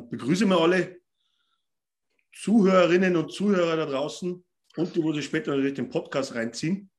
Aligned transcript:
begrüße 0.00 0.46
mal 0.46 0.58
alle 0.58 1.00
Zuhörerinnen 2.32 3.16
und 3.16 3.32
Zuhörer 3.32 3.76
da 3.76 3.86
draußen 3.86 4.44
und 4.76 4.96
die, 4.96 5.02
wo 5.02 5.12
sich 5.12 5.24
später 5.24 5.50
natürlich 5.50 5.74
den 5.74 5.90
Podcast 5.90 6.34
reinziehen. 6.34 6.90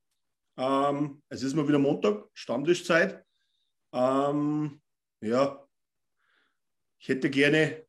Ähm, 0.58 1.24
es 1.30 1.44
ist 1.44 1.54
mal 1.54 1.68
wieder 1.68 1.80
Montag, 1.80 2.26
Stammtischzeit. 2.34 3.26
Ähm, 3.94 4.82
ja, 5.22 5.66
ich 7.00 7.08
hätte 7.08 7.30
gerne 7.30 7.86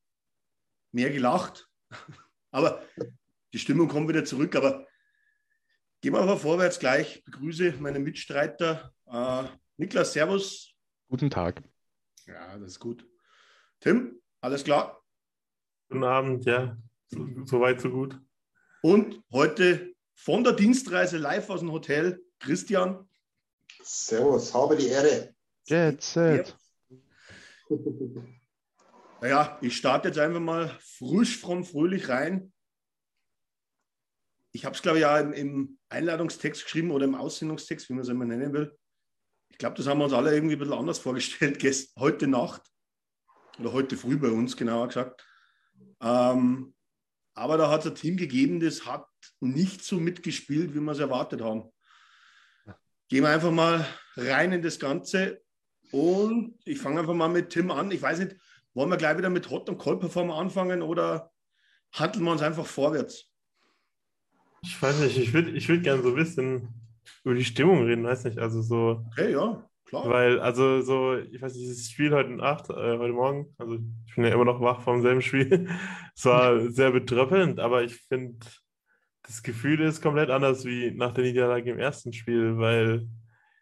mehr 0.93 1.11
gelacht, 1.11 1.69
aber 2.53 2.87
die 3.53 3.59
Stimmung 3.59 3.89
kommt 3.89 4.09
wieder 4.09 4.25
zurück. 4.25 4.55
Aber 4.55 4.87
gehen 6.01 6.13
wir 6.13 6.21
aber 6.21 6.37
vorwärts 6.37 6.79
gleich. 6.79 7.17
Ich 7.17 7.25
begrüße 7.25 7.75
meine 7.81 7.99
Mitstreiter. 7.99 8.95
Äh, 9.07 9.45
Niklas, 9.77 10.13
Servus. 10.13 10.73
Guten 11.09 11.31
Tag. 11.31 11.63
Ja, 12.27 12.57
das 12.59 12.73
ist 12.73 12.81
gut. 12.81 13.05
Tim, 13.81 14.21
alles 14.41 14.63
klar? 14.63 15.00
Guten 15.91 16.05
Abend, 16.05 16.45
ja. 16.45 16.79
So, 17.09 17.27
so 17.45 17.61
weit, 17.61 17.81
so 17.81 17.91
gut. 17.91 18.17
Und 18.81 19.25
heute 19.33 19.93
von 20.15 20.45
der 20.45 20.53
Dienstreise 20.53 21.19
live 21.19 21.51
aus 21.51 21.61
dem 21.61 21.73
Hotel 21.73 22.23
Christian. 22.39 23.09
Servus, 23.83 24.55
habe 24.55 24.77
die 24.77 24.87
Ehre. 24.87 25.35
Jet 25.67 26.01
set. 26.01 26.57
Naja, 29.23 29.59
ich 29.61 29.77
starte 29.77 30.09
jetzt 30.09 30.19
einfach 30.19 30.41
mal 30.41 30.75
frisch 30.81 31.39
vom 31.39 31.63
Fröhlich 31.63 32.09
rein. 32.09 32.55
Ich 34.53 34.65
habe 34.65 34.75
es, 34.75 34.81
glaube 34.81 34.97
ich, 34.97 35.03
ja 35.03 35.19
im, 35.19 35.35
im, 35.35 35.79
Einladungstext 35.91 36.65
geschrieben 36.65 36.91
oder 36.91 37.05
im 37.05 37.15
Aussendungstext, 37.15 37.91
wie 37.91 37.93
man 37.93 38.03
es 38.03 38.09
immer 38.09 38.25
nennen 38.25 38.55
will. 38.55 38.75
Ich 39.51 39.59
glaube, 39.59 39.77
das 39.77 39.87
haben 39.87 39.99
wir 39.99 40.05
uns 40.05 40.15
alle 40.15 40.33
irgendwie 40.33 40.55
ein 40.55 40.59
bisschen 40.59 40.73
anders 40.73 41.01
vorgestellt, 41.01 41.59
gestern, 41.59 42.01
heute 42.01 42.29
Nacht 42.29 42.63
oder 43.59 43.75
heute 43.75 43.99
früh 43.99 44.17
bei 44.17 44.31
uns, 44.31 44.57
genauer 44.57 44.89
gesagt. 44.89 45.27
Ähm, 46.01 46.75
aber 47.35 47.57
da 47.57 47.71
hat 47.71 47.81
es 47.81 47.87
ein 47.87 47.95
Team 47.95 48.17
gegeben, 48.17 48.61
das 48.61 48.87
hat 48.87 49.07
nicht 49.41 49.85
so 49.85 49.99
mitgespielt, 49.99 50.75
wie 50.75 50.81
wir 50.81 50.93
es 50.93 50.99
erwartet 50.99 51.41
haben. 51.41 51.71
Gehen 53.09 53.23
wir 53.25 53.31
einfach 53.31 53.51
mal 53.51 53.87
rein 54.17 54.53
in 54.53 54.63
das 54.63 54.79
Ganze. 54.79 55.43
Und 55.91 56.59
ich 56.65 56.79
fange 56.79 57.01
einfach 57.01 57.15
mal 57.15 57.29
mit 57.29 57.51
Tim 57.51 57.71
an. 57.71 57.91
Ich 57.91 58.01
weiß 58.01 58.21
nicht, 58.21 58.37
wollen 58.75 58.91
wir 58.91 58.97
gleich 58.97 59.19
wieder 59.19 59.31
mit 59.31 59.51
Hot 59.51 59.69
und 59.69 59.79
Cold 59.79 60.01
Performer 60.01 60.37
anfangen 60.37 60.83
oder 60.83 61.33
handeln 61.93 62.25
wir 62.25 62.33
uns 62.33 62.43
einfach 62.43 62.67
vorwärts? 62.67 63.27
Ich 64.63 64.81
weiß 64.81 65.01
nicht, 65.01 65.19
ich 65.19 65.33
würde 65.33 65.51
ich 65.51 65.69
würd 65.69 65.83
gerne 65.83 66.03
so 66.03 66.11
ein 66.11 66.15
bisschen 66.15 66.69
über 67.25 67.35
die 67.35 67.45
Stimmung 67.45 67.85
reden, 67.85 68.05
weiß 68.05 68.25
nicht. 68.25 68.39
Also 68.39 68.63
so. 68.63 69.05
Okay, 69.11 69.33
ja. 69.33 69.69
Klar. 69.91 70.09
Weil, 70.09 70.39
also 70.39 70.83
so, 70.83 71.17
ich 71.17 71.43
weiß 71.43 71.53
nicht, 71.53 71.65
dieses 71.65 71.91
Spiel 71.91 72.13
heute 72.13 72.31
Nacht, 72.31 72.71
äh, 72.71 72.97
heute 72.97 73.13
Morgen, 73.13 73.53
also 73.59 73.77
ich 74.07 74.15
bin 74.15 74.25
ja 74.25 74.33
immer 74.33 74.45
noch 74.45 74.61
wach 74.61 74.83
vom 74.83 75.03
selben 75.03 75.21
Spiel. 75.21 75.69
es 76.15 76.25
war 76.25 76.71
sehr 76.71 76.93
betröppelnd, 76.93 77.59
aber 77.59 77.83
ich 77.83 77.97
finde, 77.97 78.39
das 79.25 79.43
Gefühl 79.43 79.81
ist 79.81 80.01
komplett 80.01 80.31
anders 80.31 80.65
wie 80.65 80.93
nach 80.93 81.13
der 81.13 81.25
Niederlage 81.25 81.73
im 81.73 81.81
ersten 81.81 82.13
Spiel, 82.13 82.57
weil 82.57 83.09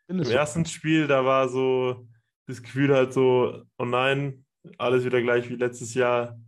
im 0.06 0.22
so. 0.22 0.30
ersten 0.30 0.66
Spiel, 0.66 1.06
da 1.06 1.24
war 1.24 1.48
so 1.48 2.06
das 2.46 2.62
Gefühl 2.62 2.94
halt 2.94 3.14
so, 3.14 3.62
oh 3.78 3.86
nein, 3.86 4.44
alles 4.76 5.06
wieder 5.06 5.22
gleich 5.22 5.48
wie 5.48 5.56
letztes 5.56 5.94
Jahr. 5.94 6.38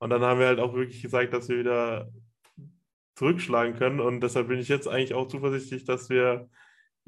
Und 0.00 0.10
dann 0.10 0.22
haben 0.22 0.40
wir 0.40 0.48
halt 0.48 0.58
auch 0.58 0.74
wirklich 0.74 1.02
gesagt, 1.02 1.32
dass 1.32 1.48
wir 1.48 1.60
wieder 1.60 2.10
zurückschlagen 3.14 3.76
können. 3.76 4.00
Und 4.00 4.22
deshalb 4.22 4.48
bin 4.48 4.58
ich 4.58 4.68
jetzt 4.68 4.88
eigentlich 4.88 5.14
auch 5.14 5.28
zuversichtlich, 5.28 5.84
dass 5.84 6.10
wir 6.10 6.50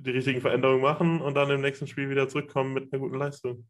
die 0.03 0.11
richtigen 0.11 0.41
Veränderungen 0.41 0.83
machen 0.83 1.21
und 1.21 1.35
dann 1.35 1.51
im 1.51 1.61
nächsten 1.61 1.87
Spiel 1.87 2.11
wieder 2.11 2.29
zurückkommen 2.29 2.73
mit 2.75 2.93
einer 2.93 3.01
guten 3.01 3.19
Leistung. 3.19 3.69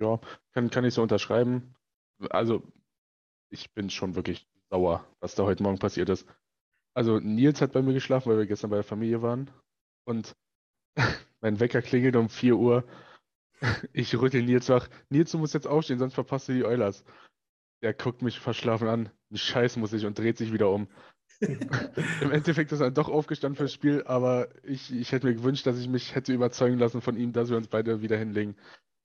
Ja, 0.00 0.18
kann, 0.52 0.70
kann 0.70 0.84
ich 0.84 0.94
so 0.94 1.02
unterschreiben. 1.02 1.74
Also, 2.30 2.62
ich 3.50 3.72
bin 3.74 3.90
schon 3.90 4.14
wirklich 4.14 4.48
sauer, 4.70 5.06
was 5.20 5.34
da 5.34 5.44
heute 5.44 5.62
Morgen 5.62 5.78
passiert 5.78 6.08
ist. 6.08 6.26
Also, 6.94 7.18
Nils 7.20 7.60
hat 7.60 7.72
bei 7.72 7.82
mir 7.82 7.92
geschlafen, 7.92 8.30
weil 8.30 8.38
wir 8.38 8.46
gestern 8.46 8.70
bei 8.70 8.76
der 8.76 8.84
Familie 8.84 9.22
waren. 9.22 9.50
Und 10.04 10.36
mein 11.40 11.60
Wecker 11.60 11.82
klingelt 11.82 12.16
um 12.16 12.28
4 12.28 12.56
Uhr. 12.56 12.84
Ich 13.92 14.18
rüttel 14.18 14.42
Nils 14.42 14.70
wach. 14.70 14.88
Nils, 15.10 15.32
du 15.32 15.38
musst 15.38 15.52
jetzt 15.52 15.66
aufstehen, 15.66 15.98
sonst 15.98 16.14
verpasst 16.14 16.48
du 16.48 16.54
die 16.54 16.64
Eulers. 16.64 17.04
Der 17.82 17.92
guckt 17.92 18.22
mich 18.22 18.40
verschlafen 18.40 18.88
an. 18.88 19.10
Scheiß 19.34 19.76
muss 19.76 19.92
ich 19.92 20.06
und 20.06 20.18
dreht 20.18 20.38
sich 20.38 20.50
wieder 20.54 20.70
um. 20.70 20.88
Im 22.20 22.30
Endeffekt 22.32 22.70
ist 22.72 22.80
er 22.80 22.90
doch 22.90 23.08
aufgestanden 23.08 23.56
fürs 23.56 23.72
Spiel, 23.72 24.02
aber 24.04 24.48
ich, 24.62 24.92
ich 24.92 25.12
hätte 25.12 25.26
mir 25.26 25.34
gewünscht, 25.34 25.66
dass 25.66 25.78
ich 25.78 25.88
mich 25.88 26.14
hätte 26.14 26.34
überzeugen 26.34 26.78
lassen 26.78 27.00
von 27.00 27.16
ihm, 27.16 27.32
dass 27.32 27.48
wir 27.48 27.56
uns 27.56 27.68
beide 27.68 28.02
wieder 28.02 28.18
hinlegen. 28.18 28.56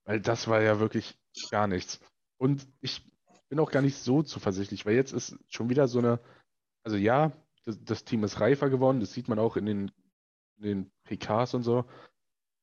Weil 0.04 0.20
das 0.20 0.48
war 0.48 0.62
ja 0.62 0.80
wirklich 0.80 1.18
gar 1.50 1.68
nichts. 1.68 2.00
Und 2.38 2.68
ich 2.82 3.02
bin 3.50 3.60
auch 3.60 3.72
gar 3.72 3.82
nicht 3.82 3.98
so 3.98 4.22
zuversichtlich, 4.22 4.86
weil 4.86 4.96
jetzt 4.96 5.14
ist 5.14 5.38
schon 5.48 5.70
wieder 5.70 5.88
so 5.88 6.00
eine, 6.00 6.20
also 6.84 6.98
ja, 6.98 7.32
das, 7.64 7.82
das 7.84 8.04
Team 8.04 8.24
ist 8.24 8.40
reifer 8.40 8.70
geworden, 8.70 9.00
das 9.00 9.14
sieht 9.14 9.30
man 9.30 9.40
auch 9.40 9.56
in 9.56 9.66
den, 9.66 9.92
in 10.58 10.64
den 10.64 10.92
PKs 11.06 11.54
und 11.54 11.64
so. 11.64 11.86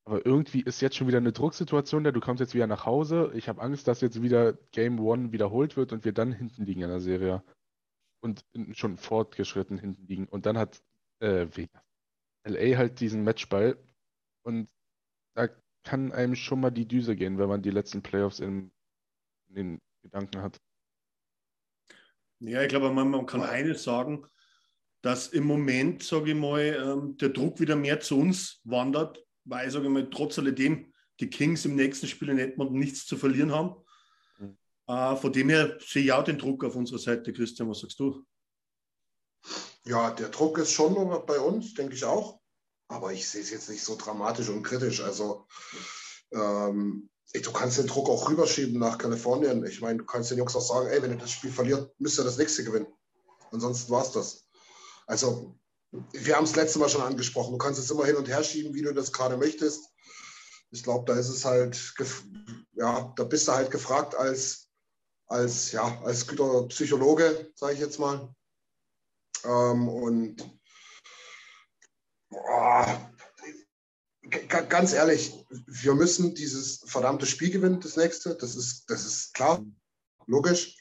Aber 0.05 0.27
irgendwie 0.27 0.61
ist 0.61 0.81
jetzt 0.81 0.97
schon 0.97 1.07
wieder 1.07 1.19
eine 1.19 1.33
Drucksituation 1.33 2.03
da. 2.05 2.11
Du 2.11 2.21
kommst 2.21 2.41
jetzt 2.41 2.55
wieder 2.55 2.67
nach 2.67 2.87
Hause. 2.87 3.31
Ich 3.35 3.49
habe 3.49 3.63
Angst, 3.63 3.87
dass 3.87 4.01
jetzt 4.01 4.21
wieder 4.21 4.55
Game 4.73 4.99
One 4.99 5.33
wiederholt 5.33 5.77
wird 5.77 5.93
und 5.93 6.05
wir 6.05 6.13
dann 6.13 6.33
hinten 6.33 6.65
liegen 6.65 6.83
in 6.83 6.89
der 6.89 7.01
Serie 7.01 7.43
und 8.23 8.45
schon 8.73 8.97
fortgeschritten 8.97 9.79
hinten 9.79 10.07
liegen. 10.07 10.29
Und 10.29 10.47
dann 10.47 10.57
hat 10.57 10.83
äh, 11.21 11.47
LA 12.45 12.79
halt 12.79 13.01
diesen 13.01 13.25
Matchball 13.25 13.77
und 14.43 14.71
da 15.35 15.49
kann 15.85 16.13
einem 16.13 16.37
schon 16.37 16.61
mal 16.61 16.71
die 16.71 16.87
Düse 16.87 17.17
gehen, 17.17 17.39
wenn 17.39 17.49
man 17.49 17.63
die 17.63 17.71
letzten 17.71 18.03
Playoffs 18.03 18.39
in, 18.39 18.73
in 19.49 19.55
den 19.55 19.79
Gedanken 20.03 20.43
hat. 20.43 20.61
Ja, 22.39 22.63
ich 22.63 22.69
glaube, 22.69 22.91
man, 22.91 23.11
man 23.11 23.27
kann 23.27 23.43
eines 23.43 23.83
sagen, 23.83 24.27
dass 25.01 25.29
im 25.29 25.45
Moment, 25.45 26.03
sage 26.03 26.31
ich 26.31 26.37
mal, 26.37 26.61
ähm, 26.61 27.17
der 27.17 27.31
Druck 27.31 27.59
wieder 27.59 27.75
mehr 27.75 28.01
zu 28.01 28.19
uns 28.19 28.61
wandert, 28.65 29.25
weil, 29.45 29.71
sage 29.71 29.87
ich 29.87 29.93
mal, 29.93 30.09
trotz 30.11 30.39
alledem 30.39 30.93
die 31.19 31.31
Kings 31.31 31.65
im 31.65 31.75
nächsten 31.75 32.07
Spiel 32.07 32.29
in 32.29 32.39
Edmonton 32.39 32.79
nichts 32.79 33.07
zu 33.07 33.17
verlieren 33.17 33.53
haben. 33.53 33.82
Äh, 34.87 35.17
von 35.17 35.33
dem 35.33 35.49
her 35.49 35.79
sehe 35.87 36.05
ich 36.05 36.13
auch 36.13 36.25
den 36.25 36.39
Druck 36.39 36.65
auf 36.65 36.77
unserer 36.77 36.99
Seite. 36.99 37.33
Christian, 37.33 37.69
was 37.69 37.81
sagst 37.81 37.99
du? 37.99 38.25
Ja, 39.85 40.11
der 40.11 40.29
Druck 40.29 40.59
ist 40.59 40.73
schon 40.73 40.95
bei 41.27 41.41
uns, 41.41 41.75
denke 41.75 41.95
ich 41.95 42.05
auch. 42.05 42.41
Aber 42.89 43.13
ich 43.13 43.29
sehe 43.29 43.41
es 43.43 43.51
jetzt 43.51 43.71
nicht 43.71 43.83
so 43.83 43.97
dramatisch 43.97 44.49
und 44.49 44.63
kritisch. 44.63 45.01
Also 45.01 45.47
ähm, 46.33 47.09
du 47.33 47.53
kannst 47.53 47.79
den 47.79 47.87
Druck 47.87 48.09
auch 48.09 48.29
rüberschieben 48.29 48.79
nach 48.79 48.99
Kalifornien. 48.99 49.65
Ich 49.65 49.81
meine, 49.81 49.99
du 49.99 50.05
kannst 50.05 50.31
den 50.31 50.39
Jungs 50.39 50.55
auch 50.55 50.61
sagen, 50.61 50.89
ey, 50.89 51.03
wenn 51.03 51.13
ihr 51.13 51.19
das 51.19 51.31
Spiel 51.31 51.51
verliert, 51.51 51.91
müsst 51.99 52.19
ihr 52.19 52.25
das 52.25 52.37
nächste 52.37 52.65
gewinnen. 52.65 52.87
Ansonsten 53.51 53.91
war 53.91 54.03
es 54.03 54.13
das. 54.13 54.47
Also, 55.07 55.59
wir 56.13 56.37
haben 56.37 56.45
es 56.45 56.57
letzte 56.57 56.79
Mal 56.79 56.89
schon 56.89 57.03
angesprochen. 57.03 57.53
Du 57.53 57.59
kannst 57.59 57.81
es 57.81 57.91
immer 57.91 58.05
hin 58.05 58.17
und 58.17 58.29
her 58.29 58.43
schieben, 58.45 58.75
wie 58.75 58.83
du 58.83 58.95
das 58.95 59.13
gerade 59.13 59.37
möchtest. 59.37 59.91
Ich 60.71 60.83
glaube, 60.83 61.05
da 61.11 61.19
ist 61.19 61.29
es 61.29 61.45
halt, 61.45 61.95
ja, 62.75 63.13
da 63.17 63.25
bist 63.25 63.49
du 63.49 63.53
halt 63.53 63.71
gefragt 63.71 64.15
als, 64.15 64.62
als, 65.33 65.73
ja, 65.73 66.01
als 66.05 66.27
guter 66.27 66.69
Psychologe, 66.69 67.51
sage 67.55 67.75
ich 67.75 67.81
jetzt 67.81 67.99
mal. 67.99 68.33
Ähm, 69.45 69.89
und 69.89 70.61
boah, 72.29 73.11
ganz 74.69 74.93
ehrlich, 74.93 75.33
wir 75.67 75.95
müssen 75.95 76.35
dieses 76.35 76.85
verdammte 76.87 77.27
Spiel 77.27 77.51
gewinnen, 77.51 77.81
das 77.81 77.97
nächste. 77.97 78.37
Das 78.37 78.55
ist, 78.55 78.89
das 78.91 79.05
ist 79.05 79.35
klar, 79.35 79.65
logisch. 80.27 80.77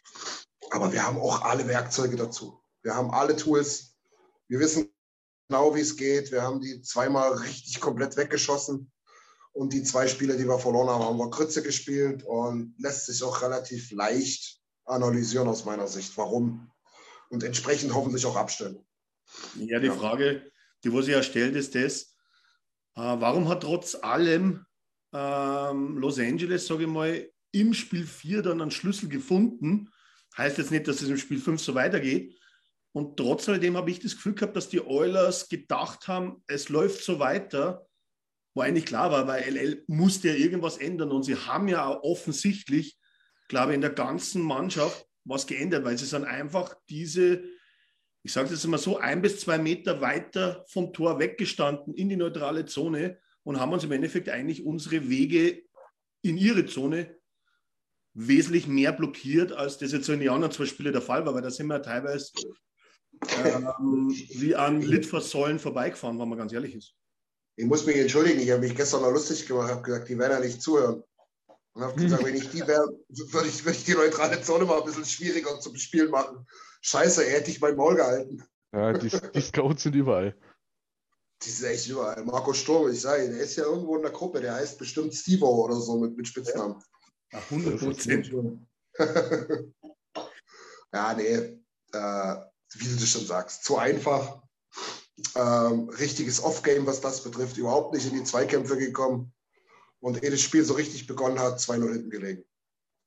Aber 0.70 0.92
wir 0.92 1.06
haben 1.06 1.18
auch 1.18 1.42
alle 1.42 1.68
Werkzeuge 1.68 2.18
dazu. 2.18 2.62
Wir 2.84 2.96
haben 2.96 3.12
alle 3.12 3.36
Tools. 3.36 3.96
Wir 4.48 4.60
wissen 4.60 4.94
genau, 5.48 5.74
wie 5.76 5.82
es 5.82 5.96
geht. 5.96 6.32
Wir 6.32 6.42
haben 6.42 6.60
die 6.60 6.82
zweimal 6.82 7.34
richtig 7.34 7.80
komplett 7.80 8.18
weggeschossen. 8.18 8.92
Und 9.54 9.74
die 9.74 9.84
zwei 9.84 10.08
Spiele, 10.08 10.38
die 10.38 10.46
wir 10.46 10.60
verloren 10.60 10.90
haben, 10.90 11.04
haben 11.04 11.18
wir 11.18 11.30
Krütze 11.30 11.62
gespielt 11.62 12.24
und 12.24 12.74
lässt 12.78 13.08
sich 13.08 13.22
auch 13.24 13.42
relativ 13.42 13.92
leicht 13.92 14.60
analysieren 14.86 15.48
aus 15.48 15.66
meiner 15.66 15.88
Sicht, 15.88 16.18
warum. 16.18 16.72
Und 17.30 17.44
entsprechend 17.44 17.94
hoffentlich 17.94 18.26
auch 18.26 18.36
abstellen. 18.36 18.86
Ja, 19.56 19.80
die 19.80 19.88
ja. 19.88 19.94
Frage, 19.94 20.52
die 20.84 21.02
sie 21.02 21.12
ja 21.12 21.24
stellt, 21.24 21.56
ist 21.56 21.76
das, 21.76 22.12
äh, 22.96 23.02
warum 23.02 23.48
hat 23.48 23.62
trotz 23.62 23.96
allem 23.96 24.66
ähm, 25.14 25.98
Los 25.98 26.20
Angeles, 26.20 26.68
sage 26.68 26.84
ich 26.84 26.90
mal, 26.90 27.30
im 27.52 27.74
Spiel 27.74 28.06
4 28.06 28.42
dann 28.42 28.62
einen 28.62 28.72
Schlüssel 28.72 29.10
gefunden? 29.10 29.90
Heißt 30.38 30.58
jetzt 30.58 30.72
nicht, 30.72 30.88
dass 30.88 31.02
es 31.02 31.10
im 31.10 31.18
Spiel 31.18 31.40
5 31.40 31.62
so 31.62 31.76
weitergeht. 31.76 32.38
Und 32.94 33.18
trotz 33.18 33.48
alledem 33.48 33.78
habe 33.78 33.92
ich 33.92 34.00
das 34.00 34.16
Gefühl 34.16 34.34
gehabt, 34.36 34.56
dass 34.56 34.70
die 34.70 34.86
Oilers 34.86 35.48
gedacht 35.48 36.08
haben, 36.08 36.44
es 36.48 36.70
läuft 36.70 37.04
so 37.04 37.20
weiter, 37.20 37.88
wo 38.54 38.62
eigentlich 38.62 38.86
klar 38.86 39.12
war, 39.12 39.28
weil 39.28 39.44
LL 39.44 39.84
musste 39.88 40.30
ja 40.30 40.36
irgendwas 40.36 40.78
ändern. 40.78 41.12
Und 41.12 41.24
sie 41.24 41.36
haben 41.36 41.68
ja 41.68 41.86
auch 41.86 42.04
offensichtlich, 42.04 42.98
glaube 43.48 43.72
ich, 43.72 43.76
in 43.76 43.82
der 43.82 43.92
ganzen 43.92 44.42
Mannschaft 44.42 45.06
was 45.24 45.48
geändert, 45.48 45.86
weil 45.86 45.98
sie 45.98 46.06
sind 46.06 46.26
einfach 46.26 46.76
diese 46.90 47.44
ich 48.24 48.34
sage 48.34 48.50
das 48.50 48.66
immer 48.66 48.78
so, 48.78 48.98
ein 48.98 49.22
bis 49.22 49.40
zwei 49.40 49.58
Meter 49.58 50.02
weiter 50.02 50.64
vom 50.68 50.94
Tor 50.94 51.20
weggestanden 51.20 51.94
in 51.94 52.10
die 52.10 52.18
neutrale 52.18 52.66
Zone 52.66 53.20
und 53.44 53.60
haben 53.60 53.74
uns 53.74 53.84
im 53.84 53.92
Endeffekt 53.92 54.30
eigentlich 54.30 54.64
unsere 54.64 55.10
Wege 55.10 55.64
in 56.22 56.38
ihre 56.38 56.66
Zone 56.68 57.18
wesentlich 58.14 58.68
mehr 58.68 58.92
blockiert, 58.92 59.54
als 59.54 59.78
das 59.78 59.92
jetzt 59.92 60.06
so 60.06 60.14
in 60.14 60.20
den 60.20 60.30
anderen 60.30 60.52
zwei 60.52 60.66
Spielen 60.66 60.94
der 60.94 61.02
Fall 61.02 61.26
war, 61.26 61.34
weil 61.34 61.42
da 61.42 61.50
sind 61.50 61.68
wir 61.68 61.82
teilweise 61.82 62.32
ähm, 63.44 64.10
wie 64.36 64.56
an 64.56 64.82
Litfaßsäulen 64.82 65.60
vorbeigefahren, 65.60 66.20
wenn 66.20 66.30
man 66.30 66.38
ganz 66.38 66.54
ehrlich 66.54 66.76
ist. 66.76 66.94
Ich 67.56 67.66
muss 67.66 67.86
mich 67.86 67.98
entschuldigen, 67.98 68.40
ich 68.40 68.50
habe 68.52 68.62
mich 68.62 68.76
gestern 68.76 69.02
noch 69.02 69.12
lustig 69.12 69.46
gemacht, 69.46 69.70
habe 69.70 69.82
gesagt, 69.82 70.10
die 70.10 70.18
werden 70.18 70.32
ja 70.32 70.40
nicht 70.40 70.62
zuhören. 70.62 71.04
Und 71.74 71.84
habe 71.84 72.02
gesagt, 72.02 72.26
wenn 72.26 72.36
ich 72.36 72.50
die 72.50 72.66
wäre, 72.68 72.88
würde 73.08 73.48
ich, 73.48 73.64
würd 73.64 73.76
ich 73.76 73.86
die 73.86 73.94
neutrale 73.94 74.42
Zone 74.42 74.66
mal 74.66 74.80
ein 74.80 74.86
bisschen 74.86 75.06
schwieriger 75.06 75.60
zu 75.60 75.72
bespielen 75.72 76.12
machen. 76.12 76.46
Scheiße, 76.82 77.26
er 77.26 77.40
hätte 77.40 77.52
ich 77.52 77.62
mein 77.62 77.76
Maul 77.76 77.96
gehalten. 77.96 78.44
Ja, 78.74 78.94
die, 78.94 79.10
die 79.10 79.42
Scouts 79.42 79.84
sind 79.84 79.96
überall. 79.96 80.36
Die 81.44 81.50
sind 81.50 81.70
echt 81.70 81.88
überall. 81.88 82.24
Marco 82.26 82.54
Sturm, 82.54 82.92
ich 82.92 83.02
sage, 83.02 83.30
der 83.30 83.40
ist 83.40 83.56
ja 83.56 83.64
irgendwo 83.64 83.96
in 83.96 84.04
der 84.04 84.12
Gruppe, 84.12 84.42
der 84.42 84.56
heißt 84.56 84.78
bestimmt 84.78 85.14
Steve 85.14 85.46
oder 85.46 85.76
so 85.76 85.98
mit, 85.98 86.16
mit 86.16 86.28
Spitznamen. 86.28 86.82
Ja, 87.32 87.40
100 87.40 87.80
Prozent. 87.80 88.32
ja, 90.94 91.14
nee, 91.16 91.36
äh, 91.94 92.36
wie 92.74 92.88
du 92.88 92.96
das 92.96 93.10
schon 93.10 93.26
sagst, 93.26 93.64
zu 93.64 93.78
einfach. 93.78 94.44
Ähm, 95.36 95.90
richtiges 95.90 96.44
Off-Game, 96.44 96.86
was 96.86 97.02
das 97.02 97.24
betrifft, 97.24 97.58
überhaupt 97.58 97.94
nicht 97.94 98.06
in 98.08 98.18
die 98.18 98.24
Zweikämpfe 98.24 98.78
gekommen. 98.78 99.34
Und 100.00 100.24
ehe 100.24 100.32
das 100.32 100.42
Spiel 100.42 100.64
so 100.64 100.74
richtig 100.74 101.06
begonnen 101.06 101.40
hat, 101.40 101.60
2-0 101.60 101.92
hinten 101.92 102.10
gelegen. 102.10 102.44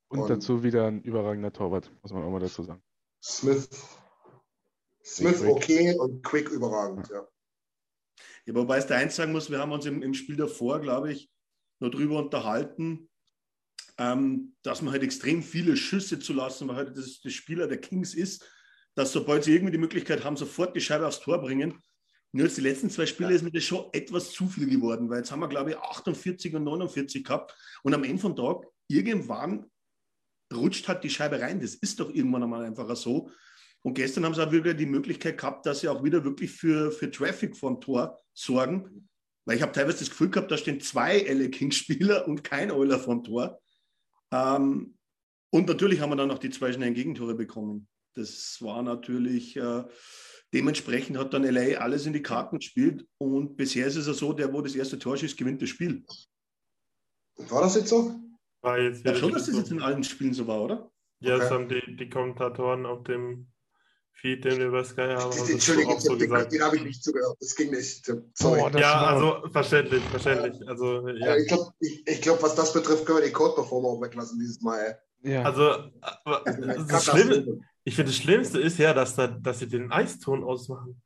Und, 0.09 0.21
Und, 0.21 0.31
dazu 0.31 0.63
wieder 0.63 0.87
ein 0.87 1.03
überragender 1.03 1.53
Torwart, 1.53 1.91
muss 2.03 2.13
man 2.13 2.23
auch 2.23 2.31
mal 2.31 2.41
dazu 2.41 2.63
sagen. 2.63 2.83
Smith. 3.23 3.69
Smith 5.05 5.43
okay 5.43 5.95
und 5.99 6.23
Quick 6.23 6.49
überragend, 6.51 7.09
ja. 7.11 7.27
Ja, 8.47 8.55
wobei 8.55 8.79
es 8.79 8.87
da 8.87 8.97
eins 8.97 9.17
sagen 9.17 9.33
muss, 9.33 9.51
wir 9.51 9.59
haben 9.59 9.73
uns 9.73 9.87
im, 9.87 10.03
im 10.03 10.15
Spiel 10.15 10.37
davor, 10.37 10.81
glaube 10.81 11.13
ich, 11.13 11.31
noch 11.81 11.91
drüber 11.91 12.19
unterhalten, 12.19 13.09
ähm, 13.99 14.55
dass 14.63 14.83
man 14.83 14.93
halt 14.93 15.03
extrem 15.03 15.43
viele 15.43 15.77
Schüsse 15.77 16.19
zu 16.19 16.33
lassen, 16.33 16.69
weil 16.69 16.77
halt 16.77 16.97
das, 16.97 17.21
das 17.21 17.33
Spieler 17.33 17.67
der 17.67 17.81
Kings 17.81 18.15
ist, 18.15 18.47
dass 18.95 19.13
sobald 19.13 19.45
sie 19.45 19.55
irgendwie 19.55 19.73
die 19.73 19.79
Möglichkeit 19.79 20.25
haben, 20.25 20.37
sofort 20.37 20.77
die 20.77 20.81
Scheibe 20.81 21.07
aufs 21.07 21.21
Tor 21.21 21.41
bringen. 21.41 21.83
Nur 22.35 22.47
jetzt 22.47 22.57
die 22.57 22.63
letzten 22.63 22.91
zwei 22.91 23.07
Spiele 23.07 23.31
ja. 23.31 23.37
ist 23.37 23.43
mir 23.43 23.53
das 23.53 23.63
schon 23.63 23.87
etwas 23.93 24.33
zu 24.33 24.49
viel 24.49 24.69
geworden, 24.69 25.09
weil 25.09 25.19
jetzt 25.19 25.31
haben 25.31 25.39
wir, 25.39 25.49
glaube 25.49 25.71
ich, 25.71 25.77
48 25.77 26.53
und 26.57 26.65
49 26.65 27.23
gehabt 27.23 27.55
und 27.85 27.95
am 27.95 28.03
Ende 28.03 28.21
vom 28.21 28.35
Tag 28.35 28.67
irgendwann 28.89 29.71
rutscht 30.53 30.89
halt 30.89 31.05
die 31.05 31.11
Scheibe 31.11 31.41
rein. 31.41 31.61
Das 31.61 31.77
ist 31.77 32.01
doch 32.01 32.13
irgendwann 32.13 32.43
einmal 32.43 32.65
einfach 32.65 32.95
so. 32.97 33.31
Und 33.83 33.95
gestern 33.95 34.25
haben 34.25 34.35
sie 34.35 34.45
auch 34.45 34.51
wieder 34.51 34.75
die 34.75 34.85
Möglichkeit 34.85 35.39
gehabt, 35.39 35.65
dass 35.65 35.81
sie 35.81 35.89
auch 35.89 36.03
wieder 36.03 36.25
wirklich 36.25 36.51
für, 36.51 36.91
für 36.91 37.09
Traffic 37.09 37.57
vom 37.57 37.81
Tor 37.81 38.21
sorgen. 38.33 39.09
Weil 39.45 39.57
ich 39.57 39.63
habe 39.63 39.71
teilweise 39.71 40.01
das 40.01 40.11
Gefühl 40.11 40.31
gehabt, 40.31 40.51
da 40.51 40.57
stehen 40.57 40.81
zwei 40.81 41.21
LA 41.21 41.47
Kings-Spieler 41.49 42.27
und 42.27 42.43
kein 42.43 42.73
Euler 42.73 42.99
vom 42.99 43.23
Tor. 43.23 43.61
Ähm, 44.33 44.99
und 45.51 45.69
natürlich 45.69 46.01
haben 46.01 46.11
wir 46.11 46.17
dann 46.17 46.29
noch 46.29 46.39
die 46.39 46.51
zwei 46.51 46.73
schnellen 46.73 46.95
Gegentore 46.95 47.37
bekommen. 47.37 47.87
Das 48.15 48.59
war 48.61 48.83
natürlich, 48.83 49.57
äh, 49.57 49.85
dementsprechend 50.53 51.19
hat 51.19 51.35
dann 51.35 51.45
LA 51.45 51.79
alles 51.79 52.07
in 52.07 52.13
die 52.13 52.23
Karten 52.23 52.59
gespielt. 52.59 53.07
Und 53.19 53.57
bisher 53.57 53.87
ist 53.87 53.97
es 53.97 54.07
ja 54.07 54.13
so, 54.13 54.33
der, 54.33 54.53
wo 54.53 54.61
das 54.63 54.75
erste 54.75 54.99
Tor 54.99 55.17
schießt, 55.17 55.37
gewinnt 55.37 55.63
das 55.63 55.69
Spiel. 55.69 56.05
War 57.37 57.63
das 57.63 57.75
jetzt 57.75 57.89
so? 57.89 58.21
War 58.63 58.79
jetzt 58.79 59.05
ja, 59.05 59.15
schon, 59.15 59.33
dass 59.33 59.47
das 59.47 59.57
jetzt 59.57 59.71
in 59.73 59.83
allen 59.83 60.05
Spielen 60.05 60.33
so 60.33 60.47
war, 60.47 60.63
oder? 60.63 60.91
Ja, 61.21 61.35
okay. 61.35 61.43
das 61.43 61.51
haben 61.51 61.69
die, 61.69 61.97
die 61.97 62.09
Kommentatoren 62.09 62.87
auf 62.87 63.03
dem 63.05 63.49
Feed, 64.15 64.45
den 64.45 64.59
wir 64.59 64.71
bei 64.71 64.85
Sky 64.85 65.15
haben. 65.17 65.37
Entschuldigung, 65.49 66.01
so 66.01 66.17
den, 66.17 66.31
den 66.31 66.63
habe 66.63 66.77
ich 66.77 66.85
nicht 66.85 67.05
zugehört. 67.05 67.37
Das 67.41 67.55
ging 67.55 67.71
nicht. 67.71 68.07
Sorry. 68.35 68.63
Oh, 68.63 68.79
ja, 68.79 69.07
also 69.07 69.49
verständlich, 69.51 70.03
verständlich. 70.05 70.67
Also, 70.67 71.09
ja. 71.09 71.37
Ich 71.37 71.49
glaube, 71.49 71.73
ich, 71.81 72.07
ich 72.07 72.23
glaub, 72.23 72.43
was 72.43 72.55
das 72.55 72.73
betrifft, 72.73 73.05
können 73.05 73.19
wir 73.19 73.27
die 73.27 73.33
Code-Performer 73.33 73.89
auch 73.89 74.01
weglassen 74.01 74.39
dieses 74.39 74.61
Mal. 74.63 74.99
Ja. 75.23 75.43
Also, 75.43 75.91
also 76.25 76.85
das 76.89 77.05
Schlimme, 77.05 77.61
ich 77.85 77.97
finde, 77.97 78.13
das 78.13 78.17
Schlimmste 78.17 78.61
ist 78.61 78.79
ja, 78.79 78.95
dass, 78.95 79.15
da, 79.17 79.27
dass 79.27 79.59
sie 79.59 79.69
den 79.69 79.93
Eiston 79.93 80.43
ausmachen. 80.43 81.03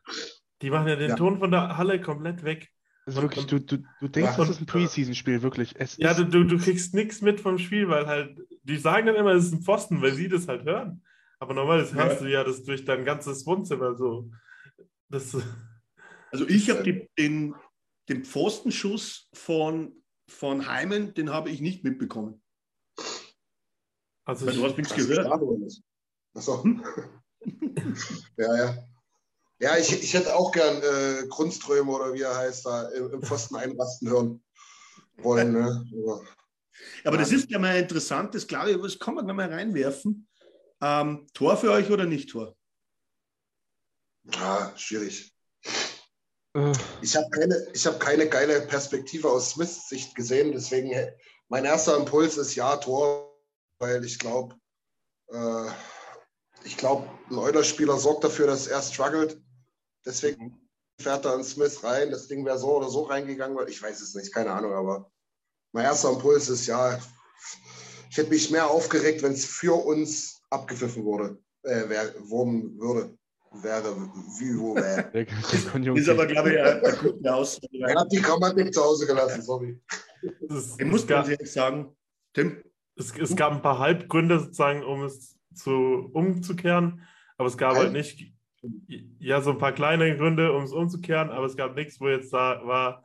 Die 0.62 0.71
machen 0.71 0.88
ja 0.88 0.97
den 0.97 1.11
ja. 1.11 1.17
Ton 1.17 1.38
von 1.38 1.50
der 1.50 1.77
Halle 1.77 2.00
komplett 2.00 2.45
weg. 2.45 2.69
Also 3.07 3.23
wirklich, 3.23 3.47
du, 3.47 3.59
du, 3.59 3.79
du 4.00 4.09
denkst, 4.09 4.33
ja, 4.33 4.37
das 4.37 4.50
ist 4.50 4.61
ein 4.61 4.67
Preseason-Spiel, 4.67 5.43
wirklich. 5.43 5.75
Es 5.79 5.97
ja, 5.97 6.12
du, 6.12 6.25
du, 6.25 6.45
du 6.45 6.59
kriegst 6.59 6.95
nichts 6.95 7.23
mit 7.23 7.41
vom 7.41 7.59
Spiel, 7.59 7.88
weil 7.88 8.07
halt, 8.07 8.38
die 8.65 8.77
sagen 8.77 9.07
dann 9.07 9.17
immer, 9.17 9.33
es 9.33 9.47
ist 9.47 9.55
ein 9.55 9.62
Pfosten, 9.62 10.03
weil 10.03 10.12
sie 10.12 10.29
das 10.29 10.47
halt 10.47 10.65
hören. 10.65 11.03
Aber 11.40 11.54
normalerweise 11.54 11.97
ja. 11.97 12.04
hörst 12.04 12.21
du 12.21 12.26
ja 12.26 12.45
das 12.45 12.64
durch 12.64 12.85
dein 12.85 13.04
ganzes 13.04 13.47
Wohnzimmer 13.47 13.95
so. 13.97 14.30
Das, 15.09 15.35
also 16.30 16.49
ich 16.49 16.68
habe 16.71 17.09
den, 17.18 17.54
den 18.09 18.25
Pfostenschuss 18.25 19.28
von, 19.33 20.02
von 20.28 20.68
Heimen, 20.68 21.14
den 21.14 21.30
habe 21.30 21.50
ich 21.50 21.61
nicht 21.61 21.85
mitbekommen. 21.85 22.42
Also 24.25 24.47
weil 24.47 24.54
du 24.54 24.64
hast 24.64 24.76
nichts 24.76 24.95
gehört. 24.95 25.26
Achso. 26.35 26.64
Ja, 28.37 28.57
ja. 28.57 28.88
Ja, 29.61 29.76
ich, 29.76 29.92
ich 29.92 30.14
hätte 30.14 30.35
auch 30.37 30.52
gern 30.52 30.83
äh, 30.83 31.26
Grundströme 31.28 31.90
oder 31.90 32.12
wie 32.14 32.21
er 32.21 32.37
heißt, 32.37 32.66
da 32.66 32.88
im, 32.90 33.12
im 33.12 33.23
Pfosten 33.23 33.57
einrasten 33.57 34.09
hören 34.09 34.45
wollen. 35.16 35.52
Ne? 35.52 35.85
Aber, 36.04 36.23
Aber 37.04 37.16
das 37.16 37.33
ist 37.33 37.50
ja 37.50 37.59
mal 37.59 37.76
interessant, 37.76 38.35
das 38.35 38.47
glaube 38.47 38.71
ich, 38.71 38.76
das 38.80 38.99
kann 38.99 39.14
man 39.14 39.26
mal 39.35 39.52
reinwerfen. 39.52 40.28
Ähm, 40.81 41.27
Tor 41.35 41.57
für 41.57 41.71
euch 41.73 41.91
oder 41.91 42.07
nicht 42.07 42.31
Tor? 42.31 42.57
Ah, 44.37 44.77
schwierig. 44.77 45.35
Äh. 46.55 46.73
Ich 47.03 47.17
habe 47.17 47.29
keine, 47.31 47.55
hab 47.75 48.01
keine 48.01 48.29
geile 48.29 48.61
Perspektive 48.63 49.31
aus 49.31 49.51
Smiths 49.51 49.89
Sicht 49.89 50.15
gesehen, 50.15 50.53
deswegen 50.53 50.93
mein 51.49 51.65
erster 51.65 51.97
Impuls 51.97 52.37
ist 52.37 52.55
ja 52.55 52.77
Tor, 52.77 53.35
weil 53.79 54.05
ich 54.05 54.19
glaube, 54.19 54.55
äh, 55.29 55.71
ich 56.65 56.77
glaube, 56.77 57.09
ein 57.31 57.39
Euler-Spieler 57.39 57.97
sorgt 57.99 58.25
dafür, 58.25 58.47
dass 58.47 58.67
er 58.67 58.83
struggelt 58.83 59.41
Deswegen 60.09 60.59
fährt 60.99 61.27
da 61.27 61.35
ein 61.35 61.45
Smith 61.45 61.85
rein. 61.85 62.11
Das 62.11 62.29
Ding 62.29 62.45
wäre 62.47 62.59
so 62.59 62.77
oder 62.77 62.89
so 62.89 63.03
reingegangen. 63.03 63.59
Ich 63.69 63.83
weiß 63.83 64.01
es 64.01 64.15
nicht, 64.15 64.33
keine 64.33 64.53
Ahnung. 64.53 64.73
Aber 64.73 65.13
mein 65.73 65.85
erster 65.85 66.11
Impuls 66.11 66.49
ist, 66.49 66.67
ja, 66.67 66.99
ich 68.11 68.17
hätte 68.17 68.31
mich 68.31 68.51
mehr 68.51 68.71
aufgeregt, 68.71 69.23
wenn 69.23 69.33
es 69.33 69.45
für 69.45 69.75
uns 69.75 70.38
abgepfiffen 70.50 71.05
wurde, 71.05 71.38
äh, 71.62 71.88
wär, 71.88 72.14
worden 72.28 72.78
würde. 72.78 73.17
Wäre, 73.50 73.97
wie, 74.38 74.59
wo, 74.59 74.75
wäre. 74.75 75.11
ist 75.97 76.09
aber, 76.09 76.26
glaube 76.26 76.52
ich, 76.52 76.61
eine 76.61 76.97
gute 77.00 77.35
Aussage. 77.35 77.78
Er 77.81 77.99
hat 77.99 78.12
die 78.12 78.21
Grammatik 78.21 78.75
zu 78.75 78.83
Hause 78.83 79.07
gelassen, 79.07 79.40
sorry. 79.40 79.81
Ich 80.78 80.85
muss 80.85 81.07
ganz 81.07 81.28
ehrlich 81.28 81.50
sagen, 81.50 81.97
Tim? 82.35 82.62
Es, 82.95 83.17
es 83.17 83.35
gab 83.35 83.52
ein 83.52 83.62
paar 83.62 83.78
Halbgründe 83.78 84.38
sozusagen, 84.38 84.83
um 84.83 85.05
es 85.05 85.38
zu, 85.55 86.11
umzukehren, 86.12 87.02
aber 87.38 87.49
es 87.49 87.57
gab 87.57 87.76
halt 87.76 87.93
nicht, 87.93 88.33
ja, 89.19 89.40
so 89.40 89.52
ein 89.52 89.59
paar 89.59 89.73
kleine 89.73 90.17
Gründe, 90.17 90.52
um 90.52 90.64
es 90.64 90.73
umzukehren, 90.73 91.31
aber 91.31 91.47
es 91.47 91.57
gab 91.57 91.75
nichts, 91.75 92.00
wo 92.00 92.09
jetzt 92.09 92.33
da 92.33 92.61
war, 92.67 93.05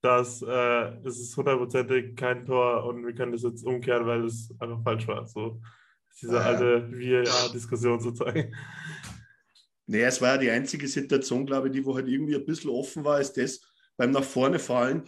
dass 0.00 0.42
äh, 0.42 0.96
es 1.04 1.20
ist 1.20 1.36
hundertprozentig 1.36 2.16
kein 2.16 2.46
Tor 2.46 2.84
und 2.84 3.04
wir 3.06 3.14
können 3.14 3.32
das 3.32 3.42
jetzt 3.42 3.64
umkehren, 3.64 4.06
weil 4.06 4.24
es 4.24 4.52
einfach 4.58 4.82
falsch 4.82 5.06
war. 5.06 5.26
So 5.26 5.60
diese 6.20 6.40
Ah, 6.40 6.44
alte 6.44 6.88
VAR-Diskussion 6.92 8.00
sozusagen. 8.00 8.54
Naja, 9.86 10.08
es 10.08 10.20
war 10.20 10.30
ja 10.34 10.38
die 10.38 10.50
einzige 10.50 10.86
Situation, 10.88 11.44
glaube 11.46 11.68
ich, 11.68 11.74
die 11.74 11.84
wo 11.84 11.94
halt 11.94 12.08
irgendwie 12.08 12.36
ein 12.36 12.46
bisschen 12.46 12.70
offen 12.70 13.04
war, 13.04 13.20
ist 13.20 13.36
das, 13.36 13.60
beim 13.96 14.10
nach 14.12 14.24
vorne 14.24 14.58
fallen, 14.58 15.02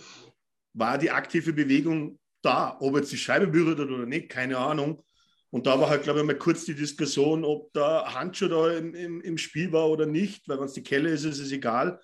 war 0.72 0.98
die 0.98 1.10
aktive 1.10 1.52
Bewegung 1.52 2.18
da. 2.42 2.76
Ob 2.80 2.96
jetzt 2.96 3.12
die 3.12 3.16
Scheibe 3.16 3.46
berührt 3.46 3.78
hat 3.78 3.88
oder 3.88 4.06
nicht, 4.06 4.28
keine 4.28 4.58
Ahnung. 4.58 5.02
Und 5.50 5.66
da 5.66 5.78
war 5.80 5.88
halt, 5.88 6.02
glaube 6.02 6.20
ich, 6.20 6.26
mal 6.26 6.36
kurz 6.36 6.64
die 6.64 6.74
Diskussion, 6.74 7.44
ob 7.44 7.72
da 7.72 8.12
Handschuh 8.12 8.48
da 8.48 8.72
im, 8.72 8.94
im, 8.94 9.20
im 9.20 9.38
Spiel 9.38 9.72
war 9.72 9.88
oder 9.88 10.04
nicht, 10.04 10.48
weil 10.48 10.58
wenn 10.58 10.66
es 10.66 10.72
die 10.72 10.82
Kelle 10.82 11.10
ist, 11.10 11.24
ist 11.24 11.38
es 11.38 11.52
egal. 11.52 12.00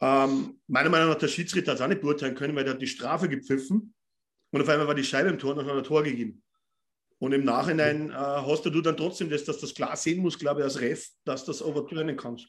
Ähm, 0.00 0.60
meiner 0.66 0.90
Meinung 0.90 1.08
nach, 1.08 1.18
der 1.18 1.28
Schiedsrichter 1.28 1.70
hat 1.70 1.78
es 1.78 1.82
auch 1.82 1.88
nicht 1.88 2.02
beurteilen 2.02 2.34
können, 2.34 2.54
weil 2.54 2.64
der 2.64 2.74
hat 2.74 2.82
die 2.82 2.86
Strafe 2.86 3.28
gepfiffen 3.28 3.94
und 4.50 4.60
auf 4.60 4.68
einmal 4.68 4.86
war 4.86 4.94
die 4.94 5.04
Scheibe 5.04 5.30
im 5.30 5.38
Tor 5.38 5.52
und 5.52 5.58
dann 5.58 5.66
hat 5.66 5.72
er 5.72 5.78
ein 5.78 5.84
Tor 5.84 6.02
gegeben. 6.02 6.42
Und 7.22 7.30
im 7.30 7.44
Nachhinein 7.44 8.10
äh, 8.10 8.14
hast 8.14 8.64
du 8.64 8.82
dann 8.82 8.96
trotzdem 8.96 9.30
das, 9.30 9.44
dass 9.44 9.60
das 9.60 9.74
klar 9.74 9.94
sehen 9.94 10.22
muss, 10.22 10.40
glaube 10.40 10.58
ich, 10.60 10.64
als 10.64 10.80
Ref, 10.80 11.08
dass 11.24 11.44
das 11.44 11.62
overturnen 11.62 12.16
kannst. 12.16 12.48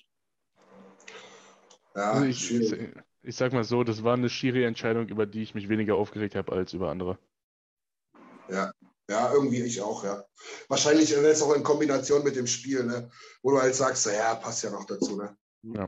Ja, 1.96 2.14
Also 2.14 2.26
ich, 2.26 2.52
ich, 2.52 2.76
ich 3.22 3.36
sag 3.36 3.54
mal 3.54 3.64
so, 3.64 3.84
das 3.84 4.04
war 4.04 4.16
eine 4.16 4.30
Schiri-Entscheidung, 4.30 5.10
über 5.10 5.28
die 5.28 5.44
ich 5.44 5.54
mich 5.54 5.70
weniger 5.70 5.94
aufgeregt 5.94 6.34
habe 6.34 6.54
als 6.54 6.74
über 6.74 6.90
andere. 6.90 7.20
Ja. 8.50 8.72
ja, 9.08 9.32
irgendwie 9.32 9.62
ich 9.62 9.80
auch, 9.80 10.04
ja. 10.04 10.26
Wahrscheinlich 10.70 11.12
jetzt 11.12 11.44
auch 11.44 11.54
in 11.54 11.62
Kombination 11.62 12.24
mit 12.24 12.36
dem 12.36 12.48
Spiel, 12.48 12.84
ne? 12.84 13.12
wo 13.44 13.52
du 13.52 13.62
halt 13.62 13.76
sagst, 13.76 14.08
ja, 14.08 14.34
passt 14.34 14.64
ja 14.64 14.72
noch 14.72 14.86
dazu. 14.86 15.18
Ne? 15.18 15.38
Ja. 15.62 15.88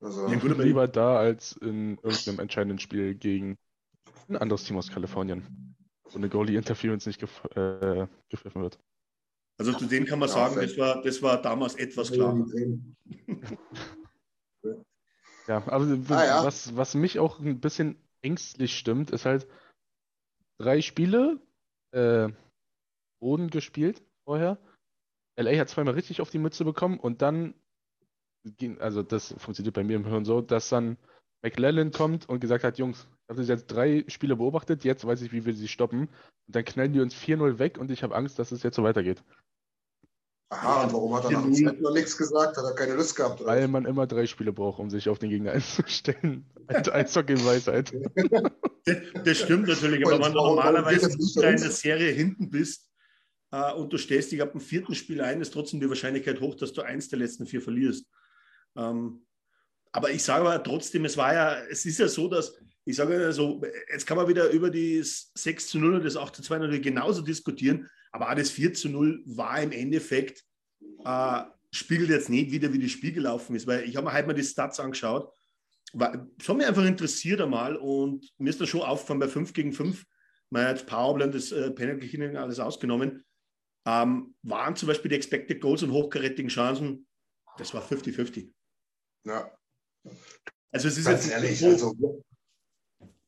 Also, 0.00 0.26
Ja, 0.26 0.40
gut, 0.40 0.50
aber- 0.50 0.64
Lieber 0.64 0.88
da 0.88 1.18
als 1.20 1.52
in 1.52 1.98
irgendeinem 2.02 2.40
entscheidenden 2.40 2.80
Spiel 2.80 3.14
gegen 3.14 3.58
ein 4.28 4.38
anderes 4.38 4.64
Team 4.64 4.76
aus 4.76 4.90
Kalifornien, 4.90 5.69
wo 6.12 6.18
eine 6.18 6.28
Goalie-Interference 6.28 7.06
nicht 7.06 7.20
gef 7.20 7.44
äh, 7.54 8.06
gepfiffen 8.28 8.62
wird. 8.62 8.78
Also 9.58 9.72
zu 9.74 9.86
dem 9.86 10.06
kann 10.06 10.18
man 10.18 10.28
sagen, 10.28 10.56
das 10.56 10.78
war, 10.78 11.02
das 11.02 11.20
war 11.20 11.40
damals 11.42 11.74
etwas 11.74 12.10
klarer. 12.10 12.46
Ja, 15.46 15.66
aber 15.66 15.84
Ah, 16.10 16.24
ja. 16.24 16.44
was, 16.44 16.76
was 16.76 16.94
mich 16.94 17.18
auch 17.18 17.40
ein 17.40 17.60
bisschen 17.60 17.96
ängstlich 18.22 18.76
stimmt, 18.76 19.10
ist 19.10 19.26
halt 19.26 19.46
drei 20.58 20.80
Spiele 20.80 21.40
äh, 21.92 22.28
Boden 23.20 23.50
gespielt 23.50 24.02
vorher. 24.24 24.58
LA 25.36 25.58
hat 25.58 25.68
zweimal 25.68 25.94
richtig 25.94 26.20
auf 26.20 26.30
die 26.30 26.38
Mütze 26.38 26.64
bekommen 26.64 26.98
und 26.98 27.22
dann 27.22 27.54
ging, 28.44 28.80
also 28.80 29.02
das 29.02 29.34
funktioniert 29.38 29.74
bei 29.74 29.84
mir 29.84 29.96
im 29.96 30.06
Hirn 30.06 30.24
so, 30.24 30.40
dass 30.40 30.68
dann 30.68 30.96
McLellan 31.42 31.90
kommt 31.90 32.28
und 32.28 32.40
gesagt 32.40 32.64
hat, 32.64 32.78
Jungs, 32.78 33.06
ich 33.24 33.30
habe 33.30 33.42
jetzt 33.42 33.66
drei 33.66 34.04
Spiele 34.08 34.36
beobachtet, 34.36 34.84
jetzt 34.84 35.06
weiß 35.06 35.22
ich, 35.22 35.32
wie 35.32 35.46
wir 35.46 35.54
sie 35.54 35.68
stoppen. 35.68 36.00
Und 36.00 36.56
dann 36.56 36.64
knallen 36.64 36.92
die 36.92 37.00
uns 37.00 37.14
4-0 37.14 37.58
weg 37.58 37.78
und 37.78 37.90
ich 37.90 38.02
habe 38.02 38.14
Angst, 38.14 38.38
dass 38.38 38.52
es 38.52 38.62
jetzt 38.62 38.76
so 38.76 38.82
weitergeht. 38.82 39.22
Aha, 40.52 40.82
und 40.82 40.92
warum 40.92 41.14
hat 41.14 41.24
er 41.24 41.30
nach 41.30 41.42
dem 41.42 41.54
zweiten 41.54 41.80
noch 41.80 41.94
nichts 41.94 42.16
gesagt? 42.16 42.56
Hat 42.56 42.64
er 42.64 42.74
keine 42.74 42.94
Lust 42.94 43.14
gehabt? 43.14 43.40
Oder? 43.40 43.50
Weil 43.50 43.68
man 43.68 43.86
immer 43.86 44.08
drei 44.08 44.26
Spiele 44.26 44.52
braucht, 44.52 44.80
um 44.80 44.90
sich 44.90 45.08
auf 45.08 45.20
den 45.20 45.30
Gegner 45.30 45.52
einzustellen. 45.52 46.44
Eishockey-Weisheit. 46.66 47.92
Das, 48.84 48.96
das 49.24 49.38
stimmt 49.38 49.68
natürlich, 49.68 50.04
aber 50.04 50.24
wenn 50.24 50.32
du 50.32 50.38
normalerweise 50.38 51.10
in 51.10 51.20
uns? 51.20 51.80
Serie 51.80 52.10
hinten 52.10 52.50
bist 52.50 52.90
äh, 53.52 53.72
und 53.74 53.92
du 53.92 53.98
stehst 53.98 54.32
dich 54.32 54.42
ab 54.42 54.52
dem 54.52 54.60
vierten 54.60 54.96
Spiel 54.96 55.20
ein, 55.20 55.40
ist 55.40 55.52
trotzdem 55.52 55.78
die 55.80 55.88
Wahrscheinlichkeit 55.88 56.40
hoch, 56.40 56.56
dass 56.56 56.72
du 56.72 56.82
eins 56.82 57.08
der 57.08 57.20
letzten 57.20 57.46
vier 57.46 57.62
verlierst. 57.62 58.06
Ähm, 58.76 59.24
aber 59.92 60.10
ich 60.10 60.22
sage 60.22 60.46
aber 60.46 60.62
trotzdem, 60.62 61.04
es 61.04 61.16
war 61.16 61.34
ja, 61.34 61.58
es 61.70 61.84
ist 61.84 61.98
ja 61.98 62.08
so, 62.08 62.28
dass, 62.28 62.54
ich 62.84 62.96
sage 62.96 63.20
ja 63.20 63.32
so, 63.32 63.60
jetzt 63.90 64.06
kann 64.06 64.16
man 64.16 64.28
wieder 64.28 64.50
über 64.50 64.70
die 64.70 65.02
6 65.02 65.68
zu 65.68 65.78
0 65.78 65.96
und 65.96 66.04
das 66.04 66.16
8 66.16 66.36
zu 66.36 66.42
2 66.42 66.58
natürlich 66.58 66.82
genauso 66.82 67.22
diskutieren, 67.22 67.88
aber 68.12 68.30
auch 68.30 68.34
das 68.34 68.50
4 68.50 68.74
zu 68.74 68.88
0 68.88 69.22
war 69.26 69.60
im 69.60 69.72
Endeffekt, 69.72 70.44
äh, 71.04 71.42
spiegelt 71.72 72.10
jetzt 72.10 72.30
nicht 72.30 72.50
wieder, 72.50 72.72
wie 72.72 72.78
das 72.78 72.90
Spiel 72.90 73.12
gelaufen 73.12 73.54
ist, 73.54 73.66
weil 73.66 73.84
ich 73.84 73.96
habe 73.96 74.06
mir 74.06 74.12
heute 74.12 74.26
mal 74.26 74.34
die 74.34 74.44
Stats 74.44 74.80
angeschaut, 74.80 75.32
war, 75.92 76.28
das 76.36 76.48
hat 76.48 76.56
mich 76.56 76.66
einfach 76.66 76.84
interessiert 76.84 77.40
einmal 77.40 77.76
und 77.76 78.28
mir 78.38 78.50
ist 78.50 78.60
da 78.60 78.66
schon 78.66 78.82
aufgefallen 78.82 79.20
bei 79.20 79.28
5 79.28 79.52
gegen 79.52 79.72
5, 79.72 80.04
man 80.50 80.66
hat 80.66 80.86
Powerplay 80.86 81.24
und 81.26 81.34
das 81.34 81.52
äh, 81.52 81.70
Penalty 81.70 82.36
alles 82.36 82.60
ausgenommen, 82.60 83.24
ähm, 83.86 84.34
waren 84.42 84.76
zum 84.76 84.88
Beispiel 84.88 85.08
die 85.08 85.16
Expected 85.16 85.60
Goals 85.60 85.82
und 85.82 85.90
hochkarätigen 85.90 86.48
Chancen, 86.48 87.06
das 87.58 87.74
war 87.74 87.82
50-50. 87.82 88.52
Ja, 89.24 89.50
Also 90.72 90.88
es 90.88 90.98
ist 90.98 91.06
ganz 91.06 91.24
jetzt 91.24 91.32
ehrlich, 91.32 91.58
so, 91.58 91.66
also 91.66 92.22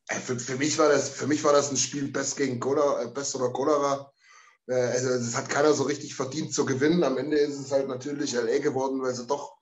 äh, 0.09 0.15
für, 0.15 0.39
für, 0.39 0.55
mich 0.55 0.77
war 0.77 0.89
das, 0.89 1.09
für 1.09 1.27
mich 1.27 1.43
war 1.43 1.53
das 1.53 1.71
ein 1.71 1.77
Spiel 1.77 2.11
Best 2.11 2.37
gegen 2.37 2.59
Cholera, 2.59 3.03
äh, 3.03 3.07
Best 3.07 3.35
oder 3.35 3.51
Cholera. 3.51 4.11
Äh, 4.67 4.73
Also 4.73 5.09
es 5.09 5.35
hat 5.35 5.49
keiner 5.49 5.73
so 5.73 5.83
richtig 5.83 6.15
verdient 6.15 6.53
zu 6.53 6.65
gewinnen. 6.65 7.03
Am 7.03 7.17
Ende 7.17 7.37
ist 7.37 7.59
es 7.59 7.71
halt 7.71 7.87
natürlich 7.87 8.33
LA 8.33 8.59
geworden, 8.59 9.01
weil 9.01 9.13
sie 9.13 9.27
doch 9.27 9.57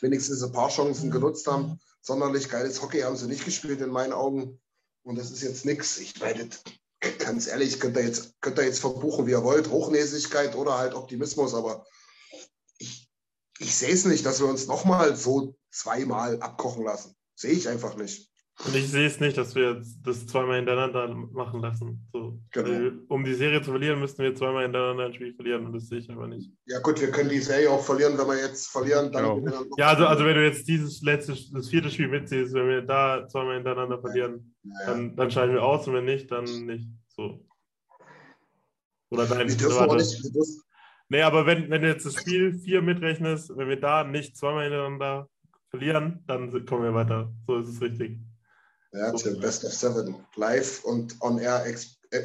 wenigstens 0.00 0.42
ein 0.42 0.52
paar 0.52 0.70
Chancen 0.70 1.10
genutzt 1.10 1.46
haben. 1.46 1.78
Sonderlich 2.00 2.48
geiles 2.48 2.80
Hockey 2.82 3.00
haben 3.00 3.16
sie 3.16 3.26
nicht 3.26 3.44
gespielt 3.44 3.80
in 3.80 3.90
meinen 3.90 4.12
Augen. 4.12 4.60
Und 5.02 5.16
das 5.16 5.30
ist 5.30 5.42
jetzt 5.42 5.64
nichts. 5.64 5.98
Ich 5.98 6.18
meine, 6.20 6.48
ganz 7.18 7.46
ehrlich, 7.46 7.80
könnt 7.80 7.96
ihr 7.96 8.04
jetzt, 8.04 8.40
könnt 8.40 8.58
ihr 8.58 8.64
jetzt 8.64 8.80
verbuchen, 8.80 9.26
wie 9.26 9.32
ihr 9.32 9.44
wollt, 9.44 9.70
Hochnäsigkeit 9.70 10.54
oder 10.56 10.78
halt 10.78 10.94
Optimismus, 10.94 11.54
aber 11.54 11.86
ich, 12.78 13.10
ich 13.58 13.76
sehe 13.76 13.92
es 13.92 14.04
nicht, 14.04 14.24
dass 14.24 14.40
wir 14.40 14.46
uns 14.46 14.66
nochmal 14.66 15.16
so 15.16 15.56
zweimal 15.76 16.40
abkochen 16.40 16.84
lassen. 16.84 17.14
Sehe 17.34 17.52
ich 17.52 17.68
einfach 17.68 17.96
nicht. 17.96 18.30
Und 18.64 18.74
ich 18.74 18.90
sehe 18.90 19.06
es 19.06 19.20
nicht, 19.20 19.36
dass 19.36 19.54
wir 19.54 19.74
jetzt 19.74 19.98
das 20.02 20.26
zweimal 20.26 20.56
hintereinander 20.56 21.08
machen 21.08 21.60
lassen. 21.60 22.08
So. 22.10 22.40
Genau. 22.52 22.92
Um 23.08 23.22
die 23.22 23.34
Serie 23.34 23.60
zu 23.60 23.70
verlieren, 23.70 24.00
müssten 24.00 24.22
wir 24.22 24.34
zweimal 24.34 24.62
hintereinander 24.62 25.04
ein 25.04 25.12
Spiel 25.12 25.34
verlieren 25.34 25.66
und 25.66 25.74
das 25.74 25.88
sehe 25.88 25.98
ich 25.98 26.10
aber 26.10 26.26
nicht. 26.26 26.50
Ja 26.64 26.78
gut, 26.80 26.98
wir 26.98 27.10
können 27.10 27.28
die 27.28 27.40
Serie 27.40 27.70
auch 27.70 27.84
verlieren, 27.84 28.16
wenn 28.16 28.26
wir 28.26 28.40
jetzt 28.40 28.68
verlieren. 28.68 29.12
Dann 29.12 29.44
Genau. 29.44 29.62
Ja, 29.76 29.88
also, 29.88 30.06
also 30.06 30.24
wenn 30.24 30.36
du 30.36 30.46
jetzt 30.46 30.66
dieses 30.66 31.02
letzte, 31.02 31.36
das 31.52 31.68
vierte 31.68 31.90
Spiel 31.90 32.08
mitziehst, 32.08 32.54
wenn 32.54 32.68
wir 32.68 32.80
da 32.80 33.28
zweimal 33.28 33.56
hintereinander 33.56 34.00
verlieren, 34.00 34.56
Ja. 34.62 34.86
dann, 34.86 35.14
dann 35.14 35.30
scheiden 35.30 35.54
wir 35.54 35.62
aus 35.62 35.86
und 35.86 35.92
wenn 35.92 36.06
nicht, 36.06 36.30
dann 36.30 36.44
nicht. 36.44 36.88
So. 37.08 37.44
Oder 39.10 39.26
dein, 39.26 39.48
Wir 39.48 39.56
dürfen 39.56 39.78
auch 39.78 39.96
nicht, 39.96 40.24
wir 40.24 40.32
dürfen, 40.32 40.62
Nee, 41.08 41.22
aber 41.22 41.46
wenn, 41.46 41.70
wenn 41.70 41.82
du 41.82 41.88
jetzt 41.88 42.04
das 42.04 42.14
Spiel 42.14 42.58
4 42.58 42.82
mitrechnest, 42.82 43.56
wenn 43.56 43.68
wir 43.68 43.78
da 43.78 44.02
nicht 44.02 44.36
zweimal 44.36 44.64
hintereinander 44.64 45.28
verlieren, 45.70 46.22
dann 46.26 46.66
kommen 46.66 46.84
wir 46.84 46.94
weiter. 46.94 47.32
So 47.46 47.58
ist 47.58 47.68
es 47.68 47.80
richtig. 47.80 48.18
ja, 48.92 49.12
Tim, 49.12 49.40
Best 49.40 49.64
of 49.64 49.72
Seven, 49.72 50.16
live 50.36 50.84
und 50.84 51.16
on 51.20 51.38
air 51.38 51.64
ex 51.66 51.98
äh, 52.10 52.22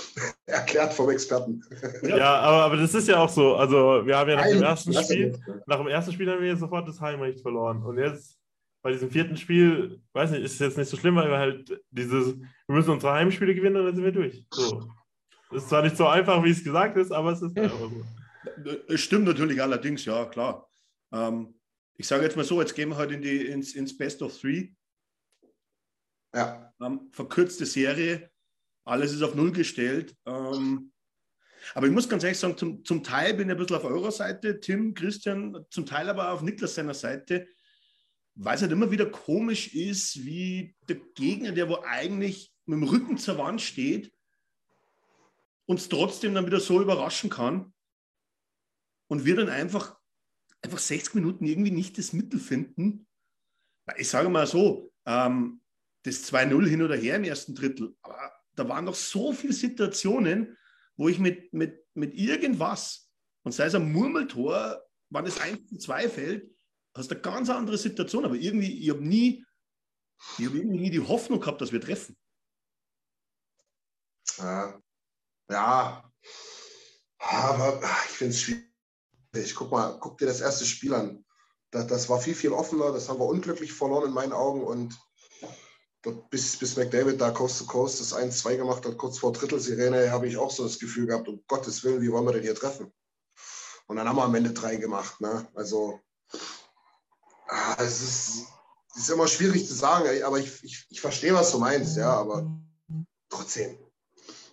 erklärt 0.46 0.92
vom 0.92 1.10
Experten. 1.10 1.62
Ja, 2.02 2.36
aber, 2.40 2.64
aber 2.64 2.76
das 2.76 2.94
ist 2.94 3.08
ja 3.08 3.18
auch 3.18 3.28
so. 3.28 3.56
Also, 3.56 4.06
wir 4.06 4.16
haben 4.16 4.30
ja 4.30 4.36
nach 4.36 4.46
dem 4.46 4.60
Nein, 4.60 4.70
ersten 4.70 4.92
lass 4.92 5.04
Spiel, 5.04 5.38
nach 5.66 5.78
dem 5.78 5.88
ersten 5.88 6.12
Spiel 6.12 6.30
haben 6.30 6.42
wir 6.42 6.56
sofort 6.56 6.88
das 6.88 7.00
Heimrecht 7.00 7.40
verloren. 7.40 7.82
Und 7.82 7.98
jetzt 7.98 8.38
bei 8.82 8.92
diesem 8.92 9.10
vierten 9.10 9.36
Spiel, 9.36 10.00
weiß 10.12 10.30
nicht, 10.30 10.44
ist 10.44 10.54
es 10.54 10.58
jetzt 10.60 10.78
nicht 10.78 10.88
so 10.88 10.96
schlimm, 10.96 11.16
weil 11.16 11.30
wir 11.30 11.38
halt 11.38 11.82
dieses, 11.90 12.38
wir 12.38 12.76
müssen 12.76 12.90
unsere 12.90 13.12
Heimspiele 13.12 13.54
gewinnen 13.54 13.76
und 13.76 13.86
dann 13.86 13.94
sind 13.94 14.04
wir 14.04 14.12
durch. 14.12 14.44
So. 14.50 14.88
Das 15.50 15.62
ist 15.62 15.68
zwar 15.68 15.82
nicht 15.82 15.96
so 15.96 16.06
einfach, 16.06 16.42
wie 16.44 16.50
es 16.50 16.62
gesagt 16.62 16.96
ist, 16.96 17.10
aber 17.10 17.32
es 17.32 17.42
ist 17.42 17.58
einfach 17.58 17.78
so. 17.78 18.76
Es 18.88 19.00
stimmt 19.00 19.26
natürlich 19.26 19.60
allerdings, 19.60 20.04
ja, 20.04 20.24
klar. 20.26 20.68
Ähm, 21.12 21.57
ich 21.98 22.06
sage 22.06 22.22
jetzt 22.22 22.36
mal 22.36 22.44
so, 22.44 22.60
jetzt 22.60 22.74
gehen 22.74 22.88
wir 22.88 22.96
halt 22.96 23.10
in 23.10 23.20
die, 23.20 23.46
ins, 23.46 23.74
ins 23.74 23.96
Best 23.96 24.22
of 24.22 24.38
Three. 24.38 24.70
Ja, 26.32 26.72
Ähm, 26.80 27.10
verkürzte 27.12 27.66
Serie, 27.66 28.30
alles 28.84 29.12
ist 29.12 29.22
auf 29.22 29.34
Null 29.34 29.50
gestellt. 29.50 30.16
Ähm, 30.24 30.92
aber 31.74 31.86
ich 31.88 31.92
muss 31.92 32.08
ganz 32.08 32.22
ehrlich 32.22 32.38
sagen, 32.38 32.56
zum, 32.56 32.84
zum 32.84 33.02
Teil 33.02 33.34
bin 33.34 33.48
ich 33.48 33.52
ein 33.52 33.58
bisschen 33.58 33.76
auf 33.76 33.84
eurer 33.84 34.12
Seite, 34.12 34.60
Tim, 34.60 34.94
Christian, 34.94 35.66
zum 35.70 35.86
Teil 35.86 36.08
aber 36.08 36.32
auf 36.32 36.42
Niklas 36.42 36.76
seiner 36.76 36.94
Seite, 36.94 37.48
weil 38.36 38.54
es 38.54 38.62
halt 38.62 38.70
immer 38.70 38.92
wieder 38.92 39.06
komisch 39.06 39.74
ist, 39.74 40.24
wie 40.24 40.76
der 40.88 40.96
Gegner, 41.16 41.50
der 41.50 41.68
wo 41.68 41.82
eigentlich 41.82 42.54
mit 42.66 42.76
dem 42.76 42.84
Rücken 42.84 43.18
zur 43.18 43.38
Wand 43.38 43.60
steht, 43.60 44.12
uns 45.66 45.88
trotzdem 45.88 46.34
dann 46.34 46.46
wieder 46.46 46.60
so 46.60 46.80
überraschen 46.80 47.28
kann 47.28 47.74
und 49.08 49.24
wir 49.24 49.34
dann 49.34 49.48
einfach, 49.48 49.97
einfach 50.62 50.78
60 50.78 51.14
Minuten 51.14 51.44
irgendwie 51.44 51.70
nicht 51.70 51.98
das 51.98 52.12
Mittel 52.12 52.40
finden. 52.40 53.06
Ich 53.96 54.08
sage 54.08 54.28
mal 54.28 54.46
so, 54.46 54.92
ähm, 55.06 55.60
das 56.04 56.30
2-0 56.32 56.68
hin 56.68 56.82
oder 56.82 56.96
her 56.96 57.16
im 57.16 57.24
ersten 57.24 57.54
Drittel, 57.54 57.96
aber 58.02 58.32
da 58.54 58.68
waren 58.68 58.84
noch 58.84 58.94
so 58.94 59.32
viele 59.32 59.52
Situationen, 59.52 60.56
wo 60.96 61.08
ich 61.08 61.18
mit, 61.18 61.52
mit, 61.52 61.86
mit 61.94 62.14
irgendwas, 62.14 63.10
und 63.44 63.52
sei 63.52 63.66
es 63.66 63.74
ein 63.74 63.92
Murmeltor, 63.92 64.82
wann 65.10 65.26
es 65.26 65.40
1 65.40 65.68
zu 65.68 65.78
2 65.78 66.08
fällt, 66.08 66.50
hast 66.94 67.10
du 67.10 67.14
eine 67.14 67.22
ganz 67.22 67.48
andere 67.48 67.78
Situation. 67.78 68.24
Aber 68.24 68.34
irgendwie, 68.34 68.82
ich 68.82 68.90
habe 68.90 69.02
nie, 69.02 69.44
irgendwie 70.38 70.78
nie 70.78 70.90
die 70.90 71.00
Hoffnung 71.00 71.40
gehabt, 71.40 71.60
dass 71.60 71.72
wir 71.72 71.80
treffen. 71.80 72.16
ja. 74.38 74.82
Ja, 75.48 76.10
aber 77.20 77.80
ich 78.06 78.16
finde 78.16 78.34
es 78.34 78.40
schwierig. 78.40 78.67
Guck 79.54 79.70
mal, 79.70 79.98
guck 80.00 80.18
dir 80.18 80.26
das 80.26 80.40
erste 80.40 80.64
Spiel 80.64 80.94
an. 80.94 81.24
Das, 81.70 81.86
das 81.86 82.08
war 82.08 82.20
viel, 82.20 82.34
viel 82.34 82.52
offener. 82.52 82.92
Das 82.92 83.08
haben 83.08 83.20
wir 83.20 83.26
unglücklich 83.26 83.72
verloren 83.72 84.08
in 84.08 84.14
meinen 84.14 84.32
Augen. 84.32 84.62
Und 84.62 84.98
bis, 86.30 86.56
bis 86.56 86.76
McDavid 86.76 87.20
da 87.20 87.30
Coast 87.30 87.58
to 87.58 87.64
Coast 87.66 88.00
das 88.00 88.14
1-2 88.14 88.56
gemacht 88.56 88.86
hat, 88.86 88.96
kurz 88.96 89.18
vor 89.18 89.32
Drittelsirene, 89.32 90.10
habe 90.10 90.28
ich 90.28 90.36
auch 90.36 90.50
so 90.50 90.62
das 90.62 90.78
Gefühl 90.78 91.06
gehabt, 91.06 91.28
um 91.28 91.42
Gottes 91.48 91.84
Willen, 91.84 92.00
wie 92.00 92.10
wollen 92.10 92.24
wir 92.24 92.32
denn 92.32 92.42
hier 92.42 92.54
treffen? 92.54 92.92
Und 93.86 93.96
dann 93.96 94.08
haben 94.08 94.16
wir 94.16 94.24
am 94.24 94.34
Ende 94.34 94.52
drei 94.52 94.76
gemacht. 94.76 95.20
Ne? 95.20 95.48
Also, 95.54 96.00
ah, 97.48 97.76
es 97.78 98.02
ist, 98.02 98.46
ist 98.96 99.10
immer 99.10 99.26
schwierig 99.26 99.66
zu 99.66 99.74
sagen, 99.74 100.22
aber 100.22 100.38
ich, 100.38 100.62
ich, 100.62 100.86
ich 100.90 101.00
verstehe, 101.00 101.34
was 101.34 101.50
du 101.52 101.58
meinst, 101.58 101.96
ja, 101.96 102.12
aber 102.12 102.50
trotzdem, 103.28 103.78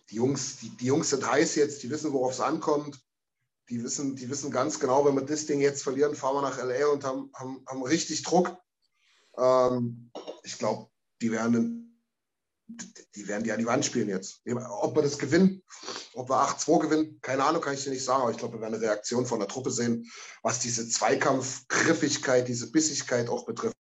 die 0.09 0.15
Jungs, 0.15 0.57
die, 0.57 0.69
die 0.69 0.85
Jungs 0.85 1.09
sind 1.09 1.29
heiß 1.29 1.55
jetzt, 1.55 1.83
die 1.83 1.89
wissen, 1.89 2.13
worauf 2.13 2.33
es 2.33 2.39
ankommt. 2.39 2.99
Die 3.69 3.83
wissen, 3.83 4.15
die 4.15 4.29
wissen 4.29 4.51
ganz 4.51 4.79
genau, 4.79 5.05
wenn 5.05 5.15
wir 5.15 5.23
das 5.23 5.45
Ding 5.47 5.59
jetzt 5.59 5.83
verlieren, 5.83 6.15
fahren 6.15 6.35
wir 6.35 6.41
nach 6.41 6.63
LA 6.63 6.87
und 6.87 7.03
haben, 7.03 7.31
haben, 7.33 7.63
haben 7.67 7.83
richtig 7.83 8.23
Druck. 8.23 8.55
Ähm, 9.37 10.11
ich 10.43 10.57
glaube, 10.59 10.89
die 11.21 11.31
werden, 11.31 12.01
die 13.15 13.27
werden 13.27 13.43
die 13.43 13.51
an 13.51 13.59
die 13.59 13.65
Wand 13.65 13.85
spielen 13.85 14.09
jetzt. 14.09 14.41
Ob 14.45 14.95
wir 14.95 15.01
das 15.01 15.17
gewinnen, 15.17 15.63
ob 16.13 16.29
wir 16.29 16.35
8-2 16.35 16.79
gewinnen, 16.79 17.19
keine 17.21 17.43
Ahnung, 17.43 17.61
kann 17.61 17.73
ich 17.73 17.83
dir 17.83 17.89
nicht 17.89 18.03
sagen, 18.03 18.21
aber 18.21 18.31
ich 18.31 18.37
glaube, 18.37 18.55
wir 18.55 18.61
werden 18.61 18.75
eine 18.75 18.83
Reaktion 18.83 19.25
von 19.25 19.39
der 19.39 19.47
Truppe 19.47 19.71
sehen, 19.71 20.09
was 20.43 20.59
diese 20.59 20.87
Zweikampfgriffigkeit, 20.87 22.47
diese 22.47 22.71
Bissigkeit 22.71 23.29
auch 23.29 23.45
betrifft. 23.45 23.75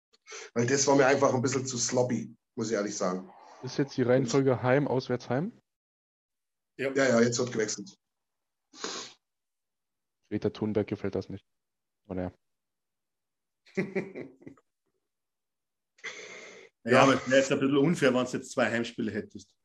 Weil 0.54 0.66
das 0.66 0.86
war 0.86 0.96
mir 0.96 1.06
einfach 1.06 1.34
ein 1.34 1.42
bisschen 1.42 1.66
zu 1.66 1.78
sloppy, 1.78 2.34
muss 2.54 2.68
ich 2.68 2.74
ehrlich 2.74 2.96
sagen. 2.96 3.30
Ist 3.62 3.78
jetzt 3.78 3.96
die 3.96 4.02
Reihenfolge 4.02 4.62
Heim, 4.62 4.86
Auswärts, 4.88 5.28
Heim? 5.28 5.52
Ja, 6.76 6.92
ja, 6.92 7.08
ja 7.08 7.20
jetzt 7.20 7.38
wird 7.38 7.52
gewechselt. 7.52 7.96
Peter 10.34 10.52
Thunberg 10.52 10.88
gefällt 10.88 11.14
das 11.14 11.28
nicht. 11.28 11.46
Oh, 12.08 12.14
ja. 12.14 12.32
Ja, 16.86 17.04
aber 17.04 17.14
es 17.14 17.26
wäre 17.30 17.38
jetzt 17.38 17.50
ein 17.50 17.60
bisschen 17.60 17.78
unfair, 17.78 18.12
wenn 18.12 18.26
du 18.26 18.30
jetzt 18.32 18.52
zwei 18.52 18.70
Heimspiele 18.70 19.10
hättest. 19.10 19.56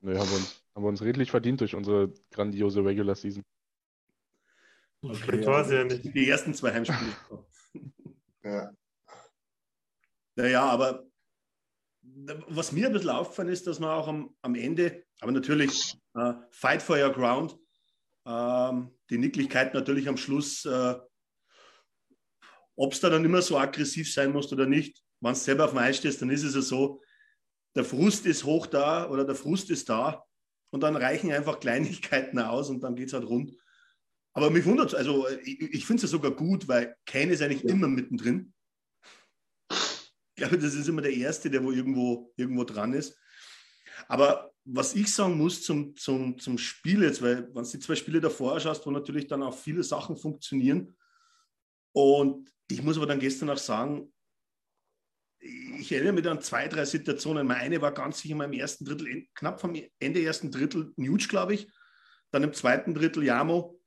Nö, 0.00 0.14
haben 0.18 0.28
wir, 0.28 0.36
uns, 0.36 0.62
haben 0.74 0.82
wir 0.82 0.88
uns 0.88 1.00
redlich 1.00 1.30
verdient 1.30 1.58
durch 1.62 1.74
unsere 1.74 2.12
grandiose 2.30 2.84
Regular 2.84 3.14
Season. 3.14 3.42
Okay, 5.00 5.46
war 5.46 5.62
es 5.62 5.70
ja 5.70 5.84
nicht. 5.84 6.04
Die 6.14 6.28
ersten 6.28 6.52
zwei 6.52 6.74
Heimspiele. 6.74 7.14
ja. 8.44 8.74
Naja, 10.36 10.64
aber 10.64 11.08
was 12.02 12.72
mir 12.72 12.88
ein 12.88 12.92
bisschen 12.92 13.08
aufgefallen 13.08 13.48
ist, 13.48 13.66
dass 13.66 13.80
man 13.80 13.88
auch 13.88 14.08
am, 14.08 14.36
am 14.42 14.54
Ende, 14.54 15.06
aber 15.20 15.32
natürlich 15.32 15.98
äh, 16.14 16.34
Fight 16.50 16.82
for 16.82 17.02
your 17.02 17.14
ground, 17.14 17.58
ähm, 18.30 18.90
die 19.10 19.18
Nicklichkeit 19.18 19.74
natürlich 19.74 20.08
am 20.08 20.16
Schluss, 20.16 20.64
äh, 20.64 20.94
ob 22.76 22.92
es 22.92 23.00
da 23.00 23.10
dann 23.10 23.24
immer 23.24 23.42
so 23.42 23.58
aggressiv 23.58 24.12
sein 24.12 24.32
muss 24.32 24.52
oder 24.52 24.66
nicht, 24.66 25.02
wenn 25.20 25.32
du 25.32 25.38
selber 25.38 25.64
auf 25.64 25.70
dem 25.70 25.78
Eis 25.78 25.98
stehst, 25.98 26.22
dann 26.22 26.30
ist 26.30 26.44
es 26.44 26.54
ja 26.54 26.62
so, 26.62 27.02
der 27.76 27.84
Frust 27.84 28.26
ist 28.26 28.44
hoch 28.44 28.66
da 28.66 29.08
oder 29.10 29.24
der 29.24 29.34
Frust 29.34 29.70
ist 29.70 29.88
da 29.88 30.24
und 30.70 30.82
dann 30.82 30.96
reichen 30.96 31.32
einfach 31.32 31.60
Kleinigkeiten 31.60 32.38
aus 32.38 32.70
und 32.70 32.82
dann 32.82 32.94
geht 32.94 33.08
es 33.08 33.12
halt 33.12 33.24
rund. 33.24 33.52
Aber 34.32 34.50
mich 34.50 34.64
wundert 34.64 34.94
also 34.94 35.28
ich, 35.28 35.60
ich 35.60 35.86
finde 35.86 36.04
es 36.04 36.10
ja 36.10 36.16
sogar 36.16 36.30
gut, 36.30 36.68
weil 36.68 36.96
Kane 37.04 37.32
ist 37.32 37.42
eigentlich 37.42 37.64
ja. 37.64 37.70
immer 37.70 37.88
mittendrin. 37.88 38.54
Ich 39.70 40.36
glaube, 40.36 40.58
das 40.58 40.74
ist 40.74 40.88
immer 40.88 41.02
der 41.02 41.12
Erste, 41.12 41.50
der 41.50 41.62
wo 41.62 41.72
irgendwo, 41.72 42.32
irgendwo 42.36 42.64
dran 42.64 42.94
ist. 42.94 43.18
Aber 44.08 44.52
was 44.64 44.94
ich 44.94 45.12
sagen 45.12 45.36
muss 45.36 45.62
zum, 45.62 45.96
zum, 45.96 46.38
zum 46.38 46.58
Spiel 46.58 47.02
jetzt, 47.02 47.22
weil 47.22 47.48
wenn 47.54 47.64
du 47.64 47.70
die 47.70 47.78
zwei 47.78 47.94
Spiele 47.94 48.20
davor 48.20 48.58
schaust, 48.60 48.86
wo 48.86 48.90
natürlich 48.90 49.26
dann 49.26 49.42
auch 49.42 49.56
viele 49.56 49.82
Sachen 49.82 50.16
funktionieren. 50.16 50.96
Und 51.92 52.52
ich 52.70 52.82
muss 52.82 52.96
aber 52.96 53.06
dann 53.06 53.18
gestern 53.18 53.50
auch 53.50 53.58
sagen, 53.58 54.12
ich 55.40 55.90
erinnere 55.90 56.12
mich 56.12 56.28
an 56.28 56.42
zwei, 56.42 56.68
drei 56.68 56.84
Situationen. 56.84 57.46
Meine 57.46 57.80
war 57.80 57.92
ganz 57.92 58.20
sicher 58.20 58.44
im 58.44 58.52
ersten 58.52 58.84
Drittel, 58.84 59.26
knapp 59.34 59.60
vom 59.60 59.74
Ende 59.98 60.22
ersten 60.22 60.50
Drittel 60.50 60.92
Nuge, 60.96 61.26
glaube 61.28 61.54
ich. 61.54 61.72
Dann 62.30 62.42
im 62.42 62.52
zweiten 62.52 62.94
Drittel 62.94 63.24
Jamo. 63.24 63.80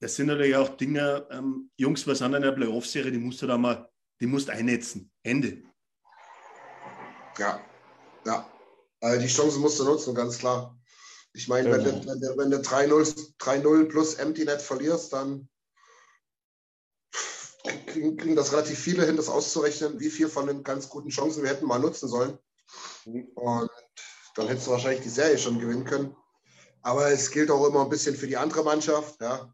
Das 0.00 0.16
sind 0.16 0.28
natürlich 0.28 0.56
auch 0.56 0.76
Dinge, 0.76 1.26
ähm, 1.30 1.70
Jungs, 1.76 2.06
was 2.06 2.22
an 2.22 2.34
einer 2.34 2.52
Playoff-Serie, 2.52 3.12
die 3.12 3.18
musst 3.18 3.42
du 3.42 3.46
da 3.46 3.58
mal, 3.58 3.88
die 4.20 4.26
musst 4.26 4.50
einnetzen. 4.50 5.12
Ende. 5.22 5.62
Ja, 7.38 7.60
ja. 8.24 8.51
Also 9.02 9.20
die 9.20 9.26
Chancen 9.26 9.60
musst 9.60 9.80
du 9.80 9.84
nutzen, 9.84 10.14
ganz 10.14 10.38
klar. 10.38 10.78
Ich 11.34 11.48
meine, 11.48 11.70
ja. 11.70 11.76
wenn, 11.76 11.84
du, 11.84 12.06
wenn 12.06 12.20
du, 12.20 12.36
wenn 12.38 12.50
du 12.50 12.58
3-0 12.58 13.88
plus 13.88 14.14
Empty 14.14 14.44
Net 14.44 14.62
verlierst, 14.62 15.12
dann 15.12 15.48
kriegen, 17.86 18.16
kriegen 18.16 18.36
das 18.36 18.52
relativ 18.52 18.78
viele 18.78 19.04
hin, 19.04 19.16
das 19.16 19.28
auszurechnen, 19.28 19.98
wie 19.98 20.08
viel 20.08 20.28
von 20.28 20.46
den 20.46 20.62
ganz 20.62 20.88
guten 20.88 21.08
Chancen 21.08 21.42
wir 21.42 21.50
hätten 21.50 21.66
mal 21.66 21.80
nutzen 21.80 22.08
sollen. 22.08 22.38
Und 23.04 23.70
dann 24.36 24.46
hättest 24.46 24.68
du 24.68 24.70
wahrscheinlich 24.70 25.02
die 25.02 25.08
Serie 25.08 25.36
schon 25.36 25.58
gewinnen 25.58 25.84
können. 25.84 26.16
Aber 26.82 27.10
es 27.10 27.30
gilt 27.30 27.50
auch 27.50 27.66
immer 27.66 27.82
ein 27.82 27.90
bisschen 27.90 28.14
für 28.14 28.28
die 28.28 28.36
andere 28.36 28.62
Mannschaft. 28.62 29.20
Ja. 29.20 29.52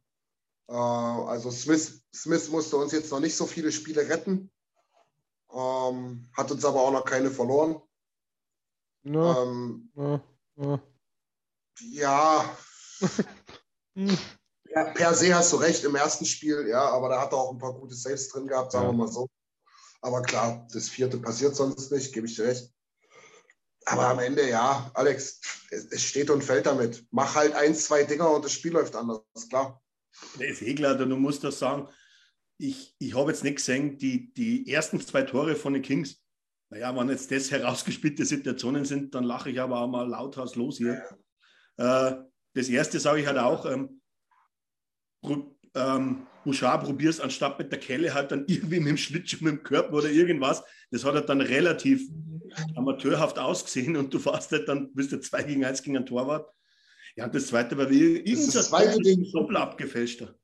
Äh, 0.69 0.75
also 0.75 1.51
Smith, 1.51 2.03
Smith 2.15 2.51
musste 2.51 2.77
uns 2.77 2.93
jetzt 2.93 3.11
noch 3.11 3.21
nicht 3.21 3.37
so 3.37 3.47
viele 3.47 3.73
Spiele 3.73 4.07
retten, 4.09 4.51
ähm, 5.51 6.29
hat 6.37 6.51
uns 6.51 6.67
aber 6.67 6.83
auch 6.83 6.93
noch 6.93 7.07
keine 7.07 7.31
verloren. 7.31 7.81
No. 9.09 9.43
Ähm, 9.43 9.91
no. 9.95 10.21
No. 10.57 10.81
Ja. 11.81 12.57
Hm. 13.95 14.17
Ja, 14.73 14.85
per 14.93 15.13
se 15.13 15.35
hast 15.35 15.53
du 15.53 15.57
recht 15.57 15.83
im 15.83 15.97
ersten 15.97 16.25
Spiel, 16.25 16.69
ja, 16.69 16.89
aber 16.91 17.09
da 17.09 17.21
hat 17.21 17.33
er 17.33 17.39
auch 17.39 17.51
ein 17.51 17.59
paar 17.59 17.73
gute 17.73 17.97
Saves 17.97 18.29
drin 18.29 18.47
gehabt, 18.47 18.71
sagen 18.71 18.85
ja. 18.85 18.93
wir 18.93 18.97
mal 18.97 19.11
so. 19.11 19.29
Aber 20.03 20.23
klar, 20.23 20.69
das 20.73 20.89
vierte 20.89 21.19
passiert 21.19 21.57
sonst 21.57 21.91
nicht, 21.91 22.13
gebe 22.13 22.29
ich 22.29 22.37
dir 22.37 22.45
recht. 22.45 22.73
Aber 23.87 24.07
am 24.07 24.21
Ende, 24.21 24.49
ja, 24.49 24.89
Alex, 24.95 25.41
es 25.71 26.05
steht 26.05 26.31
und 26.31 26.45
fällt 26.45 26.67
damit. 26.67 27.05
Mach 27.11 27.35
halt 27.35 27.55
ein, 27.55 27.75
zwei 27.75 28.05
Dinger 28.05 28.31
und 28.31 28.45
das 28.45 28.53
Spiel 28.53 28.71
läuft 28.71 28.95
anders, 28.95 29.25
klar. 29.49 29.83
Nee, 30.37 30.51
ist 30.51 30.63
eh 30.63 30.77
klar, 30.77 30.95
du 30.95 31.07
musst 31.17 31.43
das 31.43 31.59
sagen. 31.59 31.89
Ich, 32.59 32.95
ich 33.01 33.17
habe 33.17 33.33
jetzt 33.33 33.43
nicht 33.43 33.57
gesehen, 33.57 33.99
die, 33.99 34.33
die 34.35 34.71
ersten 34.73 35.01
zwei 35.01 35.23
Tore 35.23 35.57
von 35.57 35.73
den 35.73 35.83
Kings. 35.83 36.23
Naja, 36.71 36.95
wenn 36.95 37.09
jetzt 37.09 37.31
das 37.31 37.51
herausgespielte 37.51 38.25
Situationen 38.25 38.85
sind, 38.85 39.15
dann 39.15 39.25
lache 39.25 39.51
ich 39.51 39.61
aber 39.61 39.81
auch 39.81 39.89
mal 39.89 40.07
lauthals 40.07 40.55
los 40.55 40.79
hier. 40.79 41.03
Äh, 41.79 42.13
das 42.55 42.69
erste 42.69 43.01
sage 43.01 43.21
ich 43.21 43.27
halt 43.27 43.39
auch, 43.39 43.65
ähm, 43.67 44.01
ähm, 45.75 46.27
Bouchard 46.45 46.85
probierst, 46.85 47.21
anstatt 47.21 47.59
mit 47.59 47.73
der 47.73 47.81
Kelle 47.81 48.15
halt 48.15 48.33
dann 48.33 48.45
irgendwie 48.49 48.81
mit 48.81 48.89
dem 48.89 48.97
Schlittschuh, 48.97 49.45
mit 49.45 49.53
dem 49.53 49.63
Körper 49.63 49.95
oder 49.95 50.11
irgendwas. 50.11 50.63
Das 50.91 51.05
hat 51.05 51.15
halt 51.15 51.29
dann 51.29 51.41
relativ 51.41 52.09
amateurhaft 52.75 53.39
ausgesehen 53.39 53.97
und 53.97 54.13
du 54.13 54.25
warst 54.25 54.53
halt 54.53 54.69
dann, 54.69 54.93
bist 54.95 55.13
du 55.13 55.21
2 55.21 55.43
gegen 55.45 55.65
1 55.65 55.83
gegen 55.83 55.97
ein 55.97 56.07
Torwart. 56.07 56.51
Ja, 57.17 57.25
und 57.25 57.35
das 57.35 57.49
zweite 57.49 57.77
war 57.77 57.91
wie 57.91 58.19
irgendein 58.19 58.63
zweite 58.63 58.99
Ding 59.01 59.31
doppelt 59.33 59.59
abgefälschter. 59.59 60.35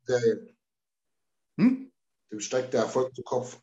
hm? 1.57 1.93
Dem 2.31 2.41
steigt 2.41 2.75
der 2.75 2.83
Erfolg 2.83 3.15
zu 3.15 3.23
Kopf. 3.23 3.61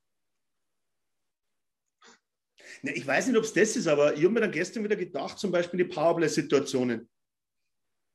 Ne, 2.83 2.93
ich 2.93 3.05
weiß 3.05 3.27
nicht, 3.27 3.37
ob 3.37 3.43
es 3.43 3.53
das 3.53 3.75
ist, 3.75 3.87
aber 3.87 4.13
ich 4.13 4.23
habe 4.23 4.33
mir 4.33 4.41
dann 4.41 4.51
gestern 4.51 4.83
wieder 4.83 4.95
gedacht, 4.95 5.37
zum 5.37 5.51
Beispiel 5.51 5.77
die 5.77 5.93
Powerplay-Situationen. 5.93 7.09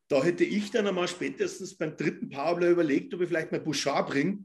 Da 0.09 0.23
hätte 0.23 0.45
ich 0.45 0.71
dann 0.71 0.87
einmal 0.87 1.09
spätestens 1.09 1.77
beim 1.77 1.97
dritten 1.97 2.29
Powerplay 2.29 2.71
überlegt, 2.71 3.15
ob 3.15 3.21
ich 3.21 3.29
vielleicht 3.29 3.53
mal 3.53 3.61
Bouchard 3.61 4.09
bringe 4.09 4.45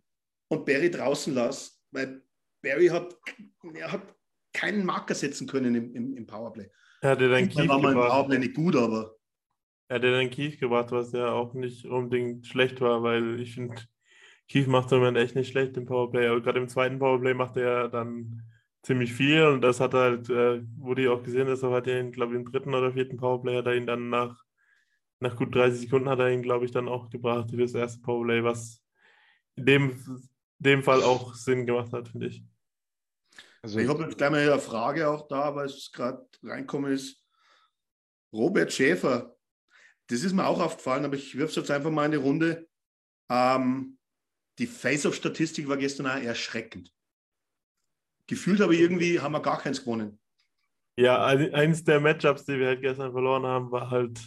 und 0.50 0.66
Barry 0.66 0.90
draußen 0.90 1.34
lasse, 1.34 1.72
weil 1.92 2.24
Barry 2.64 2.88
hat, 2.88 3.16
er 3.74 3.92
hat 3.92 4.16
keinen 4.54 4.86
Marker 4.86 5.16
setzen 5.16 5.48
können 5.48 5.76
im, 5.76 5.96
im, 5.96 6.18
im 6.18 6.28
Powerplay. 6.28 6.70
Er 7.02 7.12
hatte 7.12 7.30
dann 7.30 7.50
Keith 7.50 7.68
war 7.68 7.80
mal 7.80 7.94
im 7.94 8.00
Powerplay 8.00 8.40
nicht 8.40 8.56
gut, 8.56 8.76
aber. 8.76 9.16
Er 9.88 9.96
hatte 9.96 10.12
dann 10.12 10.30
Keith 10.30 10.60
gebracht, 10.60 10.92
was 10.92 11.12
ja 11.12 11.32
auch 11.32 11.54
nicht 11.54 11.86
unbedingt 11.86 12.46
schlecht 12.48 12.80
war, 12.82 13.02
weil 13.04 13.40
ich 13.40 13.56
finde, 13.56 13.76
Keith 14.50 14.68
macht 14.68 14.92
im 14.92 15.00
Moment 15.00 15.18
echt 15.18 15.36
nicht 15.36 15.52
schlecht 15.52 15.78
im 15.78 15.86
Powerplay, 15.86 16.28
aber 16.28 16.42
gerade 16.42 16.60
im 16.60 16.70
zweiten 16.70 17.00
Powerplay 17.00 17.34
macht 17.34 17.58
er 17.58 17.90
dann 17.90 18.44
ziemlich 18.84 19.14
viel 19.14 19.44
und 19.44 19.62
das 19.62 19.80
hat 19.80 19.94
halt, 19.94 20.30
äh, 20.30 20.62
wurde 20.78 21.04
ja 21.04 21.12
auch 21.12 21.24
gesehen, 21.24 21.48
dass 21.48 21.64
er 21.64 21.72
hat 21.72 21.88
ihn, 21.88 22.12
glaube 22.12 22.34
ich, 22.34 22.40
im 22.40 22.52
dritten 22.52 22.74
oder 22.74 22.94
vierten 22.94 23.18
Powerplay 23.18 23.58
hat 23.58 23.68
er 23.68 23.76
ihn 23.76 23.88
dann 23.88 24.10
nach 24.10 24.44
nach 25.22 25.36
gut 25.36 25.56
30 25.56 25.82
Sekunden 25.82 26.10
hat 26.10 26.20
er 26.20 26.32
ihn, 26.32 26.42
glaube 26.42 26.66
ich, 26.66 26.72
dann 26.72 26.90
auch 26.90 27.10
gebracht 27.10 27.52
für 27.52 27.58
das 27.58 27.74
erste 27.74 28.02
Powerplay, 28.02 28.44
was 28.44 28.84
in 29.56 29.66
dem, 29.66 30.30
dem 30.58 30.84
Fall 30.84 31.04
auch 31.04 31.36
Sinn 31.36 31.66
gemacht 31.66 31.94
hat, 31.94 32.10
finde 32.10 32.28
ich. 32.28 32.44
Also 33.62 33.78
ich 33.80 33.88
habe 33.88 34.04
jetzt 34.04 34.18
gleich 34.18 34.32
mal 34.32 34.40
eine 34.40 34.60
Frage 34.60 35.08
auch 35.08 35.28
da, 35.28 35.56
weil 35.56 35.68
es 35.68 35.92
gerade 35.94 36.28
reinkommen 36.42 36.92
ist. 36.92 37.24
Robert 38.34 38.74
Schäfer, 38.74 39.36
das 40.08 40.24
ist 40.24 40.34
mir 40.34 40.48
auch 40.48 40.60
aufgefallen, 40.60 41.06
aber 41.06 41.16
ich 41.16 41.38
wirf 41.38 41.52
es 41.52 41.56
jetzt 41.56 41.70
einfach 41.70 41.92
mal 41.92 42.06
in 42.06 42.12
die 42.12 42.18
Runde. 42.18 42.68
Ähm, 43.30 44.00
die 44.58 44.66
Face-Off-Statistik 44.66 45.68
war 45.68 45.78
gestern 45.78 46.08
auch 46.08 46.16
erschreckend. 46.16 46.92
Gefühlt 48.32 48.62
aber 48.62 48.72
irgendwie 48.72 49.20
haben 49.20 49.34
wir 49.34 49.42
gar 49.42 49.60
keins 49.60 49.82
gewonnen. 49.82 50.18
Ja, 50.96 51.26
eines 51.26 51.84
der 51.84 52.00
Matchups, 52.00 52.46
die 52.46 52.58
wir 52.58 52.68
halt 52.68 52.82
gestern 52.82 53.12
verloren 53.12 53.46
haben, 53.46 53.74
war 53.74 53.92
halt 53.92 54.22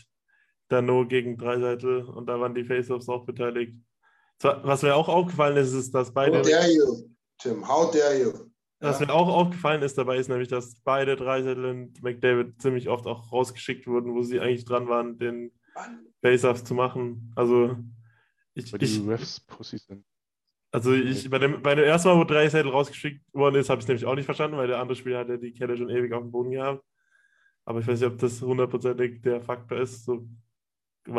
Dano 0.68 1.06
gegen 1.06 1.38
Dreiseitel 1.38 2.02
und 2.04 2.26
da 2.26 2.38
waren 2.38 2.54
die 2.54 2.64
Face-Offs 2.64 3.08
auch 3.08 3.24
beteiligt. 3.24 3.74
Was 4.42 4.82
mir 4.82 4.94
auch 4.94 5.08
aufgefallen 5.08 5.56
ist, 5.56 5.72
ist, 5.72 5.94
dass 5.94 6.12
beide. 6.12 6.40
How 6.40 6.46
dare 6.46 6.70
you, 6.70 7.08
Tim? 7.38 7.66
How 7.66 7.90
dare 7.90 8.20
you? 8.20 8.32
Was 8.80 9.00
ja. 9.00 9.06
mir 9.06 9.14
auch 9.14 9.28
aufgefallen 9.28 9.80
ist 9.80 9.96
dabei, 9.96 10.18
ist 10.18 10.28
nämlich, 10.28 10.48
dass 10.48 10.78
beide 10.84 11.16
Dreiseitel 11.16 11.64
und 11.64 12.02
McDavid 12.02 12.60
ziemlich 12.60 12.90
oft 12.90 13.06
auch 13.06 13.32
rausgeschickt 13.32 13.86
wurden, 13.86 14.12
wo 14.12 14.22
sie 14.22 14.38
eigentlich 14.38 14.66
dran 14.66 14.86
waren, 14.86 15.16
den 15.16 15.50
Face-Offs 16.20 16.64
zu 16.64 16.74
machen. 16.74 17.32
Also 17.36 17.74
ich, 18.52 18.70
Weil 18.70 18.80
die 18.80 18.84
ich, 18.84 19.08
Refs 19.08 19.40
Pussy 19.40 19.78
sind. 19.78 20.04
Also 20.74 20.92
ich, 20.92 21.30
bei 21.30 21.38
dem, 21.38 21.62
bei 21.62 21.76
dem 21.76 21.84
ersten 21.84 22.08
Mal, 22.08 22.18
wo 22.18 22.24
Dreiseitel 22.24 22.68
rausgeschickt 22.68 23.22
worden 23.32 23.54
ist, 23.54 23.70
habe 23.70 23.78
ich 23.78 23.84
es 23.84 23.88
nämlich 23.88 24.06
auch 24.06 24.16
nicht 24.16 24.24
verstanden, 24.24 24.56
weil 24.56 24.66
der 24.66 24.80
andere 24.80 24.96
Spieler 24.96 25.20
hat 25.20 25.28
ja 25.28 25.36
die 25.36 25.52
Kette 25.52 25.76
schon 25.76 25.88
ewig 25.88 26.12
auf 26.12 26.22
dem 26.22 26.32
Boden 26.32 26.50
gehabt. 26.50 26.82
Aber 27.64 27.78
ich 27.78 27.86
weiß 27.86 28.00
nicht, 28.00 28.10
ob 28.10 28.18
das 28.18 28.42
hundertprozentig 28.42 29.22
der 29.22 29.40
Faktor 29.40 29.78
ist. 29.78 30.04
So, 30.04 30.26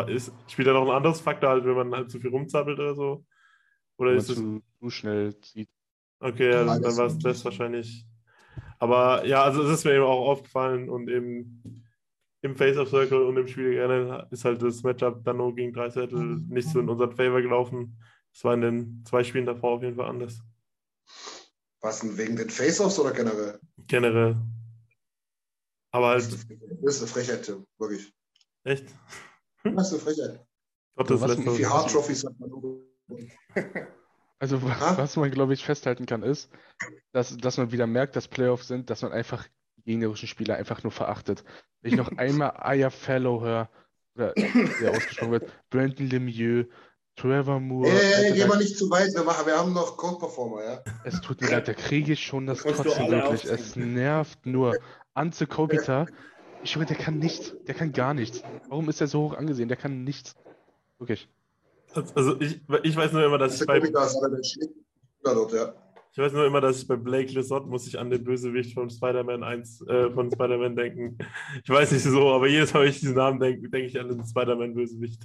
ist 0.08 0.34
spielt 0.48 0.68
da 0.68 0.74
noch 0.74 0.84
ein 0.84 0.98
anderes 0.98 1.22
Faktor, 1.22 1.52
halt, 1.52 1.63
wenn 1.63 1.74
man 1.74 1.96
halt 1.96 2.12
zu 2.12 2.20
viel 2.20 2.32
rumzappelt 2.32 2.78
oder 2.78 2.96
so? 2.96 3.26
Oder 3.96 4.12
Wenn 4.12 4.18
ist 4.18 4.30
es. 4.30 4.36
zu, 4.36 4.62
zu 4.78 4.89
schnell 4.89 5.39
zieht. 5.39 5.70
Okay, 6.20 6.52
ja, 6.52 6.65
dann, 6.65 6.98
war 6.98 7.06
es 7.06 7.18
das 7.18 7.46
wahrscheinlich. 7.46 8.06
Aber 8.78 9.26
ja, 9.26 9.41
also 9.41 9.63
es 9.63 9.72
ist 9.72 9.86
mir 9.86 9.94
eben 9.94 10.04
auch 10.04 10.28
aufgefallen 10.28 10.89
und 10.89 11.10
eben 11.10 11.86
im 12.41 12.58
Face-Off 12.58 12.89
Circle 12.89 13.24
und 13.24 13.38
im 13.38 13.48
Spiel 13.48 13.72
generell 13.72 14.28
ist 14.32 14.44
halt 14.44 14.62
das 14.62 14.84
Matchup 14.84 15.24
dann 15.24 15.38
nur 15.38 15.56
gegen 15.56 15.72
drei 15.72 15.88
Zettel 15.88 16.41
nicht 16.50 16.68
so 16.68 16.82
in 16.82 16.89
unseren 16.89 17.15
Favor 17.15 17.41
gelaufen. 17.41 17.98
Das 18.36 18.43
war 18.43 18.54
in 18.54 18.60
den 18.62 19.06
zwei 19.06 19.24
Spielen 19.24 19.45
davor 19.45 19.78
auf 19.78 19.82
jeden 19.82 19.95
Fall 19.95 20.10
anders. 20.10 20.41
Was 21.82 22.02
denn, 22.02 22.17
wegen 22.17 22.36
den 22.36 22.50
Face-Offs 22.50 23.00
oder 23.00 23.12
generell? 23.12 23.60
Generell. 23.88 24.36
Aber 25.91 26.15
Das 26.15 26.26
halt, 26.26 26.34
ist 26.36 26.50
eine- 26.52 26.60
das 26.84 26.95
ist 26.95 27.02
eine 27.02 27.08
Frechheit, 27.08 27.43
Tim. 27.43 27.65
Wirklich. 27.78 28.13
echt. 28.65 28.88
Das 29.63 29.88
ist 29.88 29.93
eine 29.93 30.02
Frechheit. 30.02 30.45
Gottes 30.98 31.21
was- 31.21 31.38
Wie 31.38 31.41
viele 31.43 31.52
letzter. 31.58 31.69
Hard-Trophies 31.74 32.26
hat 32.26 32.39
man 32.39 32.50
nur? 32.50 32.82
Also, 34.38 34.62
wa- 34.62 34.76
Ah. 34.82 34.98
was 34.98 35.15
man, 35.15 35.32
glaube 35.32 35.54
ich, 35.54 35.63
festhalten 35.63 36.06
kann, 36.06 36.21
ist, 36.21 36.52
dass, 37.13 37.38
dass 37.38 37.56
man 37.58 37.71
wieder 37.71 37.88
merkt, 37.88 38.17
dass 38.17 38.28
Playoffs 38.28 38.67
sind, 38.67 38.89
dass 38.89 39.02
man 39.02 39.13
einfach 39.13 39.48
die 39.78 39.84
gegnerischen 39.84 40.28
Spieler 40.28 40.58
einfach 40.58 40.84
nur 40.84 40.91
verachtet. 40.91 41.45
Wenn 41.82 41.93
ich 41.93 41.98
noch 41.98 42.12
einmal 42.17 42.52
Aya 42.58 42.89
Fellow 42.89 43.41
höre, 43.41 43.69
oder 44.13 44.36
wie 44.36 44.84
er 44.84 44.91
ausgesprochen 44.91 45.32
wird, 45.32 45.54
Brandon 45.69 46.08
Lemieux, 46.10 46.67
Trevor 47.15 47.60
Moore, 47.62 47.89
Ey, 47.89 48.25
ey, 48.25 48.34
geh 48.34 48.45
mal 48.45 48.58
nicht 48.58 48.78
zu 48.78 48.89
weit. 48.89 49.13
Wir, 49.13 49.23
machen, 49.23 49.45
wir 49.45 49.58
haben 49.58 49.73
noch 49.73 49.95
Code-Performer, 49.95 50.63
ja? 50.63 50.84
es 51.06 51.21
tut 51.21 51.39
mir 51.39 51.49
leid, 51.49 51.67
da 51.67 51.73
kriege 51.73 52.13
ich 52.13 52.23
schon 52.23 52.45
das 52.45 52.65
alle 52.65 52.75
wirklich. 53.12 53.45
Es 53.45 53.75
nervt 53.75 54.45
nur. 54.45 54.75
Anze 55.13 55.47
Kobita, 55.47 56.08
ich 56.62 56.71
schwöre, 56.71 56.88
der 56.88 56.97
kann 56.97 57.19
nichts. 57.19 57.56
Der 57.67 57.73
kann 57.75 57.93
gar 57.93 58.13
nichts. 58.13 58.43
Warum 58.67 58.89
ist 58.89 58.99
er 58.99 59.08
so 59.08 59.21
hoch 59.21 59.34
angesehen? 59.36 59.69
Der 59.69 59.78
kann 59.78 60.04
nichts. 60.04 60.36
Wirklich. 60.99 61.30
Also 62.15 62.39
ich, 62.41 62.60
ich 62.84 62.95
weiß 62.97 63.13
nur 63.13 63.23
immer, 63.23 63.38
dass 63.38 63.54
Das 63.54 63.62
ich 63.62 63.67
bei, 63.67 63.80
dort, 63.80 65.54
ja. 65.54 65.73
ich 66.12 66.17
weiß 66.17 66.34
nur 66.34 66.45
immer, 66.45 66.60
dass 66.60 66.80
ich 66.82 66.88
bei 66.88 66.97
Blake 66.97 67.32
Lissott 67.32 67.65
muss 67.67 67.88
ich 67.88 67.97
an 67.97 68.10
den 68.10 68.25
Bösewicht 68.25 68.73
von 68.73 68.89
Spider-Man 68.89 69.43
1, 69.43 69.88
äh, 69.88 70.12
von 70.12 70.30
Spider-Man 70.30 70.75
denken. 70.75 71.17
Ich 71.63 71.69
weiß 71.69 71.93
nicht 71.93 72.04
so, 72.04 72.34
aber 72.34 72.47
jedes 72.47 72.73
Mal, 72.73 72.82
wenn 72.82 72.89
ich 72.89 72.99
diesen 72.99 73.15
Namen 73.15 73.39
denke, 73.39 73.69
denke 73.69 73.88
ich 73.88 73.97
an 73.97 74.10
den 74.10 74.25
Spider-Man-Bösewicht. 74.25 75.23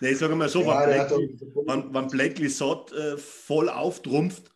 Nee, 0.00 0.10
ich 0.10 0.18
sage 0.18 0.34
mal 0.34 0.48
so, 0.48 0.62
ja 0.62 0.86
wenn, 0.88 1.08
doch- 1.08 1.64
wenn, 1.66 1.94
wenn 1.94 2.08
Blake 2.08 2.40
Lissott 2.42 2.92
äh, 2.92 3.16
voll 3.16 3.68
auftrumpft, 3.68 4.50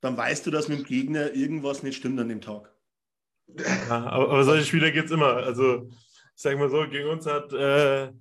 dann 0.00 0.16
weißt 0.16 0.46
du, 0.46 0.50
dass 0.50 0.68
mit 0.68 0.78
dem 0.80 0.84
Gegner 0.84 1.32
irgendwas 1.34 1.82
nicht 1.82 1.96
stimmt 1.96 2.20
an 2.20 2.28
dem 2.28 2.40
Tag. 2.40 2.72
Ja, 3.58 4.06
aber, 4.06 4.30
aber 4.30 4.44
solche 4.44 4.64
Spieler 4.64 4.90
gibt 4.90 5.06
es 5.06 5.10
immer. 5.12 5.34
Also, 5.38 5.88
ich 5.88 6.42
sage 6.42 6.56
mal 6.56 6.70
so, 6.70 6.86
gegen 6.88 7.08
uns 7.08 7.26
hat 7.26 7.52
äh, 7.52 8.12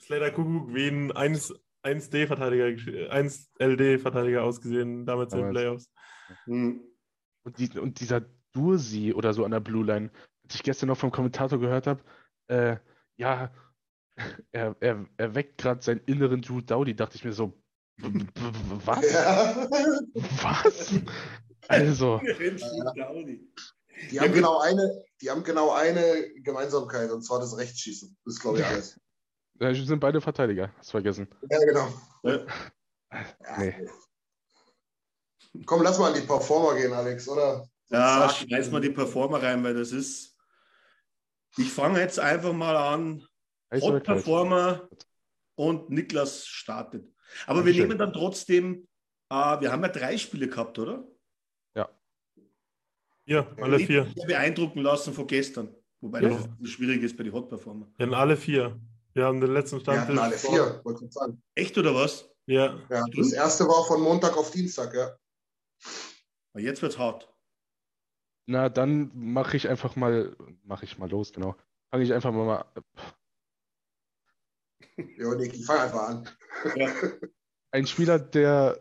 Slater 0.00 0.30
Kuckuck 0.32 0.74
wie 0.74 0.88
ein 0.88 1.12
1, 1.12 1.54
1D-Verteidiger, 1.84 2.66
gesch- 2.66 3.08
1LD-Verteidiger 3.58 4.42
ausgesehen, 4.42 5.06
damals 5.06 5.32
in 5.32 5.40
den. 5.40 5.50
Playoffs. 5.50 5.90
Hm. 6.44 6.82
Und, 7.44 7.58
die, 7.58 7.78
und 7.78 8.00
dieser 8.00 8.22
Dursi 8.52 9.12
oder 9.14 9.32
so 9.32 9.44
an 9.44 9.52
der 9.52 9.60
Blue 9.60 9.84
Line, 9.86 10.10
als 10.44 10.56
ich 10.56 10.62
gestern 10.64 10.88
noch 10.88 10.98
vom 10.98 11.12
Kommentator 11.12 11.58
gehört 11.60 11.86
habe, 11.86 12.02
äh, 12.48 12.76
ja, 13.16 13.52
er, 14.52 14.76
er, 14.80 15.06
er 15.16 15.34
weckt 15.34 15.58
gerade 15.58 15.82
seinen 15.82 16.00
inneren 16.06 16.42
Drew 16.42 16.60
Dowdy, 16.60 16.94
dachte 16.94 17.16
ich 17.16 17.24
mir 17.24 17.32
so, 17.32 17.52
was? 17.98 19.12
Ja. 19.12 19.68
Was? 20.42 20.94
Also, 21.68 22.20
Die 24.10 24.20
haben, 24.20 24.32
genau 24.32 24.58
eine, 24.60 25.04
die 25.22 25.30
haben 25.30 25.42
genau 25.42 25.72
eine 25.72 26.30
Gemeinsamkeit, 26.42 27.10
und 27.10 27.22
zwar 27.22 27.40
das 27.40 27.56
Rechtsschießen. 27.56 28.14
Das 28.24 28.34
ist, 28.34 28.40
glaube 28.40 28.58
ich, 28.58 28.66
alles. 28.66 29.00
äh, 29.58 29.74
sind 29.74 30.00
beide 30.00 30.20
Verteidiger, 30.20 30.70
hast 30.76 30.90
vergessen. 30.90 31.26
Ja, 31.50 31.58
genau. 31.64 31.88
Ja. 32.22 32.46
Nee. 33.58 33.88
Komm, 35.64 35.82
lass 35.82 35.98
mal 35.98 36.12
an 36.12 36.20
die 36.20 36.26
Performer 36.26 36.78
gehen, 36.78 36.92
Alex, 36.92 37.26
oder? 37.26 37.66
Ja, 37.88 38.28
schmeiß 38.28 38.70
mal 38.70 38.80
die 38.80 38.90
Performer 38.90 39.42
rein, 39.42 39.64
weil 39.64 39.74
das 39.74 39.92
ist. 39.92 40.36
Ich 41.56 41.72
fange 41.72 42.00
jetzt 42.00 42.20
einfach 42.20 42.52
mal 42.52 42.76
an. 42.76 43.26
Hot? 43.72 44.04
Performer 44.04 44.88
und 45.56 45.90
Niklas 45.90 46.46
startet. 46.46 47.08
Aber 47.46 47.64
wir 47.64 47.72
nehmen 47.72 47.98
dann 47.98 48.12
trotzdem, 48.12 48.86
äh, 49.30 49.34
wir 49.60 49.72
haben 49.72 49.82
ja 49.82 49.88
drei 49.88 50.16
Spiele 50.18 50.48
gehabt, 50.48 50.78
oder? 50.78 51.04
Ja, 53.28 53.44
alle 53.60 53.76
Nicht 53.78 53.86
vier. 53.88 54.04
beeindrucken 54.26 54.82
lassen 54.82 55.12
von 55.12 55.26
gestern. 55.26 55.74
Wobei 56.00 56.20
Ja. 56.22 56.28
das 56.60 56.70
schwierig 56.70 57.02
ist 57.02 57.16
bei 57.16 57.24
den 57.24 57.32
Hot 57.32 57.48
Performer. 57.48 57.90
Ja, 57.98 58.08
alle 58.12 58.36
vier. 58.36 58.78
Wir 59.14 59.24
haben 59.24 59.40
den 59.40 59.52
letzten 59.52 59.84
Wir 59.84 60.00
hatten 60.00 60.16
alle 60.16 60.36
vier, 60.38 60.80
wollte 60.84 61.06
ich 61.06 61.12
sagen. 61.12 61.42
Echt 61.56 61.76
oder 61.76 61.92
was? 61.92 62.30
Ja, 62.46 62.78
Ja, 62.88 63.04
das 63.16 63.32
erste 63.32 63.64
war 63.64 63.84
von 63.84 64.00
Montag 64.00 64.36
auf 64.36 64.52
Dienstag, 64.52 64.94
ja. 64.94 65.16
Aber 66.52 66.62
jetzt 66.62 66.80
wird's 66.82 66.98
hart. 66.98 67.28
Na, 68.48 68.68
dann 68.68 69.10
mache 69.12 69.56
ich 69.56 69.68
einfach 69.68 69.96
mal, 69.96 70.36
mache 70.62 70.84
ich 70.84 70.96
mal 70.98 71.10
los, 71.10 71.32
genau. 71.32 71.56
Fange 71.90 72.04
ich 72.04 72.12
einfach 72.12 72.30
mal, 72.30 72.64
Ja, 74.96 75.34
Niki, 75.34 75.62
fang 75.62 75.78
einfach 75.78 76.08
an. 76.08 76.28
Ja. 76.74 76.90
Ein 77.70 77.86
Spieler, 77.86 78.18
der 78.18 78.80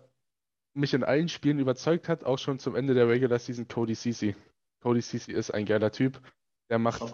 mich 0.74 0.94
in 0.94 1.04
allen 1.04 1.30
Spielen 1.30 1.60
überzeugt 1.60 2.10
hat, 2.10 2.24
auch 2.24 2.38
schon 2.38 2.60
zum 2.60 2.76
Ende 2.76 2.94
der 2.94 3.08
Regular 3.08 3.40
Season, 3.40 3.68
Cody 3.68 3.96
Ceci. 3.96 4.36
Cody 4.82 5.02
Ceci 5.02 5.32
ist 5.32 5.52
ein 5.52 5.66
geiler 5.66 5.92
Typ. 5.92 6.22
Der 6.70 6.80
macht 6.80 7.14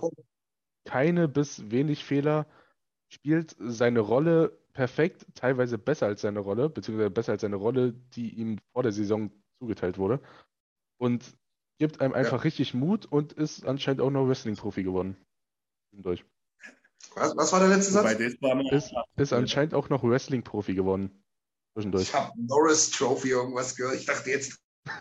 keine 0.86 1.28
bis 1.28 1.70
wenig 1.70 2.04
Fehler, 2.04 2.48
spielt 3.12 3.56
seine 3.60 4.00
Rolle 4.00 4.58
perfekt, 4.74 5.26
teilweise 5.36 5.78
besser 5.78 6.08
als 6.08 6.22
seine 6.22 6.40
Rolle, 6.40 6.70
beziehungsweise 6.70 7.12
besser 7.12 7.34
als 7.34 7.42
seine 7.42 7.58
Rolle, 7.58 7.94
die 8.16 8.34
ihm 8.34 8.60
vor 8.74 8.84
der 8.84 8.92
Saison 8.92 9.32
zugeteilt 9.60 9.98
wurde. 9.98 10.22
Und 10.98 11.38
gibt 11.78 12.00
einem 12.00 12.14
einfach 12.14 12.44
richtig 12.44 12.74
Mut 12.74 13.06
und 13.06 13.34
ist 13.34 13.66
anscheinend 13.66 14.02
auch 14.02 14.12
noch 14.12 14.28
Wrestling-Profi 14.28 14.84
geworden. 14.84 15.18
Durch. 15.92 16.24
Was, 17.16 17.36
was 17.36 17.52
war 17.52 17.60
der 17.60 17.70
letzte 17.70 17.94
Wobei 17.96 18.14
Satz? 18.16 18.72
Ist, 18.72 18.94
ist 19.18 19.34
anscheinend 19.34 19.74
auch 19.74 19.90
noch 19.90 20.04
Wrestling-Profi 20.04 20.74
geworden. 20.74 21.24
Zwischendurch. 21.74 22.04
Ich 22.04 22.14
habe 22.14 22.32
Norris 22.36 22.92
Trophy 22.92 23.30
irgendwas 23.30 23.76
gehört. 23.76 23.96
Ich 23.96 24.06
dachte, 24.06 24.30
jetzt 24.30 24.60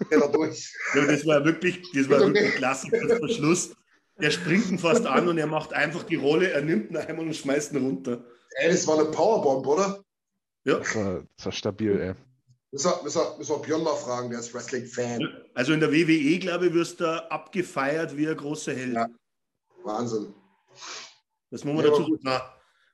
geht 0.09 0.21
er 0.21 0.29
durch. 0.29 0.73
ja, 0.95 1.07
das 1.07 1.27
war 1.27 1.45
wirklich, 1.45 1.83
das 1.93 2.09
war 2.09 2.21
wirklich 2.21 2.55
klasse 2.55 2.89
kurz 2.91 3.19
vor 3.19 3.29
Schluss. 3.29 3.75
Der 4.21 4.31
springt 4.31 4.71
ihn 4.71 4.79
fast 4.79 5.07
an 5.07 5.29
und 5.29 5.39
er 5.39 5.47
macht 5.47 5.73
einfach 5.73 6.03
die 6.03 6.17
Rolle, 6.17 6.51
er 6.51 6.61
nimmt 6.61 6.91
ihn 6.91 6.97
einmal 6.97 7.27
und 7.27 7.35
schmeißt 7.35 7.73
ihn 7.73 7.85
runter. 7.85 8.25
Ey, 8.57 8.71
das 8.71 8.87
war 8.87 8.99
eine 8.99 9.11
Powerbomb, 9.11 9.67
oder? 9.67 10.05
Ja. 10.65 10.79
Das 10.79 10.95
war, 10.95 11.23
das 11.37 11.47
war 11.47 11.53
stabil, 11.53 11.99
ey. 11.99 12.15
Müssen 12.73 12.91
wir, 12.91 13.03
müssen 13.03 13.21
wir, 13.21 13.39
müssen 13.39 13.51
wir 13.51 13.59
Björn 13.63 13.83
mal 13.83 13.97
fragen, 13.97 14.31
der 14.31 14.41
ist 14.41 14.53
Wrestling-Fan. 14.55 15.27
Also 15.55 15.73
in 15.73 15.81
der 15.81 15.91
WWE, 15.91 16.39
glaube 16.39 16.67
ich, 16.67 16.75
wirst 16.75 17.01
du 17.01 17.31
abgefeiert 17.31 18.17
wie 18.17 18.29
ein 18.29 18.37
großer 18.37 18.75
Held. 18.75 18.95
Ja. 18.95 19.09
Wahnsinn. 19.83 20.35
Das 21.51 21.65
muss 21.65 21.75
man 21.75 21.85
Ja, 21.85 21.91
dazu 21.91 22.19
sagen. 22.23 22.45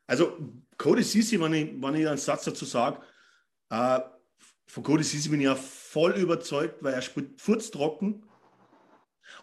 Also 0.06 0.38
Cody 0.78 1.02
Sisi, 1.02 1.40
wenn 1.40 1.54
ich, 1.54 1.82
wenn 1.82 1.94
ich 1.94 2.08
einen 2.08 2.18
Satz 2.18 2.44
dazu 2.44 2.64
sage, 2.64 3.00
äh, 3.70 4.00
von 4.66 4.82
Cody 4.82 5.04
Sisi 5.04 5.28
bin 5.28 5.40
ich 5.40 5.46
ja 5.46 5.54
voll 5.54 6.12
überzeugt, 6.12 6.82
weil 6.82 6.94
er 6.94 7.02
spielt 7.02 7.40
furztrocken. 7.40 8.24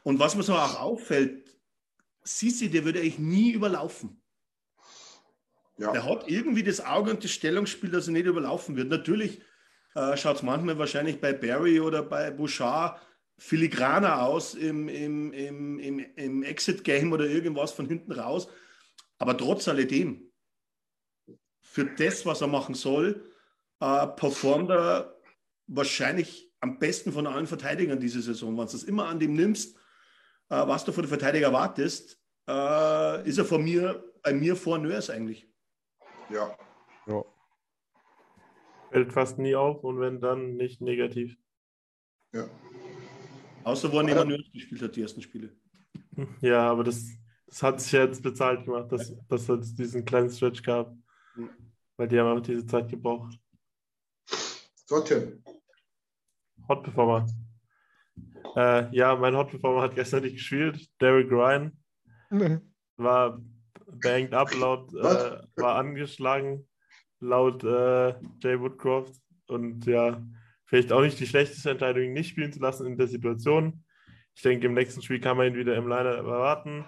Und 0.03 0.19
was 0.19 0.35
mir 0.35 0.43
so 0.43 0.53
auch 0.53 0.79
auffällt, 0.79 1.57
Sisi, 2.23 2.69
der 2.69 2.85
würde 2.85 2.99
eigentlich 2.99 3.19
nie 3.19 3.51
überlaufen. 3.51 4.21
Ja. 5.77 5.91
Der 5.91 6.05
hat 6.05 6.29
irgendwie 6.29 6.63
das 6.63 6.81
Auge 6.81 7.11
und 7.11 7.23
das 7.23 7.31
Stellungsspiel, 7.31 7.89
dass 7.89 8.07
er 8.07 8.13
nicht 8.13 8.25
überlaufen 8.25 8.75
wird. 8.75 8.89
Natürlich 8.89 9.41
äh, 9.95 10.15
schaut 10.17 10.37
es 10.37 10.43
manchmal 10.43 10.77
wahrscheinlich 10.77 11.19
bei 11.19 11.33
Barry 11.33 11.79
oder 11.79 12.03
bei 12.03 12.31
Bouchard 12.31 12.99
filigraner 13.37 14.21
aus 14.21 14.53
im, 14.53 14.87
im, 14.87 15.33
im, 15.33 15.79
im, 15.79 15.99
im 16.15 16.43
Exit-Game 16.43 17.11
oder 17.11 17.25
irgendwas 17.25 17.71
von 17.71 17.87
hinten 17.87 18.11
raus. 18.11 18.47
Aber 19.23 19.37
trotz 19.37 19.69
alledem, 19.69 20.29
für 21.61 21.85
das, 21.85 22.25
was 22.25 22.41
er 22.41 22.47
machen 22.47 22.75
soll, 22.75 23.31
äh, 23.79 24.05
performt 24.05 24.69
er 24.69 25.17
wahrscheinlich 25.65 26.51
am 26.59 26.77
besten 26.77 27.13
von 27.13 27.25
allen 27.25 27.47
Verteidigern 27.47 28.01
diese 28.01 28.21
Saison. 28.21 28.57
Wenn 28.57 28.67
du 28.67 28.75
es 28.75 28.83
immer 28.83 29.07
an 29.07 29.21
dem 29.21 29.33
nimmst, 29.33 29.77
äh, 30.49 30.67
was 30.67 30.83
du 30.83 30.91
von 30.91 31.05
den 31.05 31.07
Verteidiger 31.07 31.47
erwartest, 31.47 32.21
äh, 32.49 33.25
ist 33.25 33.37
er 33.37 33.45
von 33.45 33.63
mir, 33.63 34.03
bei 34.23 34.33
mir 34.33 34.57
vor 34.57 34.77
Nörs 34.77 35.09
eigentlich. 35.09 35.47
Ja. 36.29 36.57
Ja. 37.07 37.23
Fällt 38.91 39.13
fast 39.13 39.39
nie 39.39 39.55
auf 39.55 39.85
und 39.85 40.01
wenn 40.01 40.19
dann 40.19 40.57
nicht 40.57 40.81
negativ. 40.81 41.37
Ja. 42.33 42.49
Außer 43.63 43.89
wo 43.89 43.99
er 43.99 44.03
neben 44.03 44.27
Nürnberg 44.27 44.51
gespielt 44.51 44.81
hat, 44.81 44.97
die 44.97 45.01
ersten 45.01 45.21
Spiele. 45.21 45.55
Ja, 46.41 46.69
aber 46.69 46.83
das, 46.83 47.05
das 47.53 47.61
hat 47.61 47.81
sich 47.81 47.91
jetzt 47.91 48.23
bezahlt 48.23 48.65
gemacht, 48.65 48.91
dass, 48.91 49.15
dass 49.27 49.47
es 49.47 49.75
diesen 49.75 50.03
kleinen 50.03 50.31
Stretch 50.31 50.63
gab. 50.63 50.91
Weil 51.97 52.07
die 52.07 52.19
haben 52.19 52.35
auch 52.35 52.41
diese 52.41 52.65
Zeit 52.65 52.89
gebraucht. 52.89 53.37
So, 54.87 55.01
Tim. 55.01 55.43
Hot 56.67 56.81
Performer. 56.81 57.27
Äh, 58.55 58.95
ja, 58.95 59.15
mein 59.15 59.35
Hot 59.35 59.51
Performer 59.51 59.83
hat 59.83 59.93
gestern 59.93 60.23
nicht 60.23 60.33
gespielt. 60.33 60.89
Derek 60.99 61.29
Ryan 61.29 61.77
war 62.97 63.39
banged 64.01 64.33
up, 64.33 64.51
laut, 64.55 64.91
äh, 64.95 65.37
war 65.55 65.75
angeschlagen, 65.75 66.67
laut 67.19 67.63
äh, 67.63 68.15
Jay 68.39 68.59
Woodcroft. 68.59 69.13
Und 69.45 69.85
ja, 69.85 70.25
vielleicht 70.65 70.91
auch 70.91 71.01
nicht 71.01 71.19
die 71.19 71.27
schlechteste 71.27 71.69
Entscheidung, 71.69 72.01
ihn 72.01 72.13
nicht 72.13 72.29
spielen 72.29 72.51
zu 72.51 72.59
lassen 72.59 72.87
in 72.87 72.97
der 72.97 73.07
Situation. 73.07 73.83
Ich 74.33 74.41
denke, 74.41 74.65
im 74.65 74.73
nächsten 74.73 75.03
Spiel 75.03 75.19
kann 75.19 75.37
man 75.37 75.49
ihn 75.49 75.55
wieder 75.55 75.75
im 75.75 75.87
Liner 75.87 76.15
erwarten. 76.15 76.83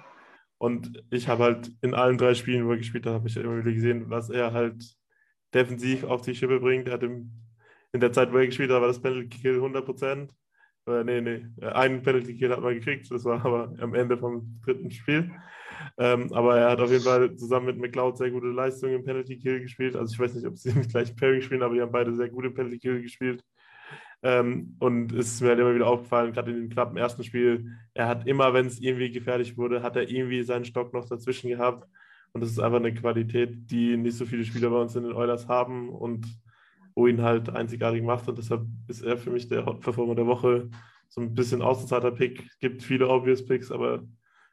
Und 0.58 1.04
ich 1.12 1.28
habe 1.28 1.44
halt 1.44 1.72
in 1.82 1.94
allen 1.94 2.18
drei 2.18 2.34
Spielen, 2.34 2.66
wo 2.66 2.72
er 2.72 2.78
gespielt 2.78 3.06
hat, 3.06 3.14
habe 3.14 3.28
ich 3.28 3.38
immer 3.38 3.58
wieder 3.60 3.74
gesehen, 3.74 4.10
was 4.10 4.30
er 4.30 4.54
halt 4.54 4.84
defensiv 5.54 6.04
auf 6.04 6.22
die 6.22 6.36
Schippe 6.36 6.60
bringt. 6.60 6.88
Er 6.88 6.96
hat 6.96 7.04
im, 7.04 7.32
in 7.92 8.00
der 8.00 8.12
Zeit, 8.12 8.32
wo 8.32 8.38
er 8.38 8.46
gespielt 8.46 8.72
hat, 8.72 8.82
war 8.82 8.88
das 8.88 9.02
Penalty 9.02 9.28
Kill 9.30 9.56
100 9.56 9.86
Prozent. 9.86 10.34
Äh, 10.88 11.04
nee, 11.04 11.22
nee, 11.22 11.46
einen 11.66 12.04
Penalty 12.04 12.38
Kill 12.38 12.52
hat 12.52 12.62
man 12.62 12.76
gekriegt, 12.76 13.10
das 13.10 13.26
war 13.26 13.44
aber 13.44 13.74
am 13.80 13.96
Ende 13.96 14.18
vom 14.18 14.60
dritten 14.64 14.92
Spiel. 14.92 15.32
Ähm, 15.98 16.32
aber 16.32 16.58
er 16.58 16.72
hat 16.72 16.80
auf 16.80 16.92
jeden 16.92 17.04
Fall 17.04 17.36
zusammen 17.36 17.68
mit 17.68 17.78
McLeod 17.80 18.18
sehr 18.18 18.32
gute 18.32 18.48
Leistungen 18.48 18.96
im 18.96 19.04
Penalty 19.04 19.38
Kill 19.38 19.62
gespielt. 19.62 19.96
Also 19.96 20.14
ich 20.14 20.20
weiß 20.20 20.36
nicht, 20.36 20.46
ob 20.46 20.58
sie 20.58 20.74
mit 20.76 20.90
gleich 20.90 21.16
Perry 21.16 21.42
spielen, 21.42 21.64
aber 21.64 21.74
die 21.74 21.82
haben 21.82 21.92
beide 21.92 22.14
sehr 22.14 22.30
gute 22.30 22.52
Penalty 22.52 22.80
Kill 22.80 23.02
gespielt. 23.02 23.44
Ähm, 24.26 24.76
und 24.80 25.12
es 25.12 25.36
ist 25.36 25.42
mir 25.42 25.50
halt 25.50 25.60
immer 25.60 25.76
wieder 25.76 25.86
aufgefallen, 25.86 26.34
gerade 26.34 26.50
in 26.50 26.58
dem 26.58 26.70
knappen 26.72 26.98
ersten 26.98 27.24
Spiel, 27.24 27.78
er 27.94 28.08
hat 28.08 28.28
immer, 28.28 28.56
wenn 28.56 28.66
es 28.66 28.80
irgendwie 28.80 29.12
gefährlich 29.12 29.56
wurde, 29.56 29.84
hat 29.84 29.96
er 29.96 30.10
irgendwie 30.10 30.42
seinen 30.42 30.66
Stock 30.66 30.96
noch 30.96 31.08
dazwischen 31.08 31.48
gehabt. 31.48 31.88
Und 32.34 32.42
das 32.42 32.50
ist 32.50 32.58
einfach 32.58 32.80
eine 32.80 32.92
Qualität, 32.92 33.70
die 33.70 33.96
nicht 33.98 34.18
so 34.18 34.26
viele 34.26 34.44
Spieler 34.44 34.72
bei 34.72 34.82
uns 34.82 34.96
in 34.96 35.04
den 35.04 35.14
Oilers 35.14 35.48
haben 35.48 35.90
und 35.90 36.26
wo 36.96 37.06
ihn 37.06 37.22
halt 37.22 37.52
einzigartig 37.52 38.02
macht. 38.02 38.28
Und 38.28 38.40
deshalb 38.40 38.66
ist 38.88 39.04
er 39.04 39.16
für 39.16 39.30
mich 39.30 39.48
der 39.48 39.64
Hot-Performer 39.68 40.16
der 40.16 40.26
Woche. 40.26 40.72
So 41.08 41.22
ein 41.22 41.36
bisschen 41.36 41.62
außenseiter 41.62 42.10
Pick. 42.10 42.50
Gibt 42.60 42.82
viele 42.82 43.08
obvious 43.08 43.46
Picks, 43.46 43.72
aber 43.72 44.04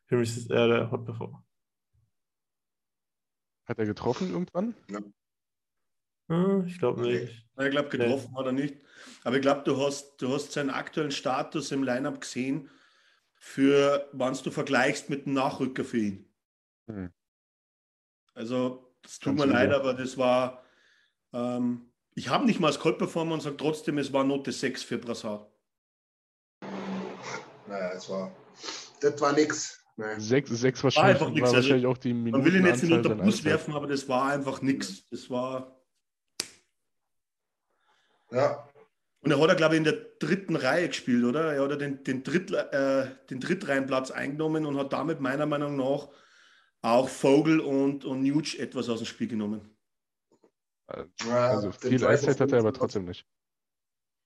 für 0.04 0.18
mich 0.18 0.36
ist 0.36 0.50
er 0.50 0.68
der 0.68 0.90
Hot-Performer. 0.90 1.42
Hat 3.66 3.78
er 3.78 3.86
getroffen 3.86 4.32
irgendwann? 4.32 4.74
Ja. 4.90 5.00
Hm, 6.28 6.64
ich 6.66 6.78
glaube 6.78 7.02
nicht. 7.02 7.46
Ich 7.58 7.70
glaube, 7.70 7.88
getroffen 7.88 8.30
nee. 8.32 8.38
hat 8.38 8.46
er 8.46 8.52
nicht. 8.52 8.76
Aber 9.24 9.36
ich 9.36 9.42
glaube, 9.42 9.62
du 9.64 9.76
hast, 9.78 10.16
du 10.18 10.32
hast 10.32 10.52
seinen 10.52 10.70
aktuellen 10.70 11.10
Status 11.10 11.70
im 11.70 11.82
Lineup 11.82 12.20
gesehen, 12.20 12.70
für 13.34 14.08
wann 14.12 14.36
du 14.42 14.50
vergleichst 14.50 15.10
mit 15.10 15.26
dem 15.26 15.34
Nachrücker 15.34 15.84
für 15.84 15.98
ihn. 15.98 16.32
Hm. 16.86 17.12
Also, 18.34 18.94
das 19.02 19.18
tut 19.18 19.36
Ganz 19.36 19.46
mir 19.46 19.52
leid, 19.52 19.72
aber 19.72 19.94
das 19.94 20.16
war. 20.16 20.64
Ähm, 21.32 21.92
ich 22.14 22.28
habe 22.28 22.44
nicht 22.44 22.60
mal 22.60 22.68
als 22.68 22.78
Cold-Performer 22.78 23.34
und 23.34 23.40
sage 23.40 23.56
trotzdem, 23.56 23.98
es 23.98 24.12
war 24.12 24.24
Note 24.24 24.52
6 24.52 24.82
für 24.82 24.98
Brassard. 24.98 25.50
Naja, 27.66 27.92
es 27.96 28.08
war. 28.08 28.34
Das 29.00 29.20
war 29.20 29.32
nix. 29.32 29.82
Nee. 29.96 30.18
Sechs, 30.18 30.50
sechs 30.50 30.82
wahrscheinlich, 30.82 31.20
war, 31.20 31.34
war 31.34 31.40
wahrscheinlich 31.40 31.72
also, 31.72 31.88
auch 31.88 31.98
die 31.98 32.14
Minuten. 32.14 32.42
Man 32.42 32.44
will 32.44 32.60
ihn 32.60 32.66
jetzt 32.66 32.82
nicht 32.82 32.92
unter 32.92 33.14
den 33.14 33.24
Bus 33.24 33.44
werfen, 33.44 33.74
aber 33.74 33.86
das 33.86 34.08
war 34.08 34.30
einfach 34.30 34.62
nichts. 34.62 35.06
Das 35.10 35.28
war. 35.28 35.81
Ja. 38.32 38.68
Und 39.20 39.30
er 39.30 39.40
hat 39.40 39.48
ja, 39.48 39.54
glaube 39.54 39.74
ich, 39.74 39.78
in 39.78 39.84
der 39.84 39.98
dritten 40.18 40.56
Reihe 40.56 40.88
gespielt, 40.88 41.24
oder? 41.24 41.54
Er 41.54 41.62
hat 41.62 41.80
den, 41.80 42.02
den, 42.02 42.24
Dritt, 42.24 42.50
äh, 42.50 43.06
den 43.30 43.38
Drittreihenplatz 43.38 44.10
eingenommen 44.10 44.66
und 44.66 44.76
hat 44.76 44.92
damit 44.92 45.20
meiner 45.20 45.46
Meinung 45.46 45.76
nach 45.76 46.08
auch 46.82 47.08
Vogel 47.08 47.60
und, 47.60 48.04
und 48.04 48.22
Nuge 48.22 48.58
etwas 48.58 48.88
aus 48.88 48.98
dem 48.98 49.06
Spiel 49.06 49.28
genommen. 49.28 49.60
Also 50.86 51.70
viel 51.72 52.04
Eiszeit 52.04 52.40
hat 52.40 52.52
er 52.52 52.58
aber 52.58 52.72
trotzdem 52.72 53.04
nicht. 53.04 53.24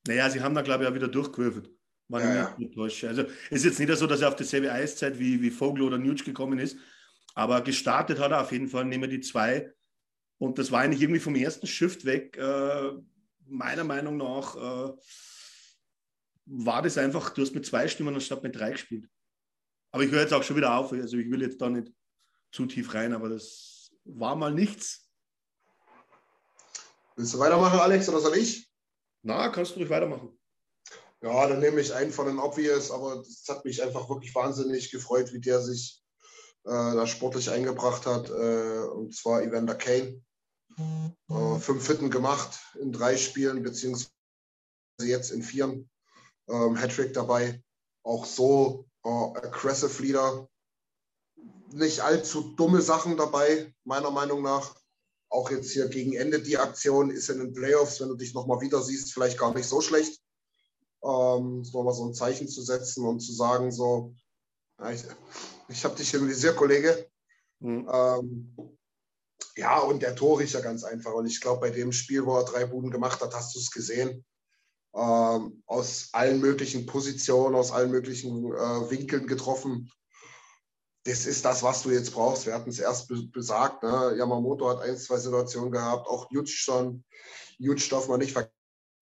Naja, 0.06 0.30
sie 0.30 0.40
haben 0.40 0.54
da, 0.54 0.62
glaube 0.62 0.84
ich, 0.84 0.90
auch 0.90 0.94
wieder 0.94 1.08
durchgewürfelt. 1.08 1.70
War 2.08 2.22
ja, 2.22 2.56
ja. 2.56 2.68
täusche. 2.74 3.08
Also 3.08 3.22
es 3.50 3.58
ist 3.58 3.64
jetzt 3.64 3.78
nicht 3.80 3.94
so, 3.96 4.06
dass 4.06 4.22
er 4.22 4.28
auf 4.28 4.36
dieselbe 4.36 4.72
Eiszeit 4.72 5.18
wie, 5.18 5.42
wie 5.42 5.50
Vogel 5.50 5.82
oder 5.82 5.98
Nuge 5.98 6.24
gekommen 6.24 6.58
ist, 6.58 6.78
aber 7.34 7.60
gestartet 7.62 8.18
hat 8.18 8.30
er 8.30 8.40
auf 8.40 8.52
jeden 8.52 8.68
Fall, 8.68 8.84
nehmen 8.84 9.02
wir 9.02 9.08
die 9.08 9.20
zwei. 9.20 9.74
Und 10.38 10.58
das 10.58 10.70
war 10.70 10.80
eigentlich 10.80 11.02
irgendwie 11.02 11.20
vom 11.20 11.34
ersten 11.34 11.66
Shift 11.66 12.04
weg. 12.04 12.36
Äh, 12.36 12.92
meiner 13.46 13.84
Meinung 13.84 14.16
nach 14.16 14.56
äh, 14.56 14.96
war 16.46 16.82
das 16.82 16.98
einfach, 16.98 17.30
du 17.30 17.42
hast 17.42 17.54
mit 17.54 17.66
zwei 17.66 17.88
Stimmen 17.88 18.14
anstatt 18.14 18.42
mit 18.42 18.56
drei 18.56 18.70
gespielt. 18.70 19.08
Aber 19.90 20.04
ich 20.04 20.10
höre 20.10 20.22
jetzt 20.22 20.34
auch 20.34 20.42
schon 20.42 20.56
wieder 20.56 20.76
auf. 20.76 20.92
Also 20.92 21.16
ich 21.16 21.30
will 21.30 21.42
jetzt 21.42 21.60
da 21.60 21.68
nicht 21.68 21.92
zu 22.52 22.66
tief 22.66 22.94
rein, 22.94 23.12
aber 23.12 23.28
das 23.28 23.90
war 24.04 24.36
mal 24.36 24.52
nichts. 24.52 25.10
Willst 27.16 27.34
du 27.34 27.38
weitermachen, 27.38 27.80
Alex, 27.80 28.08
oder 28.08 28.20
soll 28.20 28.36
ich? 28.36 28.70
Na, 29.22 29.48
kannst 29.48 29.72
du 29.72 29.80
ruhig 29.80 29.90
weitermachen. 29.90 30.38
Ja, 31.22 31.48
dann 31.48 31.60
nehme 31.60 31.80
ich 31.80 31.94
einen 31.94 32.12
von 32.12 32.26
den 32.26 32.38
Obvious, 32.38 32.90
aber 32.90 33.20
es 33.20 33.44
hat 33.48 33.64
mich 33.64 33.82
einfach 33.82 34.08
wirklich 34.08 34.34
wahnsinnig 34.34 34.90
gefreut, 34.90 35.32
wie 35.32 35.40
der 35.40 35.60
sich 35.60 36.02
äh, 36.64 36.70
da 36.70 37.06
sportlich 37.06 37.50
eingebracht 37.50 38.06
hat. 38.06 38.28
Äh, 38.28 38.84
und 38.90 39.14
zwar 39.14 39.42
Evander 39.42 39.74
Kane. 39.74 40.22
Äh, 40.78 41.58
fünf 41.58 41.86
Hitten 41.86 42.10
gemacht 42.10 42.60
in 42.80 42.92
drei 42.92 43.16
Spielen, 43.16 43.62
beziehungsweise 43.62 44.10
jetzt 45.02 45.30
in 45.30 45.42
vier. 45.42 45.84
Ähm, 46.48 46.76
Hattrick 46.76 47.12
dabei. 47.12 47.62
Auch 48.04 48.24
so 48.24 48.86
äh, 49.04 49.08
aggressive 49.08 50.02
Leader. 50.02 50.48
Nicht 51.72 52.00
allzu 52.00 52.54
dumme 52.56 52.80
Sachen 52.80 53.16
dabei, 53.16 53.74
meiner 53.84 54.10
Meinung 54.10 54.42
nach. 54.42 54.76
Auch 55.28 55.50
jetzt 55.50 55.72
hier 55.72 55.88
gegen 55.88 56.12
Ende 56.12 56.40
die 56.40 56.56
Aktion 56.56 57.10
ist 57.10 57.28
in 57.30 57.40
den 57.40 57.52
Playoffs, 57.52 58.00
wenn 58.00 58.08
du 58.08 58.14
dich 58.14 58.32
nochmal 58.32 58.60
wieder 58.60 58.80
siehst, 58.80 59.12
vielleicht 59.12 59.38
gar 59.38 59.52
nicht 59.52 59.68
so 59.68 59.80
schlecht 59.80 60.20
ähm, 61.06 61.64
so 61.64 61.82
mal 61.82 61.92
so 61.92 62.06
ein 62.06 62.14
Zeichen 62.14 62.48
zu 62.48 62.62
setzen 62.62 63.04
und 63.04 63.20
zu 63.20 63.32
sagen, 63.32 63.70
so, 63.70 64.14
ich, 64.92 65.04
ich 65.68 65.84
habe 65.84 65.96
dich 65.96 66.12
irgendwie 66.12 66.34
sehr, 66.34 66.54
Kollege. 66.54 67.08
Mhm. 67.60 67.88
Ähm, 67.90 68.75
ja, 69.56 69.78
und 69.78 70.02
der 70.02 70.14
Tor 70.14 70.40
ist 70.40 70.54
ja 70.54 70.60
ganz 70.60 70.84
einfach. 70.84 71.12
Und 71.12 71.26
ich 71.26 71.40
glaube, 71.40 71.60
bei 71.60 71.70
dem 71.70 71.92
Spiel, 71.92 72.24
wo 72.26 72.36
er 72.36 72.44
drei 72.44 72.66
Buden 72.66 72.90
gemacht 72.90 73.20
hat, 73.20 73.34
hast 73.34 73.54
du 73.54 73.58
es 73.58 73.70
gesehen. 73.70 74.24
Ähm, 74.94 75.62
aus 75.66 76.08
allen 76.12 76.40
möglichen 76.40 76.86
Positionen, 76.86 77.54
aus 77.54 77.70
allen 77.70 77.90
möglichen 77.90 78.52
äh, 78.52 78.90
Winkeln 78.90 79.26
getroffen. 79.26 79.90
Das 81.04 81.26
ist 81.26 81.44
das, 81.44 81.62
was 81.62 81.82
du 81.82 81.90
jetzt 81.90 82.12
brauchst. 82.12 82.46
Wir 82.46 82.54
hatten 82.54 82.70
es 82.70 82.78
erst 82.78 83.08
be 83.08 83.22
besagt. 83.32 83.82
Ne? 83.82 84.14
Yamamoto 84.18 84.68
hat 84.68 84.80
ein, 84.80 84.96
zwei 84.96 85.18
Situationen 85.18 85.70
gehabt, 85.70 86.06
auch 86.08 86.30
Jutsch 86.30 86.62
schon. 86.62 87.04
Jutsch 87.58 87.90
darf 87.90 88.08
man 88.08 88.20
nicht 88.20 88.32
vergessen 88.32 88.56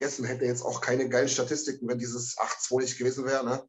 vergessen, 0.05 0.25
hätte 0.25 0.45
jetzt 0.45 0.62
auch 0.62 0.81
keine 0.81 1.09
geilen 1.09 1.29
Statistiken, 1.29 1.88
wenn 1.88 1.99
dieses 1.99 2.37
8-2 2.37 2.81
nicht 2.81 2.99
gewesen 2.99 3.25
wäre. 3.25 3.45
Ne? 3.45 3.69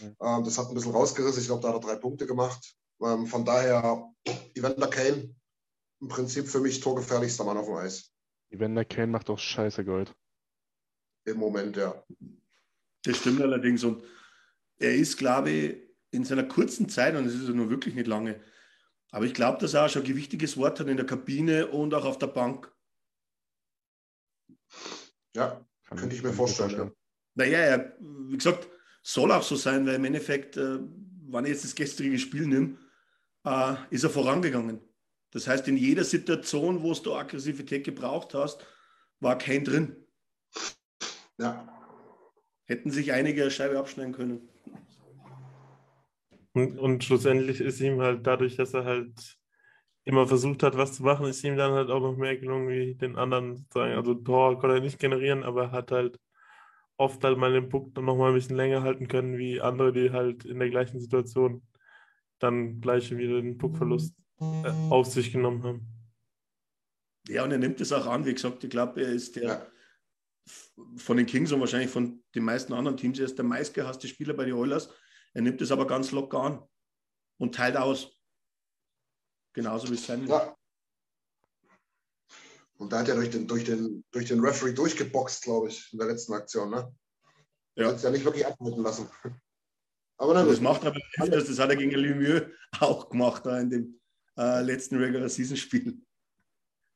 Ja. 0.00 0.38
Ähm, 0.38 0.44
das 0.44 0.58
hat 0.58 0.68
ein 0.68 0.74
bisschen 0.74 0.92
rausgerissen. 0.92 1.40
Ich 1.40 1.46
glaube, 1.46 1.62
da 1.62 1.68
hat 1.68 1.76
er 1.76 1.80
drei 1.80 1.96
Punkte 1.96 2.26
gemacht. 2.26 2.74
Ähm, 3.02 3.26
von 3.26 3.44
daher, 3.44 4.04
Evander 4.54 4.88
Kane, 4.88 5.34
im 6.04 6.08
Prinzip 6.08 6.46
für 6.46 6.60
mich 6.60 6.80
torgefährlichster 6.80 7.44
Mann 7.44 7.56
auf 7.56 7.64
dem 7.64 7.76
Eis. 7.76 8.12
Evander 8.50 8.84
Kane 8.84 9.06
macht 9.06 9.30
auch 9.30 9.38
scheiße 9.38 9.84
Gold. 9.86 10.14
Im 11.24 11.38
Moment, 11.38 11.76
ja. 11.78 12.04
Das 13.04 13.16
stimmt 13.16 13.40
allerdings. 13.40 13.82
Und 13.84 14.04
er 14.76 14.94
ist, 14.94 15.16
glaube 15.16 15.50
ich, 15.50 15.76
in 16.10 16.24
seiner 16.24 16.44
kurzen 16.44 16.90
Zeit, 16.90 17.16
und 17.16 17.24
es 17.24 17.34
ist 17.34 17.48
ja 17.48 17.54
nur 17.54 17.70
wirklich 17.70 17.94
nicht 17.94 18.06
lange, 18.06 18.38
aber 19.12 19.24
ich 19.24 19.32
glaube, 19.32 19.58
dass 19.58 19.72
er 19.72 19.86
auch 19.86 19.88
schon 19.88 20.02
ein 20.02 20.08
gewichtiges 20.08 20.58
Wort 20.58 20.78
hat 20.78 20.88
in 20.88 20.98
der 20.98 21.06
Kabine 21.06 21.68
und 21.68 21.94
auch 21.94 22.04
auf 22.04 22.18
der 22.18 22.26
Bank. 22.26 22.70
Ja, 25.34 25.64
kann 25.84 25.98
könnte 25.98 26.16
ich 26.16 26.22
mir 26.22 26.34
vorstellen. 26.34 26.70
vorstellen. 26.70 26.92
Ja. 27.36 27.46
Naja, 27.46 27.76
ja, 27.76 27.92
wie 28.28 28.36
gesagt, 28.36 28.68
soll 29.02 29.32
auch 29.32 29.42
so 29.42 29.56
sein, 29.56 29.86
weil 29.86 29.94
im 29.94 30.04
Endeffekt, 30.04 30.58
äh, 30.58 30.80
wenn 30.80 31.44
ich 31.46 31.52
jetzt 31.52 31.64
das 31.64 31.74
gestrige 31.74 32.18
Spiel 32.18 32.46
nehme, 32.46 32.76
äh, 33.44 33.74
ist 33.90 34.04
er 34.04 34.10
vorangegangen. 34.10 34.80
Das 35.34 35.48
heißt, 35.48 35.66
in 35.66 35.76
jeder 35.76 36.04
Situation, 36.04 36.82
wo 36.82 36.94
du 36.94 37.12
Aggressivität 37.12 37.84
gebraucht 37.84 38.34
hast, 38.34 38.64
war 39.18 39.36
kein 39.36 39.64
drin. 39.64 39.96
Ja. 41.38 41.68
Hätten 42.66 42.90
sich 42.92 43.12
einige 43.12 43.42
eine 43.42 43.50
Scheibe 43.50 43.78
abschneiden 43.78 44.14
können. 44.14 44.48
Und, 46.52 46.78
und 46.78 47.02
schlussendlich 47.02 47.60
ist 47.60 47.80
ihm 47.80 48.00
halt 48.00 48.24
dadurch, 48.24 48.54
dass 48.54 48.74
er 48.74 48.84
halt 48.84 49.36
immer 50.04 50.28
versucht 50.28 50.62
hat, 50.62 50.76
was 50.76 50.94
zu 50.94 51.02
machen, 51.02 51.26
ist 51.26 51.42
ihm 51.42 51.56
dann 51.56 51.72
halt 51.72 51.90
auch 51.90 52.00
noch 52.00 52.16
mehr 52.16 52.36
gelungen 52.36 52.68
wie 52.68 52.94
den 52.94 53.16
anderen 53.16 53.56
sozusagen. 53.56 53.94
Also 53.94 54.14
Tor 54.14 54.60
konnte 54.60 54.76
er 54.76 54.82
nicht 54.82 55.00
generieren, 55.00 55.42
aber 55.42 55.72
hat 55.72 55.90
halt 55.90 56.20
oft 56.96 57.24
halt 57.24 57.38
mal 57.38 57.52
den 57.52 57.68
Puck 57.68 57.92
dann 57.94 58.04
noch 58.04 58.16
mal 58.16 58.28
ein 58.28 58.34
bisschen 58.34 58.56
länger 58.56 58.82
halten 58.82 59.08
können, 59.08 59.36
wie 59.36 59.60
andere, 59.60 59.92
die 59.92 60.12
halt 60.12 60.44
in 60.44 60.60
der 60.60 60.70
gleichen 60.70 61.00
Situation 61.00 61.66
dann 62.38 62.80
gleich 62.80 63.10
wieder 63.16 63.42
den 63.42 63.58
Puckverlust 63.58 64.14
auf 64.38 65.06
sich 65.06 65.32
genommen 65.32 65.62
haben. 65.62 65.86
Ja, 67.28 67.44
und 67.44 67.52
er 67.52 67.58
nimmt 67.58 67.80
es 67.80 67.92
auch 67.92 68.06
an. 68.06 68.26
Wie 68.26 68.34
gesagt, 68.34 68.64
ich 68.64 68.70
glaube, 68.70 69.02
er 69.02 69.08
ist 69.08 69.36
der 69.36 69.42
ja. 69.42 69.66
von 70.96 71.16
den 71.16 71.26
Kings 71.26 71.52
und 71.52 71.60
wahrscheinlich 71.60 71.90
von 71.90 72.22
den 72.34 72.44
meisten 72.44 72.72
anderen 72.72 72.96
Teams, 72.96 73.18
er 73.18 73.24
ist 73.24 73.38
der 73.38 73.44
meistgehasste 73.44 74.08
Spieler 74.08 74.34
bei 74.34 74.44
den 74.44 74.54
Oilers. 74.54 74.90
Er 75.32 75.42
nimmt 75.42 75.60
es 75.62 75.72
aber 75.72 75.86
ganz 75.86 76.10
locker 76.10 76.40
an 76.40 76.62
und 77.38 77.54
teilt 77.54 77.76
aus. 77.76 78.18
Genauso 79.54 79.88
wie 79.88 79.94
es 79.94 80.06
sein 80.06 80.26
ja. 80.26 80.54
Und 82.76 82.92
da 82.92 82.98
hat 83.00 83.08
er 83.08 83.14
durch 83.14 83.30
den, 83.30 83.46
durch 83.46 83.64
den, 83.64 84.04
durch 84.10 84.26
den 84.26 84.40
Referee 84.40 84.72
durchgeboxt, 84.72 85.44
glaube 85.44 85.68
ich, 85.68 85.92
in 85.92 85.98
der 85.98 86.08
letzten 86.08 86.34
Aktion. 86.34 86.70
Ne? 86.70 86.94
Ja. 87.76 87.88
Hat 87.88 87.96
es 87.96 88.02
ja 88.02 88.10
nicht 88.10 88.24
wirklich 88.24 88.46
abhalten 88.46 88.82
lassen. 88.82 89.08
Aber 90.16 90.34
dann 90.34 90.48
das 90.48 90.60
macht 90.60 90.84
aber 90.84 90.98
das, 91.18 91.46
das 91.46 91.58
hat 91.58 91.70
er 91.70 91.76
gegen 91.76 91.92
Lemieux 91.92 92.42
auch 92.80 93.08
gemacht 93.08 93.46
da 93.46 93.60
in 93.60 93.70
dem 93.70 94.00
äh, 94.36 94.62
letzten 94.62 94.96
Regular 94.96 95.28
Season 95.28 95.56
Spiel. 95.56 96.00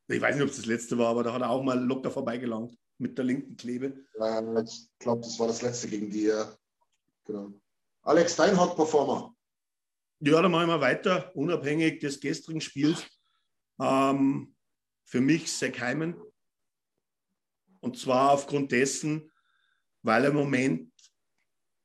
Ich 0.09 0.21
weiß 0.21 0.35
nicht, 0.35 0.45
ob 0.45 0.51
es 0.51 0.57
das 0.57 0.67
letzte 0.67 0.97
war, 0.97 1.09
aber 1.09 1.23
da 1.23 1.33
hat 1.33 1.43
er 1.43 1.51
auch 1.51 1.63
mal 1.63 1.79
locker 1.79 2.11
vorbeigelangt 2.11 2.77
mit 2.99 3.17
der 3.19 3.25
linken 3.25 3.57
Klebe. 3.57 4.05
Ich 4.15 4.89
glaube, 4.99 5.23
das 5.23 5.39
war 5.39 5.47
das 5.47 5.63
letzte 5.63 5.89
gegen 5.89 6.11
die. 6.11 6.25
Ja. 6.25 6.57
Genau. 7.25 7.53
Alex, 8.03 8.37
dein 8.37 8.59
Hot 8.59 8.75
Performer. 8.75 9.35
Ja, 10.21 10.43
dann 10.43 10.51
machen 10.51 10.69
wir 10.69 10.81
weiter, 10.81 11.31
unabhängig 11.37 12.01
des 12.01 12.19
gestrigen 12.19 12.61
Spiels. 12.61 13.07
Ähm, 13.81 14.57
für 15.05 15.21
mich 15.21 15.53
Zach 15.53 15.79
Hyman. 15.79 16.21
Und 17.81 17.99
zwar 17.99 18.33
aufgrund 18.33 18.73
dessen, 18.73 19.31
weil 20.03 20.25
er 20.25 20.31
im 20.31 20.37
Moment 20.37 20.93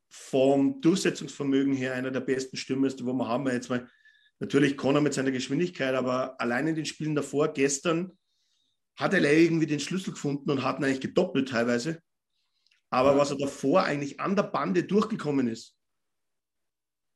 vom 0.10 0.82
Durchsetzungsvermögen 0.82 1.74
her 1.74 1.94
einer 1.94 2.12
der 2.12 2.22
besten 2.22 2.58
Stürmer 2.58 2.88
ist, 2.88 3.06
wo 3.06 3.14
wir 3.14 3.28
haben. 3.28 3.48
Jetzt 3.48 3.70
mal 3.70 3.88
natürlich 4.44 4.78
Connor 4.78 5.02
mit 5.02 5.14
seiner 5.14 5.32
Geschwindigkeit, 5.32 5.96
aber 5.96 6.40
allein 6.40 6.68
in 6.68 6.76
den 6.76 6.86
Spielen 6.86 7.16
davor, 7.16 7.54
gestern, 7.54 8.18
hat 8.96 9.14
er 9.14 9.24
irgendwie 9.24 9.66
den 9.66 9.80
Schlüssel 9.80 10.12
gefunden 10.12 10.52
und 10.52 10.64
hat 10.64 10.80
ihn 10.80 10.84
eigentlich 10.84 11.02
gedoppelt 11.02 11.50
teilweise. 11.50 12.00
Aber 12.92 13.18
was 13.18 13.32
er 13.32 13.38
davor 13.38 13.84
eigentlich 13.84 14.20
an 14.20 14.36
der 14.36 14.44
Bande 14.44 14.84
durchgekommen 14.84 15.48
ist 15.48 15.76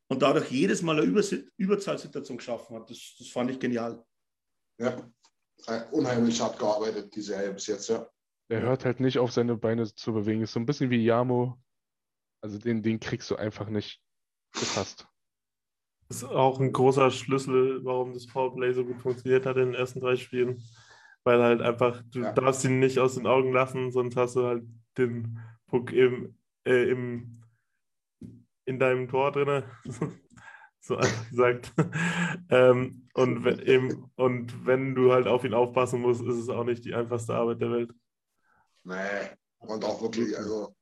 und 0.09 0.21
dadurch 0.21 0.49
jedes 0.49 0.81
Mal 0.81 0.99
eine 0.99 1.41
Überzahlsituation 1.57 2.37
geschaffen 2.37 2.75
hat, 2.75 2.89
das, 2.89 3.15
das 3.19 3.27
fand 3.27 3.51
ich 3.51 3.59
genial. 3.59 4.03
Ja, 4.79 5.11
unheimlich 5.91 6.41
hart 6.41 6.57
gearbeitet, 6.57 7.13
die 7.15 7.21
Serie 7.21 7.53
bis 7.53 7.67
jetzt, 7.67 7.89
ja. 7.89 8.09
Er 8.49 8.61
hört 8.61 8.85
halt 8.85 9.01
nicht 9.01 9.19
auf, 9.19 9.33
seine 9.33 9.57
Beine 9.57 9.93
zu 9.93 10.13
bewegen. 10.13 10.41
Ist 10.41 10.53
so 10.53 10.59
ein 10.59 10.65
bisschen 10.65 10.89
wie 10.89 11.03
Yamo 11.03 11.61
also 12.41 12.59
den, 12.59 12.81
den 12.81 12.99
kriegst 12.99 13.29
du 13.29 13.35
einfach 13.35 13.67
nicht 13.69 14.01
gefasst. 14.53 15.07
Das 16.07 16.17
ist 16.17 16.29
auch 16.29 16.59
ein 16.59 16.71
großer 16.71 17.11
Schlüssel, 17.11 17.83
warum 17.83 18.13
das 18.13 18.27
Powerplay 18.27 18.73
so 18.73 18.85
gut 18.85 19.01
funktioniert 19.01 19.45
hat 19.45 19.57
in 19.57 19.71
den 19.71 19.75
ersten 19.75 19.99
drei 19.99 20.15
Spielen. 20.15 20.63
Weil 21.23 21.41
halt 21.41 21.61
einfach, 21.61 22.01
du 22.11 22.21
ja. 22.21 22.31
darfst 22.31 22.63
ihn 22.63 22.79
nicht 22.79 22.99
aus 22.99 23.15
den 23.15 23.27
Augen 23.27 23.51
lassen, 23.51 23.91
sonst 23.91 24.15
hast 24.15 24.37
du 24.37 24.45
halt 24.45 24.63
den 24.97 25.39
Puck 25.67 25.91
im, 25.91 26.37
äh, 26.65 26.89
im, 26.89 27.43
in 28.65 28.79
deinem 28.79 29.09
Tor 29.09 29.33
drin. 29.33 29.63
so 30.79 30.97
gesagt. 31.29 31.73
ähm, 32.49 33.09
und, 33.13 33.43
wenn, 33.43 33.59
eben, 33.59 34.11
und 34.15 34.65
wenn 34.65 34.95
du 34.95 35.11
halt 35.11 35.27
auf 35.27 35.43
ihn 35.43 35.53
aufpassen 35.53 36.01
musst, 36.01 36.21
ist 36.21 36.37
es 36.37 36.49
auch 36.49 36.63
nicht 36.63 36.85
die 36.85 36.93
einfachste 36.93 37.35
Arbeit 37.35 37.61
der 37.61 37.71
Welt. 37.71 37.91
Nee, 38.83 38.95
und 39.59 39.83
auch 39.83 40.01
wirklich, 40.01 40.37
also 40.37 40.76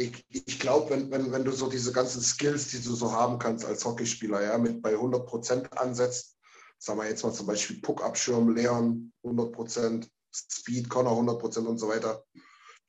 ich, 0.00 0.24
ich 0.30 0.58
glaube, 0.58 0.90
wenn, 0.90 1.10
wenn, 1.10 1.30
wenn 1.30 1.44
du 1.44 1.52
so 1.52 1.68
diese 1.68 1.92
ganzen 1.92 2.22
Skills, 2.22 2.68
die 2.68 2.80
du 2.80 2.94
so 2.94 3.12
haben 3.12 3.38
kannst 3.38 3.66
als 3.66 3.84
Hockeyspieler, 3.84 4.42
ja, 4.42 4.56
mit 4.56 4.80
bei 4.80 4.92
100 4.92 5.26
Prozent 5.26 5.78
ansetzt, 5.78 6.38
sagen 6.78 6.98
wir 6.98 7.08
jetzt 7.08 7.22
mal 7.22 7.34
zum 7.34 7.46
Beispiel 7.46 7.80
Puck 7.82 8.02
abschirmen, 8.02 8.56
Leon 8.56 9.12
100 9.22 9.52
Prozent, 9.52 10.10
Speed, 10.32 10.88
Connor 10.88 11.12
100 11.12 11.38
Prozent 11.38 11.66
und 11.66 11.78
so 11.78 11.88
weiter, 11.88 12.24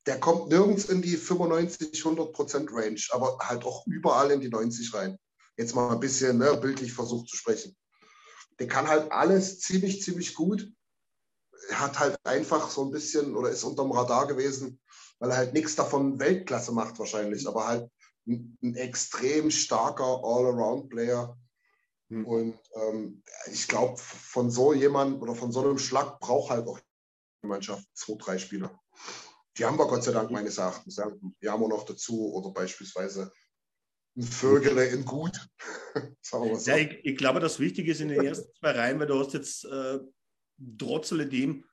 der 0.06 0.20
kommt 0.20 0.48
nirgends 0.48 0.86
in 0.86 1.02
die 1.02 1.16
95, 1.16 2.02
100 2.02 2.32
Prozent 2.32 2.70
Range, 2.72 3.00
aber 3.10 3.38
halt 3.40 3.64
auch 3.64 3.86
überall 3.86 4.30
in 4.30 4.40
die 4.40 4.48
90 4.48 4.94
rein. 4.94 5.18
Jetzt 5.58 5.74
mal 5.74 5.92
ein 5.92 6.00
bisschen 6.00 6.38
ne, 6.38 6.56
bildlich 6.56 6.94
versucht 6.94 7.28
zu 7.28 7.36
sprechen. 7.36 7.76
Der 8.58 8.68
kann 8.68 8.88
halt 8.88 9.12
alles 9.12 9.60
ziemlich, 9.60 10.02
ziemlich 10.02 10.34
gut. 10.34 10.72
Hat 11.72 11.98
halt 11.98 12.16
einfach 12.24 12.70
so 12.70 12.84
ein 12.84 12.90
bisschen 12.90 13.36
oder 13.36 13.50
ist 13.50 13.64
unterm 13.64 13.92
Radar 13.92 14.26
gewesen, 14.26 14.80
weil 15.22 15.30
er 15.30 15.36
halt 15.36 15.54
nichts 15.54 15.76
davon 15.76 16.18
Weltklasse 16.18 16.72
macht 16.72 16.98
wahrscheinlich, 16.98 17.46
aber 17.46 17.68
halt 17.68 17.88
ein, 18.26 18.58
ein 18.60 18.74
extrem 18.74 19.52
starker 19.52 20.20
All-Around-Player. 20.24 21.38
Mhm. 22.08 22.26
Und 22.26 22.58
ähm, 22.74 23.22
ich 23.46 23.68
glaube, 23.68 23.98
von 23.98 24.50
so 24.50 24.72
jemand 24.72 25.22
oder 25.22 25.36
von 25.36 25.52
so 25.52 25.60
einem 25.60 25.78
Schlag 25.78 26.18
braucht 26.18 26.50
halt 26.50 26.66
auch 26.66 26.80
die 26.80 27.46
Mannschaft 27.46 27.86
zwei, 27.94 28.14
drei 28.18 28.38
Spieler. 28.38 28.76
Die 29.56 29.64
haben 29.64 29.78
wir 29.78 29.86
Gott 29.86 30.02
sei 30.02 30.10
Dank 30.10 30.32
meines 30.32 30.58
Erachtens. 30.58 30.96
Ja. 30.96 31.08
Die 31.40 31.48
haben 31.48 31.60
wir 31.60 31.68
noch 31.68 31.84
dazu 31.84 32.34
oder 32.34 32.50
beispielsweise 32.50 33.32
ein 34.16 34.24
Vögele 34.24 34.86
in 34.86 35.04
gut. 35.04 35.48
so. 36.20 36.44
Ja, 36.64 36.78
ich, 36.78 36.98
ich, 37.04 37.16
glaube, 37.16 37.38
das 37.38 37.60
Wichtige 37.60 37.92
ist 37.92 38.00
in 38.00 38.08
den 38.08 38.24
ersten 38.24 38.52
zwei 38.58 38.72
Reihen, 38.72 38.98
weil 38.98 39.06
du 39.06 39.20
hast 39.20 39.34
jetzt 39.34 39.66
äh, 39.66 40.00
trotz 40.76 41.12
alledem 41.12 41.64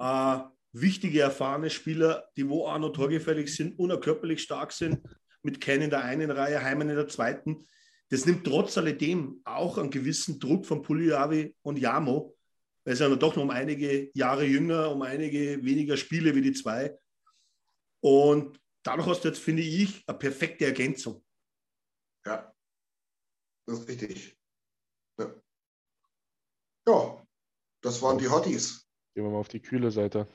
äh, 0.00 0.38
wichtige, 0.74 1.20
erfahrene 1.20 1.70
Spieler, 1.70 2.28
die 2.36 2.48
wo 2.48 2.66
auch 2.66 2.78
noch 2.78 2.90
torgefällig 2.90 3.54
sind, 3.54 3.78
unerkörperlich 3.78 4.42
stark 4.42 4.72
sind, 4.72 5.00
mit 5.42 5.60
Ken 5.60 5.82
in 5.82 5.90
der 5.90 6.04
einen 6.04 6.30
Reihe, 6.30 6.62
Heimann 6.62 6.90
in 6.90 6.96
der 6.96 7.08
zweiten. 7.08 7.66
Das 8.10 8.26
nimmt 8.26 8.46
trotz 8.46 8.76
alledem 8.76 9.40
auch 9.44 9.78
einen 9.78 9.90
gewissen 9.90 10.40
Druck 10.40 10.66
von 10.66 10.82
Puliavi 10.82 11.56
und 11.62 11.78
Jamo. 11.78 12.36
weil 12.84 12.96
sie 12.96 13.08
ja 13.08 13.14
doch 13.14 13.36
noch 13.36 13.42
um 13.42 13.50
einige 13.50 14.10
Jahre 14.14 14.44
jünger, 14.44 14.90
um 14.90 15.02
einige 15.02 15.64
weniger 15.64 15.96
Spiele 15.96 16.34
wie 16.34 16.42
die 16.42 16.52
zwei. 16.52 16.98
Und 18.02 18.60
dadurch 18.82 19.06
hast 19.06 19.24
du 19.24 19.28
jetzt, 19.28 19.40
finde 19.40 19.62
ich, 19.62 20.06
eine 20.06 20.18
perfekte 20.18 20.66
Ergänzung. 20.66 21.24
Ja, 22.26 22.54
das 23.66 23.80
ist 23.80 23.88
richtig. 23.88 24.36
Ja, 25.18 25.34
ja 26.86 27.26
das 27.80 28.02
waren 28.02 28.18
die 28.18 28.28
Hotties. 28.28 28.86
Gehen 29.14 29.24
wir 29.24 29.30
mal 29.30 29.38
auf 29.38 29.48
die 29.48 29.60
kühle 29.60 29.90
Seite. 29.90 30.28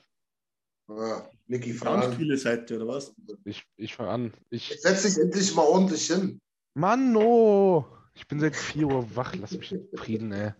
Ah, 0.90 1.30
Niki, 1.46 1.72
fang 1.72 2.02
an. 2.02 2.12
viele 2.12 2.36
Seite, 2.36 2.76
oder 2.76 2.88
was? 2.88 3.14
Ich, 3.44 3.64
ich 3.76 3.94
fange 3.94 4.10
an. 4.10 4.34
Ich 4.50 4.80
setz 4.80 5.02
dich 5.02 5.18
endlich 5.18 5.54
mal 5.54 5.62
ordentlich 5.62 6.06
hin. 6.06 6.40
Mann, 6.74 7.14
oh! 7.16 7.86
Ich 8.14 8.26
bin 8.26 8.40
seit 8.40 8.56
4 8.56 8.86
Uhr 8.86 9.16
wach. 9.16 9.34
Lass 9.36 9.52
mich 9.52 9.72
in 9.72 9.88
Frieden, 9.96 10.32
ey. 10.32 10.52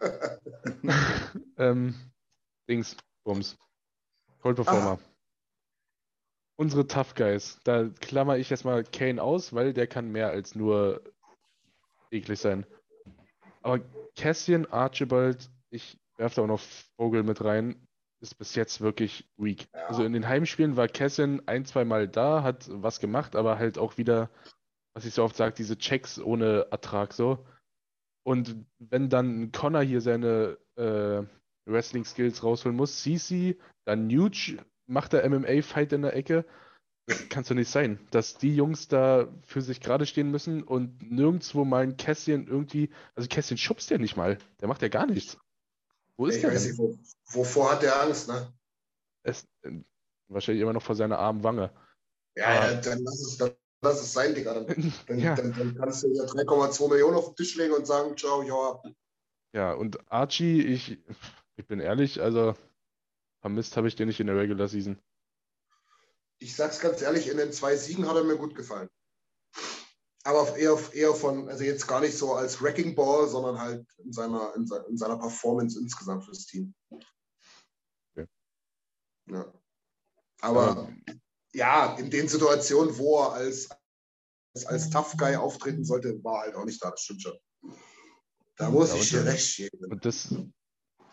ähm, 1.56 1.94
Dings, 2.68 2.96
Bums. 3.24 3.56
Cold 4.40 4.56
Performer. 4.56 5.00
Ah. 5.02 5.10
Unsere 6.56 6.86
Tough 6.86 7.14
Guys. 7.14 7.58
Da 7.64 7.88
klammer 7.88 8.38
ich 8.38 8.50
erstmal 8.50 8.84
Kane 8.84 9.20
aus, 9.20 9.52
weil 9.52 9.72
der 9.72 9.88
kann 9.88 10.12
mehr 10.12 10.28
als 10.28 10.54
nur 10.54 11.02
eklig 12.12 12.38
sein. 12.38 12.64
Aber 13.62 13.80
Cassian, 14.14 14.66
Archibald, 14.66 15.50
ich 15.70 15.98
werfe 16.16 16.36
da 16.36 16.42
auch 16.42 16.46
noch 16.46 16.60
Vogel 16.96 17.24
mit 17.24 17.42
rein 17.42 17.87
ist 18.20 18.34
bis 18.34 18.54
jetzt 18.54 18.80
wirklich 18.80 19.28
weak. 19.36 19.68
Ja. 19.72 19.86
Also 19.86 20.04
in 20.04 20.12
den 20.12 20.28
Heimspielen 20.28 20.76
war 20.76 20.88
Kessin 20.88 21.42
ein, 21.46 21.64
zwei 21.64 21.84
Mal 21.84 22.08
da, 22.08 22.42
hat 22.42 22.68
was 22.70 23.00
gemacht, 23.00 23.36
aber 23.36 23.58
halt 23.58 23.78
auch 23.78 23.96
wieder, 23.98 24.30
was 24.94 25.04
ich 25.04 25.14
so 25.14 25.22
oft 25.24 25.36
sage, 25.36 25.54
diese 25.54 25.78
Checks 25.78 26.18
ohne 26.18 26.66
Ertrag 26.70 27.12
so. 27.12 27.46
Und 28.24 28.66
wenn 28.78 29.08
dann 29.08 29.52
Connor 29.52 29.82
hier 29.82 30.00
seine 30.00 30.58
äh, 30.76 31.22
Wrestling-Skills 31.66 32.42
rausholen 32.42 32.76
muss, 32.76 33.02
CC, 33.02 33.58
dann 33.84 34.06
Nuge 34.06 34.58
macht 34.86 35.12
der 35.12 35.28
MMA-Fight 35.28 35.92
in 35.92 36.02
der 36.02 36.14
Ecke. 36.14 36.44
Das 37.06 37.28
kann 37.30 37.44
doch 37.44 37.54
nicht 37.54 37.70
sein, 37.70 37.98
dass 38.10 38.36
die 38.36 38.54
Jungs 38.54 38.88
da 38.88 39.28
für 39.42 39.62
sich 39.62 39.80
gerade 39.80 40.04
stehen 40.04 40.30
müssen 40.30 40.62
und 40.62 41.10
nirgendwo 41.10 41.64
mal 41.64 41.82
ein 41.82 41.96
Kässchen 41.96 42.46
irgendwie, 42.46 42.90
also 43.14 43.28
Kässchen 43.28 43.56
schubst 43.56 43.90
ja 43.90 43.96
nicht 43.96 44.16
mal, 44.16 44.36
der 44.60 44.68
macht 44.68 44.82
ja 44.82 44.88
gar 44.88 45.06
nichts. 45.06 45.38
Wo 46.18 46.26
ist 46.26 46.36
ich 46.36 46.40
der? 46.42 46.52
Weiß 46.52 46.66
nicht, 46.66 46.78
wo, 46.78 46.98
wovor 47.26 47.72
hat 47.72 47.82
der 47.82 48.02
Angst, 48.02 48.28
ne? 48.28 48.52
Es, 49.22 49.46
wahrscheinlich 50.26 50.62
immer 50.62 50.72
noch 50.72 50.82
vor 50.82 50.96
seiner 50.96 51.18
armen 51.18 51.42
Wange. 51.44 51.72
Ja, 52.36 52.54
ja 52.54 52.80
dann, 52.80 53.02
lass 53.04 53.20
es, 53.20 53.36
dann 53.38 53.52
lass 53.82 54.02
es 54.02 54.12
sein, 54.12 54.34
Digga. 54.34 54.54
Dann, 54.54 54.66
dann, 55.06 55.18
ja. 55.18 55.34
dann, 55.36 55.52
dann 55.52 55.74
kannst 55.76 56.02
du 56.02 56.08
ja 56.08 56.24
3,2 56.24 56.88
Millionen 56.88 57.16
auf 57.16 57.26
den 57.26 57.36
Tisch 57.36 57.56
legen 57.56 57.72
und 57.72 57.86
sagen, 57.86 58.16
ciao, 58.16 58.42
ja. 58.42 58.82
Ja, 59.54 59.72
und 59.72 60.10
Archie, 60.10 60.60
ich, 60.62 60.98
ich 61.56 61.66
bin 61.66 61.80
ehrlich, 61.80 62.20
also 62.20 62.54
vermisst 63.40 63.76
habe 63.76 63.88
ich 63.88 63.94
den 63.94 64.08
nicht 64.08 64.20
in 64.20 64.26
der 64.26 64.36
Regular 64.36 64.68
Season. 64.68 65.00
Ich 66.40 66.54
sag's 66.54 66.80
ganz 66.80 67.00
ehrlich, 67.00 67.28
in 67.28 67.36
den 67.36 67.52
zwei 67.52 67.76
Siegen 67.76 68.08
hat 68.08 68.16
er 68.16 68.24
mir 68.24 68.36
gut 68.36 68.54
gefallen 68.54 68.88
aber 70.28 70.54
eher, 70.58 70.78
eher 70.92 71.14
von, 71.14 71.48
also 71.48 71.64
jetzt 71.64 71.88
gar 71.88 72.00
nicht 72.00 72.16
so 72.16 72.34
als 72.34 72.60
Wrecking 72.60 72.94
Ball, 72.94 73.26
sondern 73.28 73.58
halt 73.58 73.86
in 73.96 74.12
seiner, 74.12 74.54
in, 74.56 74.68
in 74.90 74.98
seiner 74.98 75.16
Performance 75.16 75.80
insgesamt 75.80 76.22
fürs 76.22 76.44
Team. 76.44 76.74
Okay. 78.12 78.26
Ja. 79.30 79.50
Aber 80.42 80.92
ja. 81.06 81.14
ja, 81.54 81.96
in 81.96 82.10
den 82.10 82.28
Situationen, 82.28 82.98
wo 82.98 83.22
er 83.22 83.32
als, 83.32 83.70
als, 84.54 84.66
als 84.66 84.90
Tough 84.90 85.16
Guy 85.16 85.34
auftreten 85.36 85.86
sollte, 85.86 86.22
war 86.22 86.42
halt 86.42 86.56
auch 86.56 86.66
nicht 86.66 86.84
da, 86.84 86.90
das 86.90 87.00
stimmt 87.00 87.22
schon. 87.22 87.38
Da 88.56 88.68
muss 88.68 88.90
ja, 88.92 88.96
ich 88.96 89.08
dir 89.08 89.24
recht 89.24 89.56
geben. 89.56 89.90
Und 89.90 90.04
das 90.04 90.34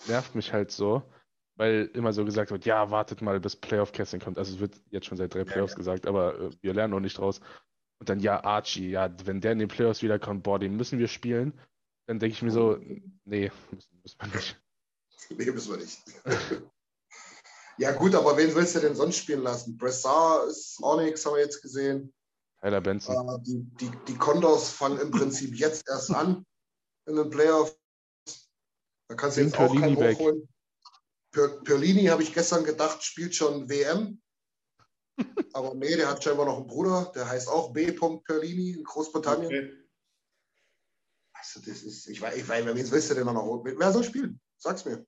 nervt 0.08 0.36
mich 0.36 0.52
halt 0.52 0.72
so, 0.72 1.04
weil 1.56 1.90
immer 1.94 2.12
so 2.12 2.26
gesagt 2.26 2.52
wird, 2.52 2.66
ja, 2.66 2.92
wartet 2.92 3.22
mal, 3.22 3.40
bis 3.40 3.56
Playoff-Casting 3.56 4.20
kommt. 4.20 4.38
Also 4.38 4.56
es 4.56 4.60
wird 4.60 4.76
jetzt 4.90 5.06
schon 5.06 5.18
seit 5.18 5.34
drei 5.34 5.46
Playoffs 5.46 5.72
ja, 5.72 5.78
ja. 5.78 5.78
gesagt, 5.78 6.06
aber 6.06 6.38
äh, 6.38 6.50
wir 6.60 6.74
lernen 6.74 6.92
noch 6.92 7.00
nicht 7.00 7.18
draus. 7.18 7.40
Und 8.00 8.10
dann, 8.10 8.20
ja, 8.20 8.44
Archie, 8.44 8.90
ja, 8.90 9.14
wenn 9.26 9.42
der 9.42 9.54
in 9.54 9.60
den 9.60 9.68
Playoffs 9.68 10.02
wiederkommt, 10.02 10.44
boah, 10.44 10.60
den 10.60 10.76
müssen 10.76 11.00
wir 11.00 11.08
spielen. 11.08 11.54
Dann 12.08 12.20
denke 12.20 12.34
ich 12.34 12.42
mir 12.42 12.52
so, 12.52 12.78
nee, 13.24 13.52
müssen, 13.72 14.00
müssen 14.02 14.20
wir 14.20 14.36
nicht. 14.36 14.62
Nee, 15.30 15.50
müssen 15.50 15.72
wir 15.72 15.78
nicht. 15.78 16.04
ja, 17.80 17.94
gut, 17.94 18.14
aber 18.14 18.38
wen 18.38 18.54
willst 18.54 18.76
du 18.76 18.80
denn 18.80 18.96
sonst 18.96 19.18
spielen 19.18 19.42
lassen? 19.42 19.76
Bressar 19.76 20.46
ist 20.46 20.78
auch 20.84 21.02
nichts, 21.02 21.26
haben 21.26 21.34
wir 21.34 21.42
jetzt 21.42 21.64
gesehen. 21.64 22.14
Tyler 22.62 22.82
Benson. 22.82 23.16
Uh, 23.28 23.38
die, 23.40 23.64
die, 23.80 23.92
die 24.08 24.18
Condors 24.18 24.70
fangen 24.70 25.00
im 25.00 25.10
Prinzip 25.10 25.56
jetzt 25.60 25.88
erst 25.90 26.12
an 26.12 26.46
in 27.08 27.16
den 27.16 27.30
Playoffs. 27.30 27.76
Da 29.08 29.16
kannst 29.16 29.38
du 29.38 29.42
jetzt 29.42 29.58
auch 29.58 29.74
keinen 29.74 29.96
hochholen. 29.96 30.48
Perlini, 31.32 32.06
habe 32.06 32.24
ich 32.24 32.34
gestern 32.34 32.64
gedacht, 32.64 33.04
spielt 33.04 33.36
schon 33.36 33.70
WM. 33.70 34.22
Aber 35.54 35.74
nee, 35.76 35.96
der 35.96 36.10
hat 36.10 36.24
scheinbar 36.24 36.46
noch 36.46 36.58
einen 36.58 36.68
Bruder, 36.68 37.12
der 37.16 37.28
heißt 37.30 37.48
auch 37.48 37.72
B. 37.72 37.92
Perlini 37.92 38.72
in 38.72 38.84
Großbritannien. 38.84 39.48
Okay. 39.48 39.86
Also 41.34 41.60
das 41.60 41.84
ist, 41.84 42.08
ich 42.08 42.22
weiß, 42.22 42.36
ich 42.36 42.48
weiß, 42.48 42.66
wen 42.66 42.92
willst 42.92 43.10
du 43.10 43.14
denn 43.14 43.26
noch? 43.26 43.64
Wer 43.64 43.92
soll 43.92 44.04
spielen? 44.04 44.40
Sag's 44.58 44.86
mir. 44.86 45.06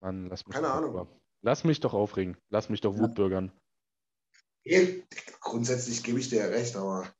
Mann, 0.00 0.26
lass 0.26 0.46
mich 0.46 0.54
Keine 0.54 0.70
Ahnung. 0.70 0.96
Auf. 0.96 1.08
Lass 1.42 1.64
mich 1.64 1.80
doch 1.80 1.94
aufregen. 1.94 2.36
Lass 2.48 2.68
mich 2.68 2.80
doch 2.80 2.94
ja. 2.94 3.00
wutbürgern. 3.00 3.52
Grundsätzlich 5.40 6.02
gebe 6.02 6.18
ich 6.18 6.28
dir 6.28 6.40
ja 6.40 6.46
recht, 6.46 6.76
aber. 6.76 7.12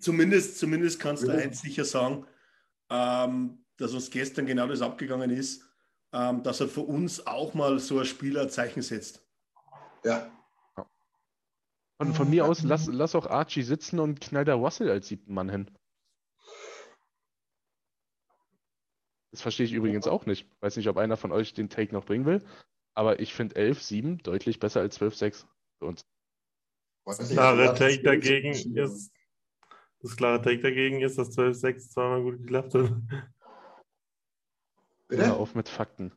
Zumindest, 0.00 0.58
zumindest 0.58 1.00
kannst 1.00 1.22
du 1.22 1.30
eins 1.30 1.60
sicher 1.60 1.84
sagen, 1.84 2.26
ähm, 2.90 3.64
dass 3.76 3.94
uns 3.94 4.10
gestern 4.10 4.46
genau 4.46 4.66
das 4.66 4.82
abgegangen 4.82 5.30
ist, 5.30 5.64
ähm, 6.12 6.42
dass 6.42 6.60
er 6.60 6.68
für 6.68 6.82
uns 6.82 7.26
auch 7.26 7.54
mal 7.54 7.78
so 7.78 7.98
ein 7.98 8.04
Spieler 8.04 8.48
Zeichen 8.48 8.82
setzt. 8.82 9.26
Ja. 10.04 10.30
Und 12.00 12.14
von 12.14 12.30
mir 12.30 12.44
aus, 12.44 12.62
lass, 12.62 12.86
lass 12.86 13.16
auch 13.16 13.26
Archie 13.26 13.62
sitzen 13.62 13.98
und 13.98 14.20
knall 14.20 14.44
da 14.44 14.54
Russell 14.54 14.90
als 14.90 15.08
siebten 15.08 15.34
Mann 15.34 15.48
hin. 15.48 15.70
Das 19.32 19.42
verstehe 19.42 19.66
ich 19.66 19.72
übrigens 19.72 20.06
auch 20.06 20.24
nicht. 20.24 20.48
Weiß 20.60 20.76
nicht, 20.76 20.88
ob 20.88 20.96
einer 20.96 21.16
von 21.16 21.32
euch 21.32 21.54
den 21.54 21.68
Take 21.68 21.92
noch 21.92 22.04
bringen 22.04 22.24
will, 22.24 22.44
aber 22.94 23.20
ich 23.20 23.34
finde 23.34 23.56
11-7 23.56 24.22
deutlich 24.22 24.60
besser 24.60 24.80
als 24.80 25.00
12-6 25.00 25.46
für 25.78 25.86
uns. 25.86 26.02
Das 27.04 27.30
klare 27.30 27.74
Take 27.74 28.02
dagegen 28.02 28.76
ist, 28.76 29.12
das 30.00 30.16
klare 30.16 30.40
Take 30.40 30.60
dagegen 30.60 31.00
ist, 31.00 31.18
dass 31.18 31.36
12-6 31.36 31.90
zweimal 31.90 32.22
gut 32.22 32.38
geklappt 32.38 32.74
hat. 32.74 32.92
Bitte? 35.08 35.22
Ja, 35.22 35.34
auf 35.34 35.54
mit 35.54 35.68
Fakten. 35.68 36.12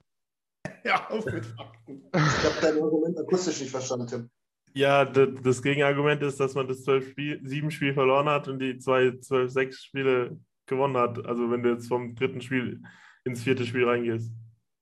ja, 0.84 1.10
auf 1.10 1.26
mit 1.26 1.46
Fakten. 1.46 2.04
Ich 2.14 2.20
habe 2.20 2.56
dein 2.62 2.82
Argument 2.82 3.18
akustisch 3.18 3.62
nicht 3.62 3.72
verstanden, 3.72 4.08
Tim. 4.08 4.30
Ja, 4.74 5.04
das 5.04 5.62
Gegenargument 5.62 6.24
ist, 6.24 6.40
dass 6.40 6.54
man 6.56 6.68
das 6.68 6.86
12-7-Spiel 6.88 7.94
verloren 7.94 8.30
hat 8.30 8.48
und 8.48 8.60
die 8.60 8.78
zwei 8.78 9.08
12-6-Spiele 9.08 10.40
gewonnen 10.66 10.96
hat. 10.96 11.26
Also 11.26 11.52
wenn 11.52 11.62
du 11.62 11.72
jetzt 11.72 11.88
vom 11.88 12.16
dritten 12.16 12.42
Spiel 12.42 12.82
ins 13.26 13.44
vierte 13.44 13.66
Spiel 13.66 13.86
reingehst. 13.86 14.32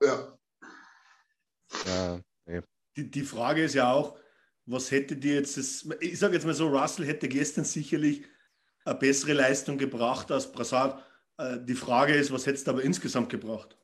Ja. 0.01 0.37
Ja, 1.85 2.19
nee. 2.45 2.61
Die, 2.95 3.09
die 3.09 3.23
Frage 3.23 3.63
ist 3.63 3.73
ja 3.73 3.91
auch, 3.91 4.17
was 4.65 4.91
hätte 4.91 5.15
dir 5.15 5.35
jetzt 5.35 5.57
das, 5.57 5.87
ich 5.99 6.19
sage 6.19 6.35
jetzt 6.35 6.45
mal 6.45 6.53
so, 6.53 6.67
Russell 6.67 7.07
hätte 7.07 7.27
gestern 7.27 7.65
sicherlich 7.65 8.23
eine 8.85 8.95
bessere 8.95 9.33
Leistung 9.33 9.77
gebracht 9.77 10.31
als 10.31 10.51
Brassard. 10.51 11.03
Äh, 11.37 11.57
die 11.63 11.75
Frage 11.75 12.13
ist, 12.13 12.31
was 12.31 12.45
hättest 12.45 12.67
du 12.67 12.71
aber 12.71 12.83
insgesamt 12.83 13.29
gebracht? 13.29 13.78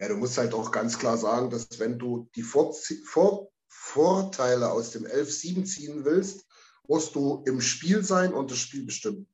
Ja, 0.00 0.08
du 0.08 0.16
musst 0.16 0.36
halt 0.36 0.52
auch 0.52 0.70
ganz 0.70 0.98
klar 0.98 1.16
sagen, 1.16 1.50
dass 1.50 1.78
wenn 1.78 1.98
du 1.98 2.28
die 2.34 2.42
Vor 2.42 2.74
Vor 3.04 3.50
Vorteile 3.68 4.70
aus 4.70 4.90
dem 4.90 5.04
11-7 5.04 5.64
ziehen 5.64 6.04
willst, 6.04 6.46
musst 6.88 7.14
du 7.14 7.42
im 7.46 7.60
Spiel 7.60 8.02
sein 8.02 8.32
und 8.32 8.50
das 8.50 8.58
Spiel 8.58 8.84
bestimmen. 8.84 9.28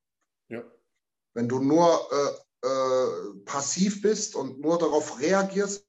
Ja. 0.48 0.64
Wenn 1.34 1.48
du 1.48 1.60
nur 1.60 2.08
äh, 2.10 2.66
äh, 2.66 3.34
passiv 3.44 4.02
bist 4.02 4.34
und 4.36 4.60
nur 4.60 4.78
darauf 4.78 5.20
reagierst, 5.20 5.86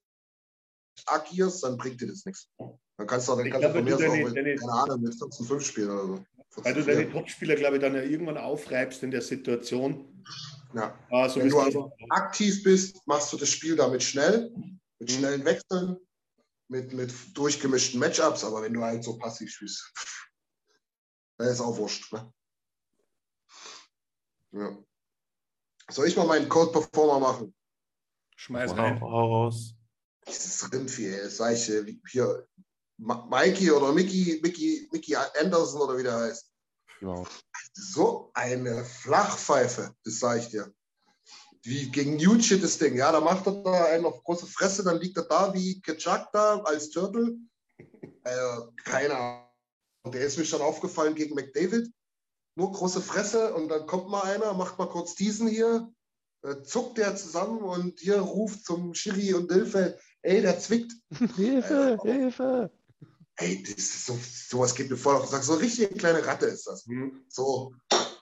agierst, 1.06 1.64
dann 1.64 1.76
bringt 1.76 2.00
dir 2.00 2.08
das 2.08 2.24
nichts. 2.24 2.48
Dann 2.96 3.06
kannst 3.06 3.28
du, 3.28 3.36
dann 3.36 3.50
kannst 3.50 3.60
glaube, 3.60 3.82
du 3.82 3.90
von 3.90 4.00
mir 4.00 4.08
deine, 4.08 4.28
auch, 4.28 4.34
deine, 4.34 4.56
keine 4.56 4.72
Ahnung, 4.72 5.00
mit 5.02 5.14
14-5 5.14 5.60
spielen 5.60 5.90
oder 5.90 6.06
so. 6.06 6.24
Weil 6.62 6.74
du 6.74 6.84
deine 6.84 7.10
Topspieler, 7.10 7.56
glaube 7.56 7.76
ich, 7.76 7.82
dann 7.82 7.94
ja 7.94 8.02
irgendwann 8.02 8.38
aufreibst 8.38 9.02
in 9.02 9.10
der 9.10 9.22
Situation. 9.22 10.24
Ja. 10.74 10.98
Also 11.10 11.40
Wenn 11.40 11.48
du 11.48 11.60
also 11.60 11.92
aktiv 12.10 12.62
bist, 12.62 13.06
machst 13.06 13.32
du 13.32 13.36
das 13.36 13.48
Spiel 13.48 13.76
damit 13.76 14.02
schnell, 14.02 14.50
mit 14.98 15.08
mhm. 15.08 15.14
schnellen 15.14 15.44
Wechseln, 15.44 15.96
mit, 16.68 16.92
mit 16.92 17.12
durchgemischten 17.36 18.00
Matchups, 18.00 18.44
aber 18.44 18.62
wenn 18.62 18.74
du 18.74 18.82
halt 18.82 19.04
so 19.04 19.18
passiv 19.18 19.50
spielst, 19.50 19.92
dann 21.38 21.48
ist 21.48 21.60
auch 21.60 21.76
wurscht. 21.76 22.12
Ne? 22.12 22.32
Ja. 24.52 24.76
Soll 25.90 26.08
ich 26.08 26.16
mal 26.16 26.26
meinen 26.26 26.48
Code 26.48 26.72
Performer 26.72 27.20
machen? 27.20 27.54
Schmeiß 28.36 28.76
rein. 28.76 28.98
Raus. 28.98 29.74
Dieses 30.26 30.72
Rindvieh, 30.72 31.10
das 31.10 31.36
sag 31.36 31.52
ich 31.52 31.64
hier, 31.64 32.46
Mikey 32.96 33.70
oder 33.70 33.92
Mickey, 33.92 34.40
Mickey, 34.42 34.88
Mickey 34.90 35.14
Anderson 35.14 35.82
oder 35.82 35.98
wie 35.98 36.02
der 36.02 36.16
heißt. 36.16 36.53
Genau. 37.00 37.26
So 37.74 38.30
eine 38.34 38.84
Flachpfeife, 38.84 39.94
das 40.04 40.18
sage 40.18 40.40
ich 40.40 40.48
dir. 40.48 40.72
Wie 41.62 41.90
gegen 41.90 42.16
Newt 42.16 42.62
das 42.62 42.78
Ding. 42.78 42.96
Ja, 42.96 43.10
da 43.10 43.20
macht 43.20 43.46
er 43.46 43.62
da 43.62 43.84
einen 43.86 44.04
auf 44.04 44.22
große 44.22 44.46
Fresse, 44.46 44.84
dann 44.84 45.00
liegt 45.00 45.16
er 45.16 45.24
da 45.24 45.54
wie 45.54 45.80
Ketchak 45.80 46.30
da 46.32 46.60
als 46.60 46.90
Turtle. 46.90 47.36
Äh, 47.78 48.60
keine 48.84 49.16
Ahnung. 49.16 49.44
Der 50.12 50.20
ist 50.20 50.36
mir 50.36 50.44
schon 50.44 50.60
aufgefallen 50.60 51.14
gegen 51.14 51.34
McDavid. 51.34 51.90
Nur 52.56 52.72
große 52.72 53.00
Fresse 53.00 53.54
und 53.54 53.68
dann 53.68 53.86
kommt 53.86 54.08
mal 54.08 54.22
einer, 54.22 54.52
macht 54.52 54.78
mal 54.78 54.88
kurz 54.88 55.14
diesen 55.14 55.48
hier, 55.48 55.90
äh, 56.42 56.62
zuckt 56.62 56.98
der 56.98 57.16
zusammen 57.16 57.62
und 57.62 57.98
hier 57.98 58.20
ruft 58.20 58.64
zum 58.64 58.94
Schiri 58.94 59.34
und 59.34 59.50
Hilfe, 59.50 59.98
ey, 60.22 60.42
der 60.42 60.58
zwickt. 60.60 60.92
Hilfe, 61.36 61.98
äh, 62.04 62.12
Hilfe. 62.12 62.70
Ey, 63.36 63.62
das 63.62 63.70
ist 63.70 64.06
so, 64.06 64.16
sowas 64.16 64.74
geht 64.74 64.90
mir 64.90 64.96
voll 64.96 65.16
auf 65.16 65.22
den 65.22 65.30
Sack. 65.30 65.42
So 65.42 65.54
eine 65.54 65.62
richtige 65.62 65.88
kleine 65.94 66.24
Ratte 66.24 66.46
ist 66.46 66.66
das. 66.66 66.86
Mhm. 66.86 67.24
So, 67.28 67.74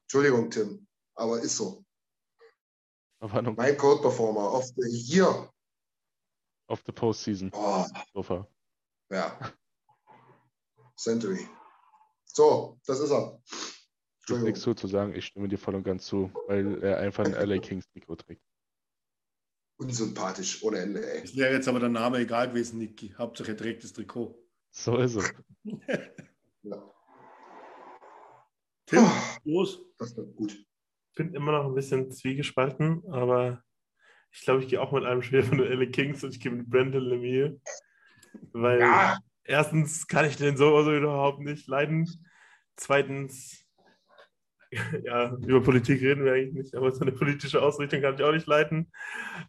Entschuldigung, 0.03 0.51
Tim, 0.51 0.87
aber 1.15 1.41
ist 1.41 1.57
so. 1.57 1.85
Aber 3.21 3.43
mein 3.43 3.77
Code 3.77 4.03
Performer 4.03 4.53
of 4.53 4.65
the 4.77 4.89
Year. 4.89 5.53
Of 6.69 6.83
the 6.87 6.93
Postseason. 6.93 7.51
Oh. 7.53 7.87
Sofa. 8.13 8.49
Ja. 9.11 9.39
Century. 10.97 11.47
So, 12.25 12.81
das 12.87 13.01
ist 13.01 13.11
er. 13.11 13.41
Ich 14.25 14.35
habe 14.35 14.45
nichts 14.45 14.63
zu 14.63 14.87
sagen, 14.87 15.15
ich 15.15 15.27
stimme 15.27 15.49
dir 15.49 15.59
voll 15.59 15.75
und 15.75 15.83
ganz 15.83 16.07
zu, 16.07 16.33
weil 16.47 16.83
er 16.83 16.99
einfach 16.99 17.25
ein 17.25 17.33
LA 17.33 17.59
Kings 17.59 17.87
Trikot 17.91 18.17
trägt. 18.17 18.43
Unsympathisch 19.79 20.63
ohne 20.63 20.79
Ende, 20.79 21.13
ey. 21.13 21.23
Es 21.23 21.37
wäre 21.37 21.53
jetzt 21.53 21.69
aber 21.69 21.81
der 21.81 21.89
Name 21.89 22.19
egal 22.19 22.49
gewesen, 22.49 22.79
Niki. 22.79 23.15
Hauptsache 23.19 23.51
er 23.51 23.57
trägt 23.57 23.85
das 23.85 23.93
Trikot. 23.93 24.39
So 24.73 24.97
ist 24.97 25.17
es. 25.17 25.35
ja. 26.63 26.93
Tim, 28.87 29.07
los. 29.45 29.81
Das 29.99 30.17
wird 30.17 30.35
gut. 30.35 30.53
Ich 30.53 31.15
bin 31.15 31.35
immer 31.35 31.53
noch 31.53 31.67
ein 31.67 31.75
bisschen 31.75 32.11
zwiegespalten, 32.11 33.03
aber 33.13 33.63
ich 34.33 34.41
glaube, 34.41 34.63
ich 34.63 34.69
gehe 34.69 34.81
auch 34.81 34.93
mit 34.93 35.05
einem 35.05 35.23
Spieler 35.23 35.43
von 35.43 35.59
den 35.59 35.71
LA 35.71 35.87
Kings 35.91 36.25
und 36.25 36.35
ich 36.35 36.41
gehe 36.41 36.51
mit 36.51 36.69
Brandon 36.71 37.03
Lemieux. 37.03 37.61
Weil 38.53 38.81
ja. 38.81 39.19
erstens 39.45 40.07
kann 40.07 40.25
ich 40.25 40.37
den 40.37 40.57
so 40.57 40.75
oder 40.75 40.97
überhaupt 40.97 41.41
nicht 41.41 41.69
leiden. 41.69 42.09
Zweitens, 42.77 43.67
ja, 45.05 45.37
über 45.37 45.63
Politik 45.63 46.01
reden 46.01 46.25
wir 46.25 46.33
eigentlich 46.33 46.55
nicht, 46.55 46.75
aber 46.75 46.93
seine 46.93 47.13
politische 47.13 47.61
Ausrichtung 47.61 48.01
kann 48.01 48.15
ich 48.15 48.23
auch 48.23 48.33
nicht 48.33 48.47
leiten. 48.47 48.91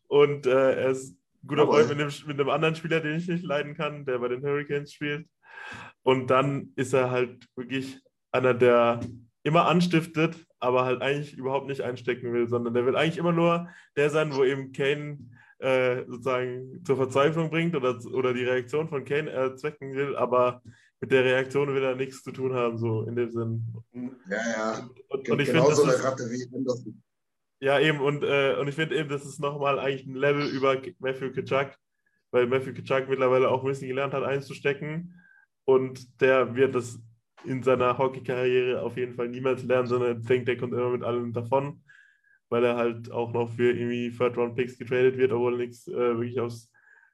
Und 0.07 0.45
äh, 0.45 0.81
er 0.81 0.89
ist 0.89 1.15
guter 1.45 1.65
Freund 1.65 1.89
mit 1.89 1.99
einem, 1.99 2.11
mit 2.27 2.39
einem 2.39 2.49
anderen 2.49 2.75
Spieler, 2.75 2.99
den 2.99 3.17
ich 3.17 3.27
nicht 3.27 3.43
leiden 3.43 3.75
kann, 3.75 4.05
der 4.05 4.19
bei 4.19 4.27
den 4.27 4.43
Hurricanes 4.43 4.93
spielt. 4.93 5.27
Und 6.03 6.29
dann 6.29 6.73
ist 6.75 6.93
er 6.93 7.11
halt 7.11 7.47
wirklich 7.55 7.99
einer, 8.31 8.53
der 8.53 8.99
immer 9.43 9.67
anstiftet, 9.67 10.35
aber 10.59 10.85
halt 10.85 11.01
eigentlich 11.01 11.33
überhaupt 11.33 11.67
nicht 11.67 11.81
einstecken 11.81 12.33
will, 12.33 12.47
sondern 12.47 12.73
der 12.73 12.85
will 12.85 12.95
eigentlich 12.95 13.17
immer 13.17 13.33
nur 13.33 13.69
der 13.97 14.09
sein, 14.09 14.33
wo 14.33 14.43
eben 14.43 14.71
Kane 14.71 15.19
äh, 15.59 16.05
sozusagen 16.07 16.83
zur 16.83 16.97
Verzweiflung 16.97 17.49
bringt 17.49 17.75
oder, 17.75 17.97
oder 18.13 18.33
die 18.33 18.43
Reaktion 18.43 18.87
von 18.87 19.05
Kane 19.05 19.29
erzwecken 19.29 19.93
will, 19.93 20.15
aber 20.15 20.61
mit 20.99 21.11
der 21.11 21.25
Reaktion 21.25 21.73
will 21.73 21.83
er 21.83 21.95
nichts 21.95 22.23
zu 22.23 22.31
tun 22.31 22.53
haben, 22.53 22.77
so 22.77 23.03
in 23.03 23.15
dem 23.15 23.31
Sinn. 23.31 23.73
Ja, 24.29 24.37
ja. 24.37 24.89
Und, 25.09 25.29
und 25.29 25.39
ich 25.39 25.49
Genauso 25.49 25.83
find, 25.83 25.95
eine 25.95 26.03
Ratte 26.03 26.23
wie 26.23 26.55
Anderson. 26.55 27.03
Ja, 27.63 27.79
eben, 27.79 28.01
und, 28.01 28.25
äh, 28.25 28.57
und 28.59 28.67
ich 28.67 28.75
finde 28.75 28.97
eben, 28.97 29.07
das 29.07 29.25
ist 29.25 29.39
nochmal 29.39 29.79
eigentlich 29.79 30.05
ein 30.05 30.15
Level 30.15 30.49
über 30.49 30.75
Matthew 30.99 31.31
Kitschak, 31.31 31.77
weil 32.31 32.45
Matthew 32.45 32.73
Kitschak 32.73 33.07
mittlerweile 33.07 33.47
auch 33.47 33.63
ein 33.63 33.69
bisschen 33.69 33.87
gelernt 33.87 34.13
hat, 34.13 34.23
einzustecken. 34.23 35.15
Und 35.63 36.19
der 36.19 36.57
wird 36.57 36.75
das 36.75 36.99
in 37.45 37.63
seiner 37.63 37.97
Hockey-Karriere 37.97 38.81
auf 38.81 38.97
jeden 38.97 39.13
Fall 39.15 39.29
niemals 39.29 39.63
lernen, 39.63 39.87
sondern 39.87 40.21
denkt, 40.23 40.49
der 40.49 40.57
kommt 40.57 40.73
immer 40.73 40.89
mit 40.89 41.03
allem 41.03 41.31
davon, 41.31 41.81
weil 42.49 42.65
er 42.65 42.75
halt 42.75 43.09
auch 43.13 43.31
noch 43.31 43.49
für 43.49 43.71
irgendwie 43.71 44.11
Third-Round-Picks 44.11 44.77
getradet 44.77 45.17
wird, 45.17 45.31
obwohl 45.31 45.53
er 45.53 45.59
nichts 45.59 45.87
äh, 45.87 45.93
wirklich 45.93 46.41
aufs 46.41 46.69